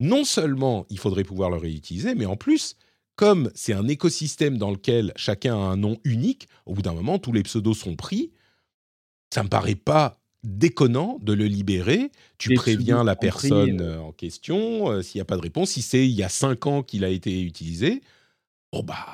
non 0.00 0.24
seulement 0.24 0.86
il 0.88 0.98
faudrait 0.98 1.24
pouvoir 1.24 1.50
le 1.50 1.56
réutiliser, 1.56 2.14
mais 2.14 2.26
en 2.26 2.36
plus, 2.36 2.76
comme 3.16 3.50
c'est 3.54 3.72
un 3.74 3.88
écosystème 3.88 4.58
dans 4.58 4.70
lequel 4.70 5.12
chacun 5.16 5.54
a 5.54 5.58
un 5.58 5.76
nom 5.76 5.98
unique, 6.04 6.48
au 6.64 6.74
bout 6.74 6.82
d'un 6.82 6.94
moment, 6.94 7.18
tous 7.18 7.32
les 7.32 7.42
pseudos 7.42 7.78
sont 7.78 7.96
pris. 7.96 8.32
Ça 9.34 9.42
me 9.42 9.48
paraît 9.48 9.74
pas 9.74 10.18
déconnant 10.44 11.18
de 11.22 11.32
le 11.32 11.46
libérer. 11.46 12.10
Tu 12.38 12.54
préviens 12.54 13.04
la 13.04 13.16
personne 13.16 13.80
euh, 13.80 14.00
en 14.00 14.12
question 14.12 14.90
euh, 14.90 15.02
s'il 15.02 15.18
n'y 15.18 15.22
a 15.22 15.24
pas 15.24 15.36
de 15.36 15.42
réponse. 15.42 15.70
Si 15.70 15.82
c'est 15.82 16.04
il 16.06 16.14
y 16.14 16.22
a 16.22 16.28
cinq 16.28 16.66
ans 16.66 16.82
qu'il 16.82 17.04
a 17.04 17.08
été 17.08 17.42
utilisé, 17.42 18.02
bon 18.72 18.82
bah 18.82 19.06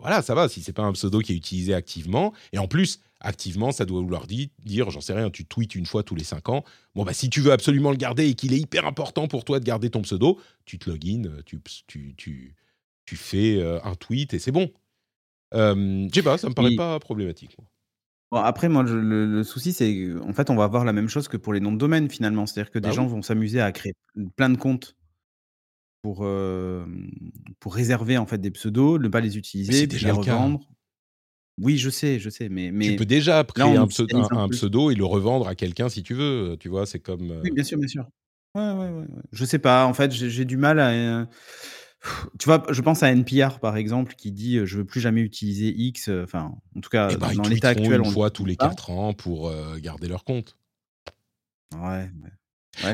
voilà, 0.00 0.20
ça 0.22 0.34
va. 0.34 0.48
Si 0.48 0.62
c'est 0.62 0.72
pas 0.72 0.82
un 0.82 0.92
pseudo 0.92 1.20
qui 1.20 1.32
est 1.32 1.36
utilisé 1.36 1.74
activement, 1.74 2.32
et 2.52 2.58
en 2.58 2.66
plus 2.66 3.00
activement, 3.24 3.72
ça 3.72 3.84
doit 3.84 4.00
vouloir 4.00 4.26
dire, 4.26 4.48
dire 4.64 4.90
j'en 4.90 5.00
sais 5.00 5.14
rien, 5.14 5.30
tu 5.30 5.44
tweets 5.44 5.74
une 5.74 5.86
fois 5.86 6.02
tous 6.02 6.14
les 6.14 6.24
cinq 6.24 6.48
ans. 6.48 6.64
Bon 6.94 7.04
bah 7.04 7.12
si 7.12 7.30
tu 7.30 7.40
veux 7.40 7.52
absolument 7.52 7.90
le 7.90 7.96
garder 7.96 8.28
et 8.28 8.34
qu'il 8.34 8.52
est 8.52 8.58
hyper 8.58 8.86
important 8.86 9.26
pour 9.26 9.44
toi 9.44 9.58
de 9.58 9.64
garder 9.64 9.90
ton 9.90 10.02
pseudo, 10.02 10.38
tu 10.64 10.78
te 10.78 10.88
login, 10.90 11.22
tu 11.46 11.60
tu 11.86 12.14
tu, 12.16 12.54
tu 13.06 13.16
fais 13.16 13.58
euh, 13.58 13.80
un 13.82 13.94
tweet 13.94 14.34
et 14.34 14.38
c'est 14.38 14.52
bon. 14.52 14.70
Euh, 15.54 16.06
je 16.08 16.14
sais 16.14 16.22
pas, 16.22 16.38
ça 16.38 16.48
me 16.48 16.54
paraît 16.54 16.76
pas 16.76 16.98
problématique 17.00 17.56
après, 18.36 18.68
moi, 18.68 18.82
le, 18.82 19.44
souci, 19.44 19.72
c'est 19.72 20.08
en 20.20 20.32
fait, 20.32 20.50
on 20.50 20.56
va 20.56 20.64
avoir 20.64 20.84
la 20.84 20.92
même 20.92 21.08
chose 21.08 21.28
que 21.28 21.36
pour 21.36 21.52
les 21.52 21.60
noms 21.60 21.70
de 21.70 21.78
domaine 21.78 22.10
finalement. 22.10 22.46
C'est-à-dire 22.46 22.72
que 22.72 22.80
des 22.80 22.88
bah 22.88 22.94
gens 22.94 23.06
vont 23.06 23.22
s'amuser 23.22 23.60
à 23.60 23.70
créer 23.70 23.92
plein 24.34 24.50
de 24.50 24.56
comptes 24.56 24.96
pour, 26.02 26.26
pour 27.60 27.74
réserver 27.74 28.18
en 28.18 28.26
fait 28.26 28.38
des 28.38 28.50
pseudos, 28.50 28.98
ne 28.98 29.06
pas 29.06 29.20
les 29.20 29.38
utiliser, 29.38 29.86
puis 29.86 30.04
les 30.04 30.10
revendre. 30.10 30.68
Oui, 31.60 31.78
je 31.78 31.90
sais, 31.90 32.18
je 32.18 32.30
sais, 32.30 32.48
mais, 32.48 32.72
Tu 32.80 32.96
peux 32.96 33.04
déjà 33.04 33.44
créer 33.44 33.76
un, 33.76 33.86
pseudo, 33.86 34.90
et 34.90 34.94
le 34.94 35.04
revendre 35.04 35.46
à 35.46 35.54
quelqu'un 35.54 35.88
si 35.88 36.02
tu 36.02 36.14
veux. 36.14 36.56
Tu 36.58 36.68
vois, 36.68 36.86
c'est 36.86 36.98
comme. 36.98 37.40
Oui, 37.42 37.50
bien 37.52 37.64
sûr, 37.64 37.78
bien 37.78 37.88
sûr. 37.88 38.04
Ouais, 38.54 38.72
ouais, 38.72 38.88
ouais, 38.88 39.06
Je 39.32 39.44
sais 39.44 39.58
pas. 39.58 39.86
En 39.86 39.94
fait, 39.94 40.12
j'ai 40.12 40.44
du 40.44 40.56
mal 40.56 40.80
à. 40.80 41.28
Tu 42.38 42.44
vois, 42.44 42.62
je 42.68 42.82
pense 42.82 43.02
à 43.02 43.10
NPR 43.10 43.60
par 43.60 43.78
exemple 43.78 44.14
qui 44.14 44.30
dit 44.30 44.60
je 44.66 44.76
veux 44.76 44.84
plus 44.84 45.00
jamais 45.00 45.22
utiliser 45.22 45.68
X. 45.74 46.10
Enfin, 46.10 46.52
en 46.76 46.80
tout 46.80 46.90
cas, 46.90 47.08
ben, 47.16 47.32
dans 47.32 47.48
l'état 47.48 47.68
actuel, 47.68 48.00
une 48.04 48.10
fois 48.10 48.30
tous 48.30 48.44
les 48.44 48.56
4 48.56 48.90
ans 48.90 49.14
pour 49.14 49.52
garder 49.80 50.08
leur 50.08 50.24
compte. 50.24 50.56
Ouais. 51.80 52.10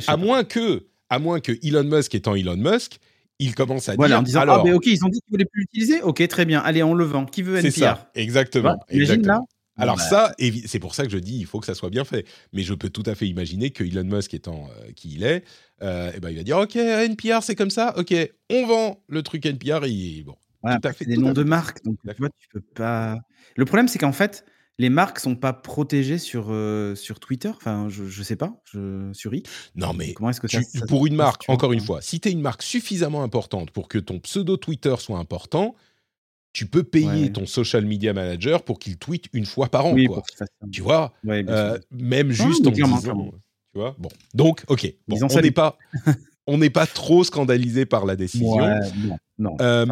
à 0.06 0.16
moins 0.16 0.44
que, 0.44 0.86
à 1.08 1.18
moins 1.18 1.40
que 1.40 1.52
Elon 1.66 1.84
Musk 1.84 2.14
étant 2.14 2.34
Elon 2.34 2.56
Musk, 2.56 3.00
il 3.40 3.54
commence 3.54 3.88
à 3.88 3.94
voilà, 3.96 4.14
dire. 4.14 4.20
en 4.20 4.22
disant 4.22 4.40
alors, 4.40 4.60
ah, 4.60 4.64
mais 4.64 4.72
ok, 4.72 4.86
ils 4.86 5.04
ont 5.04 5.08
dit 5.08 5.20
qu'ils 5.20 5.30
voulaient 5.30 5.44
plus 5.44 5.62
l'utiliser. 5.62 6.02
Ok, 6.02 6.26
très 6.28 6.44
bien. 6.44 6.60
Allez, 6.60 6.82
on 6.82 6.94
le 6.94 7.04
vend. 7.04 7.26
Qui 7.26 7.42
veut 7.42 7.56
NPR 7.56 7.72
C'est 7.72 7.80
ça, 7.80 8.10
exactement. 8.14 8.78
exactement. 8.88 9.34
là, 9.34 9.40
alors 9.76 9.96
bah. 9.96 10.02
ça, 10.02 10.34
c'est 10.66 10.78
pour 10.78 10.94
ça 10.94 11.04
que 11.04 11.10
je 11.10 11.18
dis 11.18 11.38
il 11.38 11.46
faut 11.46 11.58
que 11.58 11.66
ça 11.66 11.74
soit 11.74 11.90
bien 11.90 12.04
fait. 12.04 12.26
Mais 12.52 12.62
je 12.62 12.74
peux 12.74 12.90
tout 12.90 13.02
à 13.06 13.14
fait 13.14 13.26
imaginer 13.26 13.70
que 13.70 13.82
Elon 13.82 14.04
Musk 14.04 14.34
étant 14.34 14.68
qui 14.94 15.14
il 15.14 15.24
est, 15.24 15.42
euh, 15.82 16.12
et 16.14 16.20
ben 16.20 16.30
il 16.30 16.36
va 16.36 16.42
dire 16.42 16.58
ok 16.58 16.76
NPR 16.76 17.42
c'est 17.42 17.54
comme 17.54 17.70
ça, 17.70 17.94
ok 17.96 18.14
on 18.50 18.66
vend 18.66 19.02
le 19.08 19.22
truc 19.22 19.46
NPR 19.46 19.84
et 19.84 20.22
bon. 20.24 20.36
tout 20.62 20.88
à 20.88 20.92
fait, 20.92 21.06
des 21.06 21.16
noms 21.16 21.32
de 21.32 21.42
marques, 21.42 21.82
donc 21.84 21.96
tu 22.02 22.14
vois 22.18 22.28
tu 22.38 22.48
peux 22.52 22.60
pas. 22.60 23.18
Le 23.56 23.64
problème 23.64 23.88
c'est 23.88 23.98
qu'en 23.98 24.12
fait 24.12 24.44
les 24.80 24.88
marques 24.88 25.18
sont 25.18 25.36
pas 25.36 25.52
protégées 25.52 26.16
sur 26.16 26.46
euh, 26.48 26.94
sur 26.94 27.20
Twitter? 27.20 27.50
Enfin 27.50 27.88
je, 27.90 28.06
je 28.06 28.22
sais 28.22 28.36
pas 28.36 28.54
je, 28.64 29.10
sur 29.12 29.34
X. 29.34 29.70
Non 29.76 29.92
mais 29.92 30.14
comment 30.14 30.30
est-ce 30.30 30.40
que 30.40 30.46
tu, 30.46 30.58
pour 30.88 31.06
une 31.06 31.16
marque 31.16 31.44
encore 31.48 31.72
une 31.72 31.80
fois 31.80 32.00
si 32.00 32.18
tu 32.18 32.30
es 32.30 32.32
une 32.32 32.40
marque 32.40 32.62
suffisamment 32.62 33.22
importante 33.22 33.70
pour 33.72 33.88
que 33.88 33.98
ton 33.98 34.18
pseudo 34.20 34.56
Twitter 34.56 34.94
soit 34.98 35.18
important 35.18 35.76
tu 36.54 36.66
peux 36.66 36.82
payer 36.82 37.30
ton 37.30 37.46
social 37.46 37.84
media 37.84 38.12
manager 38.12 38.64
pour 38.64 38.78
qu'il 38.78 38.96
tweete 38.96 39.26
une 39.32 39.46
fois 39.46 39.68
par 39.68 39.86
an. 39.86 39.94
quoi. 40.06 40.22
Tu 40.72 40.82
vois, 40.82 41.12
euh, 41.28 41.78
même 41.92 42.32
juste 42.32 42.66
en 42.66 42.70
disant, 42.70 42.98
tu 42.98 43.78
vois? 43.78 43.94
Bon, 43.98 44.08
donc, 44.34 44.64
ok. 44.66 44.92
on 45.08 45.40
n'est 45.40 45.52
pas, 45.52 45.78
on 46.48 46.58
n'est 46.58 46.70
pas 46.70 46.86
trop 46.86 47.22
scandalisé 47.22 47.86
par 47.86 48.04
la 48.04 48.16
décision. 48.24 48.80
non, 49.38 49.56
euh, 49.60 49.86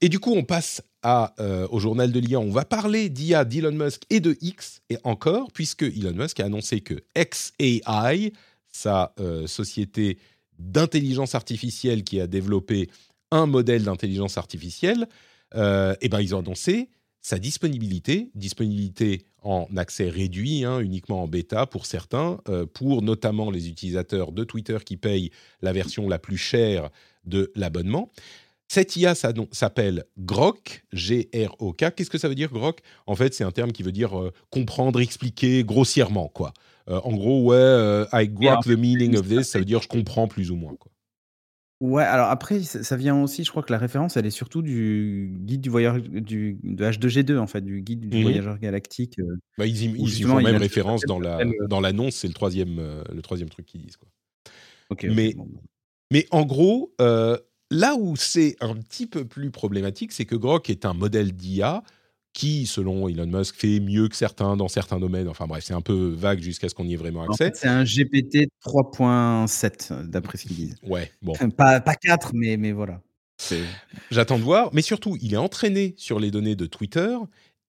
et 0.00 0.08
du 0.08 0.18
coup, 0.18 0.32
on 0.32 0.44
passe 0.44 0.82
euh, 1.04 1.66
au 1.70 1.78
journal 1.78 2.12
de 2.12 2.20
l'IA. 2.20 2.38
On 2.40 2.50
va 2.50 2.64
parler 2.64 3.08
d'IA 3.08 3.44
d'Elon 3.44 3.72
Musk 3.72 4.02
et 4.10 4.20
de 4.20 4.36
X 4.40 4.80
et 4.90 4.98
encore, 5.04 5.50
puisque 5.52 5.82
Elon 5.82 6.14
Musk 6.14 6.40
a 6.40 6.46
annoncé 6.46 6.80
que 6.80 7.02
XAI, 7.16 8.32
sa 8.70 9.14
société 9.46 10.18
d'intelligence 10.58 11.34
artificielle 11.34 12.04
qui 12.04 12.20
a 12.20 12.26
développé 12.26 12.88
un 13.30 13.46
modèle 13.46 13.84
d'intelligence 13.84 14.38
artificielle, 14.38 15.08
euh, 15.54 15.94
et 16.00 16.08
ben 16.08 16.20
ils 16.20 16.34
ont 16.34 16.40
annoncé 16.40 16.88
sa 17.20 17.38
disponibilité, 17.38 18.30
disponibilité 18.34 19.24
en 19.42 19.66
accès 19.76 20.08
réduit, 20.08 20.64
hein, 20.64 20.80
uniquement 20.80 21.22
en 21.22 21.28
bêta 21.28 21.66
pour 21.66 21.86
certains, 21.86 22.40
euh, 22.48 22.66
pour 22.66 23.02
notamment 23.02 23.50
les 23.50 23.68
utilisateurs 23.68 24.32
de 24.32 24.44
Twitter 24.44 24.78
qui 24.84 24.96
payent 24.96 25.30
la 25.62 25.72
version 25.72 26.08
la 26.08 26.18
plus 26.18 26.36
chère 26.36 26.90
de 27.24 27.52
l'abonnement. 27.54 28.10
Cette 28.72 28.96
IA 28.96 29.14
s'appelle 29.14 30.04
Grok, 30.16 30.82
G-R-O-K. 30.94 31.94
Qu'est-ce 31.94 32.08
que 32.08 32.16
ça 32.16 32.26
veut 32.26 32.34
dire 32.34 32.50
Grok? 32.50 32.80
En 33.06 33.14
fait, 33.14 33.34
c'est 33.34 33.44
un 33.44 33.50
terme 33.50 33.70
qui 33.70 33.82
veut 33.82 33.92
dire 33.92 34.18
euh, 34.18 34.32
comprendre, 34.48 34.98
expliquer 34.98 35.62
grossièrement, 35.62 36.28
quoi. 36.28 36.54
en 36.86 37.12
gros, 37.12 37.44
ouais, 37.44 38.06
I 38.14 38.28
grok 38.28 38.64
the 38.64 38.78
meaning 38.78 39.14
of 39.14 39.28
this, 39.28 39.50
ça 39.50 39.58
veut 39.58 39.66
dire 39.66 39.82
je 39.82 39.88
comprends 39.88 40.26
plus 40.26 40.50
ou 40.50 40.56
moins, 40.56 40.74
quoi. 40.76 40.90
Ouais, 41.82 42.04
alors 42.04 42.30
après, 42.30 42.62
ça 42.62 42.96
vient 42.96 43.20
aussi, 43.20 43.44
je 43.44 43.50
crois 43.50 43.62
que 43.62 43.72
la 43.72 43.78
référence, 43.78 44.16
elle 44.16 44.24
est 44.24 44.30
surtout 44.30 44.62
du 44.62 45.34
guide 45.40 45.60
du 45.60 45.68
voyageur 45.68 46.00
du 46.00 46.58
de 46.62 46.84
H2G2 46.84 47.36
en 47.36 47.46
fait, 47.46 47.60
du 47.60 47.82
guide 47.82 48.08
du 48.08 48.16
mmh 48.16 48.22
voyageur 48.22 48.58
galactique, 48.58 49.18
euh, 49.18 49.36
Bah, 49.58 49.66
ils 49.66 49.84
y 49.84 50.22
font 50.22 50.40
même 50.40 50.56
référence 50.56 51.02
dans 51.02 51.18
la 51.18 51.40
euh 51.40 51.66
dans 51.68 51.80
l'annonce, 51.80 52.14
c'est 52.14 52.28
le 52.28 52.34
troisième 52.34 52.80
le 53.12 53.20
troisième 53.20 53.50
truc 53.50 53.66
qu'ils 53.66 53.82
disent, 53.82 53.98
quoi. 53.98 54.08
Mais 55.02 55.34
mais 56.12 56.26
en 56.30 56.44
gros, 56.44 56.94
euh, 57.00 57.36
là 57.72 57.94
où 57.96 58.16
c'est 58.16 58.56
un 58.60 58.76
petit 58.76 59.06
peu 59.06 59.24
plus 59.24 59.50
problématique, 59.50 60.12
c'est 60.12 60.24
que 60.24 60.36
Grok 60.36 60.70
est 60.70 60.84
un 60.84 60.94
modèle 60.94 61.32
d'IA 61.32 61.82
qui, 62.32 62.66
selon 62.66 63.08
Elon 63.08 63.26
Musk, 63.26 63.56
fait 63.56 63.80
mieux 63.80 64.08
que 64.08 64.16
certains 64.16 64.56
dans 64.56 64.68
certains 64.68 64.98
domaines. 64.98 65.28
Enfin 65.28 65.46
bref, 65.46 65.64
c'est 65.64 65.74
un 65.74 65.80
peu 65.80 66.14
vague 66.16 66.40
jusqu'à 66.40 66.68
ce 66.68 66.74
qu'on 66.74 66.86
y 66.86 66.94
ait 66.94 66.96
vraiment 66.96 67.22
accès. 67.22 67.44
En 67.44 67.48
fait, 67.48 67.56
c'est 67.56 67.68
un 67.68 67.84
GPT 67.84 68.48
3.7, 68.64 70.06
d'après 70.06 70.38
ce 70.38 70.46
qu'ils 70.46 70.56
disent. 70.56 70.76
Ouais, 70.82 71.10
bon. 71.20 71.34
pas, 71.56 71.80
pas 71.80 71.94
4, 71.94 72.32
mais, 72.34 72.56
mais 72.56 72.72
voilà. 72.72 73.00
J'attends 74.10 74.38
de 74.38 74.44
voir. 74.44 74.70
Mais 74.72 74.82
surtout, 74.82 75.16
il 75.20 75.34
est 75.34 75.38
entraîné 75.38 75.94
sur 75.96 76.20
les 76.20 76.30
données 76.30 76.54
de 76.54 76.66
Twitter 76.66 77.16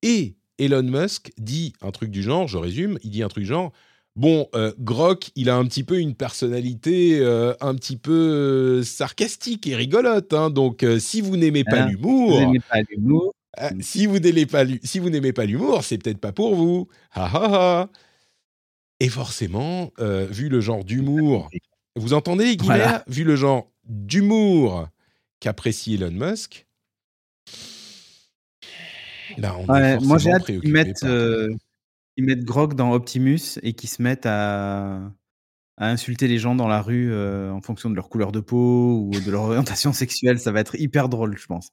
et 0.01 0.35
Elon 0.59 0.83
Musk 0.83 1.31
dit 1.37 1.73
un 1.81 1.91
truc 1.91 2.11
du 2.11 2.21
genre, 2.21 2.47
je 2.47 2.57
résume, 2.57 2.99
il 3.03 3.09
dit 3.09 3.23
un 3.23 3.27
truc 3.27 3.43
du 3.43 3.49
genre, 3.49 3.71
bon, 4.15 4.47
euh, 4.55 4.73
Grok, 4.79 5.31
il 5.35 5.49
a 5.49 5.55
un 5.55 5.65
petit 5.65 5.83
peu 5.83 5.99
une 5.99 6.15
personnalité 6.15 7.19
euh, 7.19 7.53
un 7.61 7.75
petit 7.75 7.97
peu 7.97 8.11
euh, 8.11 8.83
sarcastique 8.83 9.67
et 9.67 9.75
rigolote, 9.75 10.33
hein, 10.33 10.49
donc 10.49 10.85
si 10.99 11.21
vous 11.21 11.37
n'aimez 11.37 11.63
pas 11.63 11.87
l'humour... 11.87 12.53
si 13.81 14.05
vous 14.07 14.19
n'aimez 14.19 14.45
pas 14.45 14.65
si 14.83 14.99
vous 14.99 15.09
n'aimez 15.09 15.33
pas 15.33 15.45
l'humour, 15.45 15.83
c'est 15.83 15.97
peut-être 15.97 16.19
pas 16.19 16.31
pour 16.31 16.55
vous. 16.55 16.87
Ha 17.11 17.25
ha 17.25 17.53
ha. 17.53 17.89
Et 18.99 19.09
forcément, 19.09 19.91
vu 19.99 20.49
le 20.49 20.59
genre 20.59 20.83
d'humour, 20.83 21.49
vous 21.95 22.13
entendez, 22.13 22.55
Guilherme 22.55 23.03
Vu 23.07 23.23
le 23.23 23.35
genre 23.35 23.69
d'humour 23.83 24.87
qu'apprécie 25.39 25.95
Elon 25.95 26.11
Musk, 26.11 26.65
moi, 29.37 30.17
j'ai 30.17 30.31
hâte 30.31 30.45
qu'ils 30.45 30.71
mettent, 30.71 31.05
euh, 32.19 32.23
mettent 32.23 32.43
Grog 32.43 32.75
dans 32.75 32.93
Optimus 32.93 33.59
et 33.61 33.73
qu'ils 33.73 33.89
se 33.89 34.01
mettent 34.01 34.25
à, 34.25 35.11
à, 35.77 35.89
insulter 35.89 36.27
les 36.27 36.37
gens 36.37 36.55
dans 36.55 36.67
la 36.67 36.81
rue 36.81 37.11
euh, 37.11 37.51
en 37.51 37.61
fonction 37.61 37.89
de 37.89 37.95
leur 37.95 38.09
couleur 38.09 38.31
de 38.31 38.39
peau 38.39 39.07
ou 39.07 39.11
de 39.11 39.31
leur 39.31 39.43
orientation 39.43 39.93
sexuelle. 39.93 40.39
Ça 40.39 40.51
va 40.51 40.59
être 40.59 40.75
hyper 40.75 41.09
drôle, 41.09 41.37
je 41.37 41.45
pense. 41.45 41.69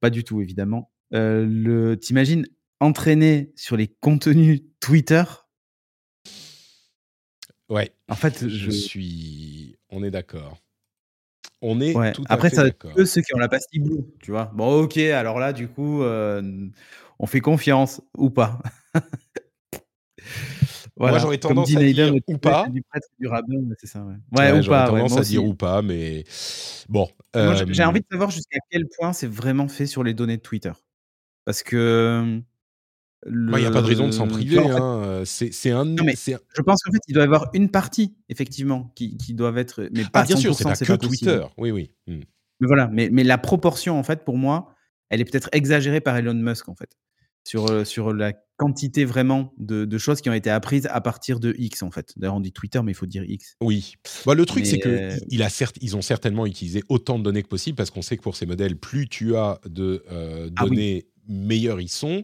Pas 0.00 0.10
du 0.10 0.24
tout, 0.24 0.40
évidemment. 0.40 0.90
Euh, 1.14 1.46
le, 1.48 1.98
T'imagines 1.98 2.46
entraîner 2.80 3.52
sur 3.56 3.76
les 3.76 3.88
contenus 3.88 4.62
Twitter? 4.80 5.24
Ouais. 7.68 7.94
En 8.08 8.16
fait, 8.16 8.48
je, 8.48 8.48
je 8.48 8.70
suis. 8.70 9.76
On 9.88 10.02
est 10.02 10.10
d'accord. 10.10 10.62
On 11.62 11.80
est 11.80 12.12
tout 12.12 12.24
Après, 12.28 12.50
ça 12.50 12.68
que 12.70 13.04
ceux 13.04 13.22
qui 13.22 13.34
ont 13.34 13.38
la 13.38 13.48
pastille 13.48 13.80
bleue, 13.80 14.04
tu 14.20 14.32
vois. 14.32 14.50
Bon, 14.52 14.82
ok, 14.82 14.98
alors 14.98 15.38
là, 15.38 15.52
du 15.52 15.68
coup, 15.68 16.02
euh, 16.02 16.42
on 17.20 17.26
fait 17.26 17.40
confiance 17.40 18.02
ou 18.18 18.30
pas? 18.30 18.60
Moi, 20.96 21.18
j'aurais 21.18 21.38
tendance 21.38 21.74
à 21.74 21.80
dire 21.80 22.14
ou 22.26 22.38
pas. 22.38 22.68
Du 22.68 22.82
prêtre, 22.82 23.08
du 23.18 23.26
rabbin, 23.26 23.56
c'est 23.78 23.86
ça, 23.86 24.04
ouais. 24.04 24.14
Ouais, 24.36 24.58
ou 24.58 24.68
pas. 24.68 24.86
tendance 24.86 25.16
à 25.16 25.22
dire 25.22 25.44
ou 25.44 25.54
pas, 25.54 25.82
mais 25.82 26.24
bon. 26.88 27.08
J'ai 27.34 27.84
envie 27.84 28.00
de 28.00 28.06
savoir 28.10 28.30
jusqu'à 28.30 28.58
quel 28.70 28.86
point 28.98 29.12
c'est 29.12 29.30
vraiment 29.30 29.68
fait 29.68 29.86
sur 29.86 30.04
les 30.04 30.14
données 30.14 30.36
de 30.36 30.42
Twitter. 30.42 30.72
Parce 31.44 31.62
que 31.62 32.40
il 33.26 33.36
n'y 33.36 33.66
a 33.66 33.70
pas 33.70 33.82
de 33.82 33.86
raison 33.86 34.06
de 34.06 34.12
s'en 34.12 34.26
priver. 34.26 34.58
Hein. 34.58 35.22
C'est 35.24 35.70
un. 35.70 35.84
je 35.96 36.62
pense 36.62 36.82
qu'en 36.82 36.92
fait, 36.92 37.00
il 37.08 37.14
doit 37.14 37.22
y 37.22 37.26
avoir 37.26 37.50
une 37.54 37.70
partie, 37.70 38.14
effectivement, 38.28 38.92
qui, 38.94 39.16
qui 39.16 39.34
doivent 39.34 39.58
être. 39.58 39.88
Mais 39.92 40.02
pas 40.04 40.20
ah, 40.20 40.24
bien 40.24 40.36
sûr, 40.36 40.54
c'est 40.54 40.64
pas 40.64 40.74
que 40.74 40.94
Twitter. 40.94 41.40
Oui, 41.56 41.70
oui. 41.70 41.90
Mmh. 42.06 42.20
Mais 42.60 42.66
voilà, 42.66 42.88
mais, 42.92 43.08
mais 43.10 43.24
la 43.24 43.38
proportion, 43.38 43.98
en 43.98 44.02
fait, 44.04 44.24
pour 44.24 44.38
moi, 44.38 44.74
elle 45.10 45.20
est 45.20 45.24
peut-être 45.24 45.48
exagérée 45.52 46.00
par 46.00 46.16
Elon 46.16 46.34
Musk, 46.34 46.68
en 46.68 46.74
fait. 46.74 46.96
Sur, 47.44 47.68
euh, 47.70 47.84
sur 47.84 48.12
la 48.12 48.32
quantité 48.62 49.04
vraiment 49.04 49.52
de, 49.58 49.84
de, 49.84 49.98
choses 49.98 50.20
qui 50.20 50.30
ont 50.30 50.34
été 50.34 50.50
apprises 50.50 50.86
à 50.90 51.00
partir 51.00 51.40
de 51.40 51.54
X, 51.58 51.82
en 51.82 51.90
fait. 51.90 52.12
D'ailleurs, 52.16 52.36
on 52.36 52.40
dit 52.40 52.52
Twitter, 52.52 52.80
mais 52.82 52.92
il 52.92 52.94
faut 52.94 53.06
dire 53.06 53.24
X. 53.24 53.56
Oui. 53.60 53.94
Bah, 54.24 54.34
le 54.34 54.46
truc, 54.46 54.66
c'est 54.66 54.78
qu'ils 54.78 55.42
euh... 55.42 55.96
ont 55.96 56.02
certainement 56.02 56.46
utilisé 56.46 56.82
autant 56.88 57.18
de 57.18 57.24
données 57.24 57.42
que 57.42 57.48
possible 57.48 57.76
parce 57.76 57.90
qu'on 57.90 58.02
sait 58.02 58.16
que 58.16 58.22
pour 58.22 58.36
ces 58.36 58.46
modèles, 58.46 58.76
plus 58.76 59.08
tu 59.08 59.36
as 59.36 59.60
de 59.68 60.04
euh, 60.10 60.50
ah 60.56 60.64
données, 60.64 61.06
meilleurs 61.28 61.80
ils 61.80 61.88
sont. 61.88 62.22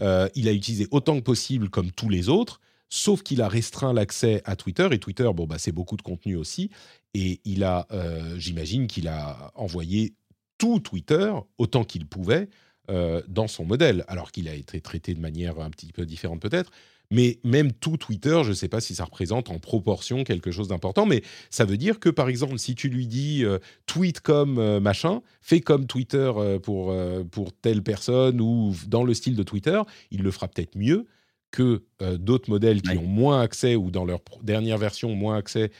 Euh, 0.00 0.28
il 0.34 0.48
a 0.48 0.52
utilisé 0.52 0.86
autant 0.90 1.16
que 1.16 1.24
possible 1.24 1.68
comme 1.68 1.90
tous 1.90 2.08
les 2.08 2.28
autres, 2.28 2.60
sauf 2.88 3.22
qu'il 3.22 3.42
a 3.42 3.48
restreint 3.48 3.92
l'accès 3.92 4.42
à 4.44 4.56
Twitter. 4.56 4.88
Et 4.92 4.98
Twitter, 4.98 5.28
bon, 5.34 5.46
bah, 5.46 5.56
c'est 5.58 5.72
beaucoup 5.72 5.96
de 5.96 6.02
contenu 6.02 6.36
aussi. 6.36 6.70
Et 7.14 7.40
il 7.44 7.64
a, 7.64 7.86
euh, 7.92 8.38
j'imagine 8.38 8.86
qu'il 8.86 9.08
a 9.08 9.50
envoyé 9.54 10.14
tout 10.58 10.78
Twitter 10.80 11.32
autant 11.58 11.84
qu'il 11.84 12.06
pouvait 12.06 12.48
euh, 12.90 13.22
dans 13.28 13.48
son 13.48 13.64
modèle, 13.64 14.04
alors 14.08 14.32
qu'il 14.32 14.48
a 14.48 14.54
été 14.54 14.80
traité 14.80 15.14
de 15.14 15.20
manière 15.20 15.60
un 15.60 15.70
petit 15.70 15.92
peu 15.92 16.04
différente 16.04 16.40
peut-être. 16.40 16.70
Mais 17.12 17.38
même 17.42 17.72
tout 17.72 17.96
Twitter, 17.96 18.40
je 18.44 18.50
ne 18.50 18.54
sais 18.54 18.68
pas 18.68 18.80
si 18.80 18.94
ça 18.94 19.04
représente 19.04 19.50
en 19.50 19.58
proportion 19.58 20.22
quelque 20.22 20.50
chose 20.50 20.68
d'important, 20.68 21.06
mais 21.06 21.22
ça 21.50 21.64
veut 21.64 21.76
dire 21.76 21.98
que, 21.98 22.08
par 22.08 22.28
exemple, 22.28 22.58
si 22.58 22.74
tu 22.74 22.88
lui 22.88 23.06
dis 23.06 23.44
euh, 23.44 23.58
tweet 23.86 24.20
comme 24.20 24.58
euh, 24.58 24.80
machin, 24.80 25.22
fais 25.40 25.60
comme 25.60 25.86
Twitter 25.86 26.32
pour, 26.62 26.94
pour 27.30 27.52
telle 27.52 27.82
personne 27.82 28.40
ou 28.40 28.74
dans 28.86 29.02
le 29.02 29.14
style 29.14 29.34
de 29.34 29.42
Twitter, 29.42 29.80
il 30.10 30.22
le 30.22 30.30
fera 30.30 30.46
peut-être 30.46 30.76
mieux 30.76 31.06
que 31.50 31.82
d'autres 32.18 32.48
modèles 32.48 32.80
qui 32.80 32.96
ont 32.96 33.06
moins 33.06 33.40
accès 33.40 33.74
ou 33.74 33.90
dans 33.90 34.04
leur 34.04 34.20
dernière 34.42 34.78
version 34.78 35.14
moins 35.16 35.36
accès 35.36 35.72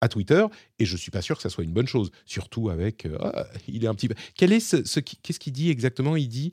à 0.00 0.08
Twitter, 0.08 0.44
et 0.78 0.84
je 0.84 0.96
suis 0.96 1.10
pas 1.10 1.22
sûr 1.22 1.36
que 1.36 1.42
ça 1.42 1.50
soit 1.50 1.64
une 1.64 1.72
bonne 1.72 1.88
chose, 1.88 2.10
surtout 2.24 2.70
avec. 2.70 3.06
Ah, 3.20 3.46
il 3.66 3.84
est 3.84 3.88
un 3.88 3.94
petit. 3.94 4.08
Quel 4.36 4.52
est 4.52 4.60
ce, 4.60 4.84
ce 4.84 5.00
qu'est-ce 5.00 5.40
qu'il 5.40 5.52
dit 5.52 5.70
exactement? 5.70 6.16
Il 6.16 6.28
dit 6.28 6.52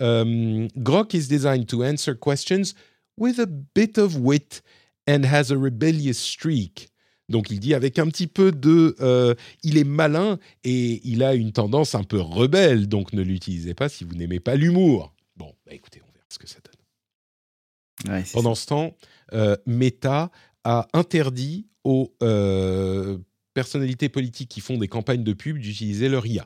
Grok 0.00 1.14
is 1.14 1.28
designed 1.28 1.66
to 1.66 1.82
answer 1.82 2.14
questions 2.18 2.74
with 3.18 3.38
a 3.38 3.46
bit 3.74 3.98
of 3.98 4.16
wit 4.16 4.62
and 5.08 5.24
has 5.24 5.50
a 5.52 5.56
rebellious 5.56 6.14
streak. 6.14 6.90
Donc 7.28 7.50
il 7.50 7.58
dit 7.58 7.74
avec 7.74 7.98
un 7.98 8.06
petit 8.06 8.28
peu 8.28 8.52
de... 8.52 8.94
Euh, 9.00 9.34
il 9.62 9.78
est 9.78 9.84
malin 9.84 10.38
et 10.62 11.00
il 11.04 11.24
a 11.24 11.34
une 11.34 11.52
tendance 11.52 11.94
un 11.94 12.04
peu 12.04 12.20
rebelle, 12.20 12.86
donc 12.88 13.12
ne 13.12 13.22
l'utilisez 13.22 13.74
pas 13.74 13.88
si 13.88 14.04
vous 14.04 14.14
n'aimez 14.14 14.38
pas 14.38 14.54
l'humour. 14.54 15.12
Bon, 15.36 15.52
bah 15.66 15.72
écoutez, 15.74 16.00
on 16.02 16.12
verra 16.12 16.26
ce 16.28 16.38
que 16.38 16.46
ça 16.46 16.58
donne. 16.64 18.22
Pendant 18.32 18.54
ce 18.54 18.66
temps, 18.66 18.96
euh, 19.32 19.56
Meta 19.66 20.30
a 20.62 20.86
interdit 20.92 21.66
aux 21.86 22.12
euh, 22.20 23.16
personnalités 23.54 24.08
politiques 24.08 24.50
qui 24.50 24.60
font 24.60 24.76
des 24.76 24.88
campagnes 24.88 25.22
de 25.22 25.32
pub 25.32 25.58
d'utiliser 25.58 26.08
leur 26.08 26.26
IA 26.26 26.44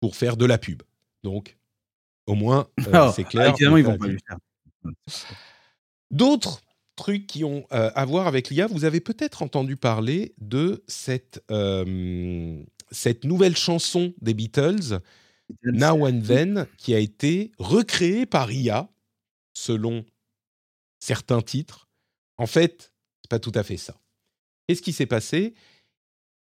pour 0.00 0.14
faire 0.14 0.36
de 0.36 0.46
la 0.46 0.58
pub. 0.58 0.82
Donc, 1.24 1.58
au 2.26 2.36
moins, 2.36 2.68
oh, 2.92 3.10
c'est 3.16 3.24
clair. 3.24 3.48
évidemment, 3.48 3.78
ils 3.78 3.84
vont 3.84 3.98
pas 3.98 4.06
le 4.06 4.18
faire. 4.28 4.38
D'autres 6.12 6.62
trucs 6.94 7.26
qui 7.26 7.42
ont 7.42 7.66
euh, 7.72 7.90
à 7.96 8.04
voir 8.04 8.28
avec 8.28 8.48
l'IA, 8.48 8.68
vous 8.68 8.84
avez 8.84 9.00
peut-être 9.00 9.42
entendu 9.42 9.76
parler 9.76 10.34
de 10.38 10.84
cette, 10.86 11.42
euh, 11.50 12.62
cette 12.92 13.24
nouvelle 13.24 13.56
chanson 13.56 14.14
des 14.20 14.34
Beatles, 14.34 15.00
Now 15.64 16.06
and 16.06 16.20
Then, 16.20 16.66
qui 16.78 16.94
a 16.94 17.00
été 17.00 17.50
recréée 17.58 18.24
par 18.24 18.52
IA, 18.52 18.88
selon 19.52 20.04
certains 21.00 21.42
titres. 21.42 21.88
En 22.36 22.46
fait, 22.46 22.92
c'est 23.22 23.30
pas 23.30 23.40
tout 23.40 23.52
à 23.56 23.64
fait 23.64 23.78
ça. 23.78 23.96
Qu'est-ce 24.66 24.82
qui 24.82 24.92
s'est 24.92 25.06
passé 25.06 25.54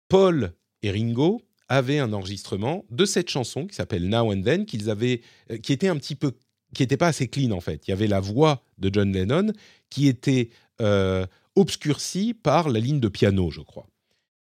Paul 0.08 0.52
et 0.82 0.90
Ringo 0.90 1.42
avaient 1.68 1.98
un 1.98 2.12
enregistrement 2.12 2.84
de 2.90 3.04
cette 3.04 3.30
chanson 3.30 3.66
qui 3.66 3.74
s'appelle 3.74 4.08
Now 4.08 4.32
and 4.32 4.42
Then, 4.42 4.66
qu'ils 4.66 4.90
avaient, 4.90 5.22
euh, 5.50 5.58
qui 5.58 5.72
était 5.72 5.88
un 5.88 5.96
petit 5.96 6.14
peu 6.14 6.32
qui 6.74 6.82
n'était 6.82 6.96
pas 6.96 7.06
assez 7.06 7.28
clean 7.28 7.52
en 7.52 7.60
fait. 7.60 7.86
Il 7.86 7.90
y 7.90 7.94
avait 7.94 8.08
la 8.08 8.20
voix 8.20 8.62
de 8.78 8.90
John 8.92 9.12
Lennon 9.12 9.52
qui 9.90 10.08
était 10.08 10.50
euh, 10.80 11.24
obscurcie 11.54 12.34
par 12.34 12.68
la 12.68 12.80
ligne 12.80 13.00
de 13.00 13.08
piano, 13.08 13.50
je 13.50 13.60
crois. 13.60 13.86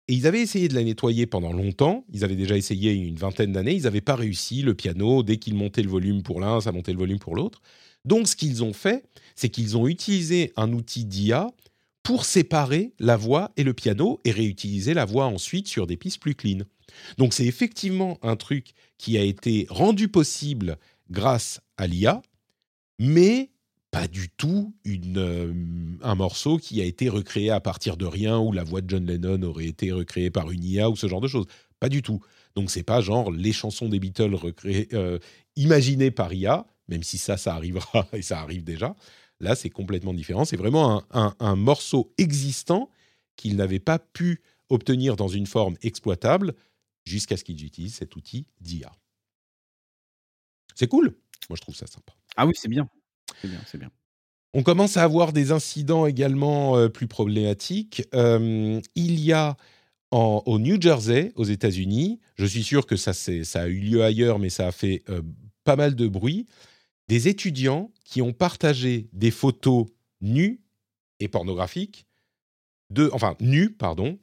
Et 0.08 0.14
ils 0.14 0.26
avaient 0.26 0.40
essayé 0.40 0.68
de 0.68 0.74
la 0.74 0.82
nettoyer 0.82 1.26
pendant 1.26 1.52
longtemps. 1.52 2.04
Ils 2.12 2.24
avaient 2.24 2.36
déjà 2.36 2.56
essayé 2.56 2.92
une 2.92 3.16
vingtaine 3.16 3.52
d'années. 3.52 3.74
Ils 3.74 3.82
n'avaient 3.82 4.00
pas 4.00 4.16
réussi. 4.16 4.62
Le 4.62 4.74
piano, 4.74 5.22
dès 5.22 5.36
qu'ils 5.36 5.54
montaient 5.54 5.82
le 5.82 5.88
volume 5.88 6.22
pour 6.22 6.40
l'un, 6.40 6.60
ça 6.60 6.72
montait 6.72 6.92
le 6.92 6.98
volume 6.98 7.20
pour 7.20 7.36
l'autre. 7.36 7.60
Donc, 8.04 8.26
ce 8.26 8.34
qu'ils 8.34 8.64
ont 8.64 8.72
fait, 8.72 9.04
c'est 9.36 9.50
qu'ils 9.50 9.76
ont 9.76 9.86
utilisé 9.86 10.52
un 10.56 10.72
outil 10.72 11.04
d'IA 11.04 11.50
pour 12.02 12.24
séparer 12.24 12.92
la 12.98 13.16
voix 13.16 13.52
et 13.56 13.64
le 13.64 13.74
piano 13.74 14.20
et 14.24 14.30
réutiliser 14.30 14.94
la 14.94 15.04
voix 15.04 15.26
ensuite 15.26 15.68
sur 15.68 15.86
des 15.86 15.96
pistes 15.96 16.20
plus 16.20 16.34
clean. 16.34 16.60
Donc, 17.18 17.34
c'est 17.34 17.46
effectivement 17.46 18.18
un 18.22 18.36
truc 18.36 18.72
qui 18.98 19.16
a 19.18 19.22
été 19.22 19.66
rendu 19.70 20.08
possible 20.08 20.78
grâce 21.10 21.60
à 21.76 21.86
l'IA, 21.86 22.22
mais 22.98 23.50
pas 23.90 24.06
du 24.06 24.28
tout 24.28 24.72
euh, 24.86 25.52
un 26.02 26.14
morceau 26.14 26.58
qui 26.58 26.80
a 26.80 26.84
été 26.84 27.08
recréé 27.08 27.50
à 27.50 27.60
partir 27.60 27.96
de 27.96 28.06
rien 28.06 28.38
où 28.38 28.52
la 28.52 28.62
voix 28.62 28.80
de 28.80 28.88
John 28.88 29.04
Lennon 29.04 29.42
aurait 29.42 29.66
été 29.66 29.90
recréée 29.90 30.30
par 30.30 30.50
une 30.50 30.62
IA 30.62 30.88
ou 30.88 30.96
ce 30.96 31.08
genre 31.08 31.20
de 31.20 31.28
choses. 31.28 31.46
Pas 31.80 31.88
du 31.88 32.02
tout. 32.02 32.20
Donc 32.54 32.70
c'est 32.70 32.82
pas 32.82 33.00
genre 33.00 33.32
les 33.32 33.52
chansons 33.52 33.88
des 33.88 33.98
Beatles 33.98 34.34
recréées, 34.34 34.88
euh, 34.92 35.18
imaginées 35.56 36.10
par 36.10 36.32
IA, 36.32 36.66
même 36.88 37.02
si 37.02 37.18
ça, 37.18 37.36
ça 37.36 37.54
arrivera 37.54 38.06
et 38.12 38.22
ça 38.22 38.40
arrive 38.40 38.62
déjà. 38.62 38.94
Là, 39.40 39.54
c'est 39.54 39.70
complètement 39.70 40.14
différent. 40.14 40.44
C'est 40.44 40.56
vraiment 40.56 41.02
un, 41.10 41.34
un 41.40 41.56
morceau 41.56 42.12
existant 42.18 42.90
qu'ils 43.36 43.56
n'avaient 43.56 43.80
pas 43.80 43.98
pu 43.98 44.42
obtenir 44.68 45.16
dans 45.16 45.28
une 45.28 45.46
forme 45.46 45.76
exploitable 45.82 46.54
jusqu'à 47.04 47.36
ce 47.36 47.44
qu'ils 47.44 47.64
utilisent 47.64 47.94
cet 47.94 48.16
outil 48.16 48.46
d'IA. 48.60 48.92
C'est 50.74 50.88
cool. 50.88 51.16
Moi, 51.48 51.56
je 51.56 51.62
trouve 51.62 51.74
ça 51.74 51.86
sympa. 51.86 52.12
Ah 52.36 52.46
oui, 52.46 52.52
c'est 52.54 52.68
bien. 52.68 52.88
C'est 53.40 53.48
bien, 53.48 53.60
c'est 53.66 53.78
bien. 53.78 53.90
On 54.52 54.62
commence 54.62 54.96
à 54.96 55.02
avoir 55.02 55.32
des 55.32 55.52
incidents 55.52 56.06
également 56.06 56.76
euh, 56.76 56.88
plus 56.88 57.06
problématiques. 57.06 58.02
Euh, 58.14 58.80
il 58.94 59.20
y 59.20 59.32
a 59.32 59.56
en, 60.10 60.42
au 60.46 60.58
New 60.58 60.80
Jersey, 60.80 61.32
aux 61.36 61.44
États-Unis, 61.44 62.18
je 62.34 62.44
suis 62.44 62.64
sûr 62.64 62.86
que 62.86 62.96
ça, 62.96 63.12
ça 63.12 63.62
a 63.62 63.66
eu 63.68 63.78
lieu 63.78 64.02
ailleurs, 64.02 64.38
mais 64.40 64.50
ça 64.50 64.66
a 64.66 64.72
fait 64.72 65.04
euh, 65.08 65.22
pas 65.62 65.76
mal 65.76 65.94
de 65.94 66.08
bruit, 66.08 66.46
des 67.10 67.26
étudiants 67.26 67.92
qui 68.04 68.22
ont 68.22 68.32
partagé 68.32 69.08
des 69.12 69.32
photos 69.32 69.88
nues 70.20 70.62
et 71.18 71.26
pornographiques, 71.26 72.06
enfin 73.10 73.36
nues, 73.40 73.72
pardon, 73.72 74.20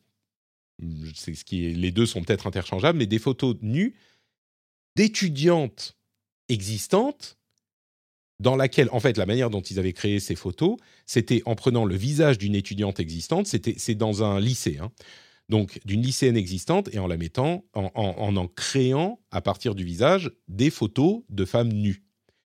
ce 1.14 1.44
qui 1.44 1.74
les 1.74 1.92
deux 1.92 2.06
sont 2.06 2.24
peut-être 2.24 2.48
interchangeables, 2.48 2.98
mais 2.98 3.06
des 3.06 3.20
photos 3.20 3.58
nues 3.62 3.94
d'étudiantes 4.96 5.98
existantes 6.48 7.38
dans 8.40 8.56
laquelle, 8.56 8.88
en 8.94 9.02
fait, 9.02 9.18
la 9.18 9.26
manière 9.26 9.50
dont 9.50 9.60
ils 9.60 9.80
avaient 9.80 9.92
créé 9.92 10.22
ces 10.22 10.36
photos, 10.36 10.78
c'était 11.06 11.42
en 11.46 11.56
prenant 11.56 11.84
le 11.84 11.96
visage 11.96 12.38
d'une 12.38 12.56
étudiante 12.56 13.02
existante, 13.02 13.48
c'était, 13.48 13.76
c'est 13.78 13.96
dans 13.96 14.24
un 14.24 14.40
lycée, 14.40 14.78
hein. 14.78 14.94
donc 15.50 15.82
d'une 15.84 16.04
lycéenne 16.04 16.38
existante, 16.38 16.88
et 16.94 17.00
en 17.00 17.08
la 17.08 17.18
mettant, 17.18 17.66
en, 17.74 17.92
en, 17.96 18.48
créant, 18.48 19.20
à 19.32 19.42
partir 19.42 19.76
du 19.76 19.84
visage, 19.84 20.32
des 20.48 20.70
photos 20.70 21.24
de 21.28 21.44
femmes 21.44 21.74
nues. 21.74 22.07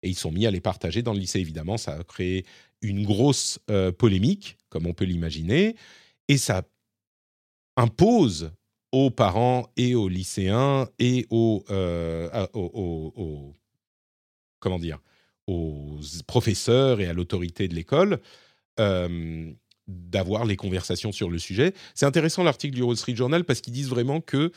Et 0.02 0.08
ils 0.08 0.18
sont 0.18 0.32
mis 0.32 0.46
à 0.46 0.50
les 0.50 0.60
partager 0.60 1.02
dans 1.02 1.12
le 1.12 1.20
lycée, 1.20 1.38
évidemment, 1.38 1.76
ça 1.76 1.94
a 1.94 2.04
créé 2.04 2.44
une 2.82 3.04
grosse 3.04 3.60
euh, 3.70 3.92
polémique, 3.92 4.58
comme 4.68 4.86
on 4.86 4.92
peut 4.92 5.04
l'imaginer, 5.04 5.76
et 6.28 6.36
ça 6.36 6.62
impose 7.76 8.52
aux 8.90 9.10
parents 9.10 9.70
et 9.76 9.94
aux 9.94 10.08
lycéens 10.08 10.88
et 10.98 11.26
aux, 11.30 11.64
euh, 11.70 12.28
comment 14.58 14.78
dire, 14.78 14.98
aux 15.46 16.00
professeurs 16.26 17.00
et 17.00 17.06
à 17.06 17.12
l'autorité 17.14 17.68
de 17.68 17.74
l'école 17.74 18.20
euh, 18.78 19.50
d'avoir 19.86 20.44
les 20.44 20.56
conversations 20.56 21.12
sur 21.12 21.30
le 21.30 21.38
sujet. 21.38 21.72
C'est 21.94 22.06
intéressant 22.06 22.42
l'article 22.42 22.74
du 22.74 22.82
Wall 22.82 22.96
Street 22.96 23.16
Journal 23.16 23.44
parce 23.44 23.60
qu'ils 23.60 23.72
disent 23.72 23.88
vraiment 23.88 24.20
que 24.20 24.52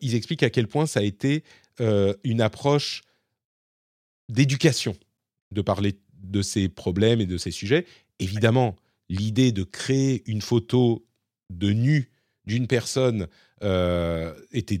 ils 0.00 0.14
expliquent 0.14 0.42
à 0.42 0.50
quel 0.50 0.66
point 0.66 0.86
ça 0.86 1.00
a 1.00 1.02
été 1.02 1.44
une 1.78 2.40
approche 2.40 3.02
d'éducation 4.28 4.96
de 5.52 5.62
parler 5.62 5.98
de 6.22 6.42
ces 6.42 6.68
problèmes 6.68 7.20
et 7.20 7.26
de 7.26 7.38
ces 7.38 7.50
sujets. 7.50 7.86
Évidemment, 8.18 8.76
l'idée 9.08 9.52
de 9.52 9.62
créer 9.62 10.22
une 10.26 10.40
photo 10.40 11.06
de 11.50 11.70
nu 11.70 12.10
d'une 12.46 12.66
personne 12.66 13.28
euh, 13.64 14.34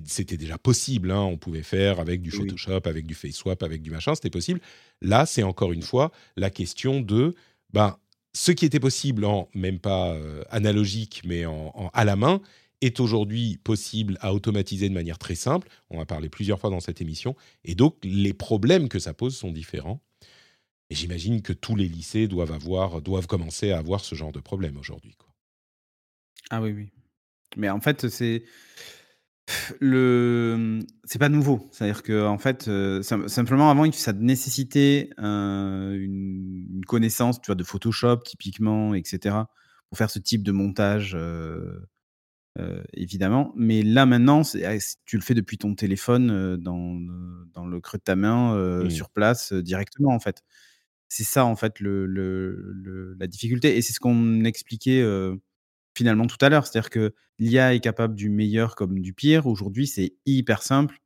c'était 0.06 0.36
déjà 0.36 0.58
possible. 0.58 1.10
Hein. 1.10 1.20
on 1.20 1.38
pouvait 1.38 1.62
faire 1.62 2.00
avec 2.00 2.20
du 2.20 2.30
Photoshop, 2.30 2.80
avec 2.84 3.06
du 3.06 3.14
FaceSwap, 3.14 3.62
avec 3.62 3.82
du 3.82 3.90
machin, 3.90 4.14
c'était 4.14 4.30
possible. 4.30 4.60
Là, 5.00 5.26
c'est 5.26 5.42
encore 5.42 5.72
une 5.72 5.82
fois 5.82 6.12
la 6.36 6.50
question 6.50 7.00
de 7.00 7.34
ben, 7.72 7.96
ce 8.34 8.52
qui 8.52 8.66
était 8.66 8.80
possible 8.80 9.24
en 9.24 9.48
même 9.54 9.78
pas 9.78 10.12
euh, 10.12 10.42
analogique, 10.50 11.22
mais 11.24 11.46
en, 11.46 11.90
à 11.94 12.04
la 12.04 12.16
main, 12.16 12.40
est 12.84 13.00
aujourd'hui 13.00 13.58
possible 13.62 14.16
à 14.20 14.34
automatiser 14.34 14.88
de 14.88 14.94
manière 14.94 15.18
très 15.18 15.34
simple. 15.34 15.68
On 15.90 16.00
a 16.00 16.06
parlé 16.06 16.28
plusieurs 16.28 16.60
fois 16.60 16.70
dans 16.70 16.80
cette 16.80 17.00
émission. 17.00 17.36
Et 17.64 17.74
donc, 17.74 17.96
les 18.02 18.32
problèmes 18.34 18.88
que 18.88 18.98
ça 18.98 19.14
pose 19.14 19.36
sont 19.36 19.52
différents. 19.52 20.02
Et 20.90 20.94
j'imagine 20.94 21.42
que 21.42 21.52
tous 21.52 21.76
les 21.76 21.88
lycées 21.88 22.28
doivent, 22.28 22.52
avoir, 22.52 23.00
doivent 23.00 23.26
commencer 23.26 23.72
à 23.72 23.78
avoir 23.78 24.04
ce 24.04 24.14
genre 24.14 24.32
de 24.32 24.40
problème 24.40 24.76
aujourd'hui. 24.76 25.16
Ah 26.50 26.60
oui, 26.60 26.72
oui. 26.72 26.90
Mais 27.56 27.70
en 27.70 27.80
fait, 27.80 28.08
c'est 28.08 28.44
le 29.80 30.80
c'est 31.04 31.18
pas 31.18 31.28
nouveau. 31.28 31.68
C'est-à-dire 31.72 32.02
que 32.02 32.26
en 32.26 32.38
fait, 32.38 32.70
simplement 33.02 33.70
avant, 33.70 33.90
ça 33.92 34.12
nécessitait 34.12 35.10
une, 35.18 36.82
connaissance, 36.86 37.40
tu 37.40 37.46
vois, 37.46 37.54
de 37.54 37.64
Photoshop 37.64 38.18
typiquement, 38.18 38.94
etc. 38.94 39.36
Pour 39.88 39.98
faire 39.98 40.10
ce 40.10 40.18
type 40.18 40.42
de 40.42 40.52
montage, 40.52 41.16
évidemment. 42.92 43.52
Mais 43.56 43.82
là 43.82 44.06
maintenant, 44.06 44.42
ah, 44.64 44.76
tu 45.04 45.16
le 45.16 45.22
fais 45.22 45.34
depuis 45.34 45.58
ton 45.58 45.74
téléphone, 45.74 46.56
dans, 46.56 46.98
dans 47.52 47.66
le 47.66 47.80
creux 47.80 47.98
de 47.98 48.04
ta 48.04 48.16
main, 48.16 48.88
sur 48.90 49.10
place, 49.10 49.52
directement 49.52 50.14
en 50.14 50.20
fait. 50.20 50.42
C'est 51.08 51.24
ça 51.24 51.44
en 51.44 51.56
fait 51.56 51.80
le, 51.80 52.06
le, 52.06 53.16
la 53.18 53.26
difficulté. 53.26 53.76
Et 53.76 53.82
c'est 53.82 53.92
ce 53.92 54.00
qu'on 54.00 54.44
expliquait 54.44 55.04
finalement 55.96 56.26
tout 56.26 56.38
à 56.40 56.48
l'heure. 56.48 56.66
C'est-à-dire 56.66 56.90
que 56.90 57.14
l'IA 57.38 57.74
est 57.74 57.80
capable 57.80 58.14
du 58.14 58.30
meilleur 58.30 58.76
comme 58.76 59.00
du 59.00 59.12
pire. 59.12 59.46
Aujourd'hui, 59.46 59.86
c'est 59.86 60.14
hyper 60.26 60.62
simple 60.62 61.00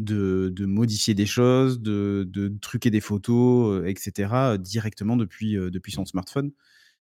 de, 0.00 0.64
modifier 0.64 1.14
des 1.14 1.26
choses, 1.26 1.80
de, 1.80 2.52
truquer 2.60 2.90
des 2.90 3.00
photos, 3.00 3.84
etc., 3.86 4.56
directement 4.58 5.16
depuis, 5.16 5.54
depuis 5.54 5.92
son 5.92 6.04
smartphone. 6.04 6.52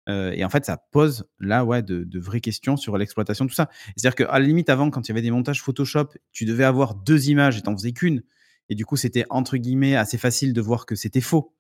Et 0.08 0.44
en 0.44 0.50
fait, 0.50 0.66
ça 0.66 0.78
pose 0.92 1.26
là 1.40 1.64
ouais, 1.64 1.82
de, 1.84 2.20
vraies 2.20 2.42
questions 2.42 2.76
sur 2.76 2.98
l'exploitation 2.98 3.46
de 3.46 3.50
tout 3.50 3.56
ça. 3.56 3.70
C'est-à-dire 3.96 4.16
qu'à 4.16 4.40
la 4.40 4.46
limite, 4.46 4.70
avant, 4.70 4.90
quand 4.90 5.08
il 5.08 5.10
y 5.10 5.14
avait 5.14 5.22
des 5.22 5.32
montages 5.32 5.62
Photoshop, 5.62 6.10
tu 6.32 6.46
devais 6.46 6.64
avoir 6.64 6.96
deux 6.96 7.30
images 7.30 7.58
et 7.58 7.62
t'en 7.62 7.76
faisais 7.78 7.92
qu'une. 7.92 8.24
Et 8.70 8.76
du 8.76 8.86
coup, 8.86 8.98
c'était 8.98 9.26
entre 9.30 9.58
guillemets 9.58 9.96
assez 9.96 10.18
facile 10.18 10.54
de 10.54 10.62
voir 10.62 10.86
que 10.86 10.96
c'était 10.96 11.22
faux. 11.22 11.54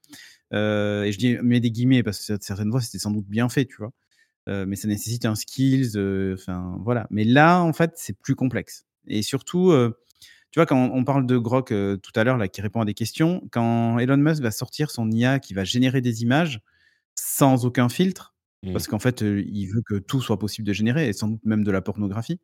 et 0.51 1.09
je 1.11 1.17
dis 1.17 1.37
mets 1.41 1.59
des 1.59 1.71
guillemets 1.71 2.03
parce 2.03 2.25
que 2.25 2.37
certaines 2.41 2.71
fois, 2.71 2.81
c'était 2.81 2.99
sans 2.99 3.11
doute 3.11 3.27
bien 3.27 3.47
fait, 3.47 3.65
tu 3.65 3.77
vois 3.77 3.91
mais 4.47 4.75
ça 4.75 4.87
nécessite 4.87 5.25
un 5.25 5.35
skills, 5.35 5.91
enfin 6.33 6.77
voilà. 6.83 7.07
Mais 7.09 7.23
là, 7.23 7.61
en 7.61 7.73
fait, 7.73 7.93
c'est 7.95 8.17
plus 8.17 8.35
complexe. 8.35 8.85
Et 9.07 9.21
surtout, 9.21 9.73
tu 10.51 10.59
vois, 10.59 10.65
quand 10.65 10.91
on 10.93 11.03
parle 11.03 11.25
de 11.25 11.37
Grok 11.37 11.69
tout 11.69 12.11
à 12.15 12.23
l'heure, 12.23 12.37
là, 12.37 12.47
qui 12.47 12.61
répond 12.61 12.81
à 12.81 12.85
des 12.85 12.93
questions, 12.93 13.41
quand 13.51 13.97
Elon 13.99 14.17
Musk 14.17 14.41
va 14.41 14.51
sortir 14.51 14.91
son 14.91 15.09
IA 15.09 15.39
qui 15.39 15.53
va 15.53 15.63
générer 15.63 16.01
des 16.01 16.23
images 16.23 16.61
sans 17.15 17.65
aucun 17.65 17.87
filtre, 17.87 18.30
mmh. 18.63 18.73
parce 18.73 18.87
qu'en 18.87 18.99
fait, 18.99 19.21
il 19.21 19.67
veut 19.67 19.81
que 19.85 19.95
tout 19.95 20.21
soit 20.21 20.39
possible 20.39 20.67
de 20.67 20.73
générer, 20.73 21.09
et 21.09 21.13
sans 21.13 21.27
doute 21.29 21.45
même 21.45 21.63
de 21.63 21.71
la 21.71 21.81
pornographie. 21.81 22.39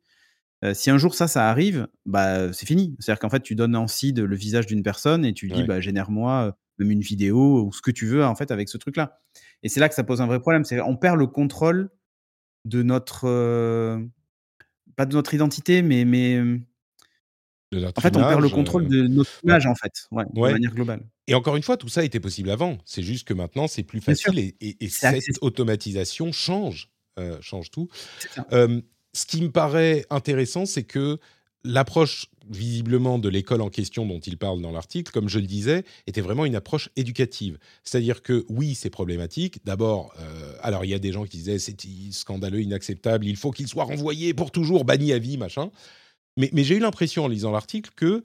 si 0.72 0.90
un 0.90 0.98
jour 0.98 1.14
ça, 1.14 1.28
ça 1.28 1.48
arrive, 1.48 1.88
bah 2.06 2.52
c'est 2.52 2.66
fini. 2.66 2.96
C'est-à-dire 2.98 3.20
qu'en 3.20 3.30
fait, 3.30 3.42
tu 3.42 3.54
donnes 3.54 3.76
en 3.76 3.86
seed 3.86 4.18
le 4.18 4.36
visage 4.36 4.66
d'une 4.66 4.82
personne 4.82 5.24
et 5.24 5.32
tu 5.32 5.48
dis, 5.48 5.64
bah 5.64 5.80
génère-moi 5.80 6.56
même 6.78 6.90
une 6.90 7.00
vidéo 7.00 7.64
ou 7.66 7.72
ce 7.72 7.82
que 7.82 7.90
tu 7.90 8.06
veux 8.06 8.24
en 8.24 8.34
fait 8.34 8.50
avec 8.50 8.68
ce 8.68 8.78
truc-là. 8.78 9.20
Et 9.62 9.68
c'est 9.68 9.80
là 9.80 9.88
que 9.88 9.94
ça 9.94 10.04
pose 10.04 10.20
un 10.20 10.26
vrai 10.26 10.40
problème. 10.40 10.64
C'est 10.64 10.80
on 10.80 10.96
perd 10.96 11.18
le 11.18 11.26
contrôle 11.26 11.90
de 12.64 12.82
notre 12.82 14.00
pas 14.96 15.06
de 15.06 15.14
notre 15.14 15.34
identité, 15.34 15.82
mais 15.82 16.04
mais 16.04 16.40
en 17.74 18.00
fait, 18.00 18.16
on 18.16 18.20
perd 18.20 18.40
le 18.40 18.48
contrôle 18.48 18.88
de 18.88 19.06
notre 19.06 19.30
image, 19.44 19.66
en 19.66 19.74
fait, 19.74 20.08
de 20.10 20.40
manière 20.40 20.74
globale. 20.74 21.02
Et 21.26 21.34
encore 21.34 21.56
une 21.56 21.62
fois, 21.62 21.76
tout 21.76 21.88
ça 21.88 22.04
était 22.04 22.20
possible 22.20 22.50
avant. 22.50 22.78
C'est 22.84 23.02
juste 23.02 23.26
que 23.26 23.34
maintenant, 23.34 23.68
c'est 23.68 23.82
plus 23.82 24.00
facile 24.00 24.38
et, 24.60 24.88
cette 24.88 25.38
automatisation 25.40 26.32
change, 26.32 26.90
change 27.40 27.70
tout. 27.70 27.88
ce 28.50 29.26
qui 29.26 29.42
me 29.42 29.50
paraît 29.50 30.04
intéressant, 30.10 30.66
c'est 30.66 30.84
que 30.84 31.18
l'approche 31.64 32.26
visiblement 32.48 33.18
de 33.18 33.28
l'école 33.28 33.60
en 33.60 33.68
question 33.68 34.06
dont 34.06 34.20
il 34.20 34.38
parle 34.38 34.60
dans 34.62 34.70
l'article, 34.70 35.12
comme 35.12 35.28
je 35.28 35.38
le 35.38 35.46
disais, 35.46 35.84
était 36.06 36.20
vraiment 36.20 36.44
une 36.44 36.56
approche 36.56 36.88
éducative. 36.96 37.58
C'est-à-dire 37.84 38.22
que 38.22 38.46
oui, 38.48 38.74
c'est 38.74 38.90
problématique. 38.90 39.60
D'abord, 39.64 40.14
euh, 40.18 40.54
alors 40.62 40.84
il 40.84 40.90
y 40.90 40.94
a 40.94 40.98
des 40.98 41.12
gens 41.12 41.24
qui 41.24 41.36
disaient 41.36 41.58
c'est 41.58 41.76
scandaleux, 42.10 42.60
inacceptable, 42.60 43.26
il 43.26 43.36
faut 43.36 43.50
qu'il 43.50 43.68
soit 43.68 43.84
renvoyé 43.84 44.34
pour 44.34 44.50
toujours, 44.50 44.84
banni 44.84 45.12
à 45.12 45.18
vie, 45.18 45.36
machin. 45.36 45.70
Mais, 46.38 46.64
j'ai 46.64 46.76
eu 46.76 46.80
l'impression 46.80 47.24
en 47.24 47.28
lisant 47.28 47.50
l'article 47.50 47.90
que 47.94 48.22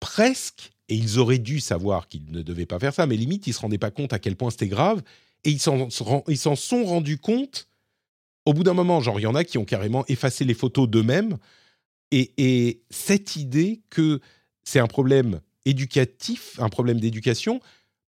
presque, 0.00 0.72
et 0.88 0.94
ils 0.94 1.18
auraient 1.18 1.38
dû 1.38 1.60
savoir 1.60 2.08
qu'ils 2.08 2.30
ne 2.30 2.42
devaient 2.42 2.66
pas 2.66 2.78
faire 2.78 2.92
ça, 2.92 3.06
mais 3.06 3.16
limite, 3.16 3.46
ils 3.46 3.50
ne 3.50 3.54
se 3.54 3.60
rendaient 3.60 3.78
pas 3.78 3.90
compte 3.90 4.12
à 4.12 4.18
quel 4.18 4.36
point 4.36 4.50
c'était 4.50 4.68
grave, 4.68 5.02
et 5.44 5.50
ils 5.50 5.60
s'en 5.60 5.88
sont 5.88 6.84
rendus 6.84 7.18
compte 7.18 7.68
au 8.44 8.52
bout 8.52 8.64
d'un 8.64 8.74
moment. 8.74 9.00
Genre, 9.00 9.18
il 9.20 9.22
y 9.22 9.26
en 9.26 9.34
a 9.34 9.44
qui 9.44 9.56
ont 9.56 9.64
carrément 9.64 10.04
effacé 10.08 10.44
les 10.44 10.54
photos 10.54 10.88
d'eux-mêmes 10.88 11.38
et, 12.36 12.82
cette 12.90 13.36
idée 13.36 13.80
que 13.90 14.20
c'est 14.62 14.78
un 14.78 14.86
problème 14.86 15.40
éducatif, 15.64 16.58
un 16.60 16.68
problème 16.68 17.00
d'éducation, 17.00 17.60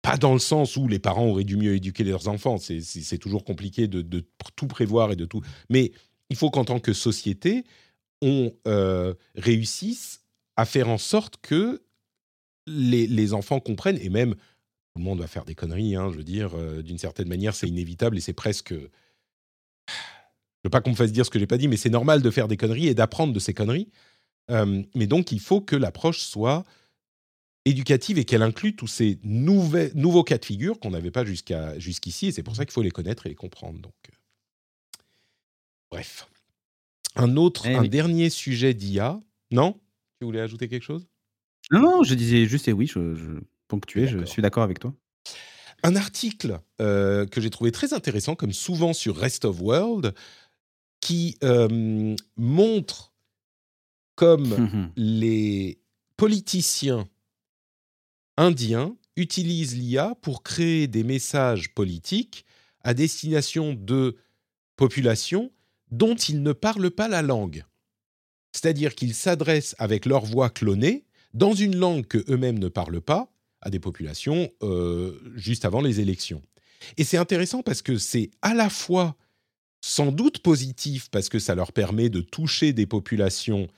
pas 0.02 0.16
dans 0.16 0.34
le 0.34 0.38
sens 0.38 0.76
où 0.76 0.86
les 0.88 0.98
parents 0.98 1.26
auraient 1.26 1.44
dû 1.44 1.56
mieux 1.56 1.74
éduquer 1.74 2.04
leurs 2.04 2.28
enfants, 2.28 2.58
c'est 2.58 3.18
toujours 3.18 3.44
compliqué 3.44 3.88
de, 3.88 4.24
tout 4.56 4.66
prévoir 4.66 5.12
et 5.12 5.16
de 5.16 5.24
tout. 5.24 5.40
Mais 5.70 5.92
il 6.28 6.36
faut 6.36 6.50
qu'en 6.50 6.64
tant 6.64 6.80
que 6.80 6.92
société, 6.92 7.64
on 8.24 8.52
euh, 8.66 9.14
réussisse 9.36 10.22
à 10.56 10.64
faire 10.64 10.88
en 10.88 10.98
sorte 10.98 11.36
que 11.42 11.82
les, 12.66 13.34
enfants 13.34 13.60
comprennent, 13.60 13.98
et 14.01 14.09
même 14.09 14.34
tout 14.34 14.98
le 14.98 15.02
monde 15.02 15.20
va 15.20 15.26
faire 15.26 15.44
des 15.44 15.55
conneries, 15.55 15.96
hein, 15.96 16.10
je 16.10 16.16
veux 16.16 16.24
dire, 16.24 16.56
euh, 16.56 16.82
d'une 16.82 16.98
certaine 16.98 17.28
manière, 17.28 17.55
c'est 17.55 17.68
inévitable 17.68 18.16
et 18.16 18.20
c'est 18.20 18.32
presque 18.32 18.74
veux 20.64 20.70
pas 20.70 20.80
qu'on 20.80 20.90
me 20.90 20.96
fasse 20.96 21.12
dire 21.12 21.24
ce 21.24 21.30
que 21.30 21.38
j'ai 21.38 21.46
pas 21.46 21.59
dit, 21.59 21.68
mais 21.68 21.76
c'est 21.76 21.90
normal 21.90 22.22
de 22.22 22.30
faire 22.30 22.48
des 22.48 22.56
conneries 22.56 22.88
et 22.88 22.94
d'apprendre 22.94 23.32
de 23.32 23.38
ces 23.38 23.55
conneries. 23.55 23.90
Euh, 24.51 24.82
mais 24.94 25.06
donc, 25.06 25.30
il 25.30 25.40
faut 25.40 25.60
que 25.60 25.76
l'approche 25.76 26.20
soit 26.20 26.64
éducative 27.66 28.18
et 28.18 28.24
qu'elle 28.24 28.42
inclue 28.42 28.74
tous 28.74 28.86
ces 28.86 29.18
nouveaux 29.22 30.24
cas 30.24 30.38
de 30.38 30.44
figure 30.44 30.80
qu'on 30.80 30.90
n'avait 30.90 31.10
pas 31.10 31.24
jusqu'à, 31.24 31.78
jusqu'ici. 31.78 32.28
Et 32.28 32.32
c'est 32.32 32.42
pour 32.42 32.56
ça 32.56 32.64
qu'il 32.64 32.72
faut 32.72 32.82
les 32.82 32.90
connaître 32.90 33.26
et 33.26 33.28
les 33.28 33.34
comprendre. 33.34 33.78
Donc, 33.78 33.94
bref. 35.90 36.26
Un 37.16 37.36
autre, 37.36 37.66
eh 37.66 37.74
un 37.74 37.85
dernier 37.85 38.31
sujet 38.31 38.74
d'IA. 38.74 39.20
Non? 39.51 39.81
Tu 40.20 40.24
voulais 40.24 40.41
ajouter 40.41 40.69
quelque 40.69 40.82
chose? 40.82 41.07
Non, 41.70 41.81
non, 41.81 42.03
je 42.03 42.15
disais 42.15 42.47
juste 42.47 42.69
et 42.69 42.73
oui, 42.73 42.86
je, 42.86 43.15
je 43.15 43.31
ponctuais, 43.69 44.07
je 44.07 44.24
suis 44.24 44.43
d'accord 44.43 44.62
avec 44.62 44.81
toi. 44.81 44.95
Un 45.82 45.97
article 45.97 46.61
euh, 46.81 47.27
que 47.27 47.41
j'ai 47.41 47.51
trouvé 47.51 47.70
très 47.73 47.93
intéressant, 47.93 48.35
comme 48.35 48.53
souvent 48.53 48.93
sur 48.93 49.16
Rest 49.16 49.45
of 49.45 49.61
World, 49.61 50.15
qui 51.01 51.36
euh, 51.43 52.16
montre 52.36 53.12
comme 54.16 54.49
mmh 54.49 54.93
les 54.97 55.81
politiciens 56.16 57.09
indiens 58.36 58.97
utilise 59.16 59.77
l'IA 59.77 60.15
pour 60.23 60.43
créer 60.43 60.86
des 60.86 61.03
messages 61.03 61.74
politiques 61.74 62.45
à 62.82 62.95
destination 62.95 63.74
de 63.74 64.16
populations 64.77 65.51
dont 65.96 66.14
ils 66.14 66.42
ne 66.42 66.52
parlent 66.52 66.90
pas 66.90 67.08
la 67.08 67.22
langue. 67.22 67.64
C'est-à-dire 68.52 68.94
qu'ils 68.94 69.14
s'adressent 69.14 69.74
avec 69.78 70.06
leur 70.06 70.24
voix 70.24 70.50
clonée 70.50 71.04
dans 71.32 71.54
une 71.54 71.76
langue 71.76 72.06
que 72.06 72.24
eux-mêmes 72.30 72.58
ne 72.58 72.68
parlent 72.68 73.00
pas 73.00 73.28
à 73.60 73.70
des 73.70 73.80
populations 73.80 74.50
euh, 74.62 75.18
juste 75.34 75.64
avant 75.64 75.80
les 75.80 76.00
élections. 76.00 76.42
Et 76.96 77.04
c'est 77.04 77.16
intéressant 77.16 77.62
parce 77.62 77.82
que 77.82 77.96
c'est 77.96 78.30
à 78.42 78.54
la 78.54 78.68
fois 78.68 79.16
sans 79.80 80.12
doute 80.12 80.38
positif 80.38 81.10
parce 81.10 81.28
que 81.28 81.38
ça 81.38 81.54
leur 81.54 81.72
permet 81.72 82.08
de 82.08 82.20
toucher 82.20 82.72
des 82.72 82.86
populations 82.86 83.68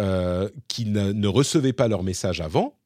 euh, 0.00 0.48
qui 0.68 0.84
ne, 0.86 1.26
recevaient 1.26 1.72
pas 1.72 1.88
leur 1.88 2.02
message 2.02 2.40
avant. 2.40 2.78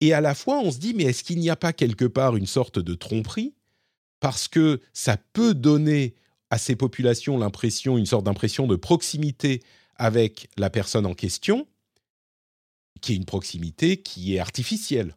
Et 0.00 0.12
à 0.12 0.20
la 0.20 0.34
fois, 0.34 0.58
on 0.58 0.70
se 0.70 0.78
dit, 0.78 0.94
mais 0.94 1.04
est-ce 1.04 1.22
qu'il 1.22 1.38
n'y 1.38 1.50
a 1.50 1.56
pas 1.56 1.72
quelque 1.72 2.04
part 2.04 2.36
une 2.36 2.46
sorte 2.46 2.78
de 2.78 2.94
tromperie? 2.94 3.54
Parce 4.20 4.48
que 4.48 4.80
ça 4.92 5.16
peut 5.16 5.54
donner 5.54 6.14
à 6.52 6.58
ces 6.58 6.76
populations 6.76 7.38
l'impression, 7.38 7.96
une 7.96 8.04
sorte 8.04 8.26
d'impression 8.26 8.66
de 8.66 8.76
proximité 8.76 9.62
avec 9.96 10.50
la 10.58 10.68
personne 10.68 11.06
en 11.06 11.14
question, 11.14 11.66
qui 13.00 13.14
est 13.14 13.16
une 13.16 13.24
proximité 13.24 13.96
qui 14.02 14.36
est 14.36 14.38
artificielle. 14.38 15.16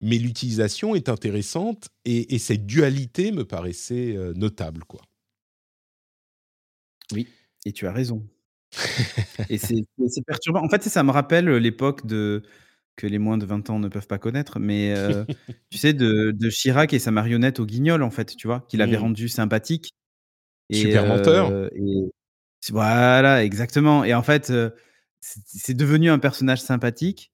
Mais 0.00 0.18
l'utilisation 0.18 0.96
est 0.96 1.08
intéressante 1.08 1.90
et, 2.04 2.36
cette 2.40 2.66
dualité 2.66 3.30
me 3.30 3.44
paraissait 3.44 4.16
euh, 4.16 4.32
notable, 4.34 4.82
quoi. 4.82 5.02
Oui, 7.12 7.28
et 7.64 7.72
tu 7.72 7.86
as 7.86 7.92
raison. 7.92 8.26
et 9.48 9.56
c'est 9.56 9.86
perturbant. 10.26 10.64
En 10.64 10.68
fait, 10.68 10.82
ça 10.82 11.04
me 11.04 11.12
rappelle 11.12 11.48
l'époque 11.48 12.06
de 12.06 12.42
que 12.96 13.06
les 13.06 13.20
moins 13.20 13.38
de 13.38 13.46
20 13.46 13.70
ans 13.70 13.78
ne 13.78 13.86
peuvent 13.86 14.08
pas 14.08 14.18
connaître, 14.18 14.58
mais 14.58 14.92
euh, 14.96 15.24
tu 15.70 15.78
sais, 15.78 15.92
de, 15.92 16.34
Chirac 16.50 16.92
et 16.92 16.98
sa 16.98 17.12
marionnette 17.12 17.60
au 17.60 17.66
guignol, 17.66 18.02
en 18.02 18.10
fait, 18.10 18.34
tu 18.34 18.48
vois, 18.48 18.66
qu'il 18.68 18.82
avait 18.82 18.96
mmh. 18.96 19.02
rendu 19.02 19.28
sympathique. 19.28 19.92
Super 20.70 21.06
menteur. 21.06 21.50
Euh, 21.50 21.68
voilà, 22.70 23.44
exactement. 23.44 24.04
Et 24.04 24.14
en 24.14 24.22
fait, 24.22 24.52
c'est 25.20 25.74
devenu 25.74 26.10
un 26.10 26.18
personnage 26.18 26.60
sympathique 26.60 27.32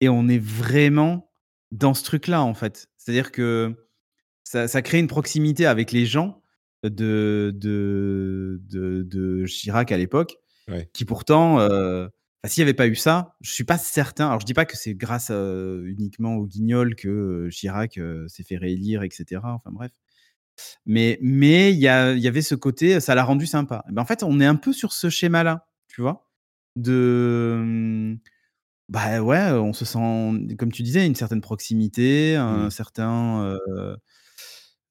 et 0.00 0.08
on 0.08 0.28
est 0.28 0.42
vraiment 0.42 1.30
dans 1.72 1.94
ce 1.94 2.04
truc-là, 2.04 2.42
en 2.42 2.54
fait. 2.54 2.88
C'est-à-dire 2.96 3.32
que 3.32 3.74
ça, 4.44 4.68
ça, 4.68 4.82
crée 4.82 4.98
une 4.98 5.06
proximité 5.06 5.66
avec 5.66 5.92
les 5.92 6.06
gens 6.06 6.42
de, 6.82 7.52
de, 7.54 8.60
de, 8.68 9.44
Chirac 9.46 9.90
à 9.90 9.96
l'époque, 9.96 10.36
qui 10.92 11.04
pourtant, 11.04 11.58
s'il 12.44 12.62
n'y 12.62 12.68
avait 12.68 12.74
pas 12.74 12.86
eu 12.86 12.94
ça, 12.94 13.36
je 13.40 13.50
suis 13.50 13.64
pas 13.64 13.78
certain. 13.78 14.26
Alors, 14.26 14.40
je 14.40 14.46
dis 14.46 14.54
pas 14.54 14.66
que 14.66 14.76
c'est 14.76 14.94
grâce 14.94 15.30
uniquement 15.30 16.36
au 16.36 16.46
Guignol 16.46 16.94
que 16.94 17.48
Chirac 17.50 17.98
s'est 18.28 18.44
fait 18.44 18.56
réélire, 18.56 19.02
etc. 19.02 19.40
Enfin 19.44 19.70
bref. 19.72 19.92
Mais 20.86 21.18
mais 21.22 21.72
il 21.72 21.78
y, 21.78 21.82
y 21.82 21.86
avait 22.28 22.42
ce 22.42 22.54
côté, 22.54 23.00
ça 23.00 23.14
l'a 23.14 23.24
rendu 23.24 23.46
sympa. 23.46 23.84
En 23.96 24.04
fait, 24.04 24.22
on 24.22 24.40
est 24.40 24.46
un 24.46 24.56
peu 24.56 24.72
sur 24.72 24.92
ce 24.92 25.10
schéma-là, 25.10 25.66
tu 25.88 26.02
vois, 26.02 26.28
de 26.76 27.62
mmh, 27.64 28.18
bah 28.88 29.20
ouais, 29.20 29.50
on 29.52 29.72
se 29.72 29.84
sent, 29.84 30.56
comme 30.58 30.72
tu 30.72 30.82
disais, 30.82 31.06
une 31.06 31.14
certaine 31.14 31.40
proximité, 31.40 32.36
un 32.36 32.66
mmh. 32.66 32.70
certain. 32.70 33.58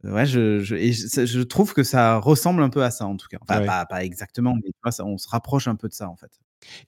ouais, 0.03 0.25
je, 0.25 0.59
je, 0.59 0.75
et 0.75 0.91
je, 0.93 1.41
trouve 1.41 1.73
que 1.73 1.83
ça 1.83 2.17
ressemble 2.17 2.61
un 2.61 2.69
peu 2.69 2.83
à 2.83 2.91
ça, 2.91 3.05
en 3.05 3.17
tout 3.17 3.27
cas. 3.27 3.37
Enfin, 3.41 3.65
pas, 3.65 3.85
pas, 3.85 4.03
exactement, 4.03 4.55
mais 4.55 4.69
tu 4.71 4.79
vois, 4.83 4.91
ça, 4.91 5.05
on 5.05 5.17
se 5.17 5.29
rapproche 5.29 5.67
un 5.67 5.75
peu 5.75 5.87
de 5.87 5.93
ça, 5.93 6.09
en 6.09 6.15
fait. 6.15 6.31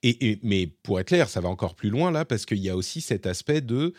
Et, 0.03 0.31
et, 0.31 0.39
mais 0.43 0.67
pour 0.67 0.99
être 0.99 1.07
clair, 1.07 1.29
ça 1.29 1.41
va 1.41 1.49
encore 1.49 1.75
plus 1.75 1.89
loin 1.89 2.11
là, 2.11 2.25
parce 2.25 2.45
qu'il 2.45 2.59
y 2.59 2.69
a 2.69 2.75
aussi 2.75 3.01
cet 3.01 3.25
aspect 3.25 3.61
de 3.61 3.93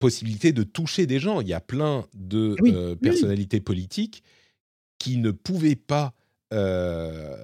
possibilité 0.00 0.52
de 0.52 0.64
toucher 0.64 1.06
des 1.06 1.20
gens. 1.20 1.40
Il 1.40 1.46
y 1.46 1.54
a 1.54 1.60
plein 1.60 2.06
de 2.14 2.56
euh, 2.64 2.96
personnalités 2.96 3.60
politiques 3.60 4.24
qui 4.98 5.18
ne 5.18 5.30
pouvaient 5.30 5.76
pas 5.76 6.14
euh, 6.52 7.36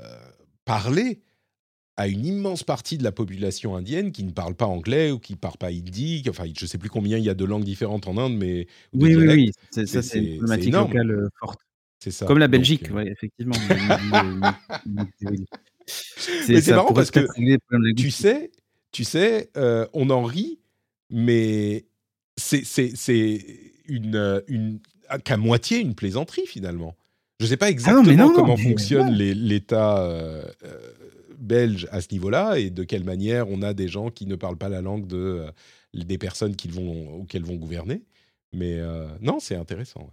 parler 0.65 1.21
à 1.97 2.09
une 2.09 2.27
immense 2.27 2.65
partie 2.65 2.99
de 2.99 3.05
la 3.05 3.13
population 3.13 3.77
indienne 3.77 4.11
qui 4.11 4.25
ne 4.25 4.33
parle 4.33 4.55
pas 4.55 4.67
anglais 4.67 5.13
ou 5.13 5.19
qui 5.19 5.35
ne 5.35 5.39
parle 5.39 5.57
pas 5.57 5.69
hindi. 5.69 6.25
Enfin, 6.29 6.45
je 6.45 6.65
ne 6.65 6.69
sais 6.69 6.79
plus 6.79 6.91
combien 6.91 7.17
il 7.17 7.25
y 7.25 7.31
a 7.31 7.35
de 7.35 7.45
langues 7.45 7.65
différentes 7.65 8.09
en 8.09 8.19
Inde, 8.19 8.37
mais 8.37 8.67
oui, 8.93 9.15
oui, 9.15 9.29
oui, 9.29 9.53
ça 9.71 10.03
c'est 10.03 10.19
une 10.19 10.39
problématique 10.39 10.75
locale 10.75 11.11
euh, 11.11 11.29
forte. 11.39 11.61
C'est 11.99 12.11
ça. 12.11 12.27
Comme 12.27 12.39
la 12.39 12.49
Belgique, 12.49 12.91
effectivement. 13.07 13.55
c'est 15.87 16.69
marrant 16.69 16.93
parce 16.93 17.11
que 17.11 17.21
tu 17.95 18.11
sais, 18.11 18.51
tu 18.93 19.05
sais, 19.05 19.51
on 19.95 20.11
en 20.11 20.23
rit, 20.23 20.59
mais 21.09 21.87
c'est 22.37 22.63
une, 23.89 24.43
une 24.49 24.81
qu'à 25.25 25.37
moitié 25.37 25.79
une 25.79 25.95
plaisanterie 25.95 26.47
finalement. 26.47 26.97
Je 27.41 27.45
ne 27.45 27.51
sais 27.51 27.57
pas 27.57 27.67
ah 27.67 27.71
exactement 27.71 28.33
comment 28.33 28.57
fonctionne 28.57 29.13
l'État 29.13 29.99
euh, 29.99 30.43
euh, 30.65 30.91
belge 31.39 31.87
à 31.91 32.01
ce 32.01 32.09
niveau-là 32.13 32.59
et 32.59 32.71
de 32.71 32.83
quelle 32.83 33.05
manière 33.05 33.49
on 33.51 33.61
a 33.61 33.75
des 33.75 33.89
gens 33.89 34.11
qui 34.11 34.27
ne 34.27 34.37
parlent 34.37 34.57
pas 34.57 34.71
la 34.71 34.81
langue 34.81 35.07
de, 35.07 35.17
euh, 35.17 35.51
des 35.93 36.17
personnes 36.17 36.57
qu'ils 36.57 36.73
vont, 36.73 37.21
auxquelles 37.21 37.45
vont 37.45 37.57
gouverner. 37.57 38.03
Mais 38.53 38.81
non, 39.21 39.39
c'est 39.39 39.57
intéressant. 39.57 40.09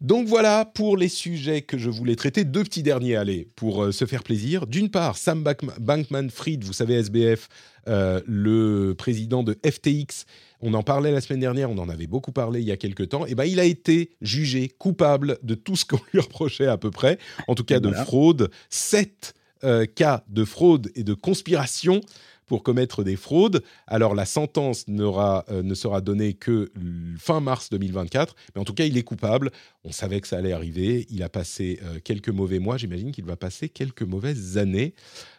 Donc 0.00 0.26
voilà 0.26 0.64
pour 0.64 0.96
les 0.96 1.10
sujets 1.10 1.60
que 1.60 1.76
je 1.76 1.90
voulais 1.90 2.16
traiter. 2.16 2.44
Deux 2.44 2.64
petits 2.64 2.82
derniers, 2.82 3.16
allez, 3.16 3.50
pour 3.56 3.92
se 3.92 4.06
faire 4.06 4.22
plaisir. 4.22 4.66
D'une 4.66 4.88
part, 4.88 5.18
Sam 5.18 5.42
Bankman-Fried, 5.42 6.64
vous 6.64 6.72
savez, 6.72 6.94
SBF, 6.94 7.48
le 7.86 8.94
président 8.94 9.42
de 9.42 9.58
FTX, 9.66 10.24
on 10.64 10.72
en 10.72 10.82
parlait 10.82 11.12
la 11.12 11.20
semaine 11.20 11.40
dernière, 11.40 11.70
on 11.70 11.78
en 11.78 11.90
avait 11.90 12.06
beaucoup 12.06 12.32
parlé 12.32 12.60
il 12.60 12.66
y 12.66 12.72
a 12.72 12.76
quelques 12.78 13.10
temps. 13.10 13.26
Et 13.26 13.32
eh 13.32 13.34
ben, 13.34 13.44
il 13.44 13.60
a 13.60 13.64
été 13.64 14.10
jugé 14.22 14.68
coupable 14.68 15.38
de 15.42 15.54
tout 15.54 15.76
ce 15.76 15.84
qu'on 15.84 16.00
lui 16.12 16.20
reprochait 16.20 16.66
à 16.66 16.78
peu 16.78 16.90
près, 16.90 17.18
en 17.46 17.54
tout 17.54 17.64
cas 17.64 17.80
de 17.80 17.92
fraude. 17.92 18.50
Sept 18.70 19.34
euh, 19.62 19.84
cas 19.86 20.24
de 20.28 20.44
fraude 20.44 20.90
et 20.94 21.04
de 21.04 21.14
conspiration 21.14 22.00
pour 22.46 22.62
commettre 22.62 23.04
des 23.04 23.16
fraudes. 23.16 23.62
Alors 23.86 24.14
la 24.14 24.24
sentence 24.24 24.86
euh, 24.88 25.62
ne 25.62 25.74
sera 25.74 26.00
donnée 26.00 26.34
que 26.34 26.70
fin 27.18 27.40
mars 27.40 27.70
2024, 27.70 28.34
mais 28.54 28.60
en 28.60 28.64
tout 28.64 28.74
cas 28.74 28.84
il 28.84 28.96
est 28.96 29.02
coupable. 29.02 29.50
On 29.84 29.92
savait 29.92 30.20
que 30.20 30.28
ça 30.28 30.38
allait 30.38 30.52
arriver. 30.52 31.06
Il 31.10 31.22
a 31.22 31.28
passé 31.28 31.80
euh, 31.82 31.98
quelques 32.02 32.28
mauvais 32.28 32.58
mois. 32.58 32.76
J'imagine 32.76 33.12
qu'il 33.12 33.24
va 33.24 33.36
passer 33.36 33.68
quelques 33.68 34.02
mauvaises 34.02 34.58
années. 34.58 34.94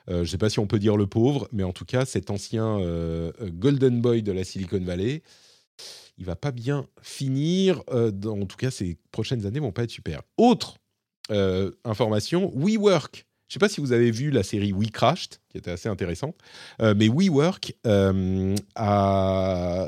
Euh, 0.10 0.18
je 0.18 0.22
ne 0.22 0.26
sais 0.26 0.38
pas 0.38 0.50
si 0.50 0.60
on 0.60 0.68
peut 0.68 0.80
dire 0.80 0.98
le 0.98 1.08
pauvre, 1.08 1.48
mais 1.52 1.64
en 1.64 1.74
tout 1.74 1.86
cas, 1.86 2.06
cet 2.06 2.30
ancien 2.30 2.80
Golden 3.42 4.02
Boy 4.02 4.22
de 4.24 4.32
la 4.32 4.44
Silicon 4.44 4.80
Valley, 4.82 5.24
il 6.18 6.26
va 6.26 6.36
pas 6.36 6.52
bien 6.52 6.88
finir. 7.02 7.82
en 7.90 8.46
tout 8.46 8.58
cas, 8.58 8.72
ces 8.72 8.98
prochaines 9.12 9.46
années 9.46 9.60
vont 9.60 9.72
pas 9.72 9.84
être 9.84 9.92
super. 9.92 10.22
Autre 10.38 10.78
information, 11.84 12.52
WeWork. 12.56 13.26
Je 13.48 13.52
ne 13.52 13.54
sais 13.54 13.60
pas 13.60 13.70
si 13.70 13.80
vous 13.80 13.92
avez 13.92 14.10
vu 14.12 14.32
la 14.32 14.44
série 14.44 14.74
We 14.74 14.90
Crashed, 14.90 15.40
qui 15.50 15.58
était 15.58 15.72
assez 15.72 15.88
intéressante, 15.88 16.36
mais 16.80 17.08
WeWork 17.08 17.74
a, 18.76 19.88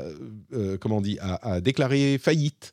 comment 0.80 1.00
dit, 1.00 1.18
a, 1.20 1.60
déclaré 1.60 2.18
faillite 2.18 2.72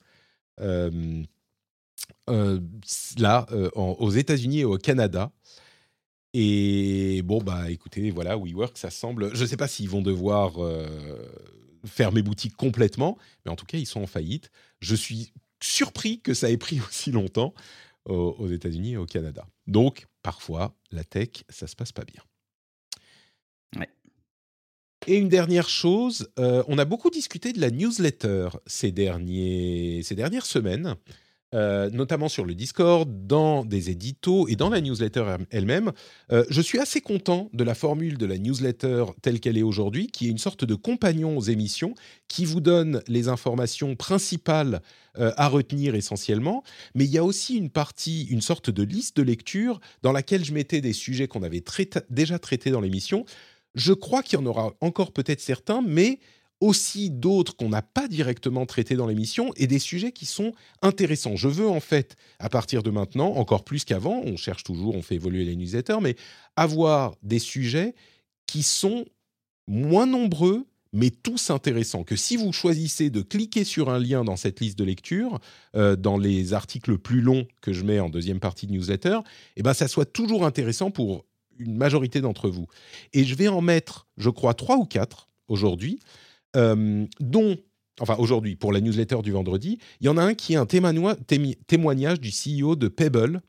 là, 3.17 3.47
aux 3.75 4.11
États-Unis 4.11 4.59
et 4.59 4.65
au 4.65 4.77
Canada. 4.77 5.31
Et 6.37 7.21
bon, 7.21 7.41
bah 7.41 7.71
écoutez, 7.71 8.11
voilà, 8.11 8.35
WeWork, 8.35 8.77
ça 8.77 8.89
semble. 8.89 9.33
Je 9.33 9.41
ne 9.41 9.47
sais 9.47 9.55
pas 9.55 9.69
s'ils 9.69 9.87
vont 9.87 10.01
devoir 10.01 10.61
euh, 10.61 10.85
fermer 11.85 12.21
boutique 12.21 12.57
complètement, 12.57 13.17
mais 13.45 13.51
en 13.51 13.55
tout 13.55 13.65
cas, 13.65 13.77
ils 13.77 13.85
sont 13.85 14.01
en 14.01 14.05
faillite. 14.05 14.51
Je 14.81 14.95
suis 14.95 15.31
surpris 15.63 16.19
que 16.19 16.33
ça 16.33 16.51
ait 16.51 16.57
pris 16.57 16.81
aussi 16.89 17.11
longtemps 17.11 17.53
aux, 18.03 18.49
États-Unis 18.49 18.91
et 18.91 18.97
au 18.97 19.05
Canada. 19.05 19.47
Donc, 19.65 20.07
parfois, 20.25 20.75
la 20.89 21.03
tech, 21.03 21.43
ça 21.49 21.67
se 21.67 21.75
passe 21.75 21.91
pas 21.91 22.03
bien. 22.03 22.23
Ouais. 23.77 23.87
Et 25.05 25.17
une 25.17 25.29
dernière 25.29 25.69
chose, 25.69 26.31
euh, 26.39 26.63
on 26.67 26.79
a 26.79 26.85
beaucoup 26.85 27.11
discuté 27.11 27.53
de 27.53 27.61
la 27.61 27.69
newsletter 27.69 28.49
ces, 28.65 28.91
derniers, 28.91 30.01
ces 30.01 30.15
dernières 30.15 30.47
semaines. 30.47 30.95
Euh, 31.53 31.89
notamment 31.91 32.27
sur 32.27 32.43
le 32.43 32.55
Discord, 32.55 33.07
dans 33.27 33.63
des 33.63 33.89
éditos 33.89 34.47
et 34.47 34.55
dans 34.55 34.69
la 34.69 34.81
newsletter 34.81 35.37
elle-même. 35.51 35.91
Euh, 36.31 36.43
je 36.49 36.59
suis 36.59 36.79
assez 36.79 37.01
content 37.01 37.49
de 37.53 37.63
la 37.63 37.75
formule 37.75 38.17
de 38.17 38.25
la 38.25 38.37
newsletter 38.37 39.05
telle 39.21 39.39
qu'elle 39.39 39.57
est 39.57 39.63
aujourd'hui, 39.63 40.07
qui 40.07 40.27
est 40.27 40.31
une 40.31 40.39
sorte 40.39 40.65
de 40.65 40.75
compagnon 40.75 41.37
aux 41.37 41.41
émissions, 41.41 41.93
qui 42.27 42.45
vous 42.45 42.61
donne 42.61 43.01
les 43.07 43.29
informations 43.29 43.95
principales 43.95 44.81
euh, 45.17 45.31
à 45.37 45.47
retenir 45.47 45.93
essentiellement. 45.93 46.63
Mais 46.95 47.05
il 47.05 47.11
y 47.11 47.19
a 47.19 47.23
aussi 47.23 47.55
une 47.55 47.69
partie, 47.69 48.23
une 48.23 48.41
sorte 48.41 48.71
de 48.71 48.83
liste 48.83 49.15
de 49.17 49.23
lecture 49.23 49.79
dans 50.01 50.11
laquelle 50.11 50.43
je 50.43 50.51
mettais 50.51 50.81
des 50.81 50.93
sujets 50.93 51.27
qu'on 51.27 51.43
avait 51.43 51.63
déjà 52.09 52.39
traités 52.39 52.71
dans 52.71 52.81
l'émission. 52.81 53.23
Je 53.75 53.93
crois 53.93 54.23
qu'il 54.23 54.39
y 54.39 54.41
en 54.41 54.45
aura 54.45 54.73
encore 54.81 55.13
peut-être 55.13 55.41
certains, 55.41 55.81
mais 55.85 56.19
aussi 56.61 57.09
d'autres 57.09 57.55
qu'on 57.55 57.69
n'a 57.69 57.81
pas 57.81 58.07
directement 58.07 58.65
traités 58.65 58.95
dans 58.95 59.07
l'émission 59.07 59.51
et 59.57 59.67
des 59.67 59.79
sujets 59.79 60.11
qui 60.11 60.25
sont 60.25 60.53
intéressants. 60.81 61.35
Je 61.35 61.47
veux 61.47 61.67
en 61.67 61.79
fait, 61.79 62.15
à 62.39 62.49
partir 62.49 62.81
de 62.83 62.89
maintenant, 62.89 63.33
encore 63.35 63.63
plus 63.63 63.83
qu'avant, 63.83 64.21
on 64.25 64.37
cherche 64.37 64.63
toujours, 64.63 64.95
on 64.95 65.01
fait 65.01 65.15
évoluer 65.15 65.43
les 65.43 65.55
newsletters, 65.55 65.99
mais 66.01 66.15
avoir 66.55 67.15
des 67.23 67.39
sujets 67.39 67.93
qui 68.47 68.63
sont 68.63 69.05
moins 69.67 70.05
nombreux, 70.05 70.65
mais 70.93 71.09
tous 71.09 71.49
intéressants. 71.49 72.03
Que 72.03 72.15
si 72.15 72.37
vous 72.37 72.53
choisissez 72.53 73.09
de 73.09 73.21
cliquer 73.21 73.63
sur 73.63 73.89
un 73.89 73.99
lien 73.99 74.23
dans 74.23 74.37
cette 74.37 74.61
liste 74.61 74.79
de 74.79 74.85
lecture, 74.85 75.39
euh, 75.75 75.95
dans 75.95 76.17
les 76.17 76.53
articles 76.53 76.97
plus 76.97 77.21
longs 77.21 77.47
que 77.61 77.73
je 77.73 77.83
mets 77.83 77.99
en 77.99 78.09
deuxième 78.09 78.39
partie 78.39 78.65
de 78.67 78.71
newsletter, 78.71 79.19
eh 79.57 79.63
ben 79.63 79.73
ça 79.73 79.87
soit 79.87 80.05
toujours 80.05 80.45
intéressant 80.45 80.91
pour 80.91 81.25
une 81.59 81.75
majorité 81.75 82.21
d'entre 82.21 82.49
vous. 82.49 82.67
Et 83.13 83.23
je 83.23 83.35
vais 83.35 83.47
en 83.47 83.61
mettre, 83.61 84.07
je 84.17 84.29
crois, 84.29 84.53
trois 84.53 84.77
ou 84.77 84.85
quatre 84.85 85.29
aujourd'hui, 85.47 85.99
euh, 86.55 87.05
dont 87.19 87.57
enfin 88.01 88.15
aujourd'hui 88.17 88.55
pour 88.55 88.73
la 88.73 88.81
newsletter 88.81 89.21
du 89.23 89.31
vendredi, 89.31 89.77
il 90.01 90.05
y 90.05 90.09
en 90.09 90.17
a 90.17 90.23
un 90.23 90.33
qui 90.33 90.53
est 90.53 90.57
un 90.57 90.65
témoignage 90.65 92.19
du 92.19 92.29
CEO 92.29 92.75
de 92.75 92.87
Pebble, 92.87 93.41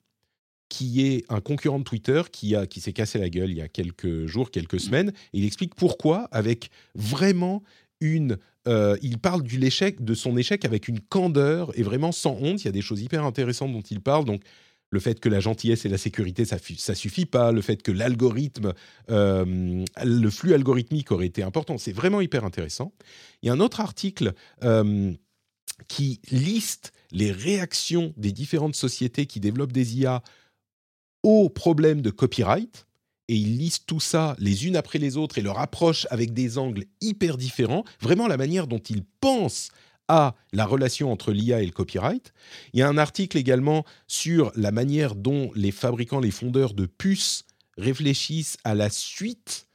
qui 0.69 1.07
est 1.07 1.24
un 1.28 1.41
concurrent 1.41 1.78
de 1.78 1.85
Twitter 1.85 2.23
qui, 2.31 2.55
a, 2.55 2.66
qui 2.66 2.81
s'est 2.81 2.93
cassé 2.93 3.19
la 3.19 3.28
gueule 3.28 3.51
il 3.51 3.57
y 3.57 3.62
a 3.62 3.69
quelques 3.69 4.27
jours, 4.27 4.51
quelques 4.51 4.81
semaines. 4.81 5.11
Et 5.33 5.39
il 5.39 5.45
explique 5.45 5.74
pourquoi, 5.74 6.28
avec 6.33 6.70
vraiment 6.95 7.62
une. 8.01 8.39
Euh, 8.66 8.97
il 9.01 9.19
parle 9.19 9.43
du 9.43 9.59
l'échec, 9.59 10.05
de 10.05 10.15
son 10.15 10.37
échec 10.37 10.65
avec 10.65 10.89
une 10.89 11.01
candeur 11.01 11.77
et 11.78 11.83
vraiment 11.83 12.11
sans 12.11 12.33
honte. 12.33 12.62
Il 12.62 12.65
y 12.65 12.69
a 12.69 12.73
des 12.73 12.83
choses 12.83 13.01
hyper 13.01 13.24
intéressantes 13.24 13.73
dont 13.73 13.83
il 13.83 14.01
parle. 14.01 14.24
Donc, 14.24 14.43
le 14.91 15.01
fait 15.01 15.21
que 15.21 15.29
la 15.29 15.41
gentillesse 15.41 15.85
et 15.85 15.89
la 15.89 15.99
sécurité, 15.99 16.45
ça, 16.45 16.59
ça 16.79 16.95
suffit 16.95 17.27
pas. 17.27 17.53
Le 17.53 17.61
fait 17.61 17.83
que 17.83 17.91
l'algorithme, 17.93 18.73
euh, 19.11 19.85
le 20.05 20.31
flux 20.31 20.55
algorithmique 20.55 21.11
aurait 21.11 21.27
été 21.27 21.43
important. 21.43 21.77
C'est 21.77 21.93
vraiment 21.93 22.21
hyper 22.21 22.45
intéressant. 22.45 22.93
Il 23.43 23.47
y 23.47 23.51
a 23.51 23.53
un 23.53 23.61
autre 23.61 23.81
article. 23.81 24.33
Euh, 24.63 25.13
qui 25.89 26.21
liste 26.31 26.93
les 27.11 27.31
réactions 27.31 28.15
des 28.17 28.33
différentes 28.33 28.77
sociétés 28.77 29.27
qui 29.27 29.41
développent 29.41 29.73
des 29.73 29.99
IA 29.99 30.23
aux 31.23 31.49
problèmes 31.49 32.01
de 32.01 32.11
copyright 32.11 32.87
et 33.29 33.35
ils 33.35 33.59
lisent 33.59 33.85
tout 33.85 34.01
ça 34.01 34.37
les 34.39 34.67
unes 34.67 34.77
après 34.77 34.99
les 34.99 35.17
autres 35.17 35.39
et 35.39 35.43
leur 35.43 35.59
approche 35.59 36.07
avec 36.11 36.33
des 36.33 36.59
angles 36.59 36.85
hyper 37.01 37.37
différents, 37.37 37.85
vraiment 38.01 38.29
la 38.29 38.37
manière 38.37 38.67
dont 38.67 38.79
ils 38.79 39.05
pensent 39.21 39.71
à 40.09 40.35
la 40.53 40.66
relation 40.66 41.11
entre 41.11 41.33
l'IA 41.33 41.62
et 41.62 41.66
le 41.66 41.73
copyright. 41.73 42.33
Il 42.73 42.81
y 42.81 42.83
a 42.83 42.89
un 42.89 42.99
article 42.99 43.39
également 43.39 43.85
sur 44.07 44.53
la 44.55 44.70
manière 44.70 45.15
dont 45.15 45.51
les 45.55 45.73
fabricants, 45.73 46.20
les 46.20 46.31
fondeurs 46.31 46.74
de 46.74 46.87
puces 46.87 47.45
réfléchissent 47.77 48.57
à 48.65 48.74
la 48.74 48.89
suite 48.89 49.66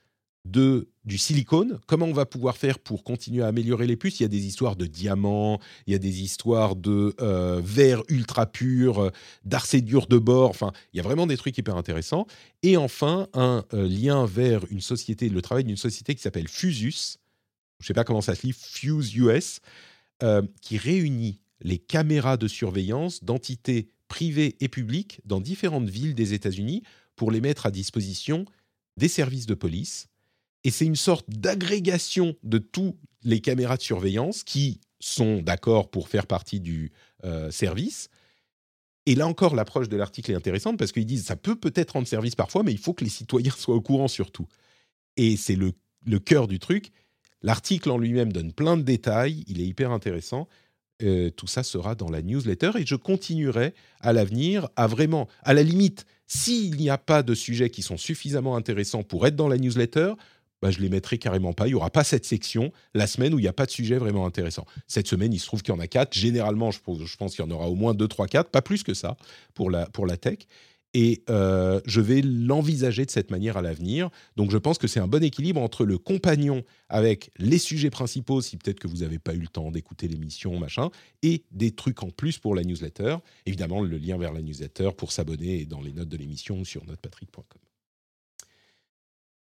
de, 0.45 0.89
du 1.05 1.17
silicone, 1.17 1.79
comment 1.85 2.07
on 2.07 2.13
va 2.13 2.25
pouvoir 2.25 2.57
faire 2.57 2.79
pour 2.79 3.03
continuer 3.03 3.43
à 3.43 3.47
améliorer 3.47 3.85
les 3.85 3.95
puces? 3.95 4.19
Il 4.19 4.23
y 4.23 4.25
a 4.25 4.29
des 4.29 4.45
histoires 4.45 4.75
de 4.75 4.87
diamants, 4.87 5.59
il 5.85 5.93
y 5.93 5.95
a 5.95 5.99
des 5.99 6.21
histoires 6.21 6.75
de 6.75 7.13
euh, 7.21 7.61
verre 7.63 8.01
ultra 8.09 8.47
pur, 8.47 8.99
euh, 8.99 9.09
d'arcédure 9.45 10.07
de 10.07 10.17
bord, 10.17 10.49
enfin, 10.49 10.71
il 10.93 10.97
y 10.97 10.99
a 10.99 11.03
vraiment 11.03 11.27
des 11.27 11.37
trucs 11.37 11.57
hyper 11.57 11.75
intéressants. 11.75 12.25
Et 12.63 12.75
enfin, 12.75 13.27
un 13.33 13.63
euh, 13.73 13.87
lien 13.87 14.25
vers 14.25 14.63
une 14.71 14.81
société, 14.81 15.29
le 15.29 15.41
travail 15.41 15.63
d'une 15.63 15.77
société 15.77 16.15
qui 16.15 16.21
s'appelle 16.21 16.47
Fusus, 16.47 17.17
je 17.79 17.83
ne 17.83 17.87
sais 17.87 17.93
pas 17.93 18.03
comment 18.03 18.21
ça 18.21 18.35
se 18.35 18.45
lit, 18.45 18.53
Fuse 18.53 19.15
US, 19.15 19.59
qui 20.61 20.77
réunit 20.77 21.41
les 21.61 21.77
caméras 21.77 22.37
de 22.37 22.47
surveillance 22.47 23.23
d'entités 23.23 23.89
privées 24.07 24.55
et 24.59 24.67
publiques 24.67 25.19
dans 25.25 25.41
différentes 25.41 25.89
villes 25.89 26.15
des 26.15 26.33
États-Unis 26.33 26.83
pour 27.15 27.31
les 27.31 27.41
mettre 27.41 27.65
à 27.65 27.71
disposition 27.71 28.45
des 28.97 29.07
services 29.07 29.45
de 29.45 29.53
police 29.53 30.11
et 30.63 30.71
c'est 30.71 30.85
une 30.85 30.95
sorte 30.95 31.29
d'agrégation 31.29 32.35
de 32.43 32.57
tous 32.57 32.97
les 33.23 33.41
caméras 33.41 33.77
de 33.77 33.81
surveillance 33.81 34.43
qui 34.43 34.79
sont 34.99 35.41
d'accord 35.41 35.89
pour 35.89 36.07
faire 36.07 36.27
partie 36.27 36.59
du 36.59 36.91
euh, 37.23 37.49
service. 37.51 38.09
Et 39.07 39.15
là 39.15 39.27
encore, 39.27 39.55
l'approche 39.55 39.89
de 39.89 39.97
l'article 39.97 40.31
est 40.31 40.35
intéressante 40.35 40.77
parce 40.77 40.91
qu'ils 40.91 41.07
disent 41.07 41.25
ça 41.25 41.35
peut 41.35 41.55
peut-être 41.55 41.91
rendre 41.91 42.07
service 42.07 42.35
parfois, 42.35 42.61
mais 42.63 42.71
il 42.71 42.77
faut 42.77 42.93
que 42.93 43.03
les 43.03 43.09
citoyens 43.09 43.51
soient 43.57 43.75
au 43.75 43.81
courant 43.81 44.07
surtout. 44.07 44.47
Et 45.17 45.37
c'est 45.37 45.55
le 45.55 46.19
cœur 46.19 46.47
du 46.47 46.59
truc. 46.59 46.91
L'article 47.43 47.91
en 47.91 47.97
lui-même 47.97 48.31
donne 48.31 48.53
plein 48.53 48.77
de 48.77 48.83
détails, 48.83 49.43
il 49.47 49.61
est 49.61 49.65
hyper 49.65 49.91
intéressant. 49.91 50.47
Euh, 51.03 51.31
tout 51.31 51.47
ça 51.47 51.63
sera 51.63 51.95
dans 51.95 52.09
la 52.09 52.21
newsletter 52.21 52.71
et 52.77 52.85
je 52.85 52.95
continuerai 52.95 53.73
à 54.01 54.13
l'avenir 54.13 54.69
à 54.75 54.85
vraiment, 54.85 55.27
à 55.41 55.53
la 55.53 55.63
limite, 55.63 56.05
s'il 56.27 56.75
n'y 56.75 56.89
a 56.89 56.97
pas 56.99 57.23
de 57.23 57.33
sujets 57.33 57.71
qui 57.71 57.81
sont 57.81 57.97
suffisamment 57.97 58.55
intéressants 58.55 59.01
pour 59.01 59.25
être 59.25 59.35
dans 59.35 59.47
la 59.47 59.57
newsletter, 59.57 60.13
bah, 60.61 60.69
je 60.69 60.79
les 60.79 60.89
mettrai 60.89 61.17
carrément 61.17 61.53
pas. 61.53 61.67
Il 61.67 61.71
y 61.71 61.73
aura 61.73 61.89
pas 61.89 62.03
cette 62.03 62.25
section 62.25 62.71
la 62.93 63.07
semaine 63.07 63.33
où 63.33 63.39
il 63.39 63.41
n'y 63.41 63.47
a 63.47 63.53
pas 63.53 63.65
de 63.65 63.71
sujet 63.71 63.97
vraiment 63.97 64.27
intéressant. 64.27 64.65
Cette 64.87 65.07
semaine, 65.07 65.33
il 65.33 65.39
se 65.39 65.47
trouve 65.47 65.63
qu'il 65.63 65.73
y 65.73 65.77
en 65.77 65.79
a 65.79 65.87
quatre. 65.87 66.13
Généralement, 66.13 66.69
je, 66.69 66.79
pense 67.17 67.35
qu'il 67.35 67.43
y 67.43 67.47
en 67.47 67.51
aura 67.51 67.67
au 67.67 67.75
moins 67.75 67.95
deux, 67.95 68.07
trois, 68.07 68.27
quatre, 68.27 68.51
pas 68.51 68.61
plus 68.61 68.83
que 68.83 68.93
ça 68.93 69.17
pour 69.55 69.71
la, 69.71 69.87
pour 69.87 70.05
la 70.05 70.17
tech. 70.17 70.37
Et 70.93 71.23
euh, 71.29 71.79
je 71.85 72.01
vais 72.01 72.21
l'envisager 72.21 73.05
de 73.05 73.11
cette 73.11 73.31
manière 73.31 73.55
à 73.55 73.61
l'avenir. 73.61 74.09
Donc 74.35 74.51
je 74.51 74.57
pense 74.57 74.77
que 74.77 74.87
c'est 74.87 74.99
un 74.99 75.07
bon 75.07 75.23
équilibre 75.23 75.61
entre 75.61 75.85
le 75.85 75.97
compagnon 75.97 76.63
avec 76.89 77.31
les 77.37 77.57
sujets 77.57 77.89
principaux, 77.89 78.41
si 78.41 78.57
peut-être 78.57 78.79
que 78.79 78.87
vous 78.87 78.97
n'avez 78.97 79.19
pas 79.19 79.33
eu 79.33 79.39
le 79.39 79.47
temps 79.47 79.71
d'écouter 79.71 80.07
l'émission, 80.07 80.59
machin, 80.59 80.89
et 81.23 81.43
des 81.51 81.71
trucs 81.71 82.03
en 82.03 82.09
plus 82.09 82.39
pour 82.39 82.55
la 82.55 82.63
newsletter. 82.63 83.17
Évidemment, 83.45 83.81
le 83.81 83.97
lien 83.97 84.17
vers 84.17 84.33
la 84.33 84.41
newsletter 84.41 84.89
pour 84.97 85.11
s'abonner 85.11 85.61
est 85.61 85.65
dans 85.65 85.81
les 85.81 85.93
notes 85.93 86.09
de 86.09 86.17
l'émission 86.17 86.63
sur 86.65 86.85
notrepatrick.com. 86.85 87.61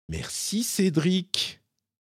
Merci 0.10 0.64
Cédric 0.64 1.62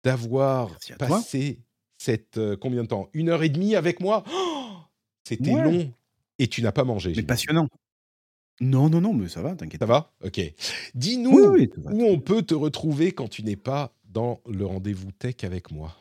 d'avoir 0.06 0.70
passé 0.98 1.60
cette 1.98 2.38
euh, 2.38 2.56
combien 2.56 2.84
de 2.84 2.88
temps? 2.88 3.10
Une 3.14 3.28
heure 3.28 3.44
et 3.44 3.50
demie 3.50 3.76
avec 3.76 4.00
moi? 4.00 4.24
Oh 4.34 4.78
C'était 5.26 5.52
long 5.52 5.92
et 6.38 6.48
tu 6.48 6.62
n'as 6.62 6.72
pas 6.72 6.86
mangé. 6.86 7.12
Mais 7.16 7.24
passionnant. 7.24 7.68
Non, 8.62 8.90
non, 8.90 9.02
non, 9.02 9.14
mais 9.14 9.28
ça 9.30 9.42
va, 9.42 9.56
t'inquiète. 9.56 9.80
Ça 9.80 9.86
va? 9.86 10.12
Ok. 10.24 10.42
Dis-nous 10.96 11.56
où 11.92 12.04
on 12.04 12.20
peut 12.20 12.42
te 12.42 12.54
retrouver 12.54 13.12
quand 13.12 13.28
tu 13.28 13.44
n'es 13.44 13.56
pas 13.56 13.94
dans 14.06 14.42
le 14.50 14.66
rendez-vous 14.66 15.12
tech 15.12 15.44
avec 15.44 15.72
moi. 15.72 15.96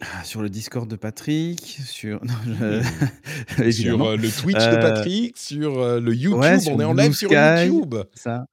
Ah, 0.00 0.24
sur 0.24 0.42
le 0.42 0.48
Discord 0.48 0.88
de 0.88 0.96
Patrick, 0.96 1.60
sur, 1.86 2.20
sur 3.70 4.06
euh, 4.06 4.16
le 4.16 4.28
Twitch 4.28 4.58
de 4.58 4.76
euh, 4.76 4.80
Patrick, 4.80 5.38
sur 5.38 6.00
le 6.00 6.14
YouTube, 6.14 6.72
on 6.72 6.80
est 6.80 6.84
en 6.84 6.94
live 6.94 7.12
sur 7.12 7.30
YouTube. 7.30 7.94
Ça. 8.14 8.46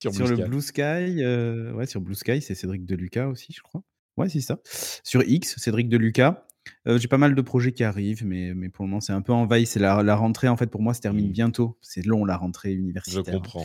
Sur, 0.00 0.26
le 0.26 0.36
Blue 0.46 0.62
Sky, 0.62 1.22
euh, 1.22 1.72
ouais, 1.74 1.84
sur 1.84 2.00
Blue 2.00 2.14
Sky, 2.14 2.40
c'est 2.40 2.54
Cédric 2.54 2.86
Deluca 2.86 3.28
aussi, 3.28 3.52
je 3.52 3.60
crois. 3.60 3.82
Ouais, 4.16 4.30
c'est 4.30 4.40
ça. 4.40 4.58
Sur 5.04 5.22
X, 5.22 5.56
Cédric 5.58 5.90
Deluca. 5.90 6.46
Euh, 6.86 6.98
j'ai 6.98 7.08
pas 7.08 7.18
mal 7.18 7.34
de 7.34 7.42
projets 7.42 7.72
qui 7.72 7.84
arrivent, 7.84 8.24
mais, 8.24 8.54
mais 8.54 8.68
pour 8.68 8.84
le 8.84 8.90
moment, 8.90 9.00
c'est 9.00 9.12
un 9.12 9.22
peu 9.22 9.32
en 9.32 9.46
veille. 9.46 9.66
C'est 9.66 9.80
la, 9.80 10.02
la, 10.02 10.16
rentrée, 10.16 10.48
en 10.48 10.56
fait, 10.56 10.66
pour 10.66 10.82
moi, 10.82 10.94
se 10.94 11.00
termine 11.00 11.28
mmh. 11.28 11.32
bientôt. 11.32 11.78
C'est 11.80 12.04
long, 12.04 12.24
la 12.24 12.36
rentrée 12.36 12.72
universitaire. 12.72 13.24
Je 13.26 13.38
comprends. 13.38 13.64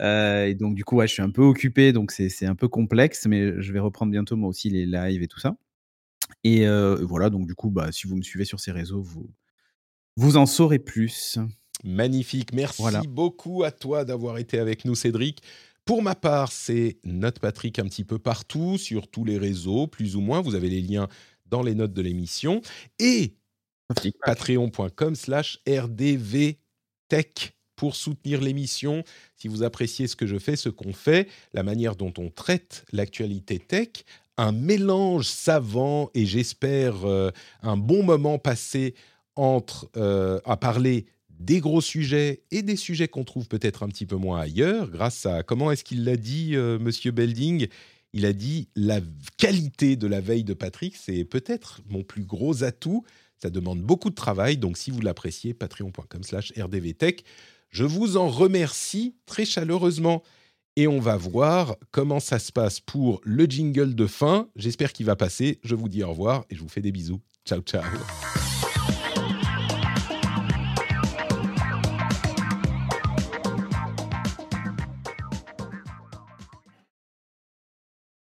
Euh, 0.00 0.46
et 0.46 0.54
donc, 0.54 0.74
du 0.74 0.84
coup, 0.84 0.96
ouais, 0.96 1.06
je 1.06 1.12
suis 1.12 1.22
un 1.22 1.30
peu 1.30 1.42
occupé, 1.42 1.92
donc 1.92 2.12
c'est 2.12 2.46
un 2.46 2.54
peu 2.54 2.68
complexe, 2.68 3.26
mais 3.26 3.60
je 3.60 3.72
vais 3.72 3.80
reprendre 3.80 4.12
bientôt, 4.12 4.36
moi 4.36 4.48
aussi, 4.48 4.70
les 4.70 4.86
lives 4.86 5.22
et 5.22 5.28
tout 5.28 5.40
ça. 5.40 5.56
Et 6.44 6.66
voilà, 7.02 7.30
donc, 7.30 7.46
du 7.46 7.54
coup, 7.54 7.70
bah, 7.70 7.92
si 7.92 8.06
vous 8.06 8.16
me 8.16 8.22
suivez 8.22 8.44
sur 8.44 8.60
ces 8.60 8.72
réseaux, 8.72 9.02
vous, 9.02 9.30
vous 10.16 10.36
en 10.36 10.46
saurez 10.46 10.78
plus. 10.78 11.38
Magnifique. 11.84 12.52
Merci 12.52 12.82
beaucoup 13.08 13.62
à 13.62 13.70
toi 13.70 14.04
d'avoir 14.04 14.38
été 14.38 14.58
avec 14.58 14.84
nous, 14.84 14.94
Cédric. 14.94 15.42
Pour 15.84 16.02
ma 16.02 16.16
part, 16.16 16.50
c'est 16.50 16.98
Note 17.04 17.38
Patrick 17.38 17.78
un 17.78 17.84
petit 17.84 18.02
peu 18.02 18.18
partout, 18.18 18.76
sur 18.76 19.08
tous 19.08 19.24
les 19.24 19.38
réseaux, 19.38 19.86
plus 19.86 20.16
ou 20.16 20.20
moins. 20.20 20.40
Vous 20.40 20.56
avez 20.56 20.68
les 20.68 20.80
liens 20.80 21.06
dans 21.50 21.62
les 21.62 21.74
notes 21.74 21.92
de 21.92 22.02
l'émission. 22.02 22.60
Et 22.98 23.34
patreon.com 24.24 25.14
slash 25.14 25.60
rdvtech 25.68 27.56
pour 27.76 27.94
soutenir 27.94 28.40
l'émission. 28.40 29.04
Si 29.36 29.48
vous 29.48 29.62
appréciez 29.62 30.08
ce 30.08 30.16
que 30.16 30.26
je 30.26 30.38
fais, 30.38 30.56
ce 30.56 30.68
qu'on 30.68 30.92
fait, 30.92 31.28
la 31.52 31.62
manière 31.62 31.94
dont 31.94 32.12
on 32.18 32.30
traite 32.30 32.84
l'actualité 32.92 33.58
tech, 33.58 33.88
un 34.38 34.52
mélange 34.52 35.26
savant 35.26 36.10
et 36.14 36.26
j'espère 36.26 37.04
euh, 37.04 37.30
un 37.62 37.76
bon 37.76 38.02
moment 38.02 38.38
passé 38.38 38.94
entre 39.34 39.88
euh, 39.96 40.40
à 40.44 40.56
parler 40.56 41.06
des 41.38 41.60
gros 41.60 41.82
sujets 41.82 42.42
et 42.50 42.62
des 42.62 42.76
sujets 42.76 43.08
qu'on 43.08 43.24
trouve 43.24 43.46
peut-être 43.48 43.82
un 43.82 43.88
petit 43.88 44.06
peu 44.06 44.16
moins 44.16 44.40
ailleurs, 44.40 44.90
grâce 44.90 45.26
à, 45.26 45.42
comment 45.42 45.70
est-ce 45.70 45.84
qu'il 45.84 46.04
l'a 46.04 46.16
dit, 46.16 46.56
euh, 46.56 46.78
Monsieur 46.78 47.10
Belding? 47.10 47.68
Il 48.12 48.24
a 48.24 48.32
dit, 48.32 48.68
la 48.76 49.00
qualité 49.36 49.96
de 49.96 50.06
la 50.06 50.20
veille 50.20 50.44
de 50.44 50.54
Patrick, 50.54 50.96
c'est 50.96 51.24
peut-être 51.24 51.82
mon 51.88 52.02
plus 52.02 52.24
gros 52.24 52.64
atout. 52.64 53.04
Ça 53.42 53.50
demande 53.50 53.82
beaucoup 53.82 54.10
de 54.10 54.14
travail, 54.14 54.56
donc 54.56 54.78
si 54.78 54.90
vous 54.90 55.00
l'appréciez, 55.00 55.52
patreon.com 55.52 56.22
slash 56.22 56.52
rdvtech. 56.58 57.24
Je 57.70 57.84
vous 57.84 58.16
en 58.16 58.28
remercie 58.28 59.14
très 59.26 59.44
chaleureusement. 59.44 60.22
Et 60.78 60.86
on 60.86 61.00
va 61.00 61.16
voir 61.16 61.76
comment 61.90 62.20
ça 62.20 62.38
se 62.38 62.52
passe 62.52 62.80
pour 62.80 63.20
le 63.24 63.46
jingle 63.46 63.94
de 63.94 64.06
fin. 64.06 64.48
J'espère 64.56 64.92
qu'il 64.92 65.06
va 65.06 65.16
passer. 65.16 65.58
Je 65.64 65.74
vous 65.74 65.88
dis 65.88 66.02
au 66.02 66.10
revoir 66.10 66.44
et 66.50 66.54
je 66.54 66.60
vous 66.60 66.68
fais 66.68 66.82
des 66.82 66.92
bisous. 66.92 67.20
Ciao, 67.46 67.60
ciao. 67.62 67.82